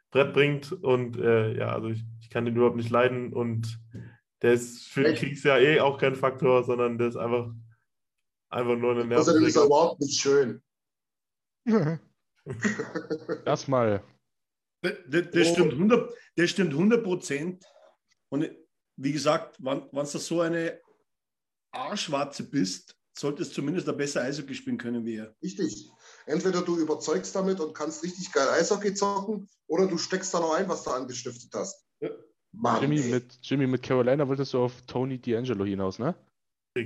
Brett 0.09 0.33
bringt. 0.33 0.71
Und 0.71 1.19
äh, 1.19 1.59
ja, 1.59 1.73
also 1.73 1.89
ich, 1.89 2.03
ich 2.21 2.31
kann 2.31 2.45
den 2.45 2.55
überhaupt 2.55 2.77
nicht 2.77 2.89
leiden. 2.89 3.33
Und 3.33 3.79
der 4.41 4.53
ist 4.53 4.87
für 4.87 5.03
den 5.03 5.13
Kriegs 5.13 5.43
ja 5.43 5.59
eh 5.59 5.79
auch 5.79 5.99
kein 5.99 6.15
Faktor, 6.15 6.63
sondern 6.63 6.97
der 6.97 7.09
ist 7.09 7.17
einfach, 7.17 7.51
einfach 8.49 8.75
nur 8.77 8.91
eine 8.91 9.05
Nerven. 9.05 9.21
Außerdem 9.21 9.45
ist 9.45 9.55
er 9.55 9.65
überhaupt 9.65 10.01
nicht 10.01 10.19
schön. 10.19 10.61
Erstmal. 13.45 14.03
Das, 14.81 14.93
das, 15.07 15.31
das, 15.31 15.47
stimmt 15.49 15.73
100, 15.73 16.13
das 16.35 16.49
stimmt 16.49 16.73
100 16.73 17.03
Prozent. 17.03 17.65
Und 18.29 18.49
wie 18.97 19.11
gesagt, 19.11 19.57
wenn, 19.59 19.83
wenn 19.91 20.05
du 20.05 20.17
so 20.17 20.41
eine 20.41 20.79
Arschwarze 21.71 22.43
bist, 22.43 22.95
solltest 23.17 23.51
du 23.51 23.55
zumindest 23.55 23.89
ein 23.89 23.97
besser 23.97 24.21
Eishockey 24.21 24.55
spielen 24.55 24.77
können 24.77 25.05
wie 25.05 25.17
er. 25.17 25.35
Richtig. 25.43 25.89
Entweder 26.25 26.61
du 26.61 26.77
überzeugst 26.77 27.35
damit 27.35 27.59
und 27.59 27.73
kannst 27.73 28.03
richtig 28.03 28.31
geil 28.31 28.47
Eishockey 28.49 28.93
zocken, 28.93 29.49
oder 29.67 29.87
du 29.87 29.97
steckst 29.97 30.33
da 30.33 30.39
noch 30.39 30.53
ein, 30.53 30.69
was 30.69 30.83
du 30.83 30.91
angestiftet 30.91 31.51
hast. 31.53 31.85
Ja. 31.99 32.09
Mann, 32.51 32.81
Jimmy, 32.81 33.01
mit, 33.01 33.37
Jimmy, 33.43 33.67
mit 33.67 33.83
Carolina 33.83 34.27
wolltest 34.27 34.53
du 34.53 34.59
auf 34.63 34.81
Tony 34.83 35.15
D'Angelo 35.15 35.65
hinaus, 35.65 35.99
ne? 35.99 36.15
Ja. 36.75 36.83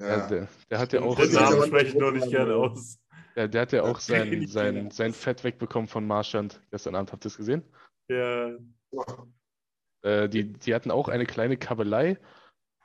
Ja 0.00 0.26
der, 0.26 0.48
der, 0.70 0.78
hat 0.78 0.92
ja 0.92 1.02
auch. 1.02 1.16
Den 1.16 1.32
Namen 1.32 1.66
spreche 1.66 1.86
ich 1.86 1.94
noch 1.94 2.10
nicht 2.10 2.28
gerne 2.28 2.54
aus. 2.54 2.98
Ja, 3.36 3.48
der 3.48 3.62
hat 3.62 3.72
ja 3.72 3.82
auch 3.82 3.98
sein, 3.98 4.46
sein, 4.46 4.90
sein 4.90 5.12
Fett 5.12 5.42
wegbekommen 5.42 5.88
von 5.88 6.06
Marschand 6.06 6.60
gestern 6.70 6.94
Abend. 6.94 7.12
Habt 7.12 7.24
ihr 7.24 7.28
es 7.28 7.36
gesehen? 7.36 7.64
Ja. 8.08 8.50
Äh, 10.02 10.28
die, 10.28 10.52
die 10.52 10.74
hatten 10.74 10.90
auch 10.90 11.08
eine 11.08 11.26
kleine 11.26 11.56
Kabelei. 11.56 12.18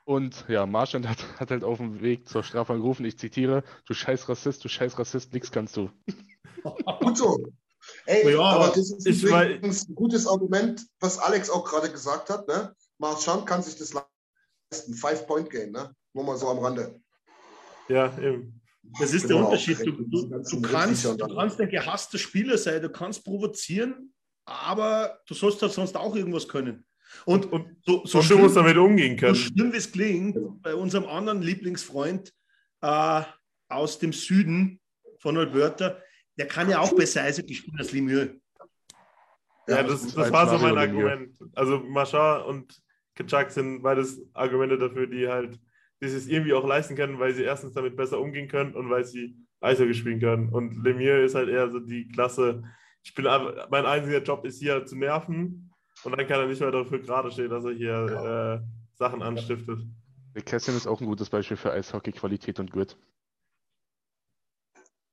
Und 0.06 0.46
ja, 0.48 0.66
Marschand 0.66 1.08
hat, 1.08 1.24
hat 1.40 1.52
halt 1.52 1.64
auf 1.64 1.78
dem 1.78 2.02
Weg 2.02 2.28
zur 2.28 2.44
Strafe 2.44 2.74
angerufen, 2.74 3.06
ich 3.06 3.20
zitiere, 3.20 3.64
du 3.86 3.94
scheiß 3.94 4.28
Rassist, 4.28 4.64
du 4.64 4.68
scheiß 4.68 4.98
Rassist, 4.98 5.34
nix 5.34 5.52
kannst 5.52 5.78
du. 5.78 5.92
Gut 7.02 7.16
so. 7.16 7.38
Ey, 8.06 8.34
ja, 8.34 8.42
aber 8.42 8.70
das 8.70 8.92
ist 8.92 9.24
übrigens 9.24 9.88
ein 9.88 9.96
gutes 9.96 10.26
Argument, 10.28 10.84
was 11.00 11.20
Alex 11.20 11.50
auch 11.50 11.64
gerade 11.64 11.92
gesagt 11.92 12.32
hat. 12.32 12.48
Ne? 12.48 12.76
Marchand 12.98 13.46
kann 13.46 13.62
sich 13.62 13.78
das 13.78 13.94
leisten. 13.94 14.94
Five-Point-Game, 14.94 15.72
ne? 15.72 15.96
Nur 16.14 16.24
mal 16.24 16.38
so 16.38 16.48
am 16.48 16.60
Rande. 16.60 17.00
Ja, 17.88 18.18
eben. 18.20 18.62
Das 19.00 19.14
ist 19.14 19.24
genau, 19.24 19.38
der 19.38 19.46
Unterschied. 19.48 19.80
Du, 19.80 19.92
du, 19.92 20.28
du, 20.28 20.62
kannst, 20.62 21.06
du 21.06 21.28
kannst 21.28 21.62
ein 21.62 21.70
gehasster 21.70 22.18
Spieler 22.18 22.58
sein, 22.58 22.82
du 22.82 22.90
kannst 22.90 23.24
provozieren, 23.24 24.14
aber 24.46 25.20
du 25.28 25.34
sollst 25.34 25.62
halt 25.62 25.72
sonst 25.72 25.96
auch 25.96 26.16
irgendwas 26.16 26.48
können. 26.48 26.86
Und, 27.26 27.52
und 27.52 27.78
so, 27.86 28.06
so 28.06 28.20
und 28.20 28.24
schlimm, 28.24 28.38
du 28.38 28.44
musst 28.46 28.56
damit 28.56 28.78
umgehen 28.78 29.18
können. 29.18 29.36
So 29.36 29.42
schlimm 29.42 29.74
wie 29.74 29.78
es 29.78 29.92
klingt, 29.92 30.38
bei 30.62 30.76
unserem 30.76 31.06
anderen 31.06 31.42
Lieblingsfreund 31.42 32.34
äh, 32.82 33.22
aus 33.68 34.00
dem 34.00 34.14
Süden 34.14 34.80
von 35.20 35.38
Alberta, 35.38 35.98
der 36.38 36.48
kann 36.48 36.70
ja 36.70 36.80
auch 36.80 36.96
besser 36.96 37.24
Eishockey 37.24 37.54
spielen 37.54 37.78
als 37.80 37.92
Lemieux. 37.92 38.30
Ja, 39.68 39.78
ja, 39.78 39.84
das, 39.84 40.14
das 40.14 40.32
war 40.32 40.50
so 40.50 40.58
mein 40.58 40.78
Argument. 40.78 41.38
Also 41.54 41.80
Machar 41.80 42.48
und 42.48 42.82
Kitschak 43.16 43.52
sind 43.52 43.82
beides 43.84 44.22
Argumente 44.34 44.78
dafür, 44.78 45.06
die 45.06 45.28
halt 45.28 45.60
die 46.02 46.06
es 46.06 46.28
irgendwie 46.28 46.54
auch 46.54 46.66
leisten 46.66 46.96
können, 46.96 47.20
weil 47.20 47.34
sie 47.34 47.44
erstens 47.44 47.74
damit 47.74 47.96
besser 47.96 48.20
umgehen 48.20 48.48
können 48.48 48.74
und 48.76 48.90
weil 48.90 49.06
sie 49.06 49.36
Eishockey 49.62 49.94
spielen 49.94 50.20
können. 50.20 50.50
Und 50.50 50.84
Lemieux 50.84 51.26
ist 51.26 51.36
halt 51.36 51.50
eher 51.50 51.70
so 51.70 51.80
die 51.80 52.08
Klasse, 52.08 52.64
ich 53.04 53.14
bin, 53.14 53.26
mein 53.26 53.86
einziger 53.86 54.22
Job 54.22 54.46
ist 54.46 54.60
hier 54.60 54.86
zu 54.86 54.96
nerven 54.98 55.74
und 56.04 56.18
dann 56.18 56.28
kann 56.28 56.40
er 56.40 56.48
nicht 56.48 56.62
mehr 56.62 56.72
dafür 56.72 57.00
gerade 57.00 57.32
stehen, 57.32 57.50
dass 57.50 57.66
er 57.66 57.72
hier 57.72 58.62
äh, 58.64 58.98
Sachen 58.98 59.22
anstiftet. 59.22 59.80
Der 60.36 60.44
Kästchen 60.44 60.76
ist 60.76 60.88
auch 60.88 61.02
ein 61.02 61.08
gutes 61.08 61.30
Beispiel 61.30 61.58
für 61.58 61.72
Eishockey, 61.72 62.12
Qualität 62.12 62.60
und 62.60 62.72
Grit. 62.72 62.98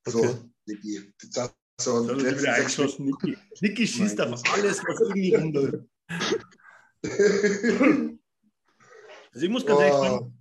So, 0.06 0.18
okay. 0.18 0.36
Niki. 0.66 1.12
So, 1.80 2.02
Niki. 2.98 3.36
Niki 3.60 3.86
schießt 3.86 4.20
auf 4.20 4.42
alles, 4.52 4.82
was 4.84 5.00
irgendwie 5.00 5.34
rumläuft. 5.34 5.84
also 9.32 9.44
ich 9.44 9.48
muss 9.48 9.66
ganz 9.66 9.80
ehrlich 9.80 9.94
sagen, 9.94 10.35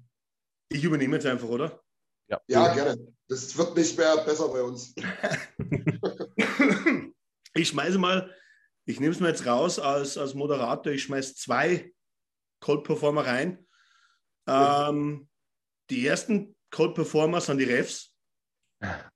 ich 0.69 0.83
übernehme 0.83 1.15
jetzt 1.15 1.25
einfach, 1.25 1.47
oder? 1.47 1.81
Ja. 2.27 2.41
ja, 2.47 2.73
gerne. 2.73 3.13
Das 3.27 3.57
wird 3.57 3.75
nicht 3.75 3.97
mehr 3.97 4.17
besser 4.17 4.47
bei 4.49 4.61
uns. 4.61 4.93
ich 7.53 7.69
schmeiße 7.69 7.97
mal, 7.97 8.33
ich 8.85 8.99
nehme 8.99 9.13
es 9.13 9.19
mir 9.19 9.29
jetzt 9.29 9.45
raus 9.45 9.79
als, 9.79 10.17
als 10.17 10.33
Moderator, 10.33 10.91
ich 10.91 11.03
schmeiße 11.03 11.35
zwei 11.35 11.91
Cold 12.61 12.83
Performer 12.83 13.25
rein. 13.25 13.65
Ähm, 14.47 15.27
die 15.89 16.05
ersten 16.05 16.55
Cold 16.71 16.95
Performer 16.95 17.41
sind 17.41 17.57
die 17.57 17.65
Refs. 17.65 18.11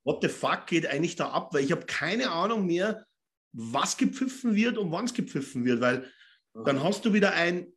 What 0.04 0.22
the 0.22 0.30
fuck 0.30 0.68
geht 0.68 0.88
eigentlich 0.88 1.16
da 1.16 1.30
ab? 1.30 1.54
Weil 1.54 1.64
ich 1.64 1.72
habe 1.72 1.86
keine 1.86 2.32
Ahnung 2.32 2.66
mehr, 2.66 3.06
was 3.52 3.98
gepfiffen 3.98 4.56
wird 4.56 4.78
und 4.78 4.92
wann 4.92 5.06
es 5.06 5.14
gepfiffen 5.14 5.66
wird, 5.66 5.82
weil 5.82 6.12
dann 6.66 6.84
hast 6.84 7.06
du 7.06 7.14
wieder 7.14 7.34
ein 7.34 7.72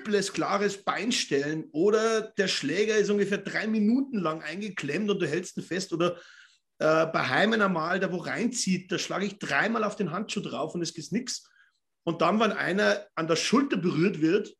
übles, 0.00 0.32
klares 0.32 0.82
Beinstellen 0.82 1.68
oder 1.72 2.22
der 2.22 2.48
Schläger 2.48 2.96
ist 2.96 3.10
ungefähr 3.10 3.38
drei 3.38 3.66
Minuten 3.66 4.18
lang 4.18 4.42
eingeklemmt 4.42 5.10
und 5.10 5.20
du 5.20 5.28
hältst 5.28 5.56
ihn 5.56 5.62
fest 5.62 5.92
oder 5.92 6.16
äh, 6.78 7.06
bei 7.06 7.28
Heimen 7.28 7.60
einmal, 7.60 8.00
der 8.00 8.12
wo 8.12 8.16
reinzieht, 8.16 8.90
da 8.90 8.98
schlage 8.98 9.26
ich 9.26 9.38
dreimal 9.38 9.84
auf 9.84 9.96
den 9.96 10.10
Handschuh 10.10 10.40
drauf 10.40 10.74
und 10.74 10.82
es 10.82 10.94
gibt 10.94 11.12
nichts. 11.12 11.48
Und 12.04 12.22
dann, 12.22 12.40
wenn 12.40 12.52
einer 12.52 13.06
an 13.14 13.26
der 13.26 13.36
Schulter 13.36 13.76
berührt 13.76 14.20
wird, 14.20 14.56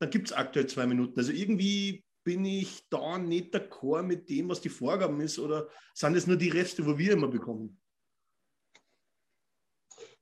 dann 0.00 0.10
gibt 0.10 0.28
es 0.28 0.32
aktuell 0.32 0.66
zwei 0.66 0.86
Minuten. 0.86 1.18
Also 1.18 1.32
irgendwie 1.32 2.04
bin 2.24 2.44
ich 2.44 2.86
da 2.90 3.18
nicht 3.18 3.54
d'accord 3.54 4.02
mit 4.02 4.28
dem, 4.28 4.48
was 4.48 4.60
die 4.60 4.68
Vorgaben 4.68 5.20
ist 5.20 5.38
oder 5.38 5.68
sind 5.94 6.16
es 6.16 6.26
nur 6.26 6.36
die 6.36 6.48
Reste, 6.48 6.84
wo 6.86 6.98
wir 6.98 7.12
immer 7.12 7.28
bekommen? 7.28 7.80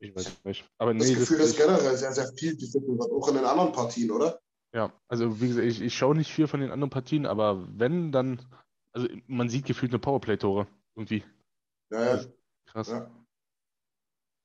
Ich 0.01 0.15
weiß 0.15 0.45
nicht. 0.45 0.65
Aber 0.79 0.95
nee, 0.95 1.01
das 1.01 1.19
Gefühl 1.19 1.39
das 1.39 1.49
ist 1.49 1.57
generell 1.57 1.97
sehr, 1.97 2.13
sehr 2.13 2.33
viel 2.37 2.57
wird, 2.57 3.11
auch 3.11 3.29
in 3.29 3.35
den 3.35 3.45
anderen 3.45 3.73
Partien, 3.73 4.11
oder? 4.11 4.41
Ja, 4.75 4.93
also 5.09 5.41
wie 5.41 5.49
gesagt, 5.49 5.67
ich, 5.67 5.81
ich 5.81 5.97
schaue 5.97 6.17
nicht 6.17 6.31
viel 6.31 6.47
von 6.47 6.61
den 6.61 6.71
anderen 6.71 6.91
Partien, 6.91 7.27
aber 7.27 7.67
wenn, 7.79 8.13
dann, 8.13 8.41
also 8.93 9.09
man 9.27 9.49
sieht 9.49 9.65
gefühlt 9.65 9.93
eine 9.93 9.99
Powerplay-Tore 9.99 10.67
irgendwie. 10.95 11.25
Ja, 11.91 12.17
ja. 12.17 12.25
Krass. 12.67 12.89
Ja. 12.89 13.11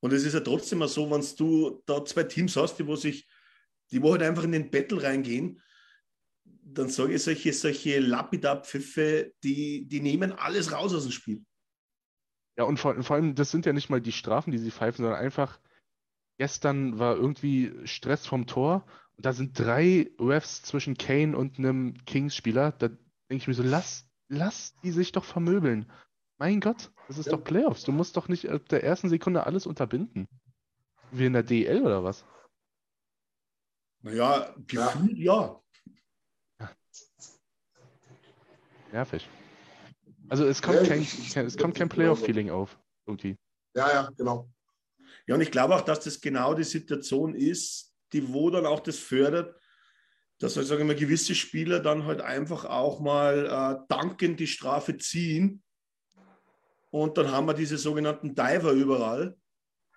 Und 0.01 0.13
es 0.13 0.23
ist 0.23 0.33
ja 0.33 0.39
trotzdem 0.39 0.79
mal 0.79 0.87
so, 0.87 1.09
wenn 1.11 1.25
du 1.37 1.81
da 1.85 2.03
zwei 2.05 2.23
Teams 2.23 2.55
hast, 2.55 2.77
die 2.77 2.87
wo 2.87 2.95
sich, 2.95 3.27
die 3.91 4.01
wo 4.01 4.11
halt 4.11 4.23
einfach 4.23 4.43
in 4.43 4.51
den 4.51 4.71
Battle 4.71 5.01
reingehen, 5.01 5.61
dann 6.45 6.89
sage 6.89 7.13
ich 7.13 7.23
solche, 7.23 7.51
solche 7.53 7.99
Lapidar-Pfiffe, 7.99 9.33
die, 9.43 9.87
die 9.87 10.01
nehmen 10.01 10.31
alles 10.31 10.71
raus 10.71 10.93
aus 10.93 11.03
dem 11.03 11.11
Spiel. 11.11 11.43
Ja, 12.57 12.65
und 12.65 12.79
vor, 12.79 13.01
vor 13.03 13.15
allem, 13.15 13.35
das 13.35 13.51
sind 13.51 13.65
ja 13.65 13.73
nicht 13.73 13.89
mal 13.89 14.01
die 14.01 14.11
Strafen, 14.11 14.51
die 14.51 14.57
sie 14.57 14.71
pfeifen, 14.71 15.03
sondern 15.03 15.19
einfach, 15.19 15.59
gestern 16.37 16.99
war 16.99 17.15
irgendwie 17.15 17.73
Stress 17.85 18.25
vom 18.25 18.47
Tor 18.47 18.85
da 19.23 19.31
sind 19.31 19.57
drei 19.57 20.11
Refs 20.19 20.63
zwischen 20.63 20.97
Kane 20.97 21.35
und 21.37 21.57
einem 21.57 21.95
Kings-Spieler. 22.05 22.73
Da 22.73 22.89
denke 22.89 23.01
ich 23.29 23.47
mir 23.47 23.53
so, 23.53 23.63
lass, 23.63 24.05
lass 24.27 24.75
die 24.83 24.91
sich 24.91 25.13
doch 25.13 25.23
vermöbeln. 25.23 25.89
Mein 26.37 26.59
Gott, 26.59 26.91
das 27.07 27.17
ist 27.17 27.27
ja. 27.27 27.31
doch 27.31 27.43
Playoffs. 27.43 27.83
Du 27.83 27.93
musst 27.93 28.17
doch 28.17 28.27
nicht 28.27 28.49
ab 28.49 28.67
der 28.67 28.83
ersten 28.83 29.07
Sekunde 29.07 29.45
alles 29.45 29.65
unterbinden. 29.65 30.27
Wie 31.11 31.25
in 31.25 31.33
der 31.33 31.43
DL 31.43 31.81
oder 31.81 32.03
was? 32.03 32.25
Naja, 34.01 34.53
gefühlt 34.67 35.17
ja. 35.17 35.61
ja. 36.59 36.71
Nervig. 38.91 39.29
Also 40.27 40.45
es 40.45 40.61
kommt 40.61 40.83
kein, 40.83 41.01
es 41.01 41.57
kommt 41.57 41.75
kein 41.75 41.87
Playoff-Feeling 41.87 42.49
auf, 42.49 42.77
irgendwie. 43.05 43.37
Ja, 43.73 43.89
ja, 43.89 44.09
genau. 44.17 44.49
Ja, 45.27 45.35
und 45.35 45.41
ich 45.41 45.51
glaube 45.51 45.75
auch, 45.75 45.81
dass 45.81 46.01
das 46.01 46.19
genau 46.19 46.53
die 46.53 46.65
Situation 46.65 47.33
ist, 47.35 47.92
die 48.13 48.33
wo 48.33 48.49
dann 48.49 48.65
auch 48.65 48.79
das 48.79 48.97
fördert, 48.97 49.55
dass 50.39 50.55
halt, 50.55 50.67
sagen 50.67 50.87
wir, 50.87 50.95
gewisse 50.95 51.35
Spieler 51.35 51.79
dann 51.79 52.05
halt 52.05 52.21
einfach 52.21 52.65
auch 52.65 52.99
mal 52.99 53.45
äh, 53.45 53.85
dankend 53.87 54.39
die 54.39 54.47
Strafe 54.47 54.97
ziehen. 54.97 55.63
Und 56.91 57.17
dann 57.17 57.31
haben 57.31 57.47
wir 57.47 57.53
diese 57.53 57.77
sogenannten 57.77 58.35
Diver 58.35 58.71
überall, 58.71 59.37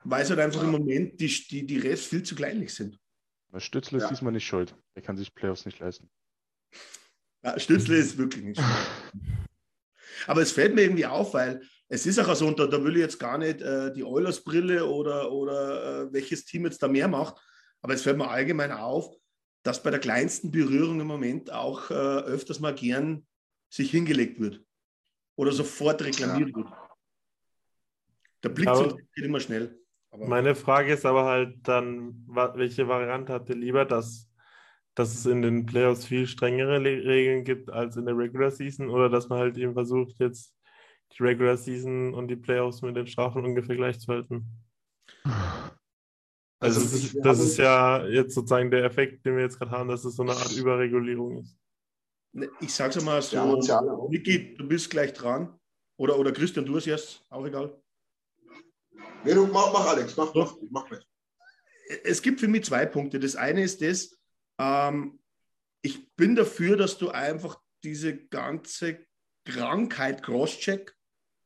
weil 0.05 0.23
es 0.23 0.31
halt 0.31 0.41
einfach 0.41 0.61
ja. 0.61 0.67
im 0.67 0.73
Moment 0.73 1.21
die, 1.21 1.29
die, 1.51 1.67
die 1.67 1.79
Refs 1.79 2.07
viel 2.07 2.23
zu 2.23 2.35
kleinlich 2.35 2.75
sind. 2.75 2.99
Stützle 3.59 3.99
ist 3.99 4.05
ja. 4.05 4.09
diesmal 4.11 4.33
nicht 4.33 4.47
schuld. 4.47 4.75
Er 4.95 5.03
kann 5.03 5.17
sich 5.17 5.35
Playoffs 5.35 5.65
nicht 5.65 5.79
leisten. 5.79 6.11
Ja, 7.43 7.59
Stützle 7.59 7.97
ist 7.97 8.19
wirklich 8.19 8.45
nicht 8.45 8.61
schuld. 8.61 9.15
Aber 10.27 10.43
es 10.43 10.53
fällt 10.53 10.75
mir 10.75 10.83
irgendwie 10.83 11.07
auf, 11.07 11.35
weil 11.35 11.63
es 11.89 12.07
ist 12.07 12.19
auch 12.19 12.35
so, 12.35 12.47
und 12.49 12.59
da, 12.59 12.67
da 12.67 12.83
will 12.83 12.97
ich 12.97 13.03
jetzt 13.03 13.19
gar 13.19 13.39
nicht 13.39 13.61
äh, 13.61 13.93
die 13.93 14.05
Oilers-Brille 14.05 14.87
oder, 14.87 15.31
oder 15.31 16.05
äh, 16.05 16.13
welches 16.13 16.45
Team 16.45 16.65
jetzt 16.65 16.83
da 16.83 16.89
mehr 16.89 17.09
macht, 17.09 17.41
aber 17.83 17.95
es 17.95 18.03
fällt 18.03 18.19
mir 18.19 18.29
allgemein 18.29 18.73
auf, 18.73 19.15
dass 19.63 19.83
bei 19.83 19.91
der 19.91 20.01
kleinsten 20.01 20.51
Berührung 20.51 21.01
im 21.01 21.07
Moment 21.07 21.53
auch 21.53 21.91
äh, 21.91 21.95
öfters 21.95 22.61
mal 22.61 22.75
gern 22.75 23.27
sich 23.69 23.91
hingelegt 23.91 24.41
wird 24.41 24.65
oder 25.37 25.53
sofort 25.53 26.03
reklamiert 26.03 26.55
wird. 26.55 26.69
Der 28.43 28.49
Blick 28.51 28.69
geht 29.15 29.25
immer 29.25 29.41
schnell. 29.41 29.81
Aber 30.11 30.27
meine 30.27 30.55
Frage 30.55 30.93
ist 30.93 31.05
aber 31.05 31.25
halt 31.25 31.57
dann, 31.63 32.25
welche 32.27 32.87
Variante 32.87 33.33
habt 33.33 33.49
ihr 33.49 33.57
lieber, 33.57 33.85
dass 33.85 34.31
dass 34.97 35.13
es 35.13 35.27
in 35.27 35.43
den 35.43 35.67
Playoffs 35.67 36.07
viel 36.07 36.27
strengere 36.27 36.81
Regeln 36.83 37.45
gibt 37.45 37.71
als 37.71 37.97
in 37.97 38.07
der 38.07 38.17
Regular 38.17 38.51
Season 38.51 38.89
oder 38.89 39.11
dass 39.11 39.29
man 39.29 39.39
halt 39.39 39.59
eben 39.59 39.75
versucht, 39.75 40.19
jetzt 40.19 40.57
die 41.13 41.23
Regular 41.23 41.57
Season 41.57 42.15
und 42.15 42.29
die 42.29 42.37
Playoffs 42.37 42.81
mit 42.81 42.97
den 42.97 43.07
Strafen 43.07 43.45
ungefähr 43.45 43.77
gleich 43.77 44.01
zu 44.01 44.11
halten? 44.11 44.47
Also, 46.59 46.81
also 46.81 46.93
das, 46.93 47.05
ist, 47.05 47.17
das 47.23 47.39
ist 47.41 47.57
ja 47.59 48.07
jetzt 48.07 48.35
sozusagen 48.35 48.71
der 48.71 48.85
Effekt, 48.85 49.25
den 49.27 49.37
wir 49.37 49.43
jetzt 49.43 49.59
gerade 49.59 49.73
haben, 49.73 49.89
dass 49.89 50.05
es 50.05 50.17
so 50.17 50.23
eine 50.23 50.33
Art 50.33 50.53
Überregulierung 50.57 51.41
ist. 51.41 51.57
Ne, 52.33 52.51
ich 52.61 52.73
sag's 52.73 53.03
mal 53.03 53.21
so, 53.21 53.61
ja, 53.63 53.83
Niki, 54.09 54.55
du 54.57 54.67
bist 54.67 54.91
gleich 54.91 55.13
dran. 55.13 55.59
Oder, 55.99 56.19
oder 56.19 56.33
Christian, 56.33 56.67
du 56.67 56.77
hast 56.77 56.87
erst, 56.87 57.25
auch 57.31 57.47
egal. 57.47 57.81
Nee, 59.25 59.35
du 59.35 59.47
mach, 59.47 59.73
mach 59.73 59.87
Alex, 59.87 60.17
mach, 60.17 60.35
mach, 60.35 60.55
mach 60.71 60.87
gleich. 60.87 61.07
Es 62.05 62.21
gibt 62.21 62.41
für 62.41 62.49
mich 62.49 62.65
zwei 62.65 62.85
Punkte. 62.85 63.19
Das 63.19 63.37
eine 63.37 63.63
ist 63.63 63.81
das, 63.81 64.17
ähm, 64.59 65.19
ich 65.83 66.15
bin 66.15 66.35
dafür, 66.35 66.77
dass 66.77 66.99
du 66.99 67.11
einfach 67.11 67.61
diese 67.85 68.17
ganze 68.17 69.07
Krankheit 69.45 70.23
Crosscheck 70.23 70.95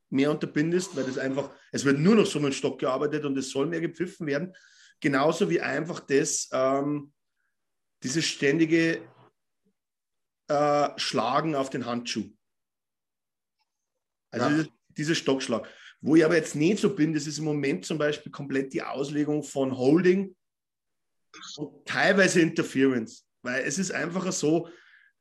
mehr 0.08 0.30
unterbindest, 0.30 0.96
weil 0.96 1.04
das 1.04 1.18
einfach, 1.18 1.54
es 1.72 1.84
wird 1.84 1.98
nur 1.98 2.16
noch 2.16 2.26
so 2.26 2.40
mit 2.40 2.54
Stock 2.54 2.78
gearbeitet 2.78 3.24
und 3.24 3.36
es 3.38 3.50
soll 3.50 3.66
mehr 3.66 3.80
gepfiffen 3.80 4.26
werden. 4.26 4.54
Genauso 5.00 5.48
wie 5.48 5.60
einfach 5.60 6.00
das, 6.00 6.48
ähm, 6.52 7.12
dieses 8.02 8.26
ständige 8.26 9.02
äh, 10.48 10.90
Schlagen 10.98 11.54
auf 11.54 11.70
den 11.70 11.86
Handschuh. 11.86 12.30
Also 14.30 14.62
ja. 14.62 14.68
dieser 14.88 15.14
Stockschlag. 15.14 15.68
Wo 16.02 16.16
ich 16.16 16.24
aber 16.24 16.36
jetzt 16.36 16.54
nicht 16.54 16.80
so 16.80 16.94
bin, 16.94 17.12
das 17.12 17.26
ist 17.26 17.38
im 17.38 17.44
Moment 17.44 17.84
zum 17.84 17.98
Beispiel 17.98 18.32
komplett 18.32 18.72
die 18.72 18.82
Auslegung 18.82 19.42
von 19.42 19.76
Holding 19.76 20.34
und 21.56 21.86
teilweise 21.86 22.40
Interference. 22.40 23.26
Weil 23.42 23.64
es 23.64 23.78
ist 23.78 23.92
einfach 23.92 24.30
so, 24.32 24.68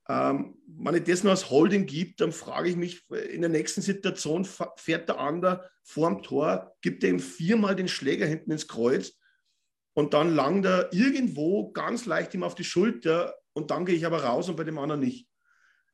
ähm, 0.07 0.57
wenn 0.67 0.95
ich 0.95 1.03
das 1.03 1.23
nur 1.23 1.31
als 1.31 1.49
Holding 1.49 1.85
gibt, 1.85 2.21
dann 2.21 2.31
frage 2.31 2.69
ich 2.69 2.75
mich, 2.75 3.09
in 3.09 3.41
der 3.41 3.49
nächsten 3.49 3.81
Situation 3.81 4.45
fährt 4.77 5.07
der 5.07 5.19
andere 5.19 5.69
vorm 5.83 6.23
Tor, 6.23 6.75
gibt 6.81 7.03
er 7.03 7.11
ihm 7.11 7.19
viermal 7.19 7.75
den 7.75 7.87
Schläger 7.87 8.25
hinten 8.25 8.51
ins 8.51 8.67
Kreuz 8.67 9.18
und 9.93 10.13
dann 10.13 10.33
langt 10.33 10.65
er 10.65 10.91
irgendwo 10.93 11.71
ganz 11.71 12.05
leicht 12.05 12.33
ihm 12.33 12.43
auf 12.43 12.55
die 12.55 12.63
Schulter 12.63 13.35
und 13.53 13.71
dann 13.71 13.85
gehe 13.85 13.95
ich 13.95 14.05
aber 14.05 14.23
raus 14.23 14.49
und 14.49 14.55
bei 14.55 14.63
dem 14.63 14.77
anderen 14.77 15.01
nicht. 15.01 15.27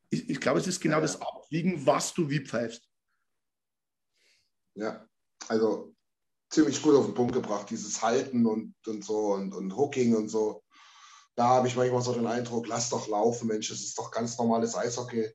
Ich, 0.10 0.30
ich 0.30 0.40
glaube, 0.40 0.60
es 0.60 0.68
ist 0.68 0.82
genau 0.82 0.98
ja. 0.98 1.02
das 1.02 1.22
Abwiegen, 1.22 1.86
was 1.86 2.14
du 2.14 2.30
wie 2.30 2.46
pfeifst. 2.46 2.88
Ja, 4.76 5.08
also 5.48 5.96
ziemlich 6.50 6.82
gut 6.82 6.96
auf 6.96 7.06
den 7.06 7.16
Punkt 7.16 7.34
gebracht, 7.34 7.70
dieses 7.70 8.02
Halten 8.02 8.46
und, 8.46 8.76
und 8.86 9.04
so 9.04 9.34
und, 9.34 9.54
und 9.54 9.76
Hooking 9.76 10.16
und 10.16 10.30
so 10.30 10.64
da 11.36 11.50
habe 11.50 11.68
ich 11.68 11.76
manchmal 11.76 12.02
so 12.02 12.14
den 12.14 12.28
Eindruck, 12.28 12.68
lass 12.68 12.90
doch 12.90 13.08
laufen, 13.08 13.48
Mensch, 13.48 13.70
es 13.70 13.84
ist 13.84 13.98
doch 13.98 14.10
ganz 14.10 14.38
normales 14.38 14.76
Eishockey. 14.76 15.30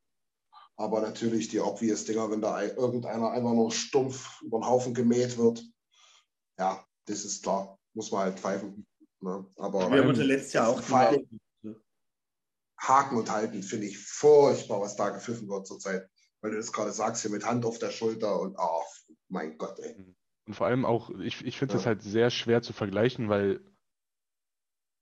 Aber 0.76 1.02
natürlich 1.02 1.48
die 1.48 1.60
obvious 1.60 2.06
Dinger, 2.06 2.30
wenn 2.30 2.40
da 2.40 2.62
irgendeiner 2.62 3.30
einfach 3.30 3.52
nur 3.52 3.70
stumpf 3.70 4.40
über 4.40 4.58
den 4.58 4.66
Haufen 4.66 4.94
gemäht 4.94 5.36
wird, 5.36 5.62
ja, 6.58 6.82
das 7.04 7.24
ist 7.24 7.42
klar, 7.42 7.78
muss 7.94 8.10
man 8.10 8.22
halt 8.22 8.38
pfeifen. 8.38 8.86
Ne? 9.20 9.46
Aber 9.56 9.90
wir 9.90 10.00
haben 10.00 10.08
uns 10.08 10.18
letztes 10.18 10.54
Jahr 10.54 10.68
auch 10.68 10.80
Fall, 10.80 11.26
Haken 12.78 13.18
und 13.18 13.30
halten 13.30 13.62
finde 13.62 13.86
ich 13.86 13.98
furchtbar, 13.98 14.80
was 14.80 14.96
da 14.96 15.10
gepfiffen 15.10 15.48
wird 15.48 15.66
zurzeit. 15.66 16.08
Weil 16.40 16.52
du 16.52 16.56
das 16.56 16.72
gerade 16.72 16.92
sagst, 16.92 17.22
hier 17.22 17.30
mit 17.30 17.44
Hand 17.44 17.66
auf 17.66 17.78
der 17.78 17.90
Schulter 17.90 18.40
und 18.40 18.56
oh, 18.58 18.82
mein 19.28 19.58
Gott, 19.58 19.78
ey. 19.80 20.14
Und 20.46 20.54
vor 20.54 20.66
allem 20.66 20.86
auch, 20.86 21.10
ich, 21.20 21.44
ich 21.44 21.58
finde 21.58 21.76
es 21.76 21.82
ja. 21.82 21.88
halt 21.88 22.02
sehr 22.02 22.30
schwer 22.30 22.62
zu 22.62 22.72
vergleichen, 22.72 23.28
weil 23.28 23.60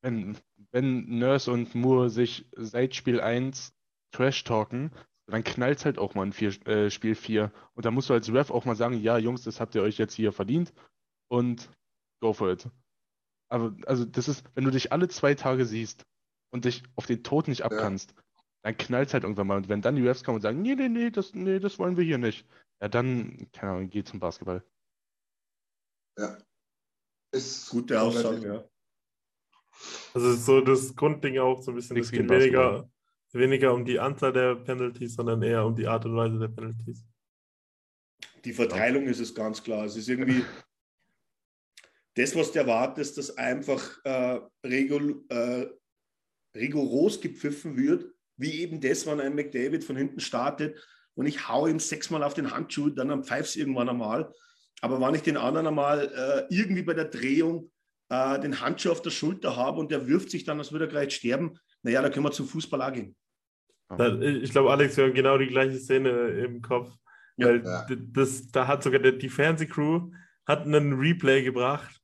wenn, 0.03 0.37
wenn 0.73 1.19
Nurse 1.19 1.51
und 1.53 1.75
Moore 1.75 2.11
sich 2.11 2.49
seit 2.57 2.95
Spiel 2.95 3.21
1 3.21 3.73
Trash 4.13 4.43
talken, 4.45 4.93
dann 5.27 5.45
knallt 5.45 5.79
es 5.79 5.85
halt 5.85 5.99
auch 5.99 6.15
mal 6.15 6.25
in 6.25 6.33
vier, 6.33 6.51
äh, 6.67 6.91
Spiel 6.91 7.15
4. 7.15 7.53
Und 7.75 7.85
da 7.85 7.91
musst 7.91 8.09
du 8.09 8.15
als 8.15 8.33
Ref 8.33 8.51
auch 8.51 8.65
mal 8.65 8.77
sagen, 8.77 9.01
ja, 9.01 9.19
Jungs, 9.19 9.43
das 9.43 9.61
habt 9.61 9.75
ihr 9.75 9.83
euch 9.83 9.99
jetzt 9.99 10.15
hier 10.15 10.33
verdient 10.33 10.73
und 11.29 11.71
go 12.21 12.33
for 12.33 12.51
it. 12.51 12.69
Aber 13.51 13.75
also 13.87 14.05
das 14.05 14.29
ist, 14.29 14.45
wenn 14.55 14.65
du 14.65 14.71
dich 14.71 14.93
alle 14.93 15.09
zwei 15.09 15.35
Tage 15.35 15.65
siehst 15.65 16.05
und 16.51 16.65
dich 16.65 16.83
auf 16.97 17.07
den 17.07 17.23
Tod 17.23 17.49
nicht 17.49 17.63
abkannst, 17.63 18.13
ja. 18.17 18.23
dann 18.63 18.77
knallt 18.77 19.09
es 19.09 19.15
halt 19.15 19.25
irgendwann 19.25 19.47
mal. 19.47 19.57
Und 19.57 19.69
wenn 19.69 19.83
dann 19.83 19.97
die 19.97 20.07
Refs 20.07 20.25
kommen 20.25 20.37
und 20.37 20.43
sagen, 20.43 20.61
nee, 20.63 20.75
nee, 20.75 20.89
nee, 20.89 21.11
das, 21.11 21.35
nee, 21.35 21.59
das 21.59 21.79
wollen 21.79 21.97
wir 21.97 22.05
hier 22.05 22.19
nicht, 22.19 22.47
ja, 22.81 22.89
dann, 22.89 23.49
keine 23.53 23.73
Ahnung, 23.73 23.91
geh 23.91 24.05
zum 24.05 24.21
Basketball. 24.21 24.63
Ja. 26.19 26.39
Ist 27.33 27.69
gute 27.71 28.01
Aussage, 28.01 28.47
ja. 28.47 28.65
Also 30.15 30.35
so 30.35 30.61
das 30.61 30.95
Grundding 30.95 31.39
auch 31.39 31.63
so 31.63 31.71
ein 31.71 31.77
bisschen, 31.77 31.97
es 31.99 32.11
geht 32.11 32.29
weniger, 32.29 32.91
weniger 33.33 33.73
um 33.75 33.85
die 33.85 34.01
Anzahl 34.01 34.33
der 34.33 34.57
Penalties, 34.57 35.15
sondern 35.15 35.43
eher 35.43 35.65
um 35.65 35.77
die 35.77 35.87
Art 35.87 36.05
und 36.05 36.17
Weise 36.17 36.39
der 36.39 36.49
Penalties. 36.49 37.05
Die 38.45 38.53
Verteilung 38.53 39.05
ist 39.05 39.21
es 39.21 39.35
ganz 39.35 39.63
klar. 39.63 39.85
Es 39.85 39.97
ist 39.97 40.09
irgendwie 40.09 40.45
das, 42.19 42.35
was 42.35 42.51
du 42.51 42.59
erwartest, 42.59 43.17
dass 43.17 43.37
einfach 43.39 43.81
äh, 44.05 44.41
regul, 44.67 45.25
äh, 45.29 45.67
rigoros 46.57 47.21
gepfiffen 47.21 47.77
wird, 47.77 48.07
wie 48.37 48.61
eben 48.61 48.81
das, 48.81 49.07
wenn 49.07 49.21
ein 49.21 49.37
McDavid 49.37 49.85
von 49.85 49.97
hinten 49.97 50.19
startet 50.19 50.77
und 51.15 51.27
ich 51.27 51.49
haue 51.49 51.71
ihm 51.71 51.79
sechsmal 51.79 52.25
auf 52.25 52.35
den 52.35 52.51
Handschuh, 52.51 52.91
dann 52.91 53.23
pfeift 53.23 53.51
es 53.51 53.57
irgendwann 53.57 53.89
einmal. 53.89 54.33
Aber 54.81 55.01
wenn 55.01 55.15
ich 55.15 55.23
den 55.23 55.37
anderen 55.37 55.69
einmal 55.69 56.47
äh, 56.51 56.55
irgendwie 56.55 56.83
bei 56.83 56.95
der 56.95 57.05
Drehung 57.05 57.71
äh, 58.09 58.41
den 58.41 58.61
Handschuh 58.61 58.91
auf 58.91 59.03
der 59.03 59.11
Schulter 59.11 59.57
habe 59.57 59.79
und 59.79 59.93
der 59.93 60.09
wirft 60.09 60.31
sich 60.31 60.45
dann, 60.45 60.59
als 60.59 60.73
würde 60.73 60.87
er 60.87 60.91
gleich 60.91 61.15
sterben, 61.15 61.57
naja, 61.83 62.03
da 62.03 62.11
können 62.11 62.27
wir 62.27 62.33
zum 62.33 62.49
Fußball 62.49 62.83
auch 62.83 62.93
gehen. 62.93 63.15
Ich 64.43 64.51
glaube, 64.51 64.71
Alex, 64.71 64.97
wir 64.97 65.05
haben 65.05 65.15
genau 65.15 65.39
die 65.39 65.47
gleiche 65.47 65.79
Szene 65.79 66.11
im 66.11 66.61
Kopf. 66.63 66.93
Ja, 67.37 67.47
weil. 67.47 67.63
Das, 68.13 68.49
da 68.49 68.67
hat 68.67 68.83
sogar 68.83 69.01
die 69.01 69.29
Fernsehcrew 69.29 70.11
hat 70.47 70.63
einen 70.63 70.95
Replay 70.95 71.43
gebracht 71.43 71.98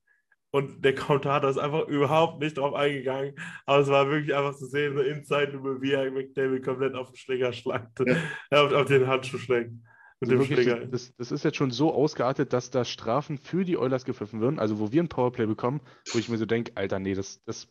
und 0.54 0.84
der 0.84 0.94
Kommentator 0.94 1.50
ist 1.50 1.58
einfach 1.58 1.88
überhaupt 1.88 2.40
nicht 2.40 2.58
drauf 2.58 2.74
eingegangen. 2.74 3.34
Aber 3.66 3.80
es 3.80 3.88
war 3.88 4.08
wirklich 4.08 4.36
einfach 4.36 4.54
zu 4.54 4.66
sehen, 4.66 4.94
so 4.94 5.02
Inside 5.02 5.50
über 5.50 5.82
wie 5.82 5.90
er 5.90 6.08
McDavid 6.12 6.64
komplett 6.64 6.94
auf 6.94 7.10
den 7.10 7.16
Schläger 7.16 7.52
schlagt, 7.52 7.98
ja. 8.06 8.64
auf, 8.64 8.72
auf 8.72 8.86
den 8.86 9.08
Handschuh 9.08 9.38
schlägt. 9.38 9.72
Also 10.20 10.38
wirklich, 10.38 10.64
das, 10.92 11.12
das, 11.16 11.32
ist 11.32 11.42
jetzt 11.42 11.56
schon 11.56 11.72
so 11.72 11.92
ausgeartet, 11.92 12.52
dass 12.52 12.70
da 12.70 12.84
Strafen 12.84 13.36
für 13.36 13.64
die 13.64 13.76
Oilers 13.76 14.04
gepfiffen 14.04 14.40
würden, 14.40 14.60
also 14.60 14.78
wo 14.78 14.92
wir 14.92 15.02
ein 15.02 15.08
Powerplay 15.08 15.46
bekommen, 15.46 15.80
wo 16.12 16.20
ich 16.20 16.28
mir 16.28 16.38
so 16.38 16.46
denke, 16.46 16.70
Alter, 16.76 17.00
nee, 17.00 17.14
das, 17.14 17.42
das, 17.42 17.66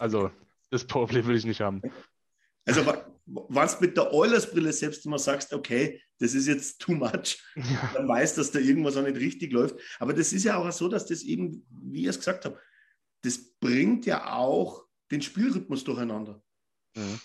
also 0.00 0.30
das 0.70 0.86
Powerplay 0.86 1.26
will 1.26 1.36
ich 1.36 1.44
nicht 1.44 1.60
haben. 1.60 1.82
Also 2.64 2.84
was 3.26 3.80
mit 3.80 3.96
der 3.96 4.12
Oilers-Brille 4.12 4.72
selbst 4.72 5.06
immer 5.06 5.18
sagst, 5.18 5.52
okay, 5.52 6.02
das 6.18 6.34
ist 6.34 6.46
jetzt 6.46 6.80
too 6.80 6.92
much, 6.92 7.42
ja. 7.56 7.90
dann 7.94 8.06
weißt, 8.06 8.38
dass 8.38 8.50
da 8.50 8.58
irgendwas 8.58 8.96
auch 8.96 9.02
nicht 9.02 9.16
richtig 9.16 9.52
läuft. 9.52 9.76
Aber 9.98 10.12
das 10.12 10.32
ist 10.32 10.44
ja 10.44 10.56
auch 10.56 10.70
so, 10.72 10.88
dass 10.88 11.06
das 11.06 11.22
eben, 11.22 11.66
wie 11.70 12.02
ich 12.02 12.08
es 12.08 12.18
gesagt 12.18 12.44
habe, 12.44 12.60
das 13.22 13.38
bringt 13.60 14.06
ja 14.06 14.34
auch 14.34 14.84
den 15.10 15.22
Spielrhythmus 15.22 15.84
durcheinander. 15.84 16.42
Mhm. 16.94 17.20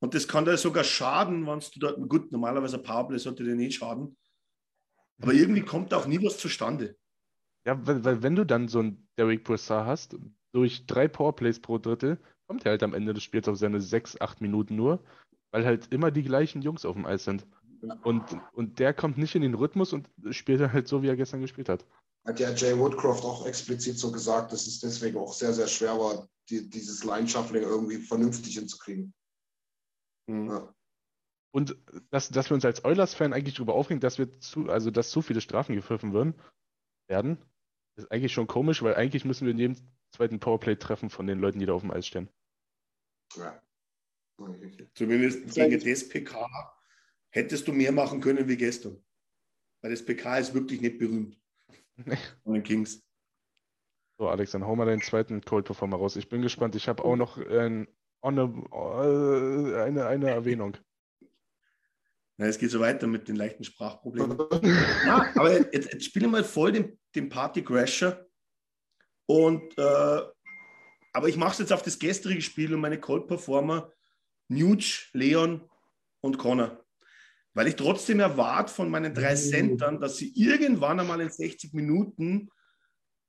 Und 0.00 0.14
das 0.14 0.28
kann 0.28 0.44
dir 0.44 0.56
sogar 0.56 0.84
schaden, 0.84 1.46
wenn 1.46 1.60
du 1.60 1.80
da, 1.80 1.92
gut, 1.92 2.30
normalerweise 2.32 2.76
ein 2.76 2.82
Powerplay 2.82 3.18
sollte 3.18 3.44
dir 3.44 3.54
nicht 3.54 3.78
schaden, 3.78 4.16
aber 5.20 5.32
irgendwie 5.32 5.62
kommt 5.62 5.92
auch 5.92 6.06
nie 6.06 6.22
was 6.24 6.38
zustande. 6.38 6.96
Ja, 7.66 7.84
weil, 7.86 8.04
weil 8.04 8.22
wenn 8.22 8.36
du 8.36 8.46
dann 8.46 8.68
so 8.68 8.78
einen 8.78 9.08
Derek 9.18 9.44
Brassard 9.44 9.86
hast, 9.86 10.16
durch 10.52 10.86
drei 10.86 11.08
Powerplays 11.08 11.60
pro 11.60 11.78
Drittel, 11.78 12.18
kommt 12.48 12.64
er 12.64 12.72
halt 12.72 12.82
am 12.82 12.94
Ende 12.94 13.14
des 13.14 13.22
Spiels 13.22 13.46
auf 13.46 13.58
seine 13.58 13.80
sechs, 13.80 14.20
acht 14.20 14.40
Minuten 14.40 14.74
nur, 14.74 14.98
weil 15.52 15.64
halt 15.64 15.92
immer 15.92 16.10
die 16.10 16.22
gleichen 16.22 16.62
Jungs 16.62 16.84
auf 16.84 16.96
dem 16.96 17.06
Eis 17.06 17.24
sind. 17.24 17.46
Und, 18.02 18.24
und 18.52 18.80
der 18.80 18.92
kommt 18.92 19.18
nicht 19.18 19.36
in 19.36 19.42
den 19.42 19.54
Rhythmus 19.54 19.92
und 19.92 20.08
spielt 20.30 20.60
halt 20.72 20.88
so, 20.88 21.02
wie 21.02 21.08
er 21.08 21.16
gestern 21.16 21.40
gespielt 21.40 21.68
hat. 21.68 21.86
Hat 22.26 22.40
ja 22.40 22.50
Jay 22.50 22.76
Woodcroft 22.76 23.24
auch 23.24 23.46
explizit 23.46 23.98
so 23.98 24.10
gesagt, 24.10 24.52
dass 24.52 24.66
es 24.66 24.80
deswegen 24.80 25.16
auch 25.18 25.32
sehr, 25.32 25.52
sehr 25.52 25.68
schwer 25.68 25.96
war, 25.98 26.28
die, 26.50 26.68
dieses 26.68 27.04
Line-Shuffling 27.04 27.62
irgendwie 27.62 27.98
vernünftig 27.98 28.54
hinzukriegen. 28.54 29.14
Mhm. 30.26 30.50
Ja. 30.50 30.74
Und 31.54 31.76
dass, 32.10 32.28
dass 32.30 32.50
wir 32.50 32.54
uns 32.54 32.64
als 32.64 32.84
Oilers-Fan 32.84 33.32
eigentlich 33.32 33.54
darüber 33.54 33.74
aufregen, 33.74 34.00
dass 34.00 34.18
wir 34.18 34.38
zu, 34.40 34.68
also 34.68 34.90
dass 34.90 35.10
zu 35.10 35.22
viele 35.22 35.40
Strafen 35.40 35.74
gepfiffen 35.74 36.12
würden, 36.12 36.34
werden, 37.08 37.38
ist 37.96 38.10
eigentlich 38.10 38.32
schon 38.32 38.46
komisch, 38.46 38.82
weil 38.82 38.94
eigentlich 38.94 39.24
müssen 39.24 39.46
wir 39.46 39.52
in 39.52 39.58
jedem 39.58 39.76
zweiten 40.14 40.40
Powerplay 40.40 40.76
treffen 40.76 41.10
von 41.10 41.26
den 41.26 41.38
Leuten, 41.38 41.58
die 41.58 41.66
da 41.66 41.72
auf 41.72 41.82
dem 41.82 41.90
Eis 41.90 42.06
stehen. 42.06 42.28
Ja. 43.36 43.62
Zumindest 44.94 45.54
gegen 45.54 45.80
das 45.80 46.08
PK 46.08 46.48
hättest 47.30 47.66
du 47.66 47.72
mehr 47.72 47.92
machen 47.92 48.20
können 48.20 48.48
wie 48.48 48.56
gestern. 48.56 49.04
Weil 49.80 49.90
das 49.90 50.04
PK 50.04 50.38
ist 50.38 50.54
wirklich 50.54 50.80
nicht 50.80 50.98
berühmt. 50.98 51.40
Von 52.44 52.54
den 52.54 52.62
Kings. 52.62 53.02
So, 54.18 54.28
Alex, 54.28 54.52
dann 54.52 54.64
hau 54.64 54.74
mal 54.76 54.86
deinen 54.86 55.02
zweiten 55.02 55.40
Cold 55.42 55.66
Performer 55.66 55.96
raus. 55.96 56.16
Ich 56.16 56.28
bin 56.28 56.42
gespannt. 56.42 56.74
Ich 56.74 56.88
habe 56.88 57.04
auch 57.04 57.16
noch 57.16 57.38
ein 57.38 57.88
eine, 58.20 58.42
eine, 59.84 60.06
eine 60.06 60.30
Erwähnung. 60.30 60.76
Na, 62.36 62.46
es 62.46 62.58
geht 62.58 62.70
so 62.70 62.80
weiter 62.80 63.06
mit 63.06 63.28
den 63.28 63.36
leichten 63.36 63.64
Sprachproblemen. 63.64 64.38
ja, 65.06 65.32
aber 65.34 65.52
jetzt, 65.72 65.92
jetzt 65.92 66.04
spielen 66.04 66.30
wir 66.30 66.44
voll 66.44 66.72
den, 66.72 66.98
den 67.14 67.28
Party-Crasher. 67.28 68.26
Und, 69.26 69.76
äh, 69.76 70.22
aber 71.18 71.28
ich 71.28 71.36
mache 71.36 71.52
es 71.52 71.58
jetzt 71.58 71.72
auf 71.72 71.82
das 71.82 71.98
gestrige 71.98 72.40
Spiel 72.40 72.72
und 72.72 72.80
meine 72.80 73.00
Cold-Performer 73.00 73.92
Nuge, 74.48 75.08
Leon 75.12 75.68
und 76.20 76.38
Connor. 76.38 76.84
Weil 77.52 77.68
ich 77.68 77.76
trotzdem 77.76 78.20
erwarte 78.20 78.72
von 78.72 78.88
meinen 78.88 79.12
drei 79.12 79.32
mhm. 79.32 79.38
Centern, 79.38 80.00
dass 80.00 80.16
sie 80.16 80.32
irgendwann 80.34 81.00
einmal 81.00 81.20
in 81.20 81.30
60 81.30 81.74
Minuten 81.74 82.48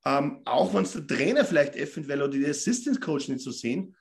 ähm, 0.06 0.42
auch 0.46 0.74
wenn 0.74 0.84
es 0.84 0.94
der 0.94 1.08
Trainer 1.08 1.44
vielleicht 1.44 1.76
eventuell 1.76 2.22
oder 2.22 2.32
die 2.32 2.46
Assistant 2.46 3.02
Coach 3.02 3.28
nicht 3.28 3.42
so 3.42 3.52
sehen, 3.52 3.96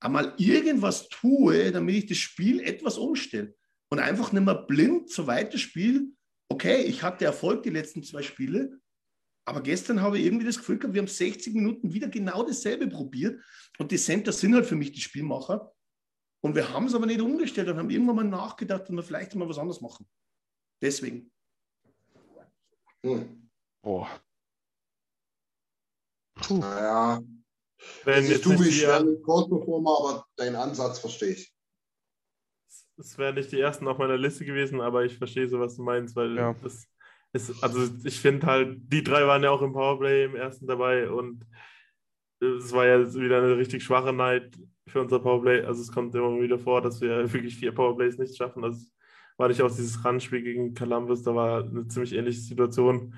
einmal 0.00 0.34
irgendwas 0.38 1.08
tue, 1.08 1.70
damit 1.72 1.96
ich 1.96 2.06
das 2.06 2.18
Spiel 2.18 2.60
etwas 2.60 2.98
umstelle 2.98 3.54
und 3.88 4.00
einfach 4.00 4.32
nicht 4.32 4.44
mehr 4.44 4.66
blind 4.66 5.10
so 5.10 5.26
weiterspiele. 5.26 6.06
Okay, 6.48 6.82
ich 6.82 7.02
hatte 7.02 7.24
Erfolg 7.24 7.62
die 7.62 7.70
letzten 7.70 8.02
zwei 8.02 8.22
Spiele, 8.22 8.78
aber 9.46 9.62
gestern 9.62 10.02
habe 10.02 10.18
ich 10.18 10.24
irgendwie 10.24 10.44
das 10.44 10.58
Gefühl 10.58 10.78
gehabt, 10.78 10.94
wir 10.94 11.00
haben 11.00 11.08
60 11.08 11.54
Minuten 11.54 11.92
wieder 11.92 12.08
genau 12.08 12.42
dasselbe 12.42 12.88
probiert 12.88 13.40
und 13.78 13.92
die 13.92 13.96
Center 13.96 14.32
sind 14.32 14.54
halt 14.54 14.66
für 14.66 14.74
mich 14.74 14.90
die 14.90 15.00
Spielmacher. 15.00 15.72
Und 16.40 16.56
wir 16.56 16.68
haben 16.70 16.86
es 16.86 16.94
aber 16.94 17.06
nicht 17.06 17.20
umgestellt 17.20 17.68
und 17.68 17.78
haben 17.78 17.90
irgendwann 17.90 18.16
mal 18.16 18.24
nachgedacht, 18.24 18.82
dass 18.82 18.90
wir 18.90 19.02
vielleicht 19.02 19.34
mal 19.36 19.48
was 19.48 19.58
anderes 19.58 19.80
machen. 19.80 20.06
Deswegen. 20.82 21.30
Hm. 23.04 23.48
Boah. 23.82 24.20
Puh. 26.34 26.58
Naja. 26.58 27.22
Wenn 28.04 28.30
ich 28.30 28.40
tue 28.40 28.58
mich 28.58 28.80
schwer 28.80 29.04
mit 29.04 29.22
Cold-Performer, 29.22 29.90
aber 29.98 30.26
deinen 30.36 30.56
Ansatz 30.56 30.98
verstehe 30.98 31.32
ich. 31.32 31.54
Es 32.98 33.16
wären 33.16 33.36
nicht 33.36 33.52
die 33.52 33.60
ersten 33.60 33.86
auf 33.86 33.98
meiner 33.98 34.16
Liste 34.16 34.44
gewesen, 34.44 34.80
aber 34.80 35.04
ich 35.04 35.16
verstehe 35.16 35.48
so, 35.48 35.60
was 35.60 35.76
du 35.76 35.82
meinst, 35.82 36.16
weil 36.16 36.34
ja. 36.36 36.54
das 36.62 36.86
ist, 37.36 37.62
also 37.62 37.88
ich 38.04 38.20
finde 38.20 38.46
halt, 38.46 38.78
die 38.92 39.02
drei 39.02 39.26
waren 39.26 39.42
ja 39.42 39.50
auch 39.50 39.62
im 39.62 39.72
Powerplay 39.72 40.24
im 40.24 40.36
ersten 40.36 40.66
dabei 40.66 41.08
und 41.10 41.44
es 42.40 42.72
war 42.72 42.86
ja 42.86 43.14
wieder 43.14 43.38
eine 43.38 43.56
richtig 43.56 43.82
schwache 43.82 44.12
Night 44.12 44.58
für 44.88 45.00
unser 45.00 45.20
Powerplay. 45.20 45.62
Also 45.62 45.82
es 45.82 45.92
kommt 45.92 46.14
immer 46.14 46.40
wieder 46.40 46.58
vor, 46.58 46.82
dass 46.82 47.00
wir 47.00 47.32
wirklich 47.32 47.56
vier 47.56 47.72
Powerplays 47.72 48.18
nicht 48.18 48.36
schaffen. 48.36 48.64
Also 48.64 48.86
war 49.36 49.48
nicht 49.48 49.62
auch 49.62 49.70
dieses 49.70 50.04
Randspiel 50.04 50.42
gegen 50.42 50.74
Columbus, 50.74 51.22
da 51.22 51.34
war 51.34 51.64
eine 51.64 51.86
ziemlich 51.88 52.14
ähnliche 52.14 52.40
Situation. 52.40 53.14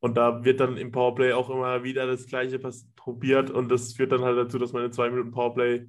Und 0.00 0.16
da 0.16 0.44
wird 0.44 0.60
dann 0.60 0.76
im 0.76 0.90
Powerplay 0.90 1.32
auch 1.32 1.48
immer 1.48 1.84
wieder 1.84 2.06
das 2.06 2.26
Gleiche 2.26 2.58
probiert 2.96 3.50
und 3.50 3.70
das 3.70 3.92
führt 3.94 4.12
dann 4.12 4.22
halt 4.22 4.36
dazu, 4.36 4.58
dass 4.58 4.72
man 4.72 4.84
in 4.84 4.92
zwei 4.92 5.08
Minuten 5.10 5.30
Powerplay 5.30 5.86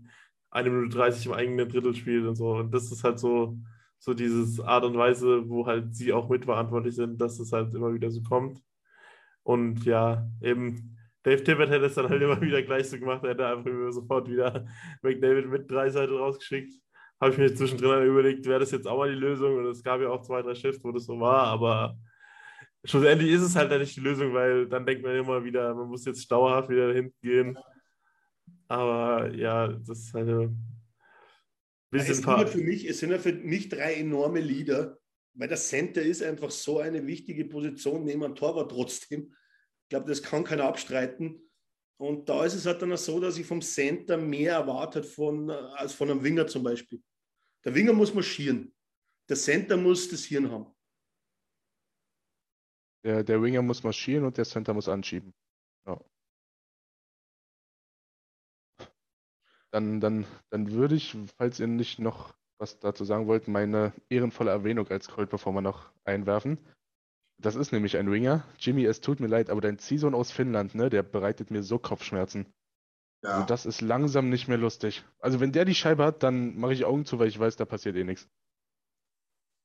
eine 0.51 0.69
Minute 0.69 0.95
30 0.97 1.25
im 1.25 1.33
eigenen 1.33 1.67
Drittel 1.67 1.95
spielt 1.95 2.25
und 2.25 2.35
so. 2.35 2.51
Und 2.57 2.73
das 2.73 2.91
ist 2.91 3.03
halt 3.03 3.19
so, 3.19 3.57
so 4.03 4.13
dieses 4.13 4.59
Art 4.59 4.83
und 4.83 4.97
Weise, 4.97 5.47
wo 5.47 5.65
halt 5.65 5.95
sie 5.95 6.11
auch 6.11 6.27
mitverantwortlich 6.27 6.93
sind, 6.93 7.21
dass 7.21 7.39
es 7.39 7.53
halt 7.53 7.73
immer 7.73 7.93
wieder 7.93 8.11
so 8.11 8.21
kommt. 8.21 8.61
Und 9.43 9.85
ja, 9.85 10.27
eben 10.41 10.97
Dave 11.23 11.41
Tippett 11.41 11.69
hätte 11.69 11.85
es 11.85 11.95
dann 11.95 12.09
halt 12.09 12.21
immer 12.21 12.41
wieder 12.41 12.61
gleich 12.63 12.89
so 12.89 12.99
gemacht, 12.99 13.23
er 13.23 13.29
hätte 13.29 13.47
einfach 13.47 13.71
sofort 13.91 14.29
wieder 14.29 14.65
McDavid 15.03 15.49
mit 15.49 15.71
drei 15.71 15.89
Seiten 15.89 16.17
rausgeschickt. 16.17 16.73
Habe 17.21 17.31
ich 17.31 17.37
mir 17.37 17.55
zwischendrin 17.55 18.05
überlegt, 18.05 18.45
wäre 18.45 18.59
das 18.59 18.71
jetzt 18.71 18.87
auch 18.89 18.97
mal 18.97 19.09
die 19.09 19.17
Lösung? 19.17 19.55
Und 19.55 19.67
es 19.67 19.81
gab 19.81 20.01
ja 20.01 20.09
auch 20.09 20.21
zwei, 20.21 20.41
drei 20.41 20.53
Shifts, 20.53 20.83
wo 20.83 20.91
das 20.91 21.05
so 21.05 21.17
war, 21.21 21.47
aber 21.47 21.97
schlussendlich 22.83 23.31
ist 23.31 23.43
es 23.43 23.55
halt 23.55 23.71
nicht 23.79 23.95
die 23.95 24.01
Lösung, 24.01 24.33
weil 24.33 24.67
dann 24.67 24.85
denkt 24.85 25.05
man 25.05 25.15
immer 25.15 25.45
wieder, 25.45 25.73
man 25.73 25.87
muss 25.87 26.03
jetzt 26.03 26.29
dauerhaft 26.29 26.67
wieder 26.67 26.89
dahin 26.89 27.13
gehen. 27.21 27.57
Aber 28.67 29.33
ja, 29.33 29.69
das 29.69 29.99
ist 29.99 30.13
halt 30.13 30.27
ein 30.27 30.72
sind, 31.99 32.25
halt 32.25 32.49
für 32.49 32.59
mich, 32.59 32.85
es 32.85 32.99
sind 32.99 33.11
ja 33.11 33.19
für 33.19 33.33
mich 33.33 33.69
drei 33.69 33.95
enorme 33.95 34.39
Leader, 34.39 34.99
weil 35.33 35.47
das 35.47 35.67
Center 35.67 36.01
ist 36.01 36.23
einfach 36.23 36.51
so 36.51 36.79
eine 36.79 37.05
wichtige 37.05 37.45
Position 37.45 38.03
neben 38.03 38.23
einem 38.23 38.35
Torwart 38.35 38.71
trotzdem. 38.71 39.33
Ich 39.83 39.89
glaube, 39.89 40.07
das 40.07 40.23
kann 40.23 40.43
keiner 40.43 40.65
abstreiten. 40.65 41.49
Und 41.97 42.27
da 42.27 42.43
ist 42.45 42.55
es 42.55 42.65
halt 42.65 42.81
dann 42.81 42.91
auch 42.93 42.97
so, 42.97 43.19
dass 43.19 43.37
ich 43.37 43.45
vom 43.45 43.61
Center 43.61 44.17
mehr 44.17 44.53
erwartet 44.53 45.05
von, 45.05 45.49
als 45.49 45.93
von 45.93 46.09
einem 46.09 46.23
Winger 46.23 46.47
zum 46.47 46.63
Beispiel. 46.63 47.01
Der 47.63 47.73
Winger 47.75 47.93
muss 47.93 48.13
marschieren. 48.13 48.73
Der 49.29 49.37
Center 49.37 49.77
muss 49.77 50.09
das 50.09 50.25
Hirn 50.25 50.51
haben. 50.51 50.73
Der, 53.05 53.23
der 53.23 53.41
Winger 53.41 53.61
muss 53.61 53.83
marschieren 53.83 54.25
und 54.25 54.37
der 54.37 54.45
Center 54.45 54.73
muss 54.73 54.89
anschieben. 54.89 55.33
Dann, 59.73 59.99
dann, 59.99 60.25
dann 60.51 60.71
würde 60.71 60.95
ich, 60.95 61.17
falls 61.37 61.59
ihr 61.59 61.67
nicht 61.67 61.97
noch 61.97 62.35
was 62.59 62.79
dazu 62.79 63.03
sagen 63.05 63.27
wollt, 63.27 63.47
meine 63.47 63.91
ehrenvolle 64.09 64.51
Erwähnung 64.51 64.87
als 64.89 65.09
Cold 65.09 65.29
Performer 65.29 65.61
noch 65.61 65.91
einwerfen. 66.05 66.59
Das 67.41 67.55
ist 67.55 67.71
nämlich 67.71 67.97
ein 67.97 68.11
Winger. 68.11 68.45
Jimmy, 68.59 68.85
es 68.85 69.01
tut 69.01 69.19
mir 69.19 69.27
leid, 69.27 69.49
aber 69.49 69.61
dein 69.61 69.79
Ziehsohn 69.79 70.13
aus 70.13 70.31
Finnland, 70.31 70.75
ne, 70.75 70.89
der 70.89 71.01
bereitet 71.01 71.49
mir 71.49 71.63
so 71.63 71.79
Kopfschmerzen. 71.79 72.45
Ja. 73.23 73.31
Also 73.31 73.45
das 73.47 73.65
ist 73.65 73.81
langsam 73.81 74.29
nicht 74.29 74.47
mehr 74.47 74.57
lustig. 74.57 75.03
Also 75.19 75.39
wenn 75.39 75.51
der 75.51 75.65
die 75.65 75.75
Scheibe 75.75 76.05
hat, 76.05 76.21
dann 76.23 76.55
mache 76.57 76.73
ich 76.73 76.85
Augen 76.85 77.05
zu, 77.05 77.17
weil 77.19 77.27
ich 77.27 77.39
weiß, 77.39 77.55
da 77.55 77.65
passiert 77.65 77.95
eh 77.95 78.03
nichts. 78.03 78.29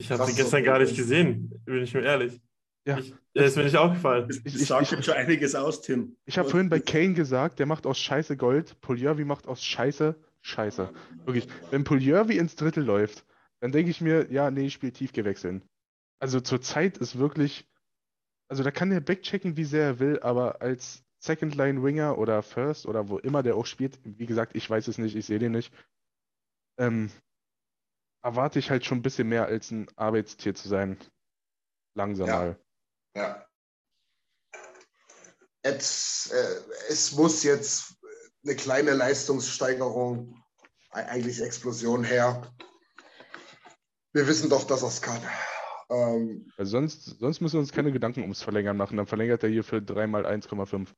Ich 0.01 0.11
habe 0.11 0.25
sie 0.25 0.35
gestern 0.35 0.65
gar 0.65 0.79
nicht 0.79 0.97
gesehen, 0.97 1.51
bin 1.65 1.83
ich 1.83 1.93
mir 1.93 2.03
ehrlich. 2.03 2.41
Ja. 2.89 2.99
Ich, 2.99 3.15
das 3.35 3.49
ist 3.49 3.57
mir 3.57 3.65
nicht 3.65 3.77
aufgefallen. 3.77 4.29
Ich, 4.31 4.47
ich, 4.47 4.63
ich 4.63 4.67
sage 4.67 4.87
schon 4.87 5.15
einiges 5.15 5.55
aus, 5.55 5.83
Tim. 5.83 6.17
Ich 6.25 6.39
habe 6.39 6.49
vorhin 6.49 6.71
bei 6.71 6.81
Kane 6.81 7.13
gesagt, 7.13 7.59
der 7.59 7.67
macht 7.67 7.87
aus 7.87 7.99
Scheiße 7.99 8.39
Gold. 8.39 8.81
Puljörvi 8.81 9.27
macht 9.27 9.47
aus 9.47 9.63
Scheiße 9.63 10.17
Scheiße. 10.41 10.91
Wirklich. 11.27 11.49
Wenn 11.71 11.85
Puljörvi 11.85 12.39
ins 12.39 12.57
Drittel 12.57 12.83
läuft, 12.83 13.27
dann 13.61 13.73
denke 13.73 13.91
ich 13.91 14.01
mir, 14.01 14.33
ja, 14.33 14.51
nee, 14.51 14.67
ich 14.67 14.73
spiele 14.73 14.93
Tiefgewechseln. 14.93 15.63
Also 16.19 16.41
zur 16.41 16.63
Zeit 16.63 16.97
ist 16.97 17.19
wirklich, 17.19 17.69
also 18.49 18.63
da 18.63 18.71
kann 18.71 18.89
der 18.89 19.01
backchecken, 19.01 19.59
wie 19.59 19.65
sehr 19.65 19.85
er 19.85 19.99
will, 19.99 20.21
aber 20.21 20.63
als 20.63 21.05
Second 21.19 21.55
Line 21.57 21.83
Winger 21.83 22.17
oder 22.17 22.43
First 22.43 22.87
oder 22.87 23.11
wo 23.11 23.19
immer 23.19 23.43
der 23.43 23.57
auch 23.57 23.67
spielt, 23.67 23.99
wie 24.03 24.27
gesagt, 24.27 24.57
ich 24.57 24.69
weiß 24.69 24.89
es 24.89 24.97
nicht, 24.97 25.15
ich 25.15 25.27
sehe 25.27 25.39
den 25.39 25.53
nicht, 25.53 25.75
ähm, 26.79 27.11
erwarte 28.23 28.59
ich 28.59 28.71
halt 28.71 28.87
schon 28.87 28.99
ein 28.99 29.03
bisschen 29.03 29.29
mehr 29.29 29.47
als 29.47 29.71
ein 29.71 29.89
Arbeitstier 29.97 30.55
zu 30.55 30.69
sein. 30.69 30.97
Langsam 31.95 32.29
ja. 32.29 32.37
mal. 32.37 32.59
Ja. 33.15 33.47
Es, 35.63 36.31
äh, 36.33 36.61
es 36.89 37.13
muss 37.13 37.43
jetzt 37.43 37.97
eine 38.45 38.57
kleine 38.57 38.95
Leistungssteigerung, 38.95 40.43
eigentlich 40.91 41.41
Explosion 41.43 42.05
her. 42.05 42.55
Wir 44.13 44.27
wissen 44.27 44.49
doch, 44.49 44.65
dass 44.65 44.83
er 44.83 44.89
es 44.89 45.03
kann. 45.03 45.21
Ähm, 45.91 46.51
also 46.57 46.71
sonst, 46.71 47.19
sonst 47.19 47.41
müssen 47.41 47.55
wir 47.55 47.61
uns 47.61 47.73
keine 47.73 47.93
Gedanken 47.93 48.23
ums 48.23 48.43
Verlängern 48.43 48.77
machen. 48.77 48.97
Dann 48.97 49.07
verlängert 49.07 49.43
er 49.43 49.49
hier 49.49 49.65
für 49.65 49.83
3 49.83 50.07
mal 50.07 50.27
1,5. 50.27 50.89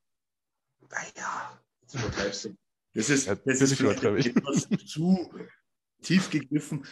Naja, 0.91 1.61
das 1.83 1.95
übertreibst 1.95 2.45
du. 2.45 2.57
Das 2.95 3.09
ist, 3.09 3.27
ja, 3.27 3.37
das 3.37 3.61
ist 3.61 3.81
etwas 3.81 4.69
zu 4.87 5.33
tief 6.03 6.31
gegriffen. 6.31 6.85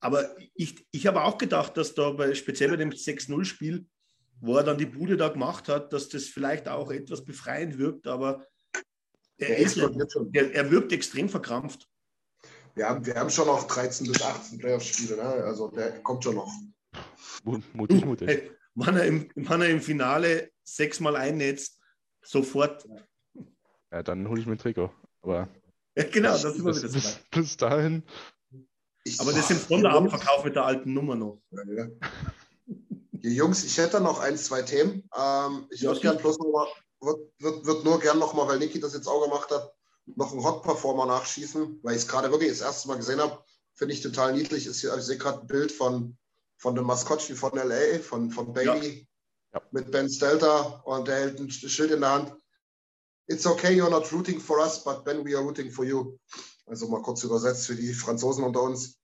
Aber 0.00 0.36
ich, 0.54 0.86
ich 0.90 1.06
habe 1.06 1.22
auch 1.22 1.38
gedacht, 1.38 1.76
dass 1.76 1.94
da 1.94 2.10
bei, 2.10 2.34
speziell 2.34 2.70
bei 2.70 2.76
dem 2.76 2.90
6-0-Spiel 2.90 3.86
wo 4.40 4.56
er 4.56 4.64
dann 4.64 4.78
die 4.78 4.86
Bude 4.86 5.16
da 5.16 5.28
gemacht 5.28 5.68
hat, 5.68 5.92
dass 5.92 6.08
das 6.08 6.24
vielleicht 6.24 6.68
auch 6.68 6.90
etwas 6.90 7.24
befreiend 7.24 7.78
wirkt, 7.78 8.06
aber 8.06 8.46
er, 9.38 9.58
ist, 9.58 9.76
er, 9.76 10.54
er 10.54 10.70
wirkt 10.70 10.92
extrem 10.92 11.28
verkrampft. 11.28 11.88
Wir 12.74 12.88
haben, 12.88 13.06
wir 13.06 13.14
haben 13.14 13.30
schon 13.30 13.46
noch 13.46 13.66
13 13.66 14.06
bis 14.06 14.22
18 14.22 14.58
Playoff-Spiele, 14.58 15.16
ne? 15.16 15.22
also 15.22 15.70
der 15.70 16.02
kommt 16.02 16.24
schon 16.24 16.36
noch. 16.36 16.52
Mutig, 17.44 18.04
mutig. 18.04 18.28
Hey, 18.28 18.50
wenn, 18.74 18.96
er 18.96 19.06
im, 19.06 19.28
wenn 19.34 19.60
er 19.60 19.68
im 19.68 19.80
Finale 19.80 20.50
sechsmal 20.64 21.16
einnetzt, 21.16 21.80
sofort. 22.22 22.86
Ja, 23.92 24.02
dann 24.02 24.28
hole 24.28 24.40
ich 24.40 24.46
mir 24.46 24.52
ein 24.52 24.58
Trikot. 24.58 24.90
Aber 25.22 25.48
ja, 25.96 26.04
genau, 26.04 26.30
das 26.30 26.44
ist 26.44 26.64
bis, 26.64 26.92
bis, 26.92 27.20
bis 27.30 27.56
dahin. 27.56 28.02
Aber 29.18 29.32
das 29.32 29.50
ist 29.50 29.50
im 29.50 29.58
Sonderabendverkauf 29.58 30.44
mit 30.44 30.56
der 30.56 30.64
alten 30.64 30.92
Nummer 30.94 31.14
noch. 31.14 31.42
Ja, 31.50 31.62
ja. 31.64 31.88
Jungs, 33.30 33.64
ich 33.64 33.78
hätte 33.78 34.00
noch 34.00 34.20
ein, 34.20 34.36
zwei 34.36 34.62
Themen. 34.62 35.08
Ähm, 35.16 35.66
ich 35.70 35.82
würde 35.82 36.00
gern 36.00 36.18
bloß 36.18 36.38
noch 36.38 36.52
mal, 36.52 36.68
würd, 37.38 37.84
nur 37.84 37.98
gern 38.00 38.18
noch 38.18 38.34
mal, 38.34 38.46
weil 38.46 38.58
Niki 38.58 38.80
das 38.80 38.94
jetzt 38.94 39.06
auch 39.06 39.22
gemacht 39.22 39.50
hat, 39.50 39.72
noch 40.06 40.32
einen 40.32 40.44
Hot-Performer 40.44 41.06
nachschießen, 41.06 41.80
weil 41.82 41.96
ich 41.96 42.02
es 42.02 42.08
gerade 42.08 42.30
wirklich 42.30 42.50
das 42.50 42.60
erste 42.60 42.88
Mal 42.88 42.96
gesehen 42.96 43.20
habe. 43.20 43.42
Finde 43.74 43.94
ich 43.94 44.02
total 44.02 44.34
niedlich. 44.34 44.66
Ist 44.66 44.80
hier, 44.80 44.94
ich 44.96 45.04
sehe 45.04 45.16
gerade 45.16 45.40
ein 45.40 45.46
Bild 45.46 45.72
von, 45.72 46.16
von 46.58 46.74
dem 46.74 46.84
Maskottchen 46.84 47.36
von 47.36 47.52
LA, 47.52 48.00
von, 48.00 48.30
von 48.30 48.52
Bailey, 48.52 49.08
ja. 49.52 49.60
Ja. 49.60 49.66
mit 49.70 49.90
Ben 49.90 50.08
Stelter 50.08 50.86
und 50.86 51.08
der 51.08 51.16
hält 51.16 51.40
ein 51.40 51.50
Schild 51.50 51.92
in 51.92 52.00
der 52.00 52.10
Hand. 52.10 52.34
It's 53.26 53.46
okay, 53.46 53.74
you're 53.74 53.88
not 53.88 54.12
rooting 54.12 54.38
for 54.38 54.58
us, 54.58 54.84
but 54.84 55.04
Ben, 55.04 55.24
we 55.24 55.34
are 55.34 55.42
rooting 55.42 55.70
for 55.70 55.84
you. 55.84 56.18
Also 56.66 56.88
mal 56.88 57.00
kurz 57.00 57.24
übersetzt 57.24 57.66
für 57.66 57.74
die 57.74 57.94
Franzosen 57.94 58.44
unter 58.44 58.62
uns. 58.62 58.98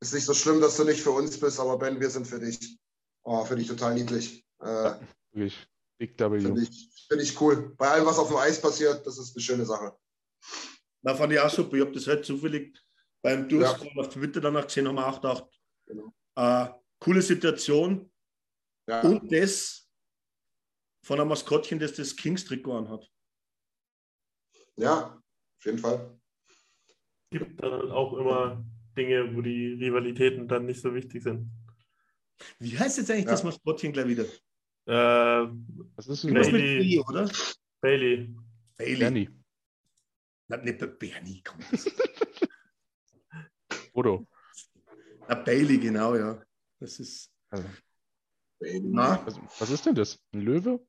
Ist 0.00 0.14
nicht 0.14 0.24
so 0.24 0.34
schlimm, 0.34 0.60
dass 0.60 0.76
du 0.76 0.84
nicht 0.84 1.00
für 1.00 1.12
uns 1.12 1.38
bist, 1.38 1.60
aber 1.60 1.78
Ben, 1.78 2.00
wir 2.00 2.10
sind 2.10 2.26
für 2.26 2.40
dich. 2.40 2.78
Oh, 3.26 3.44
finde 3.44 3.62
ich 3.62 3.68
total 3.68 3.94
niedlich. 3.94 4.46
Äh, 4.60 4.94
Wirklich. 5.32 5.66
Big 5.98 6.18
W. 6.18 6.40
Finde 6.40 6.62
ich, 6.62 7.06
find 7.08 7.22
ich 7.22 7.40
cool. 7.40 7.74
Bei 7.76 7.88
allem, 7.90 8.06
was 8.06 8.18
auf 8.18 8.28
dem 8.28 8.36
Eis 8.36 8.60
passiert, 8.60 9.04
das 9.04 9.18
ist 9.18 9.34
eine 9.34 9.42
schöne 9.42 9.66
Sache. 9.66 9.96
Na, 11.02 11.12
fand 11.12 11.32
ich 11.32 11.40
auch 11.40 11.50
super. 11.50 11.74
Ich 11.74 11.80
habe 11.80 11.92
das 11.92 12.06
halt 12.06 12.24
zufällig 12.24 12.78
beim 13.22 13.48
Durchscrollen 13.48 13.96
ja. 13.96 14.02
auf 14.02 14.10
Twitter 14.10 14.40
danach 14.40 14.66
gesehen, 14.66 14.86
haben 14.86 14.94
wir 14.94 15.08
auch 15.08 15.20
gedacht, 15.20 15.44
genau. 15.86 16.14
äh, 16.36 16.68
coole 17.00 17.20
Situation. 17.20 18.12
Ja. 18.88 19.00
Und 19.00 19.32
das 19.32 19.90
von 21.04 21.18
einem 21.18 21.30
Maskottchen, 21.30 21.80
das 21.80 21.94
das 21.94 22.14
Kings-Trikot 22.14 22.78
anhat. 22.78 23.10
Ja, 24.76 25.20
auf 25.58 25.64
jeden 25.64 25.78
Fall. 25.78 26.16
Es 26.48 27.30
gibt 27.30 27.60
dann 27.60 27.90
auch 27.90 28.16
immer 28.18 28.64
Dinge, 28.96 29.34
wo 29.34 29.40
die 29.40 29.72
Rivalitäten 29.72 30.46
dann 30.46 30.66
nicht 30.66 30.80
so 30.80 30.94
wichtig 30.94 31.24
sind. 31.24 31.50
Wie 32.58 32.78
heißt 32.78 32.98
jetzt 32.98 33.10
eigentlich 33.10 33.24
ja. 33.26 33.32
das 33.32 33.44
Maskottchen 33.44 33.92
gleich 33.92 34.06
wieder? 34.06 34.24
Äh, 34.24 35.48
das 35.96 36.06
ist 36.06 36.24
ein 36.24 36.34
Bailey, 36.34 36.94
e, 36.94 37.00
oder? 37.00 37.30
Bailey. 37.80 38.34
Bailey. 38.76 38.98
Bernie. 38.98 39.30
Na, 40.48 40.56
nicht 40.58 40.78
bei 40.78 40.86
Bernie, 40.86 41.42
komm. 41.42 41.58
Odo. 43.94 44.26
Na, 45.28 45.34
Bailey, 45.34 45.78
genau, 45.78 46.14
ja. 46.14 46.40
Das 46.78 47.00
ist. 47.00 47.32
Also, 47.50 47.68
Na, 48.60 49.24
was, 49.26 49.40
was 49.58 49.70
ist 49.70 49.86
denn 49.86 49.94
das? 49.94 50.20
Ein 50.32 50.42
Löwe? 50.42 50.86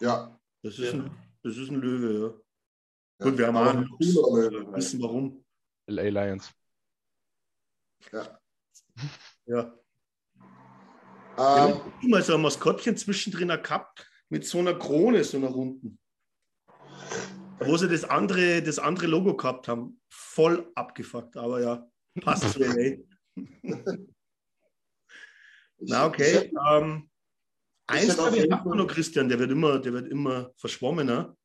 Ja. 0.00 0.40
das 0.62 0.78
ist, 0.78 0.92
Ja. 0.92 1.00
ein, 1.00 1.10
das 1.42 1.56
ist 1.56 1.70
ein 1.70 1.76
Löwe, 1.76 2.12
ja. 2.12 2.26
ja. 2.26 3.30
Gut, 3.30 3.38
wir 3.38 3.46
haben 3.48 3.56
auch 3.56 3.66
einen 3.66 3.84
Löwe, 3.84 4.50
Wir 4.50 4.72
wissen 4.72 5.02
warum. 5.02 5.44
LA 5.86 6.08
Lions. 6.08 6.52
Ja. 8.12 8.40
Ja. 9.46 9.78
Ähm, 11.38 11.80
Ähm, 12.02 12.10
mal 12.10 12.22
so 12.22 12.34
ein 12.34 12.42
Maskottchen 12.42 12.96
zwischendrin 12.96 13.48
gehabt 13.48 14.10
mit 14.28 14.44
so 14.46 14.58
einer 14.58 14.74
Krone, 14.74 15.22
so 15.24 15.36
einer 15.36 15.48
runden. 15.48 15.98
Wo 17.60 17.76
sie 17.76 17.88
das 17.88 18.04
andere, 18.04 18.62
das 18.62 18.78
andere 18.78 19.06
Logo 19.06 19.36
gehabt 19.36 19.68
haben. 19.68 20.00
Voll 20.08 20.70
abgefuckt, 20.74 21.36
aber 21.36 21.60
ja, 21.60 21.88
passt 22.20 22.50
zu 22.52 22.60
LA. 22.60 22.98
Na, 25.80 26.06
okay. 26.06 26.52
Ähm, 26.70 27.08
eins 27.86 28.14
glaube 28.14 28.36
ich 28.36 28.48
man 28.48 28.62
Fall- 28.64 28.76
noch, 28.76 28.86
Christian, 28.88 29.28
der 29.28 29.38
wird 29.38 29.50
immer, 29.52 29.78
der 29.78 29.92
wird 29.92 30.08
immer 30.08 30.50
verschwommener. 30.56 31.36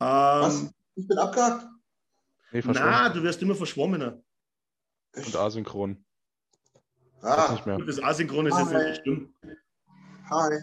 Was? 0.00 0.60
Ähm, 0.62 0.70
Ich 0.96 1.06
bin 1.06 1.18
abgehakt? 1.18 1.66
Nee, 2.50 2.62
na, 2.64 3.08
du 3.10 3.22
wirst 3.22 3.40
immer 3.42 3.54
verschwommener. 3.54 4.20
Und 5.14 5.36
asynchron. 5.36 6.04
Ah, 7.22 7.52
nicht 7.52 7.66
mehr. 7.66 7.78
Das 7.78 8.02
Asynchron 8.02 8.46
ist 8.46 8.58
jetzt 8.58 8.72
Ah, 8.74 8.82
nicht 8.88 9.02
schlimm. 9.02 9.34
hi. 10.30 10.58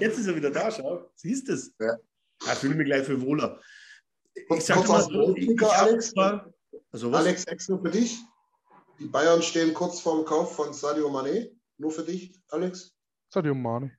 Jetzt 0.00 0.18
ist 0.18 0.26
er 0.26 0.36
wieder 0.36 0.50
da, 0.50 0.70
schau. 0.70 1.10
Siehst 1.14 1.48
du 1.48 1.52
es? 1.54 1.72
Ja. 1.78 1.96
Da 2.44 2.54
fühle 2.54 2.72
ich 2.74 2.78
mich 2.78 2.86
gleich 2.86 3.06
viel 3.06 3.20
wohler. 3.20 3.60
Ich 4.34 4.64
sag 4.64 4.76
kurz 4.76 4.88
mal 4.88 5.02
so, 5.02 5.34
ich, 5.36 5.62
Alex. 5.62 6.10
zwar, 6.10 6.52
also 6.92 7.10
was? 7.10 7.20
Alex, 7.24 7.44
extra 7.46 7.78
für 7.78 7.90
dich. 7.90 8.18
Die 8.98 9.06
Bayern 9.06 9.42
stehen 9.42 9.72
kurz 9.74 10.00
vorm 10.00 10.24
Kauf 10.24 10.54
von 10.56 10.72
Sadio 10.72 11.08
Mané. 11.10 11.50
Nur 11.78 11.90
für 11.90 12.02
dich, 12.02 12.38
Alex. 12.48 12.94
Sadio 13.32 13.54
Mane. 13.54 13.96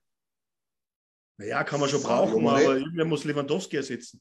Naja, 1.38 1.64
kann 1.64 1.80
man 1.80 1.88
schon 1.88 2.00
Sadio 2.00 2.16
brauchen, 2.26 2.44
Mané. 2.44 2.64
aber 2.64 2.76
irgendwer 2.78 3.04
muss 3.06 3.24
Lewandowski 3.24 3.76
ersetzen. 3.76 4.20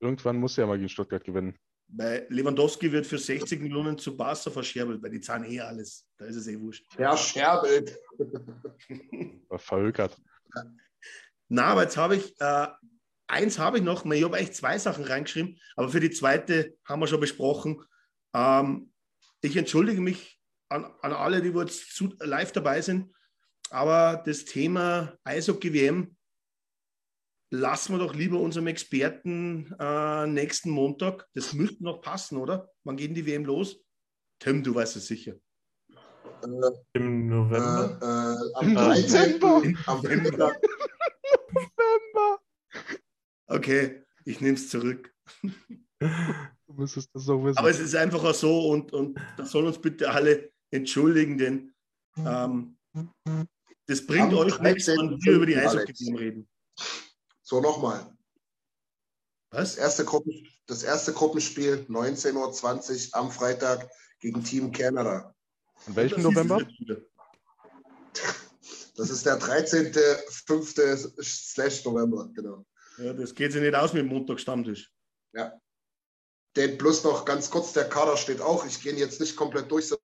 Irgendwann 0.00 0.36
muss 0.36 0.56
er 0.58 0.62
ja 0.64 0.68
mal 0.68 0.76
gegen 0.76 0.88
Stuttgart 0.88 1.24
gewinnen. 1.24 1.58
Weil 1.88 2.26
Lewandowski 2.30 2.90
wird 2.90 3.06
für 3.06 3.18
60 3.18 3.60
Millionen 3.60 3.96
zu 3.96 4.16
Barca 4.16 4.50
verscherbelt, 4.50 5.02
weil 5.02 5.10
die 5.10 5.20
zahlen 5.20 5.44
eh 5.44 5.60
alles. 5.60 6.06
Da 6.16 6.24
ist 6.24 6.36
es 6.36 6.48
eh 6.48 6.58
wurscht. 6.58 6.84
Herr 6.96 7.16
Scherbelt. 7.16 7.96
War 9.48 9.58
verhökert. 9.58 10.16
Na, 11.48 11.66
aber 11.66 11.84
jetzt 11.84 11.96
habe 11.96 12.16
ich, 12.16 12.34
äh, 12.40 12.66
eins 13.28 13.58
habe 13.58 13.78
ich 13.78 13.84
noch, 13.84 14.04
ich 14.04 14.24
habe 14.24 14.36
eigentlich 14.36 14.54
zwei 14.54 14.78
Sachen 14.78 15.04
reingeschrieben, 15.04 15.60
aber 15.76 15.88
für 15.88 16.00
die 16.00 16.10
zweite 16.10 16.76
haben 16.84 17.00
wir 17.00 17.06
schon 17.06 17.20
besprochen. 17.20 17.82
Ähm, 18.34 18.92
ich 19.40 19.56
entschuldige 19.56 20.00
mich 20.00 20.40
an, 20.68 20.84
an 21.02 21.12
alle, 21.12 21.40
die 21.40 21.56
jetzt 21.56 21.94
zu, 21.94 22.14
live 22.18 22.50
dabei 22.50 22.80
sind, 22.80 23.14
aber 23.70 24.22
das 24.24 24.44
Thema 24.44 25.16
Eishockey-WM 25.22 26.15
lassen 27.50 27.94
wir 27.94 27.98
doch 27.98 28.14
lieber 28.14 28.40
unserem 28.40 28.66
Experten 28.66 29.74
äh, 29.78 30.26
nächsten 30.26 30.70
Montag. 30.70 31.28
Das 31.34 31.52
müsste 31.52 31.84
noch 31.84 32.00
passen, 32.00 32.38
oder? 32.38 32.70
Wann 32.84 32.96
geht 32.96 33.16
die 33.16 33.26
WM 33.26 33.44
los? 33.44 33.80
Tim, 34.40 34.62
du 34.62 34.74
weißt 34.74 34.96
es 34.96 35.06
sicher. 35.06 35.34
Äh, 36.42 36.70
Im 36.94 37.30
äh, 37.30 37.34
November. 37.34 37.98
äh, 38.02 38.58
am 38.58 38.68
Im 38.68 38.74
13. 38.74 39.38
November. 39.40 39.80
Am 39.86 40.02
Freitag. 40.02 40.60
Okay, 43.48 44.02
ich 44.24 44.40
nehme 44.40 44.54
es 44.54 44.68
zurück. 44.68 45.14
Du 46.00 46.74
müsstest 46.74 47.08
das 47.14 47.24
so 47.24 47.42
wissen. 47.44 47.58
Aber 47.58 47.70
es 47.70 47.78
ist 47.78 47.94
einfach 47.94 48.22
auch 48.24 48.34
so 48.34 48.70
und, 48.70 48.92
und 48.92 49.18
das 49.36 49.52
sollen 49.52 49.66
uns 49.66 49.80
bitte 49.80 50.10
alle 50.10 50.50
entschuldigen, 50.70 51.38
denn 51.38 51.74
ähm, 52.18 52.76
das 53.86 54.04
bringt 54.04 54.32
Am 54.32 54.38
euch 54.38 54.60
nichts, 54.60 54.88
wenn 54.88 54.96
13. 54.96 55.18
wir 55.22 55.32
über 55.32 55.46
die 55.46 55.56
Alex. 55.56 55.74
Eishockey 55.74 56.16
reden. 56.16 56.48
So, 57.48 57.60
nochmal. 57.60 58.12
Was? 59.50 59.76
Das 59.76 59.78
erste, 59.78 60.04
Gruppen, 60.04 60.48
das 60.66 60.82
erste 60.82 61.12
Gruppenspiel 61.12 61.86
19.20 61.88 62.34
Uhr 63.12 63.16
am 63.16 63.30
Freitag 63.30 63.88
gegen 64.18 64.42
Team 64.42 64.72
Canada. 64.72 65.32
An 65.86 65.94
welchem 65.94 66.22
November? 66.22 66.66
Das 68.96 69.10
ist 69.10 69.24
der 69.26 69.38
13.05. 69.38 71.22
slash 71.22 71.84
November, 71.84 72.28
genau. 72.34 72.66
Ja, 72.98 73.12
das 73.12 73.32
geht 73.32 73.52
sich 73.52 73.62
nicht 73.62 73.76
aus 73.76 73.92
mit 73.92 74.02
dem 74.02 74.08
Montag-Stammtisch. 74.08 74.90
Den 76.56 76.78
plus 76.78 77.04
noch 77.04 77.24
ganz 77.24 77.48
kurz, 77.48 77.72
der 77.74 77.88
Kader 77.88 78.16
steht 78.16 78.40
auch. 78.40 78.66
Ich 78.66 78.82
gehe 78.82 78.94
jetzt 78.94 79.20
nicht 79.20 79.36
komplett 79.36 79.70
durch, 79.70 79.86
sind 79.86 80.00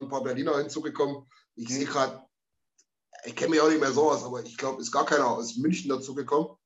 ein 0.00 0.08
paar 0.08 0.22
Berliner 0.22 0.56
hinzugekommen. 0.56 1.28
Ich 1.54 1.68
sehe 1.68 1.84
gerade, 1.84 2.24
ich 3.26 3.36
kenne 3.36 3.50
mich 3.50 3.60
auch 3.60 3.68
nicht 3.68 3.80
mehr 3.80 3.92
so 3.92 4.10
aus, 4.10 4.24
aber 4.24 4.42
ich 4.42 4.56
glaube, 4.56 4.80
ist 4.80 4.92
gar 4.92 5.04
keiner 5.04 5.28
aus 5.28 5.56
München 5.56 5.90
dazugekommen. 5.90 6.56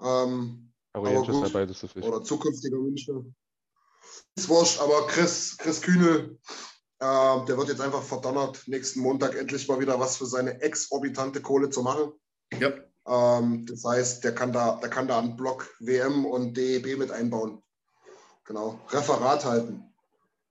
Ähm, 0.00 0.72
Orientisch 0.94 1.28
Aber 1.30 1.40
gut. 1.40 1.54
dabei, 1.54 1.66
das 1.66 1.82
ist 1.82 1.94
wichtig. 1.94 2.10
oder 2.12 2.22
zukünftiger 2.24 2.78
Münchner. 2.78 3.22
Ist 4.34 4.48
wurscht, 4.48 4.80
aber 4.80 5.06
Chris, 5.08 5.56
Chris 5.58 5.82
Kühne, 5.82 6.38
äh, 7.00 7.44
der 7.44 7.56
wird 7.58 7.68
jetzt 7.68 7.80
einfach 7.80 8.02
verdonnert, 8.02 8.62
nächsten 8.66 9.00
Montag 9.00 9.34
endlich 9.36 9.68
mal 9.68 9.78
wieder 9.80 9.98
was 10.00 10.16
für 10.16 10.26
seine 10.26 10.60
exorbitante 10.62 11.42
Kohle 11.42 11.68
zu 11.70 11.82
machen. 11.82 12.12
Ja, 12.58 12.72
Ähm, 13.08 13.66
das 13.66 13.84
heißt, 13.84 14.24
der 14.24 14.34
kann 14.34 14.52
da, 14.52 14.76
der 14.80 14.88
kann 14.88 15.06
da 15.08 15.18
einen 15.18 15.36
Block 15.36 15.74
WM 15.80 16.24
und 16.24 16.56
DEB 16.56 16.96
mit 16.98 17.10
einbauen. 17.10 17.62
Genau. 18.44 18.80
Referat 18.88 19.44
halten. 19.44 19.82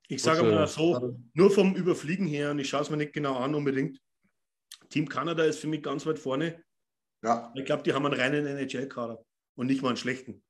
ich 0.09 0.21
sage 0.21 0.43
mal 0.43 0.67
so, 0.67 1.15
nur 1.33 1.49
vom 1.49 1.75
Überfliegen 1.75 2.27
her, 2.27 2.51
und 2.51 2.59
ich 2.59 2.69
schaue 2.69 2.81
es 2.81 2.89
mir 2.89 2.97
nicht 2.97 3.13
genau 3.13 3.35
an 3.37 3.55
unbedingt. 3.55 3.99
Team 4.89 5.07
Kanada 5.09 5.43
ist 5.43 5.59
für 5.59 5.67
mich 5.67 5.81
ganz 5.81 6.05
weit 6.05 6.19
vorne. 6.19 6.61
Ja, 7.23 7.51
Ich 7.55 7.65
glaube, 7.65 7.81
die 7.83 7.93
haben 7.93 8.05
einen 8.05 8.19
reinen 8.19 8.45
NHL-Kader 8.45 9.23
und 9.55 9.67
nicht 9.67 9.81
mal 9.81 9.89
einen 9.89 9.97
schlechten. 9.97 10.43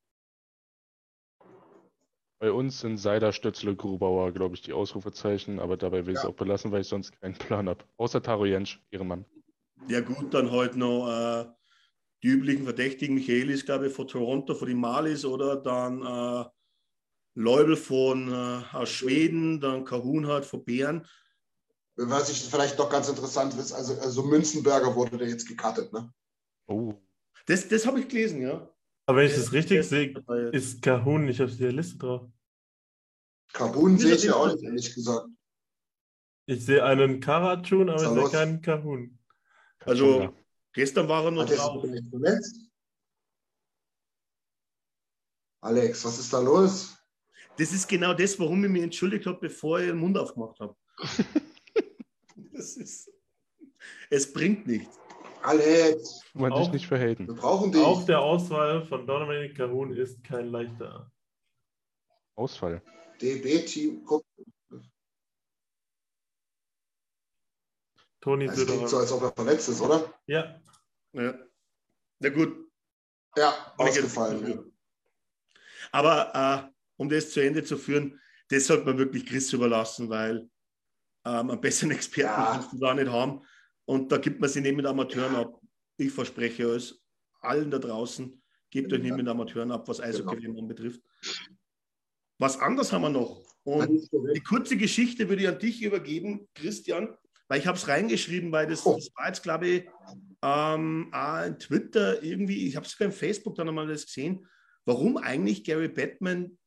Bei 2.39 2.51
uns 2.51 2.81
sind 2.81 2.97
Seider, 2.97 3.31
Stötzle, 3.31 3.75
Grubauer, 3.75 4.31
glaube 4.33 4.55
ich, 4.55 4.61
die 4.61 4.73
Ausrufezeichen, 4.73 5.59
aber 5.59 5.77
dabei 5.77 6.05
will 6.05 6.13
ich 6.13 6.19
es 6.19 6.23
Ja. 6.23 6.29
auch 6.29 6.35
belassen, 6.35 6.71
weil 6.71 6.81
ich 6.81 6.87
sonst 6.87 7.19
keinen 7.19 7.33
Plan 7.33 7.69
habe. 7.69 7.85
Außer 7.97 8.21
Taro 8.21 8.45
Jensch, 8.45 8.83
Ehrenmann. 8.91 9.25
Ja 9.87 10.01
gut, 10.01 10.33
dann 10.33 10.51
halt 10.51 10.75
noch 10.75 11.07
äh, 11.09 11.45
die 12.23 12.27
üblichen 12.27 12.65
Verdächtigen. 12.65 13.15
Michaelis, 13.15 13.65
glaube 13.65 13.87
ich, 13.87 13.93
von 13.93 14.07
Toronto, 14.07 14.53
von 14.53 14.67
den 14.67 14.79
Malis 14.79 15.23
oder 15.23 15.55
dann 15.55 16.01
äh, 16.01 16.45
Leubel 17.35 17.75
von 17.77 18.31
äh, 18.31 18.63
aus 18.75 18.89
Schweden, 18.89 19.61
dann 19.61 19.85
Kahun 19.85 20.27
halt 20.27 20.45
von 20.45 20.63
Bären. 20.63 21.07
was 21.95 22.29
ich 22.29 22.41
vielleicht 22.43 22.77
noch 22.77 22.89
ganz 22.89 23.07
interessant 23.07 23.53
ist, 23.55 23.71
also, 23.71 23.93
also 23.99 24.23
Münzenberger 24.23 24.93
wurde 24.95 25.17
der 25.17 25.29
jetzt 25.29 25.47
gecuttet, 25.47 25.91
ne? 25.93 26.13
Oh, 26.67 26.93
Das, 27.45 27.67
das 27.67 27.85
habe 27.85 27.99
ich 28.01 28.07
gelesen, 28.09 28.41
ja. 28.41 28.69
Aber 29.05 29.19
wenn 29.19 29.27
ich 29.27 29.35
das 29.35 29.51
richtig 29.51 29.83
sehe, 29.85 30.13
ist 30.51 30.81
Kahun 30.81 31.25
nicht 31.25 31.41
auf 31.41 31.55
der 31.57 31.71
Liste 31.71 31.97
drauf. 31.97 32.27
Carbon 33.53 33.97
sehe 33.97 34.15
ich 34.15 34.23
ja 34.23 34.35
auch 34.35 34.51
nicht, 34.51 34.63
ehrlich 34.63 34.93
gesagt. 34.93 35.27
Ich 36.47 36.65
sehe 36.65 36.83
einen 36.83 37.19
Karachun, 37.19 37.89
aber 37.89 38.01
ich 38.01 38.09
sehe 38.09 38.29
keinen 38.29 38.61
Kahun. 38.61 39.17
Also 39.79 40.33
gestern 40.73 41.07
war 41.07 41.23
er 41.23 41.31
noch 41.31 41.45
drauf. 41.45 41.85
Alex, 45.61 46.05
was 46.05 46.19
ist 46.19 46.33
da 46.33 46.39
los? 46.39 46.95
Das 47.57 47.71
ist 47.71 47.87
genau 47.87 48.13
das, 48.13 48.37
warum 48.39 48.63
ich 48.65 48.69
mich 48.69 48.83
entschuldigt 48.83 49.25
habe, 49.25 49.39
bevor 49.39 49.79
ich 49.79 49.87
den 49.87 49.97
Mund 49.97 50.17
aufgemacht 50.17 50.59
habe. 50.59 50.75
das 52.51 52.77
ist, 52.77 53.09
es 54.09 54.31
bringt 54.31 54.67
nichts. 54.67 54.99
Alex, 55.49 56.21
Man 56.33 56.51
Auch- 56.51 56.63
dich 56.63 56.71
nicht 56.71 56.87
verhaten. 56.87 57.27
wir 57.27 57.35
brauchen 57.35 57.71
dich. 57.71 57.81
Auch 57.81 58.03
der 58.05 58.19
Auswahl 58.19 58.83
von 58.85 59.05
Donovan 59.05 59.53
Kahun 59.53 59.93
ist 59.95 60.23
kein 60.23 60.47
leichter. 60.49 61.11
Ausfall. 62.35 62.81
DB-Team, 63.21 64.03
guck, 64.05 64.25
Toni 68.21 68.45
es 68.45 68.65
klingt 68.65 68.89
so, 68.89 68.97
als 68.97 69.11
ob 69.11 69.21
er 69.21 69.31
verletzt 69.33 69.69
ist, 69.69 69.81
oder? 69.81 70.11
Ja, 70.25 70.59
Ja. 71.13 71.37
Na 72.19 72.29
gut, 72.29 72.69
Ja, 73.37 73.73
ausgefallen. 73.77 74.47
Ja. 74.47 74.63
Aber 75.91 76.33
äh, 76.67 76.73
um 76.97 77.07
das 77.09 77.31
zu 77.31 77.41
Ende 77.41 77.63
zu 77.63 77.77
führen, 77.77 78.19
das 78.49 78.65
sollte 78.67 78.85
man 78.85 78.97
wirklich 78.97 79.25
Chris 79.25 79.51
überlassen, 79.53 80.09
weil 80.09 80.49
ähm, 81.25 81.49
einen 81.51 81.61
besseren 81.61 81.91
Experten 81.97 82.41
Ja. 82.41 82.51
kannst 82.53 82.73
du 82.73 82.77
da 82.79 82.93
nicht 82.95 83.09
haben. 83.11 83.45
Und 83.85 84.11
da 84.11 84.17
gibt 84.17 84.39
man 84.39 84.49
sich 84.49 84.61
nicht 84.61 84.75
mit 84.75 84.85
Amateuren 84.85 85.35
ab. 85.35 85.61
Ich 85.97 86.11
verspreche 86.11 86.67
euch, 86.67 86.93
allen 87.39 87.71
da 87.71 87.79
draußen, 87.79 88.41
gebt 88.69 88.91
euch 88.91 89.01
nicht 89.01 89.15
mit 89.15 89.27
Amateuren 89.27 89.71
ab, 89.71 89.87
was 89.87 90.01
Eishockey 90.01 90.41
Genau. 90.41 90.61
betrifft. 90.63 91.01
Was 92.37 92.59
anderes 92.59 92.91
haben 92.91 93.03
wir 93.03 93.09
noch. 93.09 93.43
Und 93.63 94.09
die 94.35 94.41
kurze 94.41 94.77
Geschichte 94.77 95.27
würde 95.29 95.43
ich 95.43 95.47
an 95.47 95.59
dich 95.59 95.81
übergeben, 95.81 96.47
Christian. 96.53 97.15
weil 97.47 97.59
ich 97.59 97.67
habe 97.67 97.77
es 97.77 97.87
reingeschrieben, 97.87 98.51
weil 98.51 98.67
das, 98.67 98.85
oh. 98.85 98.95
das 98.95 99.09
war 99.15 99.27
jetzt, 99.27 99.43
glaube 99.43 99.67
ich, 99.67 99.85
ähm, 100.41 101.11
in 101.45 101.59
Twitter 101.59 102.21
irgendwie, 102.23 102.67
ich 102.67 102.75
habe 102.75 102.85
es 102.85 102.97
beim 102.97 103.11
Facebook 103.11 103.55
dann 103.55 103.67
nochmal 103.67 103.87
das 103.87 104.05
gesehen, 104.05 104.47
warum 104.85 105.17
eigentlich 105.17 105.63
Gary 105.63 105.87
Batman 105.87 106.57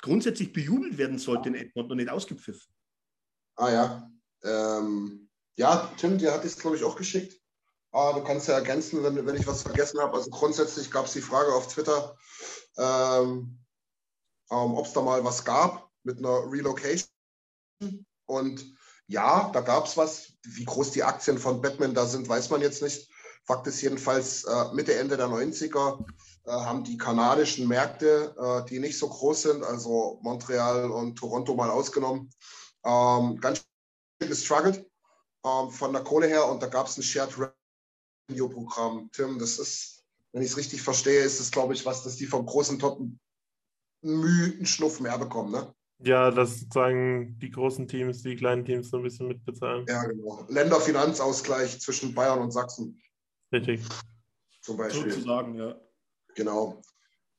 grundsätzlich 0.00 0.52
bejubelt 0.52 0.98
werden 0.98 1.18
sollte 1.18 1.48
in 1.48 1.54
Edmonton 1.54 1.92
und 1.92 1.96
nicht 1.98 2.10
ausgepfiffen. 2.10 2.72
Ah 3.56 3.72
ja. 3.72 4.10
Ähm, 4.42 5.28
ja, 5.56 5.92
Tim, 5.96 6.18
dir 6.18 6.32
hat 6.32 6.44
es, 6.44 6.58
glaube 6.58 6.76
ich, 6.76 6.84
auch 6.84 6.96
geschickt. 6.96 7.40
Ah, 7.92 8.12
du 8.12 8.24
kannst 8.24 8.48
ja 8.48 8.54
ergänzen, 8.54 9.02
wenn, 9.04 9.24
wenn 9.24 9.36
ich 9.36 9.46
was 9.46 9.62
vergessen 9.62 10.00
habe. 10.00 10.14
Also 10.16 10.30
grundsätzlich 10.30 10.90
gab 10.90 11.06
es 11.06 11.12
die 11.12 11.20
Frage 11.20 11.52
auf 11.54 11.68
Twitter, 11.68 12.16
ähm, 12.76 13.60
ähm, 14.50 14.74
ob 14.74 14.86
es 14.86 14.92
da 14.92 15.00
mal 15.00 15.24
was 15.24 15.44
gab 15.44 15.88
mit 16.02 16.18
einer 16.18 16.50
Relocation. 16.50 17.08
Und 18.26 18.74
ja, 19.06 19.50
da 19.52 19.60
gab 19.60 19.86
es 19.86 19.96
was. 19.96 20.32
Wie 20.42 20.64
groß 20.64 20.90
die 20.90 21.04
Aktien 21.04 21.38
von 21.38 21.62
Batman 21.62 21.94
da 21.94 22.06
sind, 22.06 22.28
weiß 22.28 22.50
man 22.50 22.62
jetzt 22.62 22.82
nicht. 22.82 23.08
Fakt 23.44 23.66
ist 23.66 23.80
jedenfalls, 23.80 24.44
äh, 24.44 24.72
Mitte, 24.72 24.94
Ende 24.94 25.16
der 25.16 25.28
90er 25.28 26.04
äh, 26.46 26.50
haben 26.50 26.82
die 26.82 26.96
kanadischen 26.96 27.68
Märkte, 27.68 28.34
äh, 28.38 28.68
die 28.68 28.80
nicht 28.80 28.98
so 28.98 29.08
groß 29.08 29.42
sind, 29.42 29.62
also 29.62 30.18
Montreal 30.22 30.90
und 30.90 31.16
Toronto 31.16 31.54
mal 31.54 31.70
ausgenommen, 31.70 32.30
ähm, 32.84 33.38
ganz 33.40 33.58
schön 33.58 34.28
gestruggelt 34.30 34.86
ähm, 35.44 35.70
von 35.70 35.92
der 35.92 36.02
Kohle 36.02 36.26
her. 36.26 36.48
Und 36.48 36.62
da 36.62 36.66
gab 36.66 36.86
es 36.86 36.96
ein 36.96 37.02
Shared 37.02 37.34
Revenue-Programm. 38.30 39.10
Tim, 39.12 39.38
das 39.38 39.58
ist, 39.58 40.04
wenn 40.32 40.42
ich 40.42 40.50
es 40.50 40.56
richtig 40.56 40.82
verstehe, 40.82 41.20
ist 41.20 41.40
das, 41.40 41.50
glaube 41.50 41.74
ich, 41.74 41.84
was, 41.84 42.02
dass 42.02 42.16
die 42.16 42.26
vom 42.26 42.46
großen 42.46 42.78
Totten 42.78 43.20
einen 44.02 44.66
Schnuff 44.66 45.00
mehr 45.00 45.18
bekommen, 45.18 45.52
ne? 45.52 45.74
Ja, 45.98 46.30
dass 46.30 46.60
sozusagen 46.60 47.38
die 47.38 47.50
großen 47.50 47.88
Teams 47.88 48.22
die 48.22 48.36
kleinen 48.36 48.64
Teams 48.64 48.90
so 48.90 48.98
ein 48.98 49.02
bisschen 49.02 49.28
mitbezahlen. 49.28 49.86
Ja, 49.88 50.04
genau. 50.04 50.44
Länderfinanzausgleich 50.48 51.80
zwischen 51.80 52.14
Bayern 52.14 52.40
und 52.40 52.50
Sachsen. 52.50 53.00
Richtig. 53.52 53.80
Zum 54.60 54.76
Beispiel. 54.76 55.12
Sozusagen, 55.12 55.54
ja. 55.54 55.80
Genau. 56.34 56.82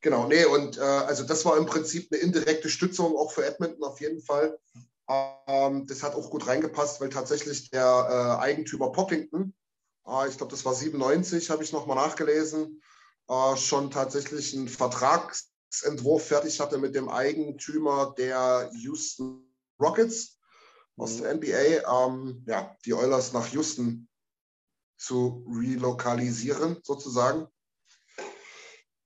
Genau, 0.01 0.27
nee, 0.27 0.45
und 0.45 0.77
äh, 0.77 0.81
also 0.81 1.23
das 1.23 1.43
war 1.45 1.57
im 1.57 1.65
Prinzip 1.65 2.11
eine 2.11 2.21
indirekte 2.21 2.69
Stützung 2.69 3.17
auch 3.17 3.31
für 3.31 3.43
Edmonton 3.43 3.83
auf 3.83 3.99
jeden 3.99 4.21
Fall. 4.21 4.57
Ähm, 5.07 5.85
das 5.87 6.03
hat 6.03 6.15
auch 6.15 6.29
gut 6.29 6.47
reingepasst, 6.47 6.99
weil 6.99 7.09
tatsächlich 7.09 7.69
der 7.69 8.37
äh, 8.39 8.41
Eigentümer 8.41 8.91
Poppington, 8.91 9.53
äh, 10.07 10.27
ich 10.29 10.37
glaube, 10.37 10.51
das 10.51 10.65
war 10.65 10.73
97, 10.73 11.49
habe 11.49 11.63
ich 11.63 11.71
nochmal 11.71 11.97
nachgelesen, 11.97 12.81
äh, 13.27 13.55
schon 13.57 13.91
tatsächlich 13.91 14.55
einen 14.55 14.67
Vertrags 14.67 15.51
Entwurf 15.83 16.27
fertig 16.27 16.59
hatte 16.59 16.77
mit 16.77 16.95
dem 16.95 17.09
Eigentümer 17.09 18.13
der 18.17 18.71
Houston 18.73 19.43
Rockets 19.79 20.39
aus 20.97 21.17
mhm. 21.17 21.21
der 21.21 21.35
NBA, 21.35 22.05
ähm, 22.05 22.45
ja, 22.47 22.77
die 22.85 22.93
Oilers 22.93 23.33
nach 23.33 23.47
Houston 23.47 24.07
zu 24.97 25.45
relokalisieren, 25.49 26.79
sozusagen. 26.83 27.47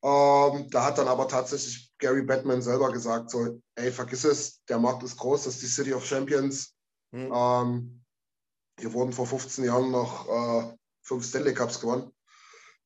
Ähm, 0.03 0.69
da 0.69 0.85
hat 0.85 0.97
dann 0.97 1.07
aber 1.07 1.27
tatsächlich 1.27 1.88
Gary 1.99 2.23
Batman 2.23 2.61
selber 2.61 2.91
gesagt, 2.91 3.29
so, 3.29 3.61
ey, 3.75 3.91
vergiss 3.91 4.23
es, 4.23 4.63
der 4.65 4.79
Markt 4.79 5.03
ist 5.03 5.17
groß, 5.17 5.43
das 5.43 5.55
ist 5.55 5.61
die 5.61 5.67
City 5.67 5.93
of 5.93 6.05
Champions. 6.05 6.73
Mhm. 7.11 7.31
Ähm, 7.33 8.05
hier 8.79 8.93
wurden 8.93 9.11
vor 9.11 9.27
15 9.27 9.65
Jahren 9.65 9.91
noch 9.91 10.27
äh, 10.27 10.77
fünf 11.03 11.25
Stanley 11.25 11.53
Cups 11.53 11.79
gewonnen. 11.79 12.11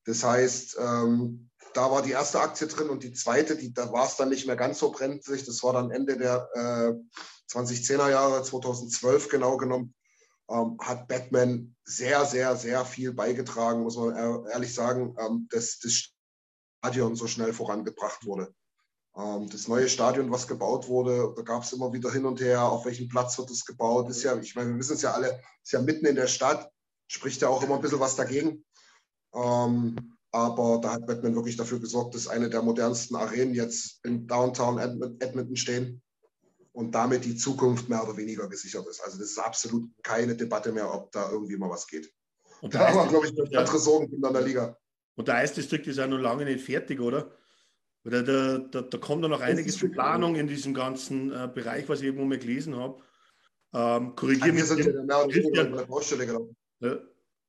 Das 0.04 0.22
heißt, 0.24 0.76
ähm, 0.78 1.50
da 1.72 1.90
war 1.90 2.02
die 2.02 2.10
erste 2.10 2.40
Aktie 2.40 2.66
drin 2.66 2.90
und 2.90 3.02
die 3.02 3.12
zweite, 3.12 3.56
die, 3.56 3.72
da 3.72 3.90
war 3.92 4.06
es 4.06 4.16
dann 4.16 4.28
nicht 4.28 4.46
mehr 4.46 4.56
ganz 4.56 4.78
so 4.78 4.90
brenzlig. 4.90 5.44
Das 5.44 5.62
war 5.62 5.72
dann 5.72 5.90
Ende 5.90 6.16
der 6.16 6.48
äh, 6.54 6.92
2010er 7.52 8.10
Jahre, 8.10 8.42
2012 8.42 9.28
genau 9.28 9.56
genommen, 9.56 9.94
ähm, 10.50 10.76
hat 10.80 11.08
Batman 11.08 11.74
sehr, 11.84 12.24
sehr, 12.24 12.56
sehr 12.56 12.84
viel 12.84 13.12
beigetragen, 13.12 13.82
muss 13.82 13.96
man 13.96 14.46
ehrlich 14.46 14.74
sagen, 14.74 15.16
ähm, 15.18 15.48
dass 15.50 15.78
das 15.78 16.10
Stadion 16.78 17.16
so 17.16 17.26
schnell 17.26 17.52
vorangebracht 17.52 18.24
wurde. 18.24 18.54
Ähm, 19.16 19.48
das 19.48 19.68
neue 19.68 19.88
Stadion, 19.88 20.30
was 20.30 20.48
gebaut 20.48 20.88
wurde, 20.88 21.32
da 21.36 21.42
gab 21.42 21.62
es 21.62 21.72
immer 21.72 21.92
wieder 21.92 22.10
hin 22.10 22.26
und 22.26 22.40
her, 22.40 22.62
auf 22.64 22.84
welchem 22.84 23.08
Platz 23.08 23.38
wird 23.38 23.50
es 23.50 23.64
gebaut. 23.64 24.08
ist 24.10 24.22
ja, 24.22 24.36
ich 24.36 24.54
meine, 24.54 24.70
wir 24.70 24.78
wissen 24.78 24.94
es 24.94 25.02
ja 25.02 25.12
alle, 25.12 25.40
ist 25.62 25.72
ja 25.72 25.80
mitten 25.80 26.06
in 26.06 26.16
der 26.16 26.26
Stadt, 26.26 26.70
spricht 27.06 27.42
ja 27.42 27.48
auch 27.48 27.62
immer 27.62 27.76
ein 27.76 27.80
bisschen 27.80 28.00
was 28.00 28.16
dagegen. 28.16 28.64
Ähm, 29.34 30.16
aber 30.32 30.80
da 30.82 30.92
hat 30.92 31.06
Batman 31.06 31.36
wirklich 31.36 31.56
dafür 31.56 31.78
gesorgt, 31.78 32.14
dass 32.14 32.26
eine 32.26 32.50
der 32.50 32.62
modernsten 32.62 33.14
Arenen 33.14 33.54
jetzt 33.54 34.04
in 34.04 34.26
Downtown 34.26 34.78
Edmonton 35.20 35.54
stehen 35.54 36.02
und 36.72 36.92
damit 36.92 37.24
die 37.24 37.36
Zukunft 37.36 37.88
mehr 37.88 38.02
oder 38.02 38.16
weniger 38.16 38.48
gesichert 38.48 38.84
ist. 38.88 39.00
Also 39.00 39.18
das 39.18 39.28
ist 39.28 39.38
absolut 39.38 39.90
keine 40.02 40.34
Debatte 40.34 40.72
mehr, 40.72 40.92
ob 40.92 41.12
da 41.12 41.30
irgendwie 41.30 41.56
mal 41.56 41.70
was 41.70 41.86
geht. 41.86 42.12
Und 42.62 42.74
da 42.74 42.88
haben 42.88 42.96
wir, 42.96 43.06
glaube 43.06 43.28
ich, 43.28 43.56
andere 43.56 43.78
Sorgen 43.78 44.12
in 44.12 44.20
der 44.20 44.42
Liga. 44.42 44.76
Und 45.14 45.28
der 45.28 45.36
Eisdistrikt 45.36 45.86
ist 45.86 45.98
ja 45.98 46.08
noch 46.08 46.18
lange 46.18 46.44
nicht 46.44 46.64
fertig, 46.64 46.98
oder? 46.98 47.30
Oder 48.04 48.22
da, 48.22 48.58
da, 48.58 48.82
da 48.82 48.98
kommt 48.98 49.24
da 49.24 49.28
noch 49.28 49.40
einiges 49.40 49.78
zur 49.78 49.90
Planung 49.90 50.36
in 50.36 50.46
diesem 50.46 50.74
ganzen 50.74 51.32
äh, 51.32 51.48
Bereich, 51.52 51.88
was 51.88 52.00
ich 52.00 52.06
irgendwo 52.06 52.26
mal 52.26 52.38
gelesen 52.38 52.76
habe. 52.76 53.00
Ähm, 53.72 54.14
Korrigiere 54.14 54.52
mich. 54.52 54.62
Ja. 55.54 56.38
Ja. 56.80 56.98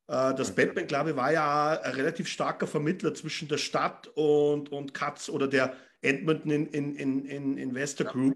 Äh, 0.07 0.35
das 0.35 0.53
Batman, 0.55 0.87
glaube 0.87 1.11
ich, 1.11 1.15
war 1.15 1.31
ja 1.31 1.79
ein 1.81 1.93
relativ 1.93 2.27
starker 2.27 2.67
Vermittler 2.67 3.13
zwischen 3.13 3.47
der 3.47 3.57
Stadt 3.57 4.07
und, 4.15 4.71
und 4.71 4.93
Katz 4.93 5.29
oder 5.29 5.47
der 5.47 5.75
Edmonton 6.01 6.51
in, 6.51 6.67
in, 6.67 6.95
in, 6.95 7.25
in 7.25 7.57
Investor 7.57 8.07
Group, 8.07 8.35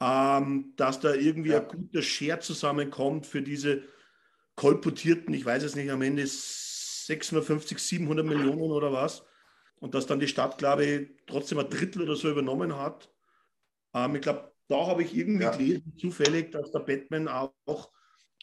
ähm, 0.00 0.72
dass 0.76 1.00
da 1.00 1.14
irgendwie 1.14 1.50
ja. 1.50 1.60
ein 1.60 1.68
guter 1.68 2.02
Share 2.02 2.40
zusammenkommt 2.40 3.26
für 3.26 3.42
diese 3.42 3.82
kolportierten, 4.56 5.32
ich 5.34 5.44
weiß 5.44 5.62
es 5.62 5.76
nicht, 5.76 5.90
am 5.90 6.02
Ende 6.02 6.26
650, 6.26 7.78
700 7.78 8.26
Millionen 8.26 8.72
oder 8.72 8.92
was. 8.92 9.22
Und 9.80 9.94
dass 9.94 10.06
dann 10.06 10.20
die 10.20 10.28
Stadt, 10.28 10.58
glaube 10.58 10.84
ich, 10.84 11.10
trotzdem 11.26 11.58
ein 11.58 11.70
Drittel 11.70 12.02
oder 12.02 12.16
so 12.16 12.30
übernommen 12.30 12.76
hat. 12.76 13.10
Ähm, 13.94 14.16
ich 14.16 14.22
glaube, 14.22 14.52
da 14.68 14.86
habe 14.86 15.02
ich 15.02 15.16
irgendwie 15.16 15.44
ja. 15.44 15.50
gelesen, 15.50 15.96
zufällig, 15.96 16.50
dass 16.50 16.72
der 16.72 16.80
Batman 16.80 17.28
auch 17.28 17.92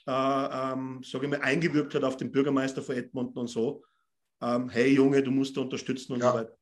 äh, 0.08 0.12
ähm, 0.12 1.02
sage 1.04 1.26
ich 1.26 1.32
mal, 1.32 1.42
eingewirkt 1.42 1.96
hat 1.96 2.04
auf 2.04 2.18
den 2.18 2.32
Bürgermeister 2.32 2.82
von 2.82 2.96
Edmonton 2.96 3.40
und 3.40 3.48
so. 3.48 3.84
Ähm, 4.42 4.70
hey 4.70 4.94
Junge, 4.94 5.24
du 5.24 5.32
musst 5.32 5.58
da 5.58 5.62
unterstützen 5.62 6.14
und 6.14 6.20
ja. 6.20 6.32
so 6.32 6.38
weiter. 6.38 6.58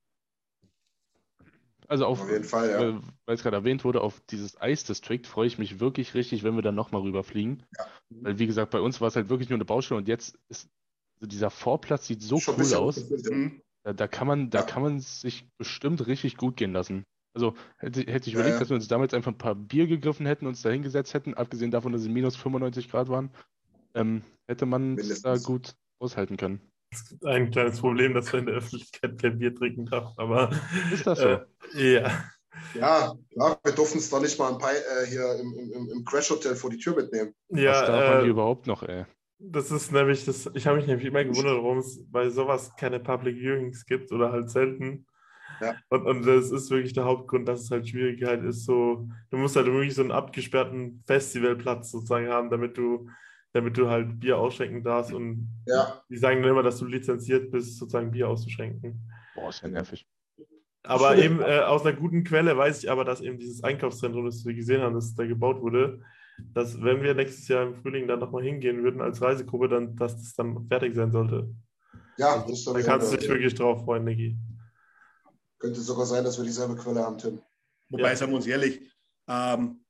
Also 1.88 2.06
auf, 2.06 2.22
auf 2.22 2.30
jeden 2.30 2.46
Fall, 2.46 2.70
ja. 2.70 2.82
Äh, 2.82 3.02
weil 3.26 3.36
es 3.36 3.44
gerade 3.44 3.58
erwähnt 3.58 3.84
wurde, 3.84 4.02
auf 4.02 4.22
dieses 4.30 4.56
Ice 4.62 4.86
District 4.86 5.26
freue 5.26 5.48
ich 5.48 5.58
mich 5.58 5.80
wirklich 5.80 6.14
richtig, 6.14 6.44
wenn 6.44 6.56
wir 6.56 6.62
dann 6.62 6.76
nochmal 6.76 7.02
rüberfliegen. 7.02 7.66
Ja. 7.78 7.86
Weil 8.10 8.40
wie 8.40 8.48
gesagt, 8.48 8.72
bei 8.72 8.80
uns 8.80 9.02
war 9.02 9.10
es 9.10 9.16
halt 9.16 9.30
wirklich 9.30 9.50
nur 9.50 9.58
eine 9.58 9.66
Baustelle 9.66 9.98
und 9.98 10.08
jetzt 10.08 10.40
ist 10.48 10.70
also 11.16 11.28
dieser 11.28 11.50
Vorplatz 11.50 12.08
sieht 12.08 12.22
so 12.22 12.40
Schon 12.40 12.56
cool 12.56 12.74
aus. 12.76 13.06
Da, 13.84 13.94
da, 13.94 14.08
kann 14.08 14.28
man, 14.28 14.50
da 14.50 14.60
ja. 14.60 14.66
kann 14.66 14.82
man 14.82 15.00
sich 15.00 15.48
bestimmt 15.58 16.08
richtig 16.08 16.38
gut 16.38 16.58
gehen 16.58 16.74
lassen. 16.74 17.04
Also 17.36 17.56
hätte, 17.78 18.02
hätte 18.02 18.30
ich 18.30 18.36
überlegt, 18.36 18.56
ja, 18.56 18.60
dass 18.60 18.70
wir 18.70 18.76
uns 18.76 18.88
damals 18.88 19.14
einfach 19.14 19.32
ein 19.32 19.38
paar 19.38 19.56
Bier 19.56 19.88
gegriffen 19.88 20.26
hätten, 20.26 20.46
uns 20.46 20.62
da 20.62 20.70
hingesetzt 20.70 21.14
hätten, 21.14 21.34
abgesehen 21.34 21.72
davon, 21.72 21.92
dass 21.92 22.02
es 22.02 22.08
minus 22.08 22.36
95 22.36 22.90
Grad 22.90 23.10
waren, 23.10 23.32
ähm, 23.96 24.22
hätte 24.48 24.66
man 24.66 24.98
es 24.98 25.22
da 25.22 25.38
gut 25.38 25.76
aushalten 26.00 26.38
können. 26.38 26.62
Es 26.92 27.10
gibt 27.10 27.26
ein 27.26 27.50
kleines 27.50 27.80
Problem, 27.80 28.14
dass 28.14 28.28
du 28.28 28.38
in 28.38 28.46
der 28.46 28.56
Öffentlichkeit 28.56 29.20
kein 29.20 29.40
Bier 29.40 29.56
trinken 29.56 29.88
darfst, 29.88 30.18
aber. 30.20 30.52
Ist 30.94 31.08
das 31.08 31.20
so? 31.20 31.28
Äh, 31.76 32.02
ja. 32.02 32.24
Ja, 32.76 33.16
klar, 33.32 33.60
wir 33.64 33.72
durften 33.72 33.98
es 33.98 34.12
doch 34.12 34.22
nicht 34.22 34.38
mal 34.38 34.52
ein 34.52 34.60
paar, 34.60 34.74
äh, 34.74 35.08
hier 35.08 35.40
im, 35.40 35.72
im, 35.74 35.90
im 35.90 36.06
Crash-Hotel 36.06 36.56
vor 36.56 36.70
die 36.70 36.78
Tür 36.78 36.96
mitnehmen. 36.96 37.34
Ja, 37.50 37.72
Was 37.72 37.88
darf 37.88 38.10
man 38.10 38.18
äh, 38.18 38.22
hier 38.22 38.30
überhaupt 38.30 38.68
noch, 38.68 38.84
ey? 38.84 39.06
Das 39.40 39.72
ist 39.72 39.92
nämlich, 39.92 40.26
das, 40.26 40.50
ich 40.54 40.68
habe 40.68 40.78
mich 40.78 40.88
nämlich 40.88 41.06
immer 41.06 41.24
gewundert, 41.24 41.58
warum 41.58 41.80
es 41.80 42.00
bei 42.10 42.30
sowas 42.30 42.76
keine 42.78 43.00
Public 43.00 43.38
Viewings 43.38 43.86
gibt 43.86 44.12
oder 44.12 44.32
halt 44.32 44.50
selten. 44.50 45.06
Ja. 45.62 45.76
Und, 45.90 46.06
und 46.06 46.26
das 46.26 46.52
ist 46.52 46.70
wirklich 46.72 46.94
der 46.94 47.06
Hauptgrund, 47.06 47.48
dass 47.48 47.62
es 47.62 47.72
halt 47.72 47.88
Schwierigkeit 47.88 48.44
ist. 48.44 48.66
So, 48.66 49.08
du 49.30 49.38
musst 49.38 49.56
halt 49.56 49.68
wirklich 49.68 49.96
so 49.96 50.02
einen 50.02 50.12
abgesperrten 50.12 51.04
Festivalplatz 51.06 51.92
sozusagen 51.92 52.28
haben, 52.28 52.50
damit 52.50 52.78
du, 52.78 53.10
damit 53.54 53.78
du 53.78 53.90
halt 53.90 54.20
Bier 54.20 54.38
ausschenken 54.38 54.84
darfst. 54.84 55.14
Und 55.14 55.50
ja. 55.66 56.02
die 56.10 56.18
sagen 56.18 56.42
dann 56.42 56.52
immer, 56.52 56.64
dass 56.64 56.80
du 56.80 56.86
lizenziert 56.86 57.52
bist, 57.52 57.78
sozusagen 57.78 58.12
Bier 58.12 58.30
auszuschenken. 58.30 59.00
Boah, 59.36 59.50
ist 59.50 59.62
ja 59.62 59.68
nervig. 59.68 60.08
Aber 60.86 61.18
eben 61.18 61.42
äh, 61.42 61.60
aus 61.60 61.86
einer 61.86 61.96
guten 61.96 62.24
Quelle 62.24 62.58
weiß 62.58 62.84
ich 62.84 62.92
aber, 62.92 63.06
dass 63.06 63.22
eben 63.22 63.40
dieses 63.40 63.64
Einkaufszentrum, 63.64 64.26
das 64.26 64.46
wir 64.46 64.54
gesehen 64.54 64.82
haben, 64.82 64.96
das 64.96 65.16
da 65.16 65.26
gebaut 65.26 65.62
wurde, 65.62 66.02
dass 66.38 66.82
wenn 66.82 67.02
wir 67.02 67.14
nächstes 67.14 67.48
Jahr 67.48 67.64
im 67.64 67.76
Frühling 67.76 68.08
dann 68.08 68.20
nochmal 68.20 68.44
hingehen 68.44 68.84
würden 68.84 69.02
als 69.02 69.22
Reisegruppe, 69.22 69.70
dann, 69.70 69.96
dass 69.96 70.18
das 70.18 70.34
dann 70.36 70.68
fertig 70.68 70.96
sein 70.96 71.12
sollte. 71.12 71.54
Ja, 72.18 72.46
das 72.48 72.64
Da 72.66 72.82
kannst 72.82 73.12
du 73.12 73.18
dich 73.18 73.30
wirklich 73.30 73.56
drauf 73.56 73.84
freuen, 73.84 74.04
Niki. 74.04 74.38
Könnte 75.60 75.82
sogar 75.82 76.06
sein, 76.06 76.24
dass 76.24 76.38
wir 76.38 76.46
dieselbe 76.46 76.76
Quelle 76.76 77.02
haben, 77.02 77.18
Tim. 77.18 77.42
Wobei, 77.90 78.10
ja. 78.10 78.16
sagen 78.16 78.32
wir 78.32 78.38
uns 78.38 78.48
ehrlich, 78.48 78.82
ähm, 79.28 79.84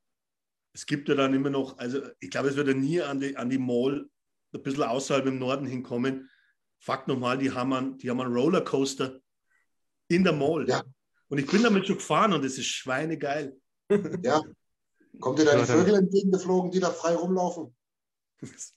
es 0.74 0.86
gibt 0.86 1.10
ja 1.10 1.16
dann 1.16 1.34
immer 1.34 1.50
noch, 1.50 1.78
also 1.78 2.02
ich 2.20 2.30
glaube, 2.30 2.50
es 2.50 2.56
wird 2.56 2.68
ja 2.68 2.74
nie 2.74 3.02
an 3.02 3.20
die, 3.20 3.36
an 3.36 3.50
die 3.50 3.58
Mall 3.58 4.10
ein 4.54 4.64
bisschen 4.64 4.84
außerhalb 4.84 5.26
im 5.26 5.40
Norden 5.40 5.66
hinkommen. 5.66 6.30
Fakt 6.80 7.08
nochmal, 7.08 7.38
die 7.38 7.52
haben 7.52 7.74
einen, 7.74 7.98
die 7.98 8.10
haben 8.10 8.22
einen 8.22 8.34
Rollercoaster 8.34 9.20
in 10.10 10.24
der 10.24 10.34
Mall. 10.34 10.68
Ja. 10.68 10.84
Und 11.30 11.38
ich 11.38 11.48
bin 11.48 11.64
damit 11.64 11.88
schon 11.88 11.96
gefahren 11.98 12.34
und 12.34 12.44
es 12.44 12.58
ist 12.58 12.68
schweinegeil. 12.68 13.58
Ja. 14.22 14.42
Kommt 15.20 15.40
dir 15.40 15.46
da 15.46 15.56
die 15.58 15.66
Vögel 15.66 15.96
entgegengeflogen, 15.96 16.72
die 16.72 16.80
da 16.80 16.90
frei 16.92 17.16
rumlaufen? 17.16 17.76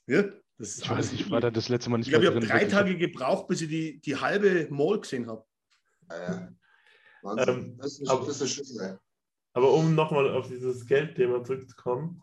Ja. 0.06 0.24
Das 0.58 0.78
Ich 0.78 0.88
weiß, 0.88 1.12
ich 1.12 1.30
war 1.30 1.40
da 1.40 1.50
das 1.50 1.68
letzte 1.68 1.90
Mal 1.90 1.98
nicht 1.98 2.06
Ich 2.06 2.12
glaube, 2.12 2.26
ich 2.26 2.30
habe 2.34 2.46
drei. 2.46 2.64
Tage 2.64 2.96
gebraucht, 2.96 3.46
bis 3.48 3.60
ich 3.62 3.68
die, 3.68 4.00
die 4.00 4.16
halbe 4.16 4.68
Mall 4.70 5.00
gesehen 5.00 5.26
habe. 5.28 5.44
Ja, 6.10 6.16
ja. 6.32 6.48
Wahnsinn. 7.22 7.48
Ähm, 7.54 7.76
das, 7.78 7.98
ist, 7.98 8.08
aber- 8.08 8.20
das 8.26 8.36
ist 8.36 8.40
eine 8.42 8.48
Schüssel, 8.50 8.80
ey. 8.82 8.94
Aber 9.52 9.72
um 9.72 9.94
nochmal 9.94 10.30
auf 10.34 10.48
dieses 10.48 10.86
Geldthema 10.86 11.42
zurückzukommen, 11.42 12.22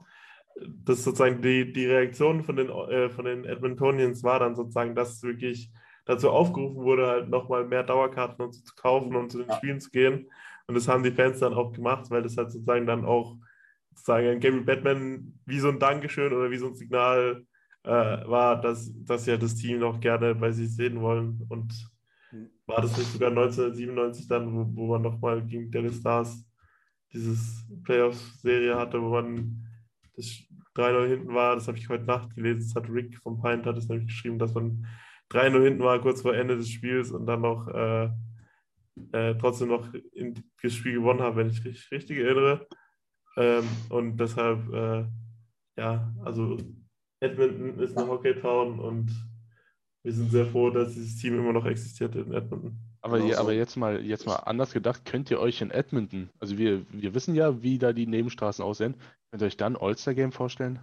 das 0.83 1.03
sozusagen 1.03 1.41
die, 1.41 1.73
die 1.73 1.87
Reaktion 1.87 2.43
von 2.43 2.55
den, 2.55 2.69
äh, 2.69 3.09
von 3.09 3.25
den 3.25 3.43
Edmontonians 3.45 4.23
war 4.23 4.39
dann 4.39 4.55
sozusagen, 4.55 4.95
dass 4.95 5.13
es 5.15 5.23
wirklich 5.23 5.71
dazu 6.05 6.29
aufgerufen 6.29 6.83
wurde, 6.83 7.07
halt 7.07 7.29
nochmal 7.29 7.65
mehr 7.65 7.83
Dauerkarten 7.83 8.45
und 8.45 8.53
so 8.53 8.61
zu 8.61 8.73
kaufen 8.75 9.15
und 9.15 9.31
zu 9.31 9.43
den 9.43 9.51
Spielen 9.53 9.79
zu 9.79 9.89
gehen. 9.89 10.29
Und 10.67 10.75
das 10.75 10.87
haben 10.87 11.03
die 11.03 11.11
Fans 11.11 11.39
dann 11.39 11.53
auch 11.53 11.71
gemacht, 11.71 12.09
weil 12.09 12.21
das 12.21 12.37
halt 12.37 12.51
sozusagen 12.51 12.85
dann 12.85 13.03
auch 13.05 13.37
an 14.07 14.39
Gary 14.39 14.61
Batman 14.61 15.33
wie 15.45 15.59
so 15.59 15.69
ein 15.69 15.79
Dankeschön 15.79 16.33
oder 16.33 16.49
wie 16.51 16.57
so 16.57 16.67
ein 16.67 16.75
Signal 16.75 17.45
äh, 17.83 17.89
war, 17.89 18.59
dass, 18.61 18.91
dass 19.05 19.25
sie 19.25 19.31
ja 19.31 19.37
das 19.37 19.55
Team 19.55 19.79
noch 19.79 19.99
gerne 19.99 20.35
bei 20.35 20.51
sich 20.51 20.75
sehen 20.75 21.01
wollen. 21.01 21.45
Und 21.49 21.73
war 22.65 22.81
das 22.81 22.97
nicht 22.97 23.11
sogar 23.11 23.29
1997 23.29 24.27
dann, 24.27 24.53
wo, 24.53 24.65
wo 24.75 24.87
man 24.87 25.01
nochmal 25.01 25.45
gegen 25.45 25.69
Dallas 25.69 25.97
Stars 25.97 26.45
dieses 27.11 27.67
Playoffs-Serie 27.83 28.75
hatte, 28.75 29.01
wo 29.01 29.09
man 29.09 29.67
das 30.15 30.43
3-0 30.75 31.07
hinten 31.07 31.33
war, 31.33 31.55
das 31.55 31.67
habe 31.67 31.77
ich 31.77 31.89
heute 31.89 32.05
Nacht 32.05 32.35
gelesen, 32.35 32.61
das 32.61 32.75
hat 32.75 32.89
Rick 32.89 33.17
vom 33.21 33.41
Pint 33.41 33.65
hat 33.65 33.77
es 33.77 33.87
nämlich 33.87 34.07
geschrieben, 34.07 34.39
dass 34.39 34.53
man 34.53 34.87
3-0 35.31 35.63
hinten 35.63 35.83
war, 35.83 36.01
kurz 36.01 36.21
vor 36.21 36.35
Ende 36.35 36.57
des 36.57 36.69
Spiels 36.69 37.11
und 37.11 37.25
dann 37.27 37.41
noch 37.41 37.67
äh, 37.67 38.09
äh, 39.11 39.35
trotzdem 39.35 39.69
noch 39.69 39.93
in, 40.13 40.35
das 40.61 40.73
Spiel 40.73 40.93
gewonnen 40.93 41.21
hat, 41.21 41.35
wenn 41.35 41.49
ich 41.49 41.63
richtig, 41.63 41.91
richtig 41.91 42.17
erinnere. 42.19 42.67
Ähm, 43.35 43.67
und 43.89 44.17
deshalb, 44.17 44.71
äh, 44.73 45.05
ja, 45.77 46.13
also 46.23 46.57
Edmonton 47.19 47.79
ist 47.79 47.97
eine 47.97 48.07
Hockey-Town 48.07 48.79
und 48.79 49.11
wir 50.03 50.13
sind 50.13 50.31
sehr 50.31 50.45
froh, 50.45 50.69
dass 50.69 50.93
dieses 50.93 51.17
Team 51.17 51.39
immer 51.39 51.53
noch 51.53 51.65
existiert 51.65 52.15
in 52.15 52.33
Edmonton. 52.33 52.77
Aber, 53.01 53.17
Genau 53.17 53.29
je, 53.29 53.33
so. 53.35 53.39
aber 53.41 53.53
jetzt 53.53 53.75
mal, 53.75 54.05
jetzt 54.05 54.25
mal 54.25 54.35
anders 54.35 54.71
gedacht, 54.71 55.05
könnt 55.05 55.31
ihr 55.31 55.39
euch 55.39 55.61
in 55.61 55.71
Edmonton, 55.71 56.29
also 56.39 56.57
wir, 56.57 56.85
wir 56.91 57.13
wissen 57.13 57.35
ja, 57.35 57.61
wie 57.61 57.77
da 57.77 57.91
die 57.93 58.07
Nebenstraßen 58.07 58.63
aussehen, 58.63 58.95
könnt 59.31 59.41
ihr 59.41 59.47
euch 59.47 59.57
dann 59.57 59.75
All-Star-Game 59.75 60.31
vorstellen? 60.31 60.79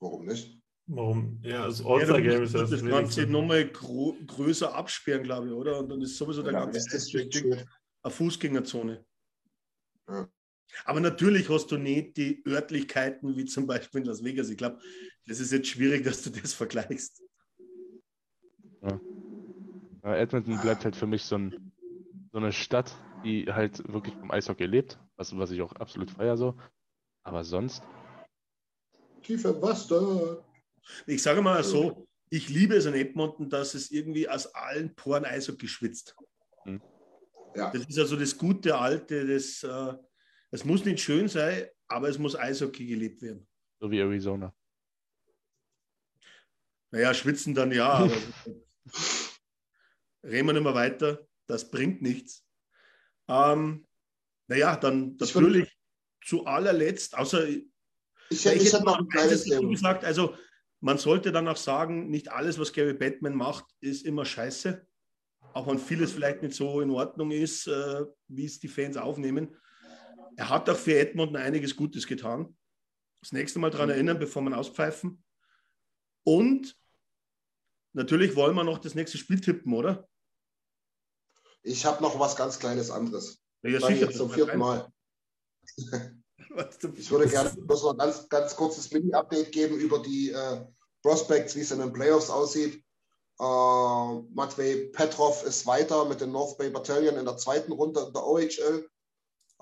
Warum 0.00 0.26
nicht? 0.26 0.58
Warum? 0.86 1.40
Ja, 1.42 1.66
das 1.66 1.80
Ja, 1.80 1.86
All-Star-Game 1.86 2.38
du 2.38 2.42
ist 2.44 2.54
ja 2.54 2.60
das 2.60 2.70
das 2.70 2.84
Ganze 2.84 3.26
nochmal 3.26 3.66
gro 3.68 4.16
größer 4.26 4.74
absperren, 4.74 5.22
glaube 5.22 5.48
ich, 5.48 5.52
oder? 5.52 5.78
Und 5.78 5.88
dann 5.88 6.00
ist 6.02 6.16
sowieso 6.16 6.42
der 6.42 6.52
Ja, 6.52 6.60
ganze 6.64 6.88
District 6.88 7.30
eine 8.02 8.12
Fußgängerzone. 8.12 9.04
Ja. 10.08 10.28
Aber 10.84 11.00
natürlich 11.00 11.48
hast 11.48 11.70
du 11.70 11.76
nicht 11.76 12.16
die 12.16 12.42
Örtlichkeiten 12.46 13.36
wie 13.36 13.44
zum 13.44 13.66
Beispiel 13.66 14.00
in 14.00 14.06
Las 14.06 14.24
Vegas. 14.24 14.50
Ich 14.50 14.56
glaube, 14.56 14.78
das 15.26 15.40
ist 15.40 15.52
jetzt 15.52 15.68
schwierig, 15.68 16.04
dass 16.04 16.22
du 16.22 16.30
das 16.30 16.52
vergleichst. 16.52 17.22
Ja, 18.82 20.14
Edmonton 20.16 20.60
bleibt 20.60 20.84
halt 20.84 20.96
für 20.96 21.06
mich 21.06 21.24
so, 21.24 21.38
ein, 21.38 21.72
so 22.32 22.38
eine 22.38 22.52
Stadt, 22.52 22.94
die 23.24 23.46
halt 23.46 23.80
wirklich 23.90 24.14
vom 24.16 24.30
Eishockey 24.30 24.66
lebt, 24.66 24.98
was, 25.16 25.36
was 25.38 25.50
ich 25.50 25.62
auch 25.62 25.72
absolut 25.72 26.10
feier 26.10 26.36
so. 26.36 26.54
Aber 27.22 27.42
sonst, 27.44 27.82
Tief 29.24 29.44
im 29.46 29.60
Wasser. 29.60 30.44
Ich 31.06 31.22
sage 31.22 31.40
mal 31.40 31.64
so, 31.64 32.06
ich 32.28 32.50
liebe 32.50 32.74
es 32.76 32.86
an 32.86 32.94
Edmonton, 32.94 33.48
dass 33.48 33.74
es 33.74 33.90
irgendwie 33.90 34.28
aus 34.28 34.54
allen 34.54 34.94
Poren 34.94 35.24
Eishockey 35.24 35.66
schwitzt. 35.66 36.14
Hm. 36.64 36.80
Ja. 37.56 37.70
Das 37.70 37.86
ist 37.86 37.98
also 37.98 38.16
das 38.16 38.36
gute 38.36 38.76
Alte, 38.76 39.26
das, 39.26 39.62
äh, 39.62 39.94
es 40.54 40.64
muss 40.64 40.84
nicht 40.84 41.00
schön 41.00 41.26
sein, 41.28 41.66
aber 41.88 42.08
es 42.08 42.18
muss 42.18 42.36
Eishockey 42.36 42.86
gelebt 42.86 43.20
werden. 43.22 43.46
so 43.80 43.90
wie 43.90 43.98
Arizona. 44.00 44.54
Naja, 46.92 47.12
schwitzen 47.12 47.54
dann 47.54 47.72
ja, 47.72 47.88
aber 47.90 48.16
reden 50.22 50.46
wir 50.46 50.52
nicht 50.52 50.62
mehr 50.62 50.74
weiter, 50.74 51.26
das 51.48 51.68
bringt 51.70 52.02
nichts. 52.02 52.44
Ähm, 53.28 53.84
naja, 54.46 54.76
dann 54.76 55.16
Ich 55.20 55.34
natürlich 55.34 55.76
zu 56.24 56.46
allerletzt, 56.46 57.16
außer 57.16 57.48
Ich, 57.48 58.44
hätte- 58.44 58.56
ich 58.62 58.72
hätte 58.72 58.84
noch 58.84 58.98
ein 58.98 59.08
kleines 59.08 59.44
gesagt, 59.44 60.04
also 60.04 60.36
man 60.80 60.98
sollte 60.98 61.32
dann 61.32 61.48
auch 61.48 61.56
sagen, 61.56 62.10
nicht 62.10 62.30
alles, 62.30 62.58
was 62.58 62.72
Gary 62.72 62.94
Batman 62.94 63.34
macht, 63.34 63.64
ist 63.80 64.04
immer 64.04 64.24
scheiße. 64.24 64.86
Auch 65.52 65.66
wenn 65.66 65.78
vieles 65.78 66.12
vielleicht 66.12 66.42
nicht 66.42 66.54
so 66.54 66.80
in 66.80 66.90
Ordnung 66.90 67.30
ist, 67.32 67.66
äh, 67.66 68.04
wie 68.28 68.44
es 68.44 68.60
die 68.60 68.68
Fans 68.68 68.96
aufnehmen. 68.96 69.56
Er 70.36 70.48
hat 70.48 70.68
auch 70.68 70.76
für 70.76 70.98
Edmonton 70.98 71.36
einiges 71.36 71.76
Gutes 71.76 72.06
getan. 72.06 72.56
Das 73.20 73.32
nächste 73.32 73.58
Mal 73.58 73.70
daran 73.70 73.90
erinnern, 73.90 74.18
bevor 74.18 74.42
man 74.42 74.54
auspfeifen. 74.54 75.22
Und 76.24 76.76
natürlich 77.92 78.36
wollen 78.36 78.54
wir 78.54 78.64
noch 78.64 78.78
das 78.78 78.94
nächste 78.94 79.18
Spiel 79.18 79.40
tippen, 79.40 79.72
oder? 79.72 80.08
Ich 81.62 81.86
habe 81.86 82.02
noch 82.02 82.18
was 82.18 82.36
ganz 82.36 82.58
Kleines 82.58 82.90
anderes. 82.90 83.40
Ja, 83.62 83.88
ich 83.88 84.00
jetzt 84.00 84.18
zum 84.18 84.30
vierten 84.30 84.58
Mal. 84.58 84.92
Ich 86.96 87.10
würde 87.10 87.26
gerne 87.28 87.50
bloß 87.50 87.82
noch 87.84 87.92
ein 87.92 87.98
ganz, 87.98 88.28
ganz 88.28 88.54
kurzes 88.54 88.90
Mini-Update 88.92 89.50
geben 89.50 89.76
über 89.76 90.00
die 90.00 90.30
äh, 90.30 90.64
Prospects, 91.02 91.56
wie 91.56 91.60
es 91.60 91.70
in 91.70 91.78
den 91.78 91.92
Playoffs 91.92 92.28
aussieht. 92.28 92.84
Äh, 93.40 94.22
Matvey 94.34 94.90
Petrov 94.92 95.42
ist 95.44 95.66
weiter 95.66 96.04
mit 96.04 96.20
den 96.20 96.32
North 96.32 96.58
Bay 96.58 96.70
Battalion 96.70 97.16
in 97.16 97.24
der 97.24 97.38
zweiten 97.38 97.72
Runde 97.72 98.00
in 98.00 98.12
der 98.12 98.24
OHL. 98.24 98.88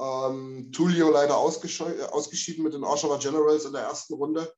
Ähm, 0.03 0.73
Tullio 0.73 1.11
leider 1.11 1.37
ausgesch 1.37 1.81
ausgeschieden 1.81 2.65
mit 2.65 2.75
den 2.75 2.83
Oshawa 2.83 3.19
Generals 3.19 3.65
in 3.65 3.73
der 3.73 3.83
ersten 3.83 4.15
Runde. 4.15 4.53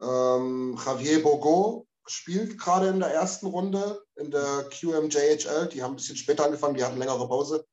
Ähm, 0.00 0.78
Javier 0.84 1.22
Bogo 1.22 1.88
spielt 2.06 2.58
gerade 2.58 2.88
in 2.88 3.00
der 3.00 3.12
ersten 3.12 3.46
Runde 3.46 4.04
in 4.16 4.30
der 4.30 4.68
QMJHL. 4.70 5.68
Die 5.68 5.82
haben 5.82 5.94
ein 5.94 5.96
bisschen 5.96 6.16
später 6.16 6.44
angefangen, 6.44 6.76
die 6.76 6.84
hatten 6.84 6.98
längere 6.98 7.26
Pause. 7.26 7.66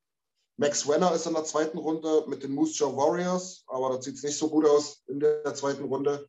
Max 0.56 0.88
Wenner 0.88 1.12
ist 1.14 1.26
in 1.26 1.34
der 1.34 1.44
zweiten 1.44 1.78
Runde 1.78 2.24
mit 2.26 2.42
den 2.42 2.52
Moose 2.52 2.74
Jaw 2.78 2.96
Warriors, 2.96 3.62
aber 3.68 3.90
da 3.90 4.02
sieht 4.02 4.16
es 4.16 4.24
nicht 4.24 4.36
so 4.36 4.48
gut 4.50 4.66
aus 4.66 5.04
in 5.06 5.20
der 5.20 5.54
zweiten 5.54 5.84
Runde. 5.84 6.28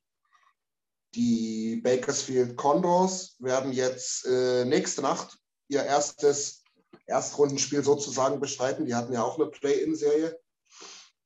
Die 1.16 1.78
Bakersfield 1.78 2.56
Condors 2.56 3.36
werden 3.40 3.74
jetzt 3.74 4.28
äh, 4.28 4.66
nächste 4.66 5.02
Nacht 5.02 5.40
ihr 5.70 5.84
erstes 5.84 6.59
Erstrundenspiel 7.10 7.84
sozusagen 7.84 8.39
bestreiten. 8.39 8.86
Die 8.86 8.95
hatten 8.95 9.14
ja 9.14 9.24
auch 9.24 9.38
eine 9.38 9.49
Play-In-Serie. 9.49 10.39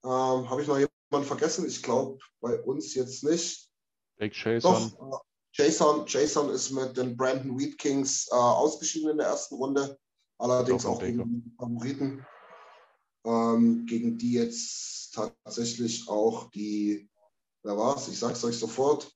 Ähm, 0.03 0.49
Habe 0.49 0.61
ich 0.61 0.67
noch 0.67 0.77
jemanden 0.77 1.27
vergessen? 1.27 1.65
Ich 1.67 1.83
glaube 1.83 2.19
bei 2.41 2.59
uns 2.61 2.93
jetzt 2.95 3.23
nicht. 3.23 3.69
Jake 4.17 4.33
Chason, 4.33 4.93
Doch, 4.99 5.21
äh, 5.21 5.23
Jason, 5.53 6.05
Jason 6.07 6.49
ist 6.49 6.71
mit 6.71 6.97
den 6.97 7.15
Brandon 7.15 7.57
Wheat 7.57 7.77
Kings 7.77 8.27
äh, 8.31 8.35
ausgeschieden 8.35 9.11
in 9.11 9.17
der 9.17 9.27
ersten 9.27 9.55
Runde. 9.55 9.97
Allerdings 10.39 10.85
auch 10.85 10.99
gegen 10.99 11.43
die 11.43 11.55
Favoriten, 11.57 12.25
ähm, 13.25 13.85
gegen 13.85 14.17
die 14.17 14.33
jetzt 14.33 15.13
tatsächlich 15.13 16.07
auch 16.09 16.49
die, 16.51 17.09
wer 17.63 17.77
war 17.77 17.95
es? 17.95 18.07
Ich 18.07 18.19
sage 18.19 18.33
es 18.33 18.43
euch 18.43 18.57
sofort, 18.57 19.11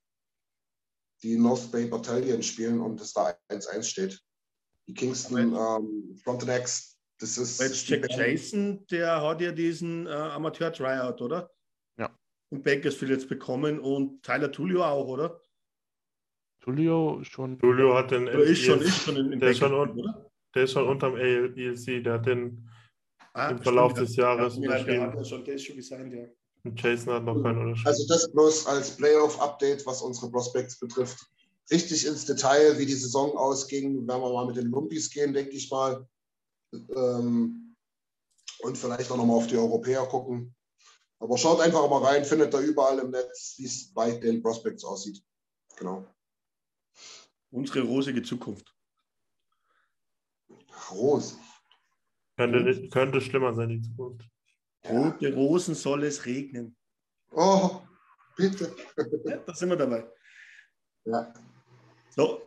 die 1.24 1.38
North 1.38 1.72
Bay 1.72 1.88
Battalion 1.88 2.44
spielen 2.44 2.80
und 2.80 3.02
es 3.02 3.14
da 3.14 3.36
1-1 3.50 3.84
steht. 3.84 4.22
Die 4.88 4.94
Kingston 4.94 5.54
ähm, 5.54 6.16
Frontenacs, 6.24 6.98
das 7.20 7.38
ist. 7.38 7.60
Jetzt 7.62 7.88
Jack 7.90 8.10
Jason, 8.10 8.86
der 8.88 9.22
hat 9.22 9.42
ja 9.42 9.52
diesen 9.52 10.08
äh, 10.08 10.10
Amateur-Tryout, 10.12 11.22
oder? 11.22 11.52
Ja. 11.98 12.10
In 12.52 12.64
Bakersfield 12.64 13.12
jetzt 13.12 13.28
bekommen 13.28 13.80
und 13.80 14.24
Tyler 14.24 14.52
Tullio 14.52 14.84
auch, 14.86 15.08
oder? 15.08 15.42
Tullio 16.62 17.22
schon. 17.24 17.60
Julio 17.62 17.96
hat 17.96 18.12
den 18.12 18.28
Oder 18.28 18.44
ist 18.44 18.60
schon, 18.64 18.82
ist 18.82 19.04
schon 19.04 19.16
in, 19.18 19.32
in 19.34 19.40
der 19.40 19.52
ist 19.52 19.58
schon 19.60 19.74
un- 19.74 19.92
oder? 20.00 20.30
der 20.56 20.64
ist 20.64 20.72
schon 20.72 20.88
unterm 20.88 21.16
ELC, 21.18 22.04
der 22.04 22.14
hat 22.14 22.26
den 22.26 22.70
Ah, 23.34 23.50
im 23.50 23.60
Verlauf 23.60 23.92
stimmt, 23.92 24.08
des 24.10 24.16
ja. 24.16 24.24
Jahres 24.36 24.56
Ja, 24.56 24.62
der 24.62 24.70
unterschrieben. 24.72 25.02
hat 25.06 25.16
ja 25.16 25.24
schon, 25.24 25.46
der 25.46 25.54
ist 25.56 25.66
schon 25.66 25.76
gesigned, 25.76 26.14
ja. 26.14 26.26
Und 26.64 26.82
Jason 26.82 27.14
hat 27.14 27.24
noch 27.24 27.42
keinen 27.44 27.60
unterschrieben. 27.60 27.88
Also 27.88 28.08
das 28.08 28.32
bloß 28.32 28.66
als 28.68 28.98
Playoff-Update, 28.98 29.86
was 29.86 30.02
unsere 30.02 30.32
Prospects 30.32 30.80
betrifft. 30.80 31.20
Richtig 31.70 32.06
ins 32.06 32.26
Detail, 32.26 32.78
wie 32.78 32.86
die 32.86 32.94
Saison 32.94 33.38
ausging, 33.38 34.08
werden 34.08 34.22
wir 34.22 34.34
mal 34.34 34.48
mit 34.48 34.56
den 34.56 34.68
Lumpis 34.68 35.10
gehen, 35.10 35.34
denke 35.34 35.52
ich 35.52 35.70
mal. 35.70 36.08
Ähm, 36.74 37.76
und 38.60 38.78
vielleicht 38.78 39.12
auch 39.12 39.18
nochmal 39.18 39.38
auf 39.38 39.48
die 39.48 39.58
Europäer 39.58 40.06
gucken. 40.06 40.56
Aber 41.20 41.38
schaut 41.38 41.60
einfach 41.60 41.90
mal 41.90 42.04
rein, 42.04 42.26
findet 42.26 42.54
da 42.54 42.62
überall 42.62 43.00
im 43.00 43.12
Netz, 43.12 43.56
wie 43.58 43.66
es 43.66 43.94
bei 43.94 44.12
den 44.18 44.42
Prospects 44.42 44.84
aussieht. 44.84 45.24
Genau. 45.78 46.06
Unsere 47.52 47.82
rosige 47.82 48.22
Zukunft. 48.22 48.74
Rose. 50.92 51.36
Könnte, 52.38 52.90
könnte 52.90 53.22
schlimmer 53.22 53.54
sein, 53.54 53.70
die 53.70 53.82
Zukunft. 53.82 54.30
Rote 54.88 55.34
Rosen 55.34 55.76
soll 55.76 56.04
es 56.04 56.26
regnen. 56.26 56.76
Oh, 57.32 57.82
bitte. 58.36 58.76
Ja, 59.26 59.38
da 59.38 59.54
sind 59.54 59.70
wir 59.70 59.76
dabei. 59.76 60.10
Ja. 61.06 61.34
So. 62.18 62.42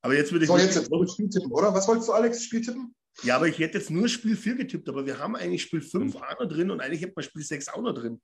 Aber 0.00 0.14
jetzt 0.14 0.32
würde 0.32 0.44
ich. 0.44 0.50
So, 0.50 0.56
jetzt, 0.56 0.76
jetzt 0.76 1.12
Spiel 1.12 1.28
tippen, 1.28 1.52
oder? 1.52 1.74
Was 1.74 1.86
wolltest 1.86 2.08
du, 2.08 2.12
Alex? 2.12 2.44
Spiel 2.44 2.62
tippen? 2.62 2.94
Ja, 3.22 3.36
aber 3.36 3.46
ich 3.46 3.58
hätte 3.58 3.78
jetzt 3.78 3.90
nur 3.90 4.08
Spiel 4.08 4.36
4 4.36 4.56
getippt, 4.56 4.88
aber 4.88 5.04
wir 5.04 5.18
haben 5.18 5.36
eigentlich 5.36 5.62
Spiel 5.62 5.82
5 5.82 6.16
auch 6.16 6.40
noch 6.40 6.48
drin 6.48 6.70
und 6.70 6.80
eigentlich 6.80 7.02
hätte 7.02 7.12
man 7.14 7.22
Spiel 7.22 7.42
6 7.42 7.68
auch 7.68 7.82
noch 7.82 7.92
drin. 7.92 8.22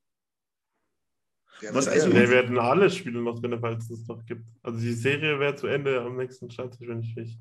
Ja, 1.61 1.75
Was 1.75 1.89
also, 1.89 2.11
wir 2.11 2.31
werden 2.31 2.59
alle 2.59 2.89
Spiele 2.89 3.21
noch 3.21 3.39
drin, 3.39 3.59
falls 3.61 3.91
es 3.91 4.07
noch 4.07 4.25
gibt. 4.25 4.47
Also 4.63 4.81
die 4.81 4.95
Serie 4.95 5.39
wäre 5.39 5.55
zu 5.57 5.67
Ende 5.67 6.01
am 6.01 6.17
nächsten 6.17 6.51
Start, 6.51 6.81
wenn 6.81 7.01
ich 7.01 7.15
mich. 7.15 7.39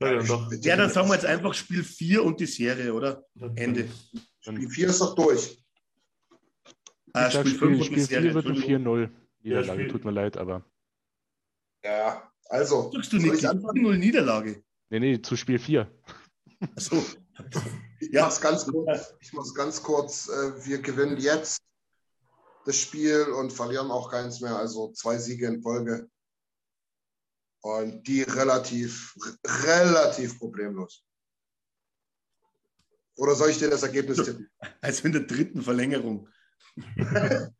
Ja, 0.00 0.14
dann, 0.14 0.60
ja, 0.62 0.76
dann 0.76 0.90
sagen 0.90 1.08
wir 1.08 1.14
jetzt 1.14 1.26
einfach 1.26 1.54
Spiel 1.54 1.84
4 1.84 2.24
und 2.24 2.40
die 2.40 2.46
Serie, 2.46 2.92
oder? 2.92 3.24
Ende. 3.54 3.88
Spiel 4.40 4.68
4 4.68 4.88
ist 4.88 5.00
doch 5.00 5.14
durch. 5.14 5.62
Ah, 7.12 7.30
Spiel 7.30 7.54
5 7.54 7.80
und 7.82 7.94
die 7.94 8.00
Serie. 8.00 8.34
wird 8.34 8.46
4-0. 8.46 9.10
Niederlage, 9.42 9.82
ja, 9.82 9.88
tut 9.88 10.04
mir 10.04 10.10
leid, 10.10 10.36
aber. 10.36 10.64
Ja, 11.84 12.33
also. 12.48 12.90
Sagst 12.92 13.12
du 13.12 13.18
nicht 13.18 13.42
0 13.42 13.98
Niederlage? 13.98 14.62
Nee, 14.90 15.00
nee, 15.00 15.22
zu 15.22 15.36
Spiel 15.36 15.58
4. 15.58 15.90
Achso. 16.76 17.04
Ich 18.00 18.12
ja. 18.12 18.22
mach's 18.22 18.40
ganz 18.40 18.66
kurz. 18.66 19.14
Ich 19.20 19.32
mach's 19.32 19.54
ganz 19.54 19.82
kurz. 19.82 20.28
Äh, 20.28 20.66
wir 20.66 20.80
gewinnen 20.80 21.16
jetzt 21.18 21.60
das 22.64 22.78
Spiel 22.78 23.22
und 23.22 23.52
verlieren 23.52 23.90
auch 23.90 24.10
keins 24.10 24.40
mehr. 24.40 24.56
Also 24.56 24.92
zwei 24.92 25.18
Siege 25.18 25.46
in 25.46 25.62
Folge. 25.62 26.08
Und 27.62 28.06
die 28.06 28.22
relativ, 28.22 29.16
relativ 29.44 30.38
problemlos. 30.38 31.02
Oder 33.16 33.34
soll 33.34 33.50
ich 33.50 33.58
dir 33.58 33.70
das 33.70 33.82
Ergebnis 33.82 34.18
tippen? 34.18 34.50
Also 34.80 35.04
in 35.06 35.12
der 35.12 35.22
dritten 35.22 35.62
Verlängerung. 35.62 36.28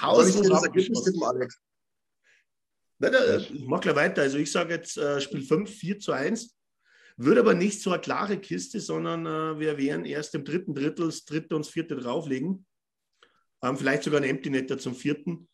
Haus 0.00 0.16
soll 0.16 0.28
ich 0.28 0.40
dir 0.40 0.48
das 0.50 0.62
Ergebnis 0.62 1.02
tippen, 1.02 1.22
Alex? 1.22 1.60
Nein, 3.00 3.12
nein, 3.12 3.46
ich 3.54 3.66
mache 3.66 3.80
gleich 3.80 3.96
weiter. 3.96 4.22
Also 4.22 4.36
ich 4.36 4.52
sage 4.52 4.74
jetzt 4.74 4.98
äh, 4.98 5.20
Spiel 5.20 5.42
5, 5.42 5.70
4 5.70 5.98
zu 5.98 6.12
1. 6.12 6.54
Wird 7.16 7.38
aber 7.38 7.54
nicht 7.54 7.80
so 7.80 7.90
eine 7.92 8.00
klare 8.00 8.38
Kiste, 8.38 8.78
sondern 8.78 9.24
äh, 9.26 9.58
wir 9.58 9.78
werden 9.78 10.04
erst 10.04 10.34
im 10.34 10.44
dritten 10.44 10.74
Drittel 10.74 11.06
das 11.06 11.24
dritte 11.24 11.56
und 11.56 11.64
das 11.64 11.72
vierte 11.72 11.96
drauflegen. 11.96 12.66
Ähm, 13.62 13.76
vielleicht 13.76 14.02
sogar 14.02 14.20
ein 14.20 14.28
Empty 14.28 14.50
Netter 14.50 14.78
zum 14.78 14.94
vierten. 14.94 15.48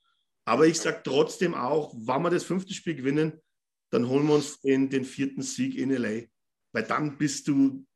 Aber 0.44 0.66
ich 0.66 0.78
sage 0.78 1.01
trotzdem 1.05 1.55
auch, 1.55 1.94
wenn 1.94 2.23
wir 2.23 2.31
das 2.31 2.44
fünfte 2.44 2.74
Spiel 2.74 2.97
gewinnen, 2.97 3.40
dann 3.93 4.09
holen 4.09 4.27
wir 4.27 4.35
uns 4.35 4.60
den, 4.60 4.90
den 4.90 5.05
vierten 5.05 5.43
Sieg 5.43 5.77
in 5.77 5.90
LA. 5.90 6.23
Weil 6.73 6.82
dann 6.82 7.16
bist 7.16 7.47
du, 7.47 7.86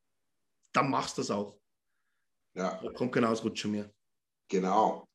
dann 0.72 0.90
machst 0.90 1.18
du 1.18 1.22
das 1.22 1.30
auch. 1.32 1.58
Ja. 2.54 2.80
Da 2.82 2.90
kommt 2.92 3.12
kein 3.12 3.24
Ausrutscher 3.24 3.68
mehr. 3.68 3.92
Genau. 4.48 5.09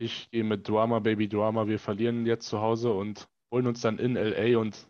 Ich 0.00 0.30
gehe 0.30 0.44
mit 0.44 0.66
Drama, 0.66 0.98
Baby 0.98 1.28
Drama. 1.28 1.68
Wir 1.68 1.78
verlieren 1.78 2.24
jetzt 2.24 2.46
zu 2.46 2.58
Hause 2.58 2.90
und 2.90 3.28
holen 3.52 3.66
uns 3.66 3.82
dann 3.82 3.98
in 3.98 4.14
LA 4.14 4.58
und 4.58 4.88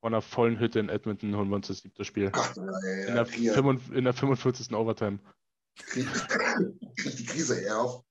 von 0.00 0.14
einer 0.14 0.22
vollen 0.22 0.58
Hütte 0.58 0.80
in 0.80 0.88
Edmonton 0.88 1.36
holen 1.36 1.50
wir 1.50 1.56
uns 1.56 1.68
das 1.68 1.80
siebte 1.80 2.06
Spiel. 2.06 2.32
Ja, 2.34 2.66
in, 3.06 3.14
der 3.14 3.26
5, 3.26 3.92
in, 3.92 4.04
der 4.04 4.14
45. 4.14 4.72
Overtime. 4.74 5.18
Krieg 5.76 6.06
die 7.18 7.26
Krise 7.26 7.60
eher 7.60 7.78
auf. 7.78 8.02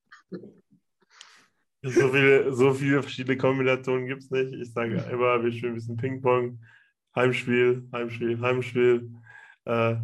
So 1.82 2.10
viele, 2.12 2.54
so 2.54 2.74
viele 2.76 3.02
verschiedene 3.02 3.38
Kombinationen 3.38 4.06
gibt 4.06 4.22
es 4.22 4.30
nicht. 4.30 4.54
Ich 4.54 4.72
sage 4.72 5.04
immer, 5.12 5.44
wir 5.44 5.52
spielen 5.52 5.72
ein 5.72 5.76
bisschen 5.76 5.98
Ping-Pong. 5.98 6.60
Heimspiel, 7.16 7.88
Heimspiel, 7.92 8.40
Heimspiel. 8.40 9.12
Äh, 9.66 9.96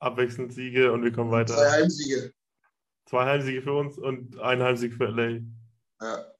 abwechselnd 0.00 0.52
Siege 0.52 0.92
und 0.92 1.04
wir 1.04 1.12
kommen 1.12 1.30
weiter. 1.30 1.54
Zwei 1.54 1.70
Heimsiege. 1.70 2.32
Zwei 3.04 3.24
Heimsiege 3.24 3.62
für 3.62 3.74
uns 3.74 3.98
und 3.98 4.36
ein 4.40 4.60
Heimsieg 4.60 4.94
für 4.94 5.06
LA. 5.06 5.42
Ja. 6.00 6.32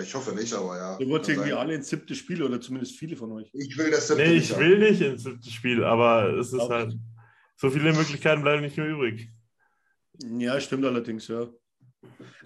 Ich 0.00 0.14
hoffe 0.14 0.32
nicht, 0.32 0.52
aber 0.54 0.76
ja. 0.76 0.96
Du 0.96 1.08
wollt 1.08 1.28
irgendwie 1.28 1.52
alle 1.52 1.74
ins 1.74 1.88
siebte 1.88 2.14
Spiel 2.14 2.42
oder 2.42 2.60
zumindest 2.60 2.96
viele 2.96 3.16
von 3.16 3.32
euch. 3.32 3.50
Ich 3.52 3.76
will 3.76 3.90
das 3.90 4.06
siebte 4.06 4.22
Nee, 4.22 4.34
ich 4.34 4.50
nicht 4.50 4.58
will 4.58 4.78
nicht 4.78 5.00
ins 5.00 5.24
siebte 5.24 5.50
Spiel, 5.50 5.84
aber 5.84 6.34
es 6.38 6.52
ist 6.52 6.68
halt. 6.68 6.94
So 7.56 7.70
viele 7.70 7.92
Möglichkeiten 7.92 8.42
bleiben 8.42 8.62
nicht 8.62 8.76
mehr 8.76 8.86
übrig. 8.86 9.32
Ja, 10.20 10.60
stimmt 10.60 10.84
allerdings, 10.84 11.26
ja. 11.26 11.48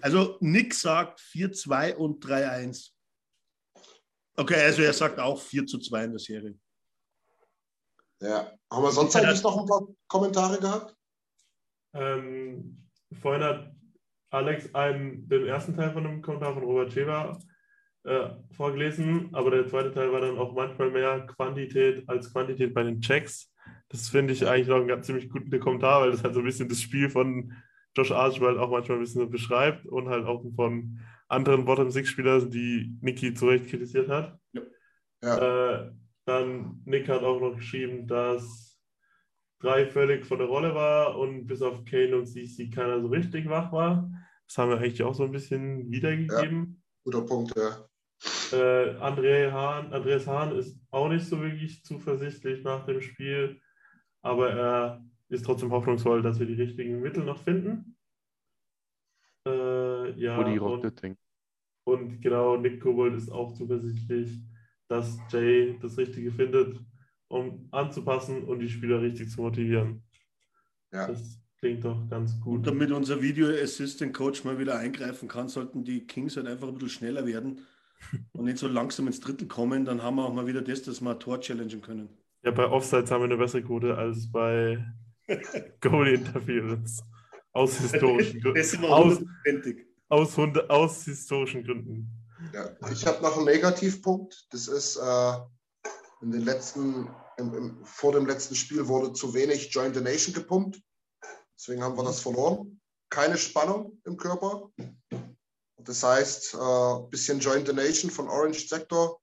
Also 0.01 0.37
Nick 0.39 0.73
sagt 0.73 1.19
4-2 1.19 1.93
und 1.95 2.25
3-1. 2.25 2.89
Okay, 4.35 4.55
also 4.55 4.81
er 4.81 4.93
sagt 4.93 5.19
auch 5.19 5.39
4 5.39 5.67
zu 5.67 5.77
2 5.77 6.05
in 6.05 6.11
der 6.11 6.19
Serie. 6.19 6.59
Ja. 8.19 8.51
Haben 8.71 8.83
wir 8.83 8.91
sonst 8.91 9.15
eigentlich 9.15 9.43
noch 9.43 9.59
ein 9.59 9.67
paar 9.67 9.87
Kommentare 10.07 10.57
gehabt? 10.59 10.95
Ähm, 11.93 12.89
vorhin 13.21 13.43
hat 13.43 13.72
Alex 14.33 14.73
einen, 14.73 15.27
den 15.27 15.45
ersten 15.45 15.75
Teil 15.75 15.91
von 15.91 16.05
einem 16.05 16.21
Kommentar 16.21 16.53
von 16.53 16.63
Robert 16.63 16.91
Scheber 16.91 17.37
äh, 18.03 18.29
vorgelesen, 18.51 19.29
aber 19.31 19.51
der 19.51 19.67
zweite 19.67 19.93
Teil 19.93 20.11
war 20.11 20.21
dann 20.21 20.37
auch 20.37 20.53
manchmal 20.53 20.89
mehr 20.89 21.25
Quantität 21.27 22.07
als 22.07 22.31
Quantität 22.31 22.73
bei 22.73 22.83
den 22.83 22.99
Checks. 22.99 23.53
Das 23.89 24.09
finde 24.09 24.33
ich 24.33 24.45
eigentlich 24.47 24.67
noch 24.67 24.77
einen 24.77 24.87
ganz 24.87 25.05
ziemlich 25.05 25.29
guten 25.29 25.57
Kommentar, 25.59 26.01
weil 26.01 26.11
das 26.11 26.23
halt 26.23 26.33
so 26.33 26.39
ein 26.39 26.45
bisschen 26.45 26.67
das 26.67 26.81
Spiel 26.81 27.09
von 27.09 27.53
Josh 27.95 28.11
Archibald 28.11 28.57
auch 28.57 28.71
manchmal 28.71 28.97
ein 28.97 29.03
bisschen 29.03 29.29
beschreibt 29.29 29.85
und 29.85 30.09
halt 30.09 30.25
auch 30.25 30.43
von 30.55 30.99
anderen 31.27 31.65
Bottom-Six-Spielern, 31.65 32.49
die 32.49 32.97
Niki 33.01 33.33
zu 33.33 33.47
Recht 33.47 33.67
kritisiert 33.67 34.09
hat. 34.09 34.37
Ja. 34.53 34.61
ja. 35.23 35.85
Äh, 35.85 35.91
dann 36.25 36.81
Nick 36.85 37.07
hat 37.09 37.23
auch 37.23 37.39
noch 37.39 37.55
geschrieben, 37.55 38.07
dass 38.07 38.72
drei 39.63 39.85
völlig 39.85 40.25
von 40.25 40.39
der 40.39 40.47
Rolle 40.47 40.75
war 40.75 41.17
und 41.17 41.47
bis 41.47 41.61
auf 41.61 41.85
Kane 41.85 42.17
und 42.17 42.27
CC 42.27 42.69
keiner 42.69 43.01
so 43.01 43.07
richtig 43.07 43.47
wach 43.49 43.71
war. 43.71 44.11
Das 44.45 44.57
haben 44.57 44.69
wir 44.69 44.77
eigentlich 44.77 45.03
auch 45.03 45.15
so 45.15 45.23
ein 45.23 45.31
bisschen 45.31 45.89
wiedergegeben. 45.89 46.83
Ja, 46.83 47.01
guter 47.05 47.21
Punkt, 47.25 47.55
ja. 47.55 47.87
Äh, 48.51 48.97
André 48.99 49.51
Hahn, 49.51 49.91
Andreas 49.93 50.27
Hahn 50.27 50.55
ist 50.55 50.77
auch 50.91 51.07
nicht 51.07 51.25
so 51.25 51.41
wirklich 51.41 51.83
zuversichtlich 51.83 52.63
nach 52.63 52.85
dem 52.85 53.01
Spiel, 53.01 53.61
aber 54.21 54.51
er 54.51 55.05
ist 55.29 55.45
trotzdem 55.45 55.71
hoffnungsvoll, 55.71 56.21
dass 56.21 56.39
wir 56.39 56.45
die 56.45 56.61
richtigen 56.61 57.01
Mittel 57.01 57.23
noch 57.23 57.41
finden. 57.41 57.97
Äh, 59.47 60.11
ja, 60.19 60.37
und, 60.37 61.01
und 61.85 62.21
genau, 62.21 62.57
Nick 62.57 62.81
Kobold 62.81 63.15
ist 63.15 63.31
auch 63.31 63.53
zuversichtlich, 63.53 64.41
dass 64.89 65.17
Jay 65.31 65.77
das 65.81 65.97
Richtige 65.97 66.31
findet 66.31 66.79
um 67.27 67.67
anzupassen 67.71 68.43
und 68.43 68.59
die 68.59 68.69
Spieler 68.69 69.01
richtig 69.01 69.29
zu 69.29 69.41
motivieren. 69.41 70.03
Ja. 70.91 71.07
Das 71.07 71.39
klingt 71.57 71.83
doch 71.83 72.07
ganz 72.09 72.39
gut. 72.39 72.57
Und 72.57 72.67
damit 72.67 72.91
unser 72.91 73.21
Video 73.21 73.47
Assistant 73.47 74.13
Coach 74.13 74.43
mal 74.43 74.59
wieder 74.59 74.77
eingreifen 74.77 75.27
kann, 75.27 75.47
sollten 75.47 75.83
die 75.83 76.05
Kings 76.05 76.35
halt 76.35 76.47
einfach 76.47 76.67
ein 76.67 76.73
bisschen 76.73 76.89
schneller 76.89 77.25
werden 77.25 77.65
und 78.33 78.45
nicht 78.45 78.57
so 78.57 78.67
langsam 78.67 79.07
ins 79.07 79.19
Drittel 79.19 79.47
kommen, 79.47 79.85
dann 79.85 80.03
haben 80.03 80.17
wir 80.17 80.25
auch 80.25 80.33
mal 80.33 80.47
wieder 80.47 80.61
das, 80.61 80.83
dass 80.83 81.01
wir 81.01 81.11
ein 81.11 81.19
Tor 81.19 81.39
challengen 81.39 81.81
können. 81.81 82.09
Ja, 82.43 82.51
bei 82.51 82.67
Offsides 82.67 83.09
haben 83.09 83.21
wir 83.21 83.25
eine 83.25 83.37
bessere 83.37 83.63
Quote 83.63 83.95
als 83.95 84.29
bei 84.29 84.85
Goalie 85.81 86.15
Interference. 86.15 87.01
Aus 87.53 87.77
historischen 87.77 88.41
Gründen. 88.41 88.59
Aus, 90.09 90.37
aus, 90.37 90.57
aus, 90.69 91.05
historischen 91.05 91.63
Gründen. 91.63 92.09
Ja, 92.51 92.71
ich 92.91 93.05
habe 93.05 93.21
noch 93.21 93.37
einen 93.37 93.45
Negativpunkt. 93.45 94.47
Das 94.51 94.67
ist 94.67 94.97
äh, 94.97 95.33
in 96.23 96.31
den 96.31 96.41
letzten 96.41 97.09
im, 97.37 97.53
im, 97.53 97.85
vor 97.85 98.11
dem 98.11 98.25
letzten 98.25 98.55
Spiel 98.55 98.87
wurde 98.87 99.13
zu 99.13 99.33
wenig 99.33 99.73
Joint 99.73 99.95
the 99.95 100.01
Nation 100.01 100.33
gepumpt. 100.33 100.81
Deswegen 101.57 101.83
haben 101.83 101.97
wir 101.97 102.03
das 102.03 102.19
verloren. 102.19 102.79
Keine 103.09 103.37
Spannung 103.37 103.99
im 104.05 104.17
Körper. 104.17 104.71
Das 105.77 106.03
heißt, 106.03 106.55
ein 106.55 107.05
äh, 107.05 107.07
bisschen 107.09 107.39
Joint 107.39 107.67
the 107.67 107.73
Nation 107.73 108.09
von 108.09 108.29
Orange 108.29 108.67
Sector. 108.67 109.19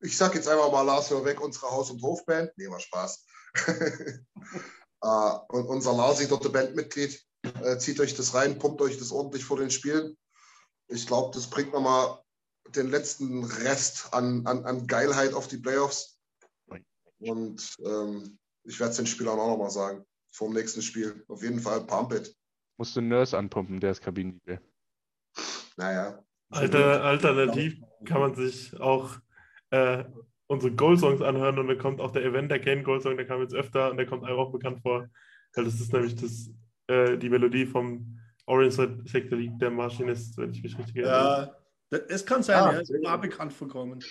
Ich 0.00 0.16
sage 0.16 0.36
jetzt 0.36 0.48
einfach 0.48 0.70
mal 0.70 0.82
Lars, 0.82 1.10
hör 1.10 1.24
weg, 1.24 1.40
unsere 1.40 1.70
Haus- 1.70 1.90
und 1.90 2.02
Hofband. 2.02 2.52
Nee, 2.56 2.68
war 2.68 2.80
Spaß. 2.80 3.24
äh, 5.02 5.38
und 5.48 5.66
unser 5.66 5.94
Larsi, 5.94 6.28
dort 6.28 6.44
der 6.44 6.50
Bandmitglied, 6.50 7.20
äh, 7.62 7.78
zieht 7.78 7.98
euch 8.00 8.14
das 8.14 8.34
rein, 8.34 8.58
pumpt 8.58 8.80
euch 8.80 8.98
das 8.98 9.10
ordentlich 9.10 9.44
vor 9.44 9.56
den 9.56 9.70
Spielen. 9.70 10.16
Ich 10.88 11.06
glaube, 11.06 11.34
das 11.34 11.48
bringt 11.48 11.72
nochmal 11.72 12.22
den 12.68 12.90
letzten 12.90 13.44
Rest 13.44 14.12
an, 14.12 14.46
an, 14.46 14.64
an 14.64 14.86
Geilheit 14.86 15.32
auf 15.34 15.48
die 15.48 15.58
Playoffs. 15.58 16.17
Und 17.20 17.76
ähm, 17.84 18.38
ich 18.64 18.78
werde 18.78 18.90
es 18.90 18.96
den 18.96 19.06
Spielern 19.06 19.38
auch 19.38 19.48
nochmal 19.48 19.70
sagen, 19.70 20.04
vor 20.30 20.48
dem 20.48 20.54
nächsten 20.54 20.82
Spiel. 20.82 21.24
Auf 21.28 21.42
jeden 21.42 21.60
Fall 21.60 21.84
pump 21.86 22.12
it. 22.12 22.34
Musst 22.76 22.96
du 22.96 23.00
Nurse 23.00 23.36
anpumpen, 23.36 23.80
der 23.80 23.92
ist 23.92 24.00
Kabinenliebe. 24.00 24.60
Naja. 25.76 26.22
Alter, 26.50 27.04
alternativ 27.04 27.80
kann 28.04 28.20
man 28.20 28.34
sich 28.34 28.78
auch 28.80 29.16
äh, 29.70 30.04
unsere 30.46 30.74
Goal-Songs 30.74 31.20
anhören 31.20 31.58
und 31.58 31.68
dann 31.68 31.78
kommt 31.78 32.00
auch 32.00 32.10
der 32.10 32.24
Event 32.24 32.50
der 32.50 32.60
Kane 32.60 32.82
Goal-Song, 32.82 33.16
der 33.16 33.26
kam 33.26 33.40
jetzt 33.42 33.54
öfter 33.54 33.90
und 33.90 33.96
der 33.96 34.06
kommt 34.06 34.24
einem 34.24 34.38
auch 34.38 34.50
bekannt 34.50 34.80
vor. 34.80 35.08
Weil 35.54 35.64
das 35.64 35.74
ist 35.74 35.92
nämlich 35.92 36.14
das, 36.16 36.50
äh, 36.86 37.18
die 37.18 37.28
Melodie 37.28 37.66
vom 37.66 38.18
Orange 38.46 39.02
Sector 39.04 39.38
League, 39.38 39.58
der 39.58 39.70
Maschinist, 39.70 40.38
wenn 40.38 40.50
ich 40.50 40.62
mich 40.62 40.78
richtig 40.78 40.96
erinnere. 40.96 41.54
Ja, 41.90 41.98
es 42.08 42.24
kann 42.24 42.42
sein, 42.42 42.56
ah, 42.56 42.72
ja, 42.72 42.78
ist 42.80 42.90
mir 42.90 43.18
bekannt 43.18 43.52
vorkommen. 43.52 44.02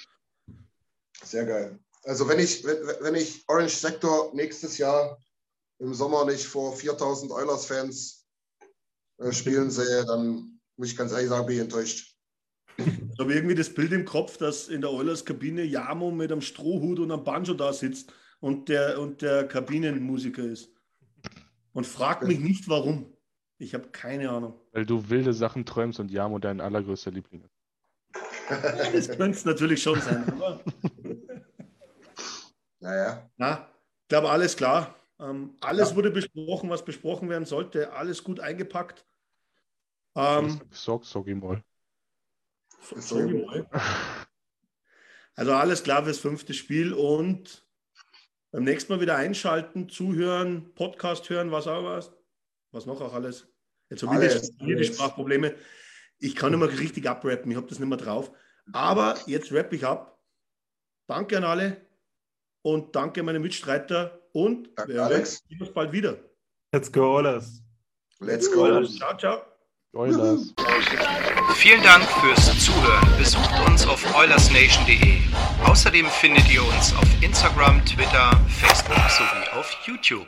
Sehr 1.24 1.46
geil. 1.46 1.80
Also 2.08 2.28
wenn 2.30 2.40
ich, 2.40 2.64
wenn, 2.64 2.78
wenn 3.02 3.16
ich 3.16 3.44
Orange 3.48 3.76
Sector 3.76 4.32
nächstes 4.34 4.78
Jahr 4.78 5.22
im 5.80 5.94
Sommer 5.94 6.26
nicht 6.26 6.46
vor 6.46 6.74
4000 6.74 7.32
Oilers-Fans 7.32 8.26
äh, 9.18 9.32
spielen 9.34 9.70
sehe, 9.70 10.06
dann 10.06 10.60
muss 10.78 10.92
ich 10.92 10.98
ganz 10.98 11.12
ehrlich 11.12 11.28
sagen, 11.28 11.46
bin 11.46 11.56
ich 11.56 11.62
enttäuscht. 11.62 12.16
Ich 12.78 13.20
habe 13.20 13.34
irgendwie 13.34 13.56
das 13.56 13.74
Bild 13.74 13.92
im 13.92 14.06
Kopf, 14.06 14.38
dass 14.38 14.70
in 14.70 14.82
der 14.82 14.92
Oilers-Kabine 14.92 15.64
Jamo 15.64 16.12
mit 16.12 16.32
einem 16.32 16.42
Strohhut 16.42 17.00
und 17.00 17.12
einem 17.12 17.26
Banjo 17.26 17.54
da 17.54 17.74
sitzt 17.74 18.14
und 18.40 18.70
der, 18.70 19.02
und 19.02 19.22
der 19.22 19.46
Kabinenmusiker 19.46 20.44
ist. 20.44 20.70
Und 21.74 21.86
fragt 21.86 22.24
mich 22.24 22.40
nicht, 22.40 22.70
warum. 22.70 23.18
Ich 23.58 23.74
habe 23.74 23.90
keine 23.90 24.30
Ahnung. 24.30 24.54
Weil 24.72 24.86
du 24.86 25.10
wilde 25.10 25.34
Sachen 25.34 25.66
träumst 25.66 26.00
und 26.00 26.10
Jamo 26.10 26.40
dein 26.40 26.62
allergrößter 26.62 27.12
Liebling 27.12 27.42
ist. 27.42 27.58
Das 28.94 29.08
könnte 29.10 29.38
es 29.38 29.44
natürlich 29.44 29.82
schon 29.82 30.00
sein. 30.00 30.24
Aber 30.30 30.64
Naja. 32.88 33.30
na, 33.36 33.68
ich 34.04 34.08
glaube, 34.08 34.30
alles 34.30 34.56
klar. 34.56 34.96
Ähm, 35.20 35.58
alles 35.60 35.90
Ja. 35.90 35.96
wurde 35.98 36.10
besprochen, 36.10 36.70
was 36.70 36.86
besprochen 36.86 37.28
werden 37.30 37.44
sollte. 37.46 37.92
Alles 37.92 38.24
gut 38.24 38.40
eingepackt. 38.40 39.06
Ähm, 40.16 40.46
Ähm, 40.46 40.62
Sorg, 40.72 41.04
sorry 41.04 41.36
mal. 41.36 41.62
so- 42.82 42.98
sorry 43.02 43.46
mal. 43.46 43.68
Also 45.36 45.54
alles 45.54 45.84
klar 45.84 46.04
fürs 46.06 46.20
fünfte 46.20 46.54
Spiel 46.54 46.94
und 46.94 47.66
beim 48.52 48.64
nächsten 48.64 48.94
Mal 48.94 49.02
wieder 49.02 49.18
einschalten, 49.18 49.90
zuhören, 49.90 50.74
Podcast 50.74 51.30
hören, 51.30 51.52
was 51.52 51.68
auch 51.68 51.84
was. 51.84 52.14
Was 52.72 52.86
noch 52.86 53.02
auch 53.02 53.14
alles. 53.14 53.48
Jetzt 53.90 54.04
habe 54.04 54.26
ich 54.26 54.46
die. 54.60 54.84
Sprachprobleme. 54.86 55.56
Ich 56.20 56.36
kann 56.36 56.52
nicht 56.52 56.60
mehr 56.60 56.70
richtig 56.80 57.08
abrappen, 57.08 57.52
ich 57.52 57.58
habe 57.58 57.68
das 57.68 57.80
nicht 57.80 57.88
mehr 57.90 57.98
drauf. 57.98 58.32
Aber 58.72 59.18
jetzt 59.28 59.52
rappe 59.52 59.76
ich 59.76 59.86
ab. 59.86 60.20
Danke 61.06 61.38
an 61.38 61.44
alle 61.44 61.87
und 62.68 62.94
danke 62.94 63.22
an 63.22 63.26
meine 63.28 63.40
Mitstreiter 63.40 64.20
und 64.34 64.70
Danke, 64.76 64.94
wir 64.94 65.04
Alex. 65.04 65.42
sehen 65.48 65.62
uns 65.62 65.72
bald 65.72 65.94
wieder. 65.94 66.18
Let's 66.74 66.92
go, 66.92 67.16
Oilers. 67.16 67.64
Let's 68.20 68.52
go. 68.52 68.84
Ciao, 68.84 69.18
ciao. 69.18 69.42
Oilers. 69.94 70.54
Vielen 71.56 71.82
Dank 71.82 72.04
fürs 72.04 72.66
Zuhören. 72.66 73.08
Besucht 73.18 73.50
uns 73.66 73.88
auf 73.88 74.04
oilersnation.de. 74.18 75.18
Außerdem 75.66 76.08
findet 76.08 76.54
ihr 76.54 76.62
uns 76.62 76.94
auf 76.94 77.08
Instagram, 77.22 77.84
Twitter, 77.86 78.32
Facebook 78.50 78.98
sowie 79.10 79.58
auf 79.58 79.72
YouTube. 79.86 80.28